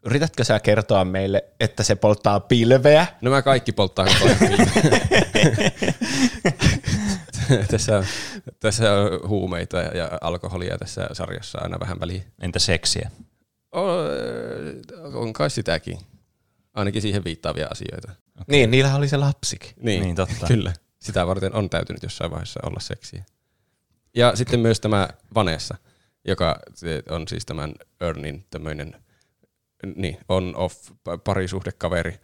[0.04, 3.06] Yritätkö sä kertoa meille, että se polttaa pilveä?
[3.20, 4.38] No mä kaikki polttaa koko ajan
[7.70, 8.04] tässä, on,
[8.60, 12.24] tässä on huumeita ja, alkoholia tässä sarjassa aina vähän väliin.
[12.40, 13.10] Entä seksiä?
[13.72, 13.94] On,
[15.14, 15.98] on kai sitäkin.
[16.74, 18.12] Ainakin siihen viittaavia asioita.
[18.46, 19.70] Niin, niillä oli se lapsikin.
[19.76, 20.46] Niin, Niin, totta.
[20.46, 20.72] Kyllä.
[21.00, 23.24] Sitä varten on täytynyt jossain vaiheessa olla seksiä.
[24.14, 25.76] Ja sitten myös tämä Vanessa,
[26.24, 26.60] joka
[27.10, 28.94] on siis tämän Ernin tämmöinen
[29.96, 30.90] niin, on-off
[31.24, 32.14] parisuhdekaveri.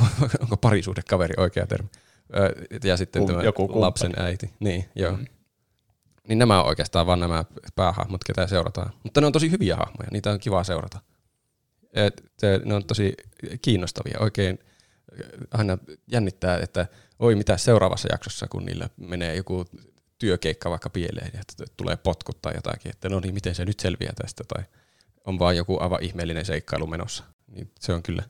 [0.42, 1.88] Onko parisuhdekaveri oikea termi?
[2.84, 3.80] Ja sitten Kum- tämä joku kumppani.
[3.80, 4.50] lapsen äiti.
[4.60, 5.16] Niin, joo.
[5.16, 5.24] Mm.
[6.28, 8.92] Niin nämä on oikeastaan vaan nämä päähahmot, ketä seurataan.
[9.04, 11.00] Mutta ne on tosi hyviä hahmoja, niitä on kiva seurata.
[11.92, 12.22] Et
[12.64, 13.14] ne on tosi
[13.62, 14.18] kiinnostavia.
[14.20, 14.58] Oikein
[15.50, 15.78] aina
[16.12, 16.86] jännittää, että
[17.18, 19.64] oi mitä seuraavassa jaksossa, kun niillä menee joku
[20.18, 23.80] työkeikka vaikka pieleen ja että tulee potkut tai jotakin, että no niin, miten se nyt
[23.80, 24.64] selviää tästä tai
[25.26, 27.24] on vaan joku aivan ihmeellinen seikkailu menossa.
[27.46, 28.22] Niin se on kyllä.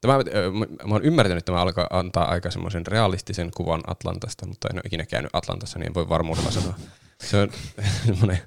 [0.00, 4.76] Tämä, mä- oon ymmärtänyt, että tämä alkaa antaa aika semmoisen realistisen kuvan Atlantasta, mutta en
[4.76, 6.74] ole ikinä käynyt Atlantassa, niin en voi varmuudella sanoa.
[7.20, 7.50] Se on
[8.06, 8.38] semmoinen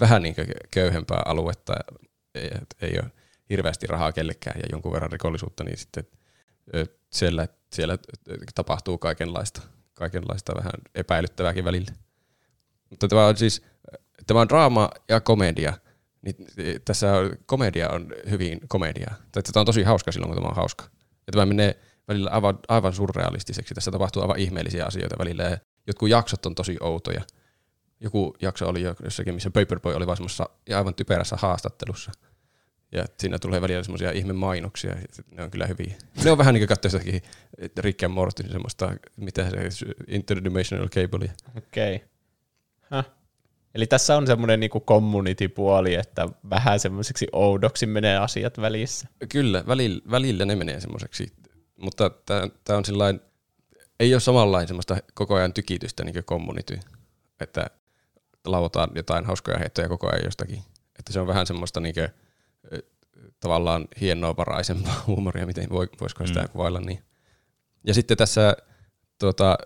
[0.00, 0.34] vähän niin
[0.70, 1.74] köyhempää aluetta,
[2.34, 2.50] ei,
[2.80, 3.10] ei ole
[3.50, 6.04] hirveästi rahaa kellekään ja jonkun verran rikollisuutta, niin sitten
[7.12, 7.98] siellä, siellä
[8.54, 9.60] tapahtuu kaikenlaista,
[9.94, 11.92] kaikenlaista vähän epäilyttävääkin välillä.
[12.90, 13.62] Mutta tämä on siis,
[14.26, 15.72] tämä on draama ja komedia,
[16.24, 16.36] niin
[16.84, 19.14] tässä on, komedia on hyvin komedia.
[19.32, 20.84] Tai Tämä on tosi hauska silloin, kun tämä on hauska.
[21.26, 21.78] Ja tämä menee
[22.08, 23.74] välillä aivan, aivan surrealistiseksi.
[23.74, 25.58] Tässä tapahtuu aivan ihmeellisiä asioita välillä.
[25.86, 27.22] Jotkut jaksot on tosi outoja.
[28.00, 30.18] Joku jakso oli jo- jossakin, missä Paperboy oli vaan
[30.76, 32.12] aivan typerässä haastattelussa.
[32.92, 34.96] Ja siinä tulee välillä semmoisia ihme mainoksia,
[35.30, 35.94] ne on kyllä hyviä.
[36.24, 37.22] Ne on vähän niin kuin katsoa jotakin
[37.78, 41.30] Rick and Morty, semmoista, mitä se, interdimensional cable.
[41.56, 41.96] Okei.
[41.96, 42.08] Okay.
[42.90, 43.04] Häh.
[43.74, 49.08] Eli tässä on semmoinen niinku community-puoli, että vähän semmoiseksi oudoksi menee asiat välissä.
[49.28, 51.32] Kyllä, välillä, välillä ne menee semmoiseksi,
[51.76, 52.10] mutta
[52.64, 53.20] tämä on sillain,
[54.00, 56.78] ei ole samanlainen semmoista koko ajan tykitystä niin kuin community,
[57.40, 57.66] että
[58.44, 60.62] lauotaan jotain hauskoja heittoja koko ajan jostakin.
[60.98, 62.08] Että se on vähän semmoista niin kuin,
[63.40, 66.48] tavallaan hienoa varaisempaa huumoria, miten voi, voisiko sitä mm.
[66.48, 67.02] kuvailla niin.
[67.86, 68.56] Ja sitten tässä
[69.18, 69.58] tuota,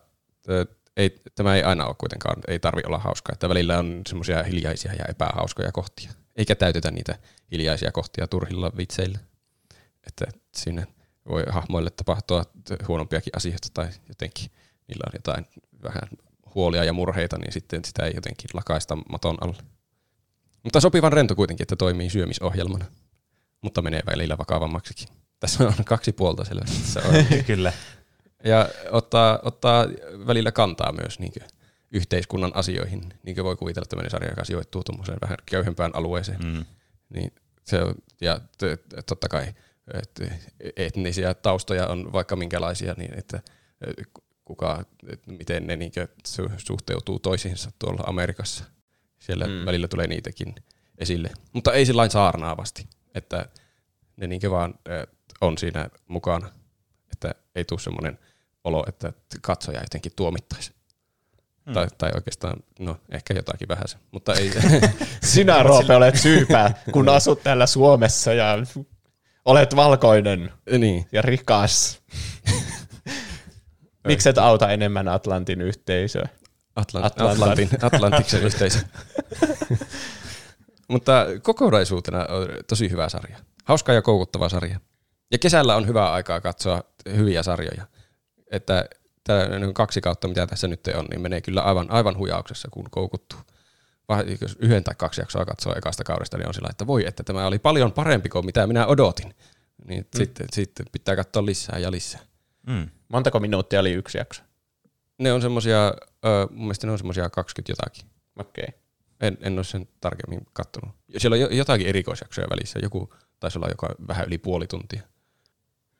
[0.99, 4.93] ei, tämä ei aina ole kuitenkaan, ei tarvi olla hauskaa, että välillä on semmoisia hiljaisia
[4.93, 6.13] ja epähauskoja kohtia.
[6.37, 7.19] Eikä täytetä niitä
[7.53, 9.19] hiljaisia kohtia turhilla vitseillä.
[10.07, 10.27] Että
[10.57, 10.87] siinä
[11.29, 12.45] voi hahmoille tapahtua
[12.89, 14.51] huonompiakin asioita tai jotenkin
[14.89, 15.47] niillä on jotain
[15.83, 16.09] vähän
[16.55, 19.63] huolia ja murheita, niin sitten sitä ei jotenkin lakaista maton alle.
[20.65, 22.85] Mutta sopivan rento kuitenkin, että toimii syömisohjelmana,
[23.63, 25.09] mutta menee välillä vakavammaksikin.
[25.41, 27.03] Tässä on kaksi puolta selvästi.
[27.47, 27.73] Kyllä.
[28.45, 29.87] Ja ottaa, ottaa
[30.27, 31.33] välillä kantaa myös niin
[31.91, 36.41] yhteiskunnan asioihin, niin kuin voi kuvitella tämmöinen sarja, joka sijoittuu tuommoiseen vähän köyhempään alueeseen.
[36.45, 36.65] Mm.
[37.09, 37.33] Niin
[37.65, 38.41] se on, ja
[39.07, 39.55] totta kai
[39.95, 40.21] et,
[40.77, 43.41] etnisiä taustoja on vaikka minkälaisia, niin että
[43.87, 44.09] et,
[44.45, 45.93] kuka, et, miten ne niin
[46.57, 48.65] suhteutuu toisiinsa tuolla Amerikassa.
[49.19, 49.67] Siellä mm.
[49.67, 50.55] välillä tulee niitäkin
[50.99, 51.31] esille.
[51.53, 53.49] Mutta ei sillä saarnaavasti, että
[54.17, 54.75] ne niin vaan
[55.41, 56.51] on siinä mukana,
[57.13, 58.19] että ei tule semmoinen
[58.65, 60.73] olo, että katsoja jotenkin tuomittaisi.
[61.67, 61.75] Hmm.
[61.75, 64.53] Tai, tai oikeastaan, no ehkä jotakin vähän se, mutta ei
[65.25, 68.59] Sinä, Roope, olet syypää, kun asut täällä Suomessa ja
[69.45, 71.07] olet valkoinen niin.
[71.13, 72.03] ja rikas.
[74.07, 76.29] Miksi et auta enemmän Atlantin yhteisöä?
[76.81, 77.31] Atlant- Atlantan.
[77.31, 78.79] Atlantin, Atlantiksen yhteisö.
[80.89, 83.39] Mutta kokonaisuutena on tosi hyvä sarja.
[83.65, 84.81] Hauska ja koukuttava sarja.
[85.33, 86.83] Ja kesällä on hyvä aikaa katsoa
[87.17, 87.87] hyviä sarjoja.
[88.51, 88.89] Että
[89.25, 93.39] tämä kaksi kautta, mitä tässä nyt on, niin menee kyllä aivan, aivan hujauksessa, kun koukuttuu.
[94.09, 97.23] Vai jos yhden tai kaksi jaksoa katsoo ekasta kaudesta, niin on sillä, että voi, että
[97.23, 99.35] tämä oli paljon parempi kuin mitä minä odotin.
[99.85, 100.19] Niin mm.
[100.19, 102.21] sitten, sitten pitää katsoa lisää ja lisää.
[102.67, 102.89] Mm.
[103.09, 104.43] Montako minuuttia oli yksi jakso?
[105.19, 105.87] Ne on semmosia,
[106.25, 108.05] ö, mun mielestä ne on semmosia 20 jotakin.
[108.37, 108.65] Okei.
[108.69, 108.81] Okay.
[109.21, 110.95] En, en ole sen tarkemmin kattonut.
[111.09, 112.79] Ja Siellä on jo- jotakin erikoisjaksoja välissä.
[112.83, 115.03] Joku taisi olla joka vähän yli puoli tuntia.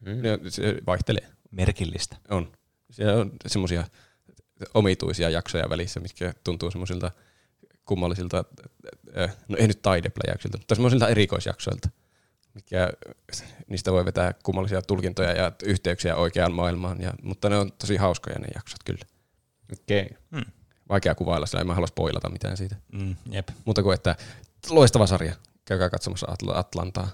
[0.01, 0.23] Mm.
[0.23, 1.29] Ne, se vaihtelee.
[1.51, 2.17] Merkillistä.
[2.31, 2.53] On.
[2.91, 3.85] Siellä on semmoisia
[4.75, 7.11] omituisia jaksoja välissä, mitkä tuntuu semmoisilta
[7.85, 8.45] kummallisilta,
[9.49, 11.89] no ei nyt taidepläjäyksiltä, mutta semmoisilta erikoisjaksoilta,
[12.55, 12.93] mitkä
[13.67, 18.39] niistä voi vetää kummallisia tulkintoja ja yhteyksiä oikeaan maailmaan, ja, mutta ne on tosi hauskoja
[18.39, 19.05] ne jaksot kyllä.
[19.73, 20.11] Okei.
[20.31, 20.45] Mm.
[20.89, 22.77] Vaikea kuvailla, sillä en mä halua spoilata mitään siitä.
[22.93, 23.49] Mm, jep.
[23.65, 24.17] Muuta kuin, että
[24.71, 25.35] loistava sarja.
[25.65, 27.09] Käykää katsomassa Atl- Atlantaa.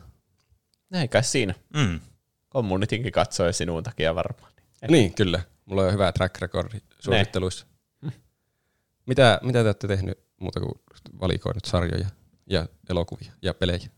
[0.91, 1.55] Näin kai siinä.
[1.77, 2.01] Mm.
[2.55, 4.53] Communitykin katsoi sinun takia varmaan.
[4.89, 5.41] Niin, kyllä.
[5.65, 7.67] Mulla on hyvä track recordi suositteluissa.
[9.07, 10.73] Mitä, mitä te olette tehnyt muuta kuin
[11.21, 12.07] valikoinut sarjoja
[12.47, 13.89] ja elokuvia ja pelejä?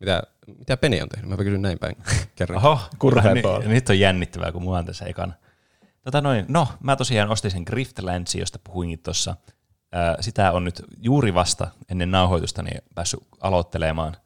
[0.00, 0.22] Mitä,
[0.58, 1.30] mitä Pene on tehnyt?
[1.30, 1.96] Mä kysyn näin päin
[2.36, 2.66] kerran.
[2.66, 3.58] Oho, Kurhepool.
[3.58, 5.32] nyt, nyt on jännittävää, kun mua on tässä ekana.
[6.04, 9.36] Tota noin, no, mä tosiaan ostin sen Griftlandsin, josta puhuinkin tuossa.
[10.20, 14.16] Sitä on nyt juuri vasta ennen nauhoitusta niin päässyt aloittelemaan.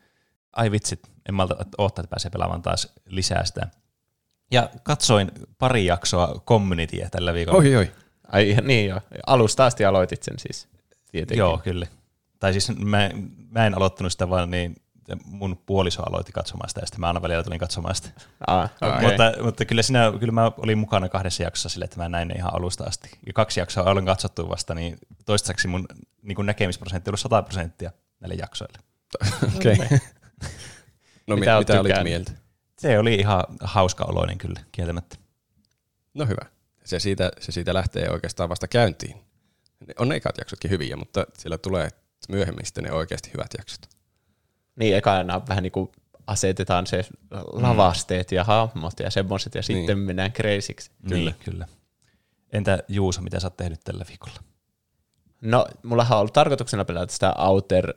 [0.52, 3.66] Ai vitsit, en malta odottaa, että pääsee pelaamaan taas lisää sitä.
[4.50, 7.58] Ja katsoin pari jaksoa Communityä tällä viikolla.
[7.58, 7.92] Oi, oi.
[8.32, 9.00] Ai niin joo.
[9.26, 10.68] Alusta asti aloitit sen siis.
[11.10, 11.38] Tietenkin.
[11.38, 11.86] Joo, kyllä.
[12.38, 13.10] Tai siis mä,
[13.50, 14.76] mä en aloittanut sitä, vaan niin
[15.24, 18.08] mun puoliso aloitti katsomaan sitä, ja sitten mä aina välillä tulin katsomaan sitä.
[18.46, 19.02] Ah, okay.
[19.02, 22.34] Mutta, mutta kyllä, siinä, kyllä mä olin mukana kahdessa jaksossa sille, että mä näin ne
[22.34, 23.10] ihan alusta asti.
[23.26, 25.86] Ja kaksi jaksoa olen katsottu vasta, niin toistaiseksi mun
[26.22, 27.90] niin näkemisprosentti on ollut 100 prosenttia
[28.20, 28.78] näille jaksoille.
[29.56, 29.72] Okei.
[29.72, 29.98] Okay.
[31.26, 32.32] No Mitä mitä, olit mieltä?
[32.78, 35.16] Se oli ihan hauska oloinen kyllä, kieltämättä.
[36.14, 36.46] No hyvä.
[36.84, 39.16] Se siitä, se siitä lähtee oikeastaan vasta käyntiin.
[39.86, 41.88] Ne- On ne ekat jaksotkin hyviä, mutta siellä tulee
[42.28, 43.80] myöhemmin sitten ne oikeasti hyvät jaksot.
[44.76, 45.90] Niin, ekana vähän niin kuin
[46.26, 47.04] asetetaan se
[47.52, 50.06] lavasteet ja hahmot ja semmoiset, ja sitten Niin.
[50.06, 50.90] mennään kreisiksi.
[51.08, 51.14] Kyllä.
[51.30, 51.66] Niin, kyllä.
[52.52, 54.40] Entä Juuso, mitä sä oot tehnyt tällä viikolla?
[55.40, 57.94] No, mullahan on ollut tarkoituksena pelata sitä Outer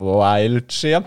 [0.00, 1.02] Wildsia,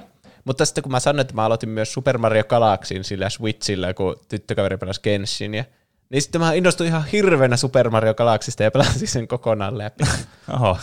[0.45, 4.15] mutta sitten kun mä sanoin, että mä aloitin myös Super Mario Galaxyin sillä Switchillä, kun
[4.27, 5.65] tyttökaveri pelasi Genshinia,
[6.09, 10.03] niin sitten mä innostuin ihan hirveänä Super Mario Galaxista ja pelasin sen kokonaan läpi.
[10.55, 10.77] Oho,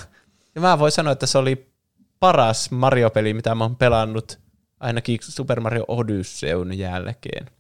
[0.55, 1.72] Ja mä voin sanoa, että se oli
[2.20, 4.39] paras Mario-peli, mitä mä oon pelannut
[4.80, 7.51] ainakin Super Mario Odysseyn jälkeen.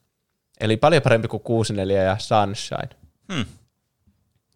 [0.60, 2.88] Eli paljon parempi kuin 64 ja Sunshine.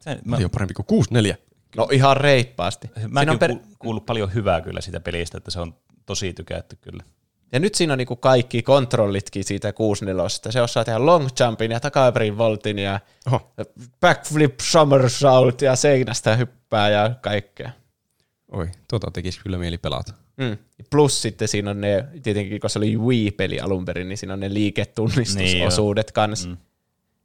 [0.00, 1.36] se, mä, Paljon parempi kuin 64.
[1.76, 2.90] No ihan reippaasti.
[3.20, 3.54] on on per...
[3.78, 5.74] kuullut paljon hyvää kyllä siitä pelistä, että se on
[6.06, 7.04] tosi tykätty kyllä.
[7.52, 10.28] Ja nyt siinä on niinku kaikki kontrollitkin siitä 64.
[10.50, 13.52] Se osaa tehdä long jumpin ja takaperin voltin ja Oho.
[14.00, 17.70] backflip somersault ja seinästä hyppää ja kaikkea.
[18.52, 20.12] Oi, tuota tekisi kyllä mieli pelata.
[20.36, 20.58] Mm.
[20.90, 24.40] Plus sitten siinä on ne, tietenkin kun se oli Wii-peli alun perin, niin siinä on
[24.40, 26.48] ne liiketunnistusosuudet niin kanssa.
[26.48, 26.56] Mm.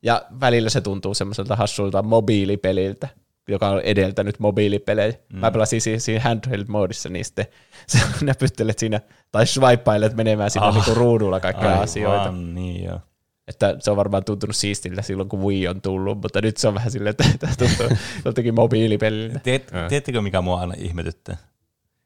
[0.01, 3.07] Ja välillä se tuntuu semmoiselta hassulta mobiilipeliltä,
[3.47, 5.13] joka on edeltänyt mobiilipelejä.
[5.33, 5.39] Mm.
[5.39, 7.45] Mä pelasin siinä, siinä handheld-moodissa, niin sitten
[7.91, 9.01] sä näpyttelet siinä,
[9.31, 10.73] tai swipeilet menemään siinä Ah.
[10.75, 12.31] niinku ruudulla kaikkia Aivan, asioita.
[12.31, 12.99] niin joo.
[13.47, 16.73] Että se on varmaan tuntunut siistiltä silloin, kun Wii on tullut, mutta nyt se on
[16.73, 19.39] vähän silleen, että tuntuu joltakin mobiilipeliltä.
[19.39, 21.37] Tiet, tiedättekö, mikä mua aina ihmetyttää?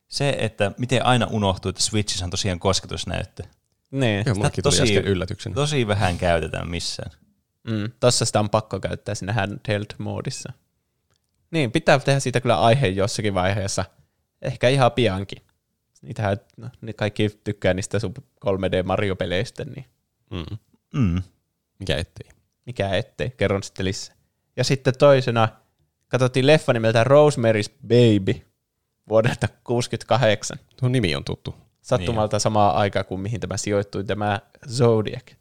[0.08, 3.44] Se, että miten aina unohtuu, että Switchissä on tosiaan kosketusnäyttö.
[3.92, 4.24] Niin.
[4.26, 4.36] Joo,
[5.06, 5.56] yllätyksenä.
[5.56, 7.12] tosi vähän käytetään missään.
[7.68, 10.54] Mm, tossa sitä on pakko käyttää siinä handheld-moodissa.
[11.52, 13.86] Niin, pitää tehdä siitä kyllä aihe jossakin vaiheessa.
[14.42, 15.42] Ehkä ihan piankin.
[16.02, 19.86] Niitähän, no, niin kaikki tykkää niistä sub 3D Mario-peleistä, niin
[20.32, 20.58] Mm.
[20.94, 21.22] Mm.
[21.80, 22.30] Mikä ettei.
[22.66, 23.30] mikä ettei.
[23.38, 24.16] Kerron sitten lisää.
[24.58, 25.50] Ja sitten toisena
[26.08, 28.42] katsottiin leffa nimeltä Rosemary's Baby
[29.10, 30.58] vuodelta 68.
[30.80, 31.56] Tuo nimi on tuttu.
[31.82, 35.32] Sattumalta samaa aikaa kuin mihin tämä sijoittui, tämä Zodiac.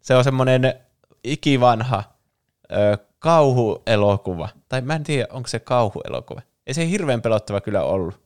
[0.00, 0.74] Se on semmoinen
[1.24, 2.04] ikivanha
[2.72, 4.48] ö, kauhuelokuva.
[4.74, 6.42] Tai mä en tiedä, onko se kauhuelokuva.
[6.66, 8.20] Ei se hirveän pelottava kyllä ollut.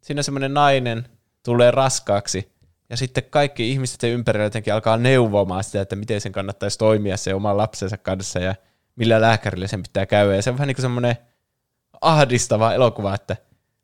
[0.00, 1.08] Siinä semmoinen nainen
[1.42, 2.52] tulee raskaaksi,
[2.90, 7.16] ja sitten kaikki ihmiset sen ympärillä jotenkin alkaa neuvomaan sitä, että miten sen kannattaisi toimia
[7.16, 8.54] se oman lapsensa kanssa, ja
[8.96, 10.36] millä lääkärillä sen pitää käydä.
[10.36, 11.16] Ja se on vähän niin kuin semmoinen
[12.00, 13.36] ahdistava elokuva, että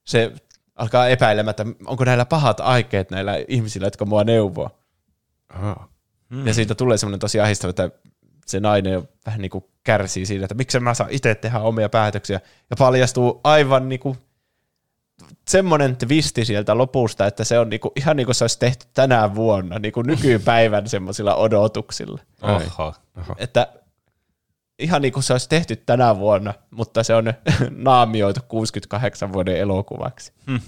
[0.05, 0.32] se
[0.74, 4.70] alkaa epäilemään, että onko näillä pahat aikeet näillä ihmisillä, jotka mua neuvoo.
[5.48, 5.88] Aha.
[6.28, 6.47] Mm.
[6.47, 7.90] Ja siitä tulee semmoinen tosi ahistava, että
[8.51, 12.40] se nainen vähän niin kuin kärsii siitä, että miksi mä saa itse tehdä omia päätöksiä.
[12.70, 14.18] Ja paljastuu aivan niin kuin
[15.48, 18.86] semmoinen twisti sieltä lopusta, että se on niin kuin, ihan niin kuin se olisi tehty
[18.94, 22.20] tänä vuonna, niin kuin nykypäivän semmoisilla odotuksilla.
[22.40, 22.66] Ai.
[22.78, 22.94] Oho.
[23.39, 23.66] Että
[24.78, 27.24] ihan niin kuin se olisi tehty tänä vuonna, mutta se on
[27.70, 30.32] naamioitu 68 vuoden elokuvaksi.
[30.47, 30.60] Hmm.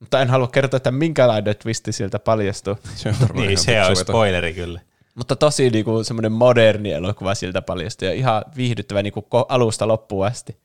[0.00, 2.78] Mutta en halua kertoa, että minkälainen twisti sieltä paljastuu.
[2.94, 4.80] Se on Niin, se on spoileri kyllä.
[5.14, 10.60] Mutta tosi niinku semmoinen moderni elokuva siltä paljastui ja ihan viihdyttävä niinku alusta loppuun asti.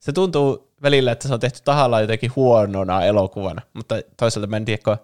[0.00, 4.64] Se tuntuu välillä, että se on tehty tahallaan jotenkin huonona elokuvana, mutta toisaalta mä en
[4.64, 4.96] tiedä, kun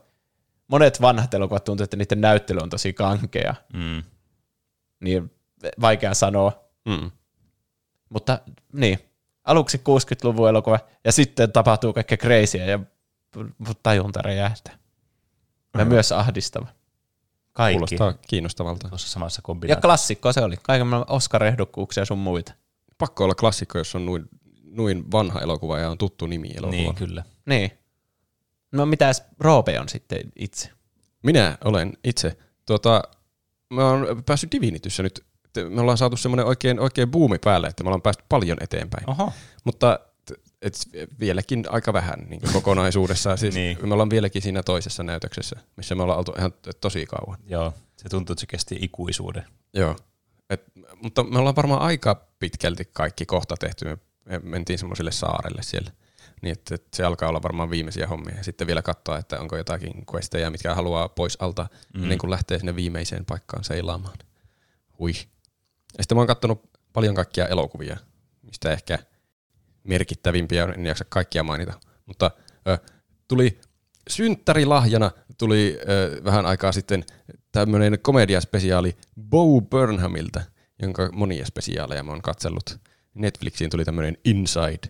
[0.69, 4.03] monet vanhat elokuvat tuntuu, että niiden näyttely on tosi kankea, Mm.
[5.01, 5.31] niin
[5.81, 6.65] vaikea sanoa.
[6.85, 7.11] Mm.
[8.09, 8.39] Mutta
[8.73, 8.99] niin,
[9.45, 12.79] aluksi 60-luvun elokuva ja sitten tapahtuu kaikkea crazyä ja
[13.83, 14.79] tajunta räjähtää.
[15.79, 16.67] Ja myös ahdistava.
[17.57, 18.89] Kaikki Kuulostaa kiinnostavalta.
[18.89, 19.81] tuossa samassa Ja kombinaatiossa.
[19.87, 20.57] klassikko se oli.
[20.63, 22.53] Kaiken maailman Oscar-ehdokkuuksia sun muita.
[22.99, 24.25] Pakko olla klassikko, jos on noin,
[24.65, 26.71] noin vanha elokuva ja on tuttu nimi elokuva.
[26.71, 27.23] Niin, kyllä.
[27.47, 27.71] Niin.
[28.73, 30.71] No mitäs Roope on sitten itse?
[31.23, 33.03] Minä olen itse, tuota,
[33.71, 35.25] mä oon päässyt Divinityssä nyt,
[35.69, 39.11] me ollaan saatu semmoinen oikein, oikein buumi päälle, että me ollaan päästy paljon eteenpäin.
[39.11, 39.33] Oho.
[39.65, 40.01] Mutta
[40.63, 40.75] et
[41.21, 43.39] vieläkin aika vähän niin kokonaisuudessaan.
[43.39, 43.79] Siis Niin.
[43.83, 47.39] Me ollaan vieläkin siinä toisessa näytöksessä, missä me ollaan oltu ihan tosi kauan.
[47.47, 49.45] Joo, se tuntuu, että se kesti ikuisuuden.
[49.75, 49.97] Joo.
[50.51, 50.63] Et,
[51.03, 53.85] mutta me ollaan varmaan aika pitkälti kaikki kohta tehty.
[53.85, 55.91] Me- Me mentiin semmoiselle saarelle siellä.
[56.43, 58.37] Niin, että että se alkaa olla varmaan viimeisiä hommia.
[58.37, 62.03] Ja sitten vielä katsoa, että onko jotakin questejä, mitkä haluaa pois alta, mm.
[62.03, 64.19] ennen kuin lähtee sinne viimeiseen paikkaan seilaamaan.
[64.99, 65.11] Hui.
[65.99, 67.97] Ja sitten mä oon katsonut paljon kaikkia elokuvia,
[68.43, 68.99] mistä ehkä
[69.87, 71.73] merkittävimpiä, en jaksa kaikkia mainita.
[72.07, 72.31] Mutta
[72.69, 72.79] ö,
[73.29, 73.61] tuli
[74.09, 77.05] synttärilahjana, tuli ö, vähän aikaa sitten
[77.53, 80.43] tämmöinen komediaspesiaali Bo Burnhamilta,
[80.83, 82.79] jonka monia spesiaaleja mä oon katsellut.
[83.15, 84.89] Netflixiin tuli tämmöinen Inside,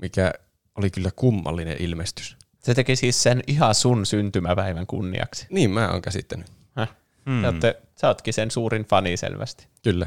[0.00, 0.32] mikä
[0.74, 2.36] oli kyllä kummallinen ilmestys.
[2.62, 5.46] Se teki siis sen ihan sun syntymäpäivän kunniaksi.
[5.50, 6.46] Niin mä oon käsittänyt.
[6.76, 6.96] Häh?
[7.26, 7.44] Hmm.
[7.44, 9.66] Jotte, sä ootkin sen suurin fani selvästi.
[9.82, 10.06] Kyllä.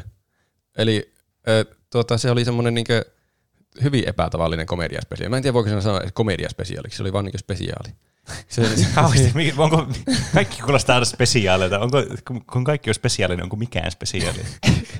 [0.77, 1.13] Eli
[1.47, 3.05] ö, tuota, se oli semmoinen niinkö
[3.83, 5.29] hyvin epätavallinen komediaspesiaali.
[5.29, 7.89] Mä en tiedä, voiko sen sanoa komediaspesiaaliksi, se oli vaan niinkö spesiaali.
[8.47, 9.53] Se, se, Kauheasti.
[9.57, 9.87] Onko,
[10.33, 11.79] kaikki kuulostaa aina spesiaaleilta.
[11.79, 11.97] Onko,
[12.51, 14.39] kun- kaikki on spesiaali, niin onko mikään spesiaali?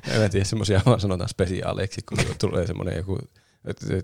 [0.08, 3.20] en tiedä, semmoisia vaan sanotaan spesiaaleiksi, kun tulee semmoinen joku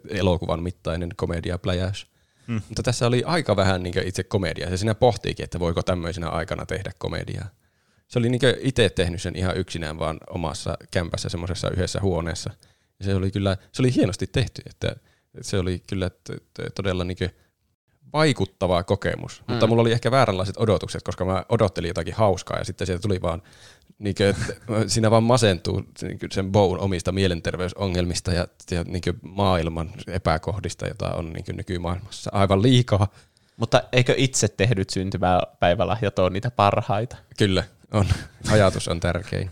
[0.10, 2.08] elokuvan mittainen komediapläjäys.
[2.48, 2.62] Hmm.
[2.70, 4.70] Mutta tässä oli aika vähän niin itse komediaa.
[4.70, 7.48] Se siinä pohtiikin, että voiko tämmöisenä aikana tehdä komediaa.
[8.08, 12.50] Se oli niin itse tehnyt sen ihan yksinään vaan omassa kämpässä semmoisessa yhdessä huoneessa.
[13.00, 14.96] Ja se oli kyllä, se oli hienosti tehty, että
[15.42, 16.12] se oli kyllä
[16.76, 17.18] todella niin
[18.14, 19.42] vaikuttava kokemus.
[19.42, 19.52] Mm.
[19.52, 23.22] Mutta mulla oli ehkä vääränlaiset odotukset, koska mä odottelin jotakin hauskaa ja sitten sieltä tuli
[23.22, 23.42] vaan,
[24.00, 24.54] niin kuin, että
[24.88, 30.88] siinä vaan masentuu niin kuin sen Bown omista mielenterveysongelmista ja, ja niin kuin maailman epäkohdista,
[30.88, 33.08] jota on niin nykymaailmassa aivan liikaa.
[33.58, 37.18] Mutta eikö itse tehdyt syntymäpäivälahjat ole niitä parhaita?
[37.38, 38.06] Kyllä, on.
[38.52, 39.52] Ajatus on tärkein.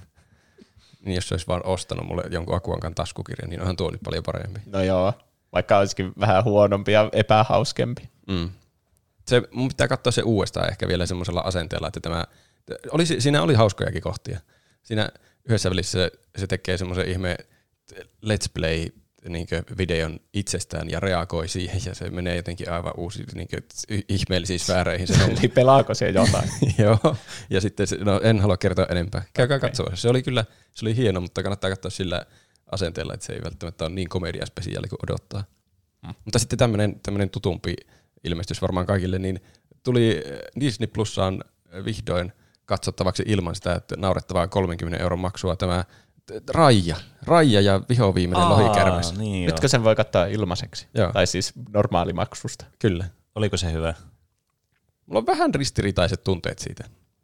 [1.07, 4.23] Niin jos se olisi vaan ostanut mulle jonkun Akuankan taskukirjan, niin onhan tuo nyt paljon
[4.23, 4.59] parempi.
[4.65, 5.13] No joo,
[5.53, 8.09] vaikka olisikin vähän huonompi ja epähauskempi.
[8.27, 8.49] Mm.
[9.27, 12.25] Se, mun pitää katsoa se uudestaan ehkä vielä semmoisella asenteella, että tämä,
[12.91, 14.39] oli, siinä oli hauskojakin kohtia.
[14.83, 15.09] Siinä
[15.45, 17.37] yhdessä välissä se, se tekee semmoisen ihme
[18.25, 18.87] let's play
[19.29, 19.47] niin
[19.77, 23.47] videon itsestään ja reagoi siihen ja se menee jotenkin aivan uusi niin
[24.09, 25.07] ihmeellisiin sfääreihin.
[25.07, 26.49] Se Eli pelaako se jotain?
[26.77, 27.15] Joo,
[27.49, 29.23] ja sitten, se, no en halua kertoa enempää.
[29.33, 29.69] Käykää okay.
[29.69, 29.95] katsoa.
[29.95, 32.25] Se oli kyllä, se oli hieno, mutta kannattaa katsoa sillä
[32.71, 35.43] asenteella, että se ei välttämättä ole niin komediaspesiaali kuin odottaa.
[36.03, 36.13] Mm.
[36.25, 37.75] Mutta sitten tämmöinen, tämmöinen tutumpi
[38.23, 39.39] ilmestys varmaan kaikille, niin
[39.83, 40.23] tuli
[40.59, 41.43] Disney Plussaan
[41.85, 42.33] vihdoin
[42.65, 45.85] katsottavaksi ilman sitä että naurettavaa 30 euron maksua tämä
[46.49, 46.95] Raija.
[47.25, 49.17] Raija ja vihoviimeinen lohikärmes.
[49.17, 50.87] Niin Nytkö sen voi katsoa ilmaiseksi?
[50.93, 51.13] Joo.
[51.13, 52.65] Tai siis normaalimaksusta?
[52.79, 53.05] Kyllä.
[53.35, 53.93] Oliko se hyvä?
[55.05, 56.83] Mulla on vähän ristiriitaiset tunteet siitä.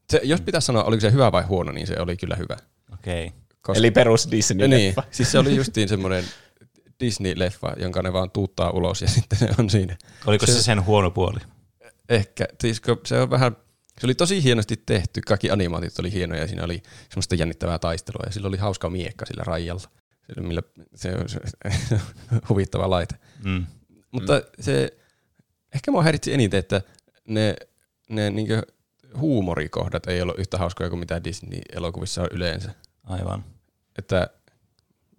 [0.10, 2.58] Se, jos pitäisi sanoa, oliko se hyvä vai huono, niin se oli kyllä hyvä.
[2.94, 3.28] Okei.
[3.28, 3.40] Okay.
[3.62, 6.24] Koska, Eli perus Disney niin, siis se oli justiin semmoinen
[7.04, 9.98] Disney-leffa, jonka ne vaan tuuttaa ulos ja sitten se on siinä.
[10.26, 11.40] Oliko se, se sen huono puoli?
[12.10, 13.58] Ehkä, siis se on vähän,
[14.00, 18.24] se oli tosi hienosti tehty, kaikki animaatit oli hienoja ja siinä oli semmoista jännittävää taistelua
[18.26, 19.90] ja sillä oli hauska miekka sillä rajalla,
[20.40, 20.62] millä
[20.96, 21.40] se on se,
[22.50, 23.16] huvittava laite.
[23.44, 23.66] Mm.
[24.12, 24.98] Mutta se,
[25.76, 26.82] ehkä mua häiritsi eniten, että
[27.28, 27.56] ne,
[28.10, 28.64] ne niinkö
[29.18, 32.74] huumorikohdat ei ollut yhtä hauskoja kuin mitä Disney-elokuvissa on yleensä.
[33.04, 33.46] Aivan.
[33.98, 34.30] Että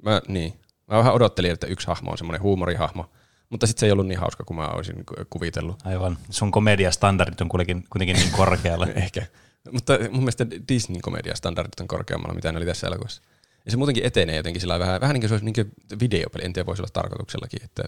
[0.03, 0.53] mä, niin,
[0.87, 3.11] mä vähän odottelin, että yksi hahmo on semmoinen huumorihahmo,
[3.51, 5.77] mutta sitten se ei ollut niin hauska kuin mä olisin kuvitellut.
[5.85, 6.19] Aivan.
[6.31, 8.87] Sun komediastandardit on kuitenkin, kuitenkin niin korkealla.
[9.05, 9.27] Ehkä.
[9.73, 13.23] Mutta mun mielestä Disney-komediastandardit on korkeammalla, mitä ne oli tässä elokuvassa.
[13.65, 16.45] Ja se muutenkin etenee jotenkin sillä vähän, vähän niin kuin se olisi niin kuin videopeli,
[16.45, 17.85] en tiedä voisi olla tarkoituksellakin, että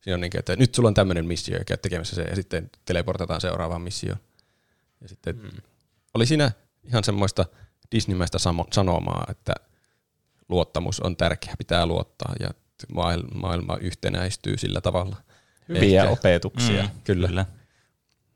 [0.00, 2.70] siinä on niin kuin, että nyt sulla on tämmöinen missio, ja tekemässä se, ja sitten
[2.84, 4.18] teleportataan seuraavaan missioon.
[5.00, 5.50] Ja sitten mm.
[6.14, 6.52] oli siinä
[6.84, 7.46] ihan semmoista
[7.92, 8.38] Disneymäistä
[8.70, 9.52] sanomaa, että
[10.48, 12.50] luottamus on tärkeä, pitää luottaa, ja
[12.92, 15.16] maailma, maailma yhtenäistyy sillä tavalla.
[15.68, 16.12] Hyviä Ehkä.
[16.12, 16.82] opetuksia.
[16.82, 17.28] Mm, kyllä.
[17.28, 17.46] kyllä.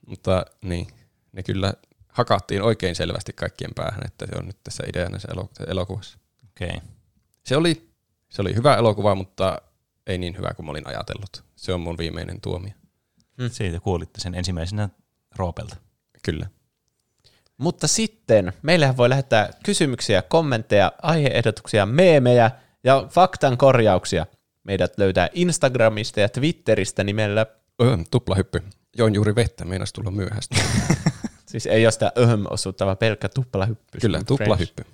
[0.07, 0.86] Mutta niin,
[1.33, 1.73] ne kyllä
[2.09, 5.28] hakattiin oikein selvästi kaikkien päähän, että se on nyt tässä ideana se
[5.67, 6.18] elokuvassa.
[6.51, 6.68] Okei.
[6.68, 6.81] Okay.
[7.44, 7.89] Se oli,
[8.28, 9.62] se oli hyvä elokuva, mutta
[10.07, 11.44] ei niin hyvä kuin mä olin ajatellut.
[11.57, 12.73] Se on mun viimeinen tuomio.
[13.36, 13.51] Mm.
[13.51, 14.89] Siitä kuulitte sen ensimmäisenä
[15.36, 15.77] Roopelta.
[16.23, 16.47] Kyllä.
[17.59, 22.51] Mutta sitten meillähän voi lähettää kysymyksiä, kommentteja, aiheehdotuksia, meemejä
[22.85, 24.27] ja faktan korjauksia.
[24.68, 27.47] Meidät löytää Instagramista ja Twitteristä nimellä,
[27.82, 28.62] Öö, tuplahyppy.
[28.97, 30.56] Join juuri vettä, meinas tulla myöhäistä.
[31.50, 33.98] siis ei ole sitä öhöm osuutta, vaan pelkkä tuplahyppy.
[34.00, 34.84] Kyllä, tuplahyppy.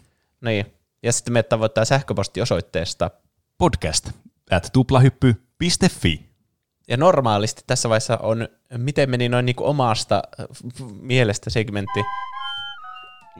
[0.40, 0.66] Niin.
[1.02, 3.10] Ja sitten meidät tavoittaa sähköpostiosoitteesta.
[3.58, 4.10] Podcast
[4.50, 6.20] at tuplahyppy.fi.
[6.88, 10.46] Ja normaalisti tässä vaiheessa on, miten meni noin niin kuin omasta äh,
[11.00, 12.00] mielestä segmentti,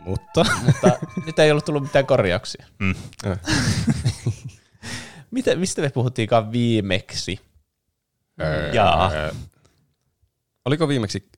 [0.05, 0.91] Mutta mutta
[1.27, 2.67] nyt ei ollut tullut mitään korjauksia.
[2.79, 2.95] Mm.
[5.35, 7.41] Miten, mistä me puhuttiinkaan viimeksi?
[8.73, 9.11] Jaa.
[10.65, 11.29] oliko viimeksi,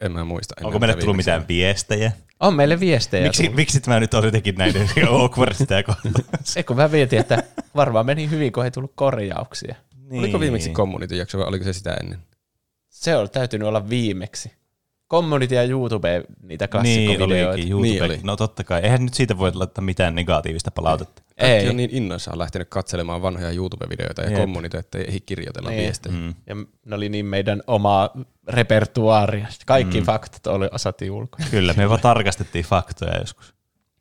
[0.00, 0.54] en mä muista.
[0.64, 2.12] Onko meille mitä tullut viimeksi mitään viestejä?
[2.40, 3.24] On meille viestejä.
[3.24, 3.56] Miksi, tullut.
[3.56, 4.74] miksi tämä nyt on jotenkin näin
[5.10, 6.12] awkward sitä kohtaa?
[6.56, 7.42] Ei kun mä mietin, että
[7.76, 9.74] varmaan meni hyvin, kun ei tullut korjauksia.
[10.10, 10.18] oli.
[10.18, 12.18] Oliko viimeksi community jakso vai oliko se sitä ennen?
[12.90, 14.52] Se on täytynyt olla viimeksi.
[15.10, 17.50] Community ja YouTube, niitä Niin klassikkovideoita.
[17.52, 17.88] olikin, YouTube.
[17.88, 18.20] Niin oli.
[18.22, 18.80] No totta kai.
[18.82, 21.22] Eihän nyt siitä voi laittaa mitään negatiivista palautetta.
[21.42, 21.70] Kaikki Ei.
[21.70, 24.40] on niin innoissaan lähtenyt katselemaan vanhoja YouTube-videoita ja Jep.
[24.40, 25.82] community, että ei kirjoitella Niin.
[25.82, 26.14] viestejä.
[26.16, 26.34] Mm.
[26.46, 26.56] Ja
[26.86, 28.10] ne oli niin meidän oma
[28.48, 29.46] repertuaaria.
[29.66, 30.06] Kaikki mm.
[30.06, 31.46] faktat oli, osattiin ulkoa.
[31.50, 33.54] Kyllä, me vaan tarkastettiin faktoja joskus.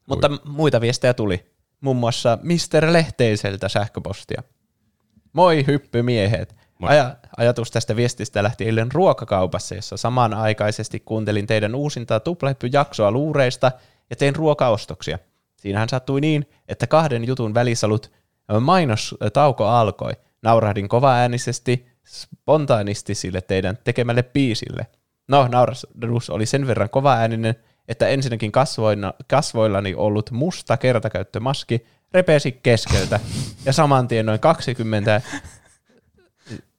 [0.07, 1.45] Mutta muita viestejä tuli.
[1.81, 2.93] Muun muassa Mr.
[2.93, 4.43] Lehteiseltä sähköpostia.
[5.33, 6.55] Moi hyppymiehet.
[6.81, 13.71] Aja, ajatus tästä viestistä lähti eilen ruokakaupassa, jossa samanaikaisesti kuuntelin teidän uusintaa tuplahyppyjaksoa luureista
[14.09, 15.19] ja tein ruokaostoksia.
[15.61, 18.11] Siinähän sattui niin, että kahden jutun välisalut
[18.59, 20.11] mainostauko alkoi.
[20.41, 24.87] Naurahdin kovaäänisesti, spontaanisti sille teidän tekemälle biisille.
[25.27, 27.55] No, naurahdus oli sen verran kovaääninen,
[27.87, 33.19] että ensinnäkin kasvoina, kasvoillani ollut musta kertakäyttömaski repesi keskeltä
[33.65, 35.21] ja saman tien noin 20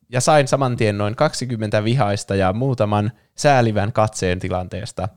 [0.09, 5.09] ja sain saman tien noin 20 vihaista ja muutaman säälivän katseen tilanteesta.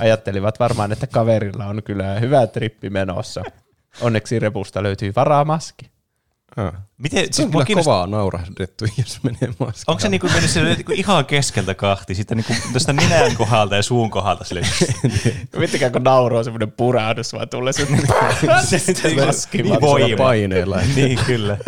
[0.00, 3.42] Ajattelivat varmaan, että kaverilla on kyllä hyvä trippi menossa.
[4.00, 5.90] Onneksi repusta löytyi varamaski.
[6.56, 6.72] Ah.
[6.98, 9.84] Miten, Se on mua kyllä kovaa naurahdettu, jos menee maskiin.
[9.86, 13.82] Onko se niinku mennyt sille niinku ihan keskeltä kahti, sitten niinku tuosta nenän kohdalta ja
[13.82, 14.66] suun kohdalta sille.
[15.56, 17.86] Miettikää, kun nauru on semmoinen purahdus, vaan tulee se,
[18.78, 21.58] se maski niin paineella, niin, kyllä.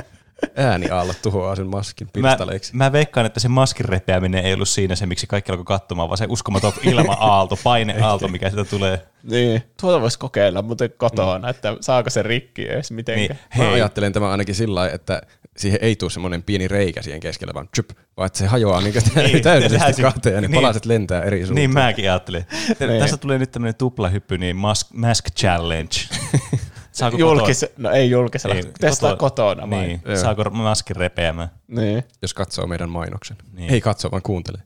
[0.57, 2.77] Ääniaallot tuhoaa sen maskin Mä, pirstaleiksi.
[2.77, 6.19] mä veikkaan, että se maskin repeäminen ei ollut siinä se, miksi kaikki alkoi katsomaan, vaan
[6.19, 9.07] se uskomaton ilma-aalto, paineaalto, mikä sitä tulee.
[9.23, 9.63] Niin.
[9.81, 13.39] Tuota voisi kokeilla muuten kotona, että saako se rikki edes mitenkään.
[13.55, 15.23] Niin, Mä ajattelen tämä ainakin sillä lailla, että
[15.57, 18.95] siihen ei tule semmoinen pieni reikä siihen keskelle, vaan tsyp, vaan että se hajoaa niin
[19.15, 20.55] Niin, niin, täydellisesti kahteen ja ne niin.
[20.55, 21.55] palaset lentää eri suuntaan.
[21.55, 22.45] Niin mäkin ajattelin.
[22.81, 23.01] Niin.
[23.01, 25.95] Tässä tulee nyt tämmöinen tuplahyppy, niin mask, mask challenge.
[26.93, 29.87] Saako Julkis, no ei julkisella, Ei, testaa koto- kotona vai?
[29.87, 30.17] Niin, Joo.
[30.17, 31.49] saako maskin repeämään?
[31.69, 32.05] Niin.
[32.23, 33.37] Jos katsoo meidän mainoksen.
[33.53, 33.73] Niin.
[33.73, 34.63] Ei katso, vaan kuuntelee.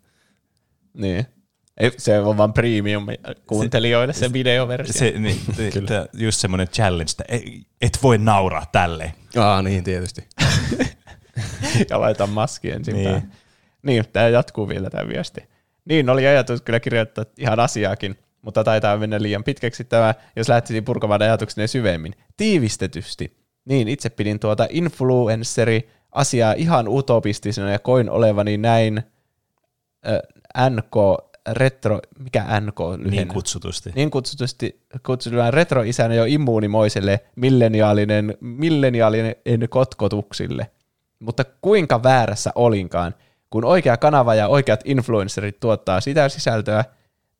[0.94, 1.26] niin.
[1.80, 3.06] Ei, se on vaan premium
[3.46, 4.92] kuuntelijoille se, se videoversio.
[4.92, 5.40] Se, niin,
[5.72, 6.06] Kyllä.
[6.12, 7.24] just semmoinen challenge, että
[7.80, 9.12] et voi nauraa tälleen.
[9.36, 10.28] Aa, niin tietysti.
[11.90, 13.10] ja laita maski ensin Niin.
[13.10, 13.32] niin.
[13.82, 15.40] niin, tämä jatkuu vielä tämä viesti.
[15.84, 20.84] Niin, oli ajatus kyllä kirjoittaa ihan asiaakin, mutta taitaa mennä liian pitkäksi tämä, jos lähtisin
[20.84, 22.14] purkamaan ajatukseni syvemmin.
[22.36, 23.36] Tiivistetysti.
[23.64, 30.96] Niin, itse pidin tuota influenceri asiaa ihan utopistisena ja koin olevani näin äh, NK
[31.52, 33.10] retro, mikä NK lyhenne?
[33.10, 33.92] Niin kutsutusti.
[33.94, 39.34] niin kutsutusti kutsutaan retroisänä jo immuunimoiselle milleniaalinen, milleniaalinen
[39.68, 40.70] kotkotuksille.
[41.18, 43.14] Mutta kuinka väärässä olinkaan,
[43.50, 46.84] kun oikea kanava ja oikeat influencerit tuottaa sitä sisältöä,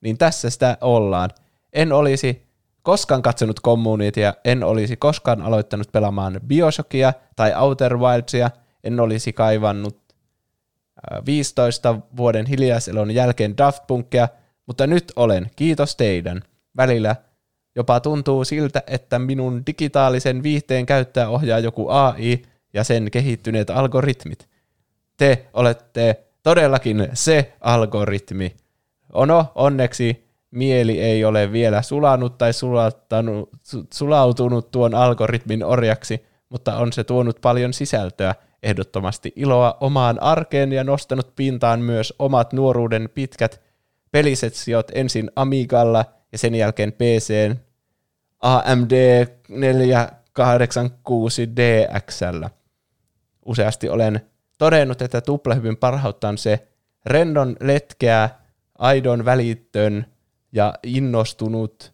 [0.00, 1.30] niin tässä sitä ollaan.
[1.72, 2.46] En olisi
[2.82, 8.50] koskaan katsonut Communityä, en olisi koskaan aloittanut pelaamaan Bioshockia tai Outer Wildsia,
[8.84, 10.00] en olisi kaivannut
[11.10, 14.28] ää, 15 vuoden hiljaiselon jälkeen Daft Punkia,
[14.66, 16.42] mutta nyt olen, kiitos teidän.
[16.76, 17.16] Välillä
[17.76, 22.42] jopa tuntuu siltä, että minun digitaalisen viihteen käyttöä ohjaa joku AI
[22.74, 24.48] ja sen kehittyneet algoritmit.
[25.16, 28.56] Te olette todellakin se algoritmi.
[29.16, 32.50] Ono, onneksi mieli ei ole vielä sulanut tai
[33.92, 40.84] sulautunut tuon algoritmin orjaksi, mutta on se tuonut paljon sisältöä, ehdottomasti iloa omaan arkeen ja
[40.84, 43.62] nostanut pintaan myös omat nuoruuden pitkät
[44.10, 47.56] pelisessiot ensin Amigalla ja sen jälkeen PCn
[48.42, 52.50] AMD 486 DXllä.
[53.46, 54.20] Useasti olen
[54.58, 56.68] todennut, että tuplahypyn parhautta on se
[57.06, 58.30] rendon letkeä,
[58.78, 60.06] aidon välittön,
[60.52, 61.92] ja innostunut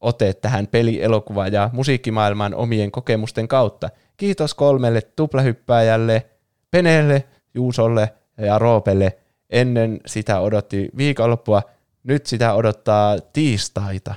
[0.00, 3.90] ote tähän pelielokuva- ja musiikkimaailman omien kokemusten kautta.
[4.16, 6.26] Kiitos kolmelle tuplahyppääjälle,
[6.70, 9.18] Penelle, Juusolle ja Roopelle.
[9.50, 11.62] Ennen sitä odotti viikonloppua,
[12.04, 14.14] nyt sitä odottaa tiistaita.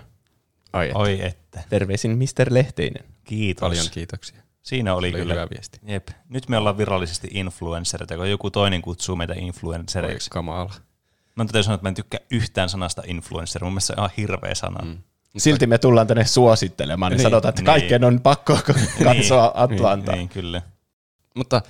[0.74, 1.00] Ai, että.
[1.00, 1.64] Oi että.
[1.69, 2.48] Terveisin Mr.
[2.50, 3.03] Lehteinen.
[3.24, 3.61] Kiitos.
[3.61, 4.43] Paljon kiitoksia.
[4.61, 5.33] Siinä oli, Oli kyllä.
[5.33, 5.80] hyvä viesti.
[5.85, 6.08] Jep.
[6.30, 10.30] Nyt me ollaan virallisesti influencereita, kun joku toinen kutsuu meitä Oi, influencereiksi.
[10.30, 10.74] kamala.
[11.36, 13.64] Mä täytyy sanoa, että mä en tykkää yhtään sanasta influencer.
[13.64, 14.86] Mun mielestä se on ihan hirveä sana.
[14.86, 14.98] Mm.
[15.38, 17.66] Silti me tullaan tänne suosittelemaan, niin, Niin, sanotaan, että niin.
[17.66, 18.58] kaikkien on pakko
[19.03, 20.16] katsoa Atlantaa.
[20.16, 20.62] Niin, kyllä.
[21.36, 21.62] Mutta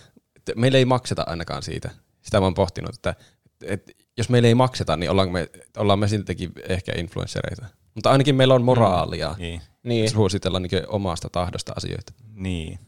[0.55, 1.89] meille ei makseta ainakaan siitä.
[2.21, 3.15] Sitä mä oon pohtinut, että,
[3.63, 7.65] että jos meille ei makseta, niin ollaan me, ollaan me siltikin ehkä influenssereita.
[7.95, 9.61] Mutta ainakin meillä on moraalia Niin.
[9.83, 12.13] Niin, suositella niin omasta tahdosta asioita.
[12.35, 12.79] niin.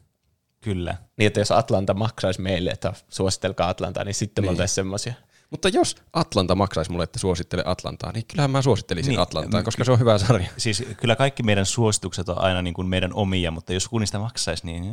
[0.62, 0.98] Kyllä.
[1.18, 4.52] niin, että jos Atlanta maksaisi meille, että suositelkaa Atlantaa, niin sitten me Niin.
[4.52, 5.14] oltaisiin semmoisia.
[5.50, 9.16] Mutta jos Atlanta maksaisi mulle, että suosittele Atlantaa, niin kyllähän mä suosittelisin Niin.
[9.16, 9.22] niin.
[9.22, 10.50] Atlantaa, koska se on hyvä sarja.
[10.58, 14.20] Siis kyllä kaikki meidän suositukset on aina niin kuin meidän omia, mutta jos kun niistä
[14.20, 14.84] maksaisi, niin...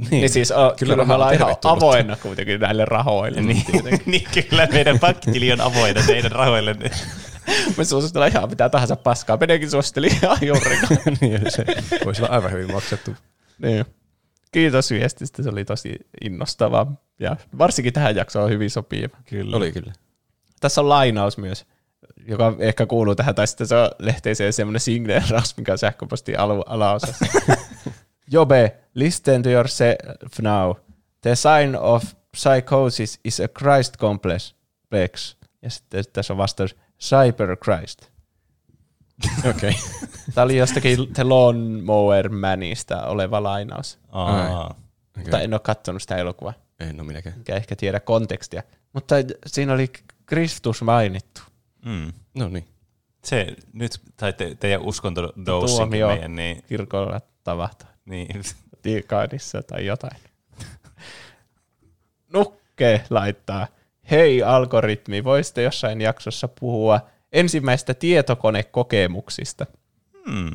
[0.00, 3.40] Niin, niin siis oh, kyllä, kyllä me ollaan ihan avoinna kuitenkin näille rahoille.
[3.42, 3.64] niin,
[4.06, 6.76] niin kyllä meidän pankkitili on avoinna teidän rahoille.
[7.76, 9.36] Me suositellaan ihan mitä tahansa paskaa.
[9.36, 10.98] Meneekin suositteli ihan juurikaan.
[11.20, 11.64] niin, se
[12.04, 13.10] voisi olla aivan hyvin maksettu.
[13.58, 13.86] niin.
[14.52, 16.92] Kiitos viestistä, se oli tosi innostavaa.
[17.18, 19.16] Ja varsinkin tähän jaksoon hyvin sopiva.
[19.24, 19.56] Kyllä.
[19.56, 19.92] Oli kyllä.
[20.60, 21.66] Tässä on lainaus myös,
[22.28, 26.64] joka ehkä kuuluu tähän, tai sitten se on lehteeseen semmoinen signeeraus, mikä on sähköpostin alu-
[26.66, 27.26] alaosassa.
[28.32, 30.72] Jobe, listen to yourself now.
[31.20, 34.54] The sign of psychosis is a Christ complex.
[35.62, 38.11] Ja sitten tässä on vastaus, Cyber Christ.
[39.50, 39.70] Okei.
[39.70, 40.08] Okay.
[40.34, 43.98] Tämä oli jostakin The Lawnmower Manista oleva lainaus.
[44.12, 44.74] Aa,
[45.16, 47.34] Mutta en ole katsonut sitä elokuvaa, En ole minäkään.
[47.36, 48.62] enkä ehkä tiedä kontekstia.
[48.92, 49.14] Mutta
[49.46, 49.90] siinä oli
[50.26, 51.40] Kristus mainittu.
[51.84, 52.12] mm.
[52.34, 52.68] No niin.
[53.24, 57.86] Se nyt, tai te, teidän uskonto nousikin Tuomio meidän, niin, kirkolla tavata.
[58.04, 58.42] niin
[58.82, 60.16] Tikaanissa tai jotain.
[62.32, 63.66] Nukke laittaa,
[64.10, 67.00] hei algoritmi, voisitte jossain jaksossa puhua
[67.32, 69.66] ensimmäistä tietokonekokemuksista.
[70.30, 70.50] hmm.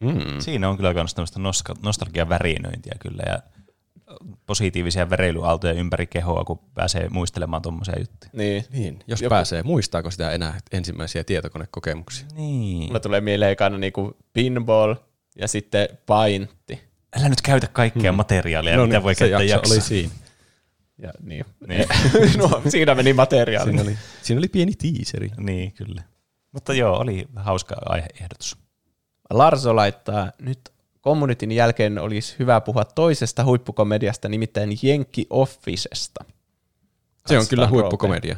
[0.00, 0.40] Mm.
[0.40, 1.40] siinä on kyllä myös tämmöistä
[1.82, 3.38] nostalgian värinöintiä kyllä ja
[4.46, 8.30] positiivisia vereilyaaltoja ympäri kehoa, kun pääsee muistelemaan tuommoisia juttuja.
[8.32, 8.64] Niin.
[8.72, 12.26] Niin, jos Joku- pääsee, muistaako sitä enää ensimmäisiä tietokonekokemuksia?
[12.34, 12.86] Niin.
[12.86, 14.94] Mulla tulee mieleen ekana niinku pinball
[15.38, 16.80] ja sitten paintti.
[17.16, 19.74] Älä nyt käytä kaikkea materiaalia, No mitä niin, voi se käyttää jakso jaksossa.
[19.74, 20.12] oli siinä.
[21.02, 21.44] Ja, niin.
[21.68, 21.86] Niin.
[22.38, 23.70] no, siinä meni materiaali.
[23.70, 25.30] Siinä oli, siinä oli pieni tiiseri.
[25.36, 26.02] niin, kyllä.
[26.52, 28.56] Mutta joo, oli hauska aiheehdotus.
[29.30, 30.72] Larso laittaa, nyt
[31.02, 36.24] communityn jälkeen olisi hyvä puhua toisesta huippukomediasta, nimittäin Jenkki Officesta.
[37.26, 38.36] Se on kyllä huippukomedia.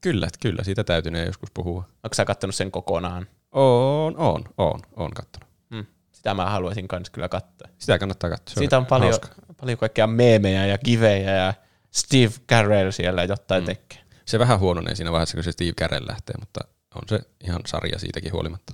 [0.00, 1.84] Kyllä, kyllä, siitä täytynee joskus puhua.
[2.04, 3.26] Onko sä kattonut sen kokonaan?
[3.52, 5.48] On, on, on, on kattonut.
[5.74, 5.86] Hmm.
[6.12, 7.68] Sitä mä haluaisin kans kyllä katsoa.
[7.78, 8.54] Sitä kannattaa katsoa.
[8.54, 9.28] Siitä on paljon, hauska.
[9.60, 11.54] paljon kaikkea meemejä ja kivejä ja
[11.96, 13.66] Steve Carell siellä jotain mm.
[13.66, 13.98] tekee.
[14.24, 16.60] Se vähän huononee siinä vaiheessa, kun se Steve Carell lähtee, mutta
[16.94, 18.72] on se ihan sarja siitäkin huolimatta.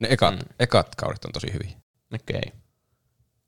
[0.00, 0.40] Ne ekat, mm.
[0.60, 1.76] ekat kaudet on tosi hyviä,
[2.14, 2.40] Okei.
[2.46, 2.60] Okay.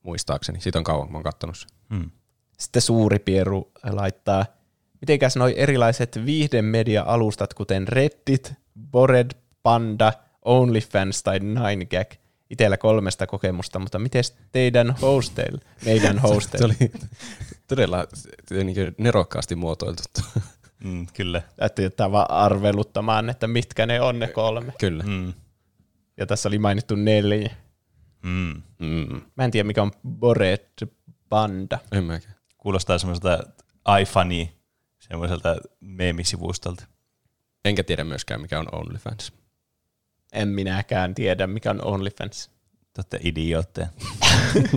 [0.02, 0.60] muistaakseni.
[0.60, 1.70] Siitä on kauan, kun mä oon kattonut sen.
[1.94, 2.10] Hmm.
[2.58, 4.46] Sitten suuri pieru laittaa,
[5.00, 8.52] mitenkäs noi erilaiset viihdemedia-alustat, kuten Reddit,
[8.90, 9.30] Bored,
[9.62, 12.16] Panda, OnlyFans tai 9gag,
[12.50, 16.74] itellä kolmesta kokemusta, mutta miten teidän hosteilla, meidän Se hosteilla?
[16.80, 16.90] oli
[17.68, 18.06] todella
[18.50, 20.02] niin nerokkaasti muotoiltu.
[20.84, 21.42] Mm, kyllä.
[21.56, 24.72] Täytyy jättää vaan arveluttamaan, että mitkä ne on ne kolme.
[24.78, 25.04] Kyllä.
[25.06, 25.32] Mm.
[26.16, 27.50] Ja tässä oli mainittu neljä.
[28.22, 28.62] Mm.
[28.78, 29.20] Mm.
[29.36, 30.88] Mä en tiedä, mikä on Bored
[31.28, 31.78] Panda.
[31.92, 32.34] En mäkään.
[32.58, 33.38] Kuulostaa semmoiselta
[34.00, 34.48] iFunny,
[34.98, 36.84] semmoiselta meemisivustolta.
[37.64, 39.32] Enkä tiedä myöskään, mikä on OnlyFans.
[40.32, 42.50] En minäkään tiedä, mikä on OnlyFans.
[42.96, 43.86] Totta idiootteja.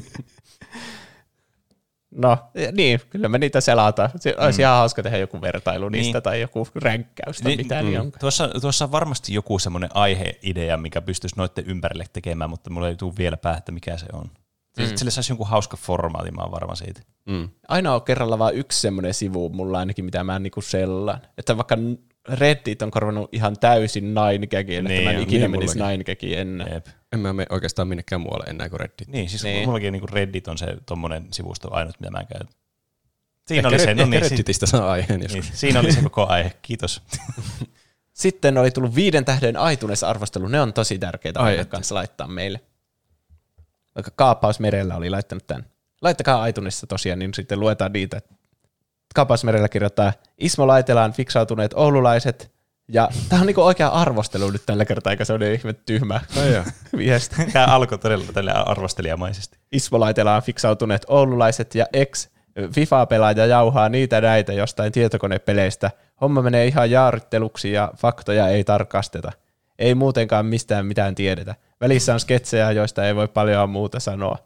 [2.15, 2.37] No,
[2.71, 4.09] niin, kyllä me niitä selataan.
[4.19, 4.61] Se olisi Mm.
[4.61, 6.23] ihan hauska tehdä joku vertailu niistä Niin.
[6.23, 8.19] tai joku ränkkäys tai mitä niin onkaan.
[8.19, 12.95] Tuossa, tuossa on varmasti joku semmoinen aiheidea, mikä pystyisi noiden ympärille tekemään, mutta mulla ei
[12.95, 14.25] tule vielä päähän, mikä se on.
[14.77, 14.85] Mm.
[14.95, 17.01] Sille saisi jonkun hauska formaati, mä oon varma siitä.
[17.25, 17.49] Mm.
[17.67, 21.19] Aina on kerralla vain yksi semmoinen sivu mulla ainakin, mitä mä niinku sellaan.
[21.37, 21.77] Että vaikka
[22.29, 25.77] Reddit on korvannut ihan täysin nine gagiin, että Niin mä en on, ikinä niin menisi
[25.77, 25.91] mullakin.
[25.97, 26.67] nine gagiin ennen.
[26.73, 26.85] Jep.
[27.11, 29.07] En mä mene oikeastaan minnekään muualle enää kuin Reddit.
[29.07, 29.53] Niin, siis Niin.
[29.55, 29.67] niin.
[29.67, 32.47] mullakin niin Reddit on se tommonen sivusto ainut, mitä mä käyn.
[33.47, 35.45] Siinä Ehkä oli se, Red- no niin, Redditistä saa aiheen joskus.
[35.45, 37.01] niin, siinä oli se koko aihe, kiitos.
[38.13, 40.47] Sitten oli tullut viiden tähden iTunes-arvostelu.
[40.47, 42.61] Ne on tosi tärkeitä Ai aina kanssa laittaa meille.
[43.95, 45.65] Vaikka Kaappausmerellä oli laittanut tämän.
[46.01, 48.21] Laittakaa iTunesissa tosiaan, niin sitten luetaan niitä.
[49.13, 52.51] Kaappausmerellä kirjoittaa Ismo Laitelaan fiksautuneet oululaiset
[52.87, 56.21] Ja tää on niinku oikea arvostelu nyt tällä kertaa, eikä se ole ihme tyhmä
[56.97, 57.35] viesti.
[57.53, 59.57] Tämä alkoi todella tälle arvostelijamaisesti.
[59.71, 62.29] Ismo Laitela on fiksautuneet oululaiset ja ex
[62.71, 65.91] FIFA-pelaaja jauhaa niitä näitä jostain tietokonepeleistä.
[66.21, 69.31] Homma menee ihan jaaritteluksi ja faktoja ei tarkasteta.
[69.79, 71.55] Ei muutenkaan mistään mitään tiedetä.
[71.81, 74.37] Välissä on sketsejä, joista ei voi paljon muuta sanoa.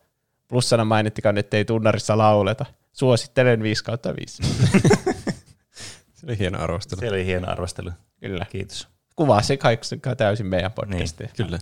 [0.47, 2.65] Plussana mainittikaan, ettei tunnarissa lauleta.
[2.99, 4.43] Suosittelen 5 kautta 5.
[6.17, 6.99] Se oli hieno arvostelu.
[6.99, 7.91] Se oli hieno arvostelu.
[8.19, 8.45] Kyllä.
[8.49, 8.87] Kiitos.
[9.15, 11.29] Kuvaa se kaikki täysin meidän podcastiin.
[11.37, 11.59] Niin, Kyllä.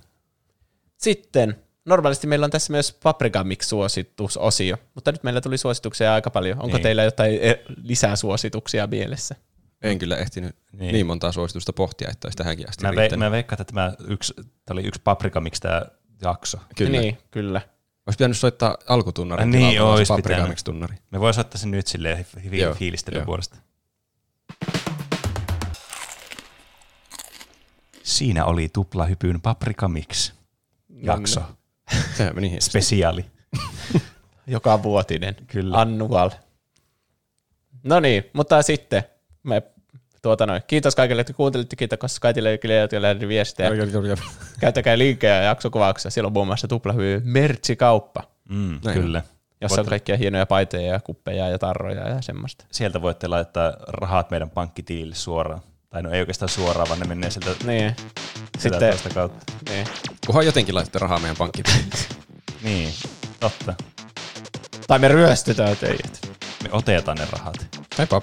[0.98, 1.56] Sitten,
[1.86, 6.60] normaalisti meillä on tässä myös Paprika Mix-suositusosio, mutta nyt meillä tuli suosituksia aika paljon.
[6.62, 6.84] Onko Niin.
[6.84, 9.36] teillä jotain eh, lisää suosituksia mielessä?
[9.82, 11.06] En kyllä ehtinyt niin, Niin.
[11.06, 14.80] montaa suositusta pohtia, että olisi tähänkin asti Mä, ve, mä veikkaan, että tämä, yksi, tämä
[14.80, 15.82] oli yksi paprika, miksi tämä
[16.22, 16.58] jakso.
[16.76, 16.92] Kyllä.
[17.02, 17.62] Niin, kyllä.
[18.06, 19.42] Olisi pitänyt soittaa alkutunnari.
[19.44, 20.26] Ai niin, ois pitänyt.
[20.26, 20.96] Paprikamix-tunnari.
[21.12, 23.26] Me voisi ottaa sen nyt silleen fi- Joo, fiilistelyn joo.
[23.26, 23.58] puolesta.
[28.04, 30.34] Siinä oli tuplahypyn paprika mix
[30.90, 31.42] jakso.
[32.34, 32.70] Meni hienosti.
[32.70, 33.26] Spesiaali.
[34.48, 35.36] Joka vuotinen.
[35.48, 35.80] Kyllä.
[35.82, 36.30] Annual.
[37.84, 39.04] No niin, mutta sitten
[39.44, 39.64] me
[40.26, 40.62] tuota noin.
[40.68, 41.76] Kiitos kaikille, että kuuntelitte.
[41.76, 43.70] Kiitos kaikille, jotka lähti viestejä.
[44.60, 46.10] Käyttäkää linkkejä jaksokuvauksessa.
[46.10, 49.22] Siellä on muun muassa tuplahyvy merchikauppa, Mm, Näin kyllä.
[49.62, 52.66] jossa on kaikkia hienoja paitoja ja kuppeja ja tarroja ja semmoista.
[52.72, 55.62] Sieltä voitte laittaa rahat meidän pankkitilille suoraan.
[55.90, 57.96] Tai no ei oikeastaan suoraan, vaan ne menee sieltä, Niin.
[58.60, 59.54] Sitten, toista kautta.
[59.70, 59.88] niin.
[60.26, 61.66] Kunhan jotenkin laitatte rahaa meidän pankkiin.
[62.64, 62.90] Niin,
[63.40, 63.74] totta.
[64.88, 66.30] Tai me ryöstetään teidät.
[66.64, 67.80] Me otetaan ne rahat.
[67.98, 68.22] Heippa.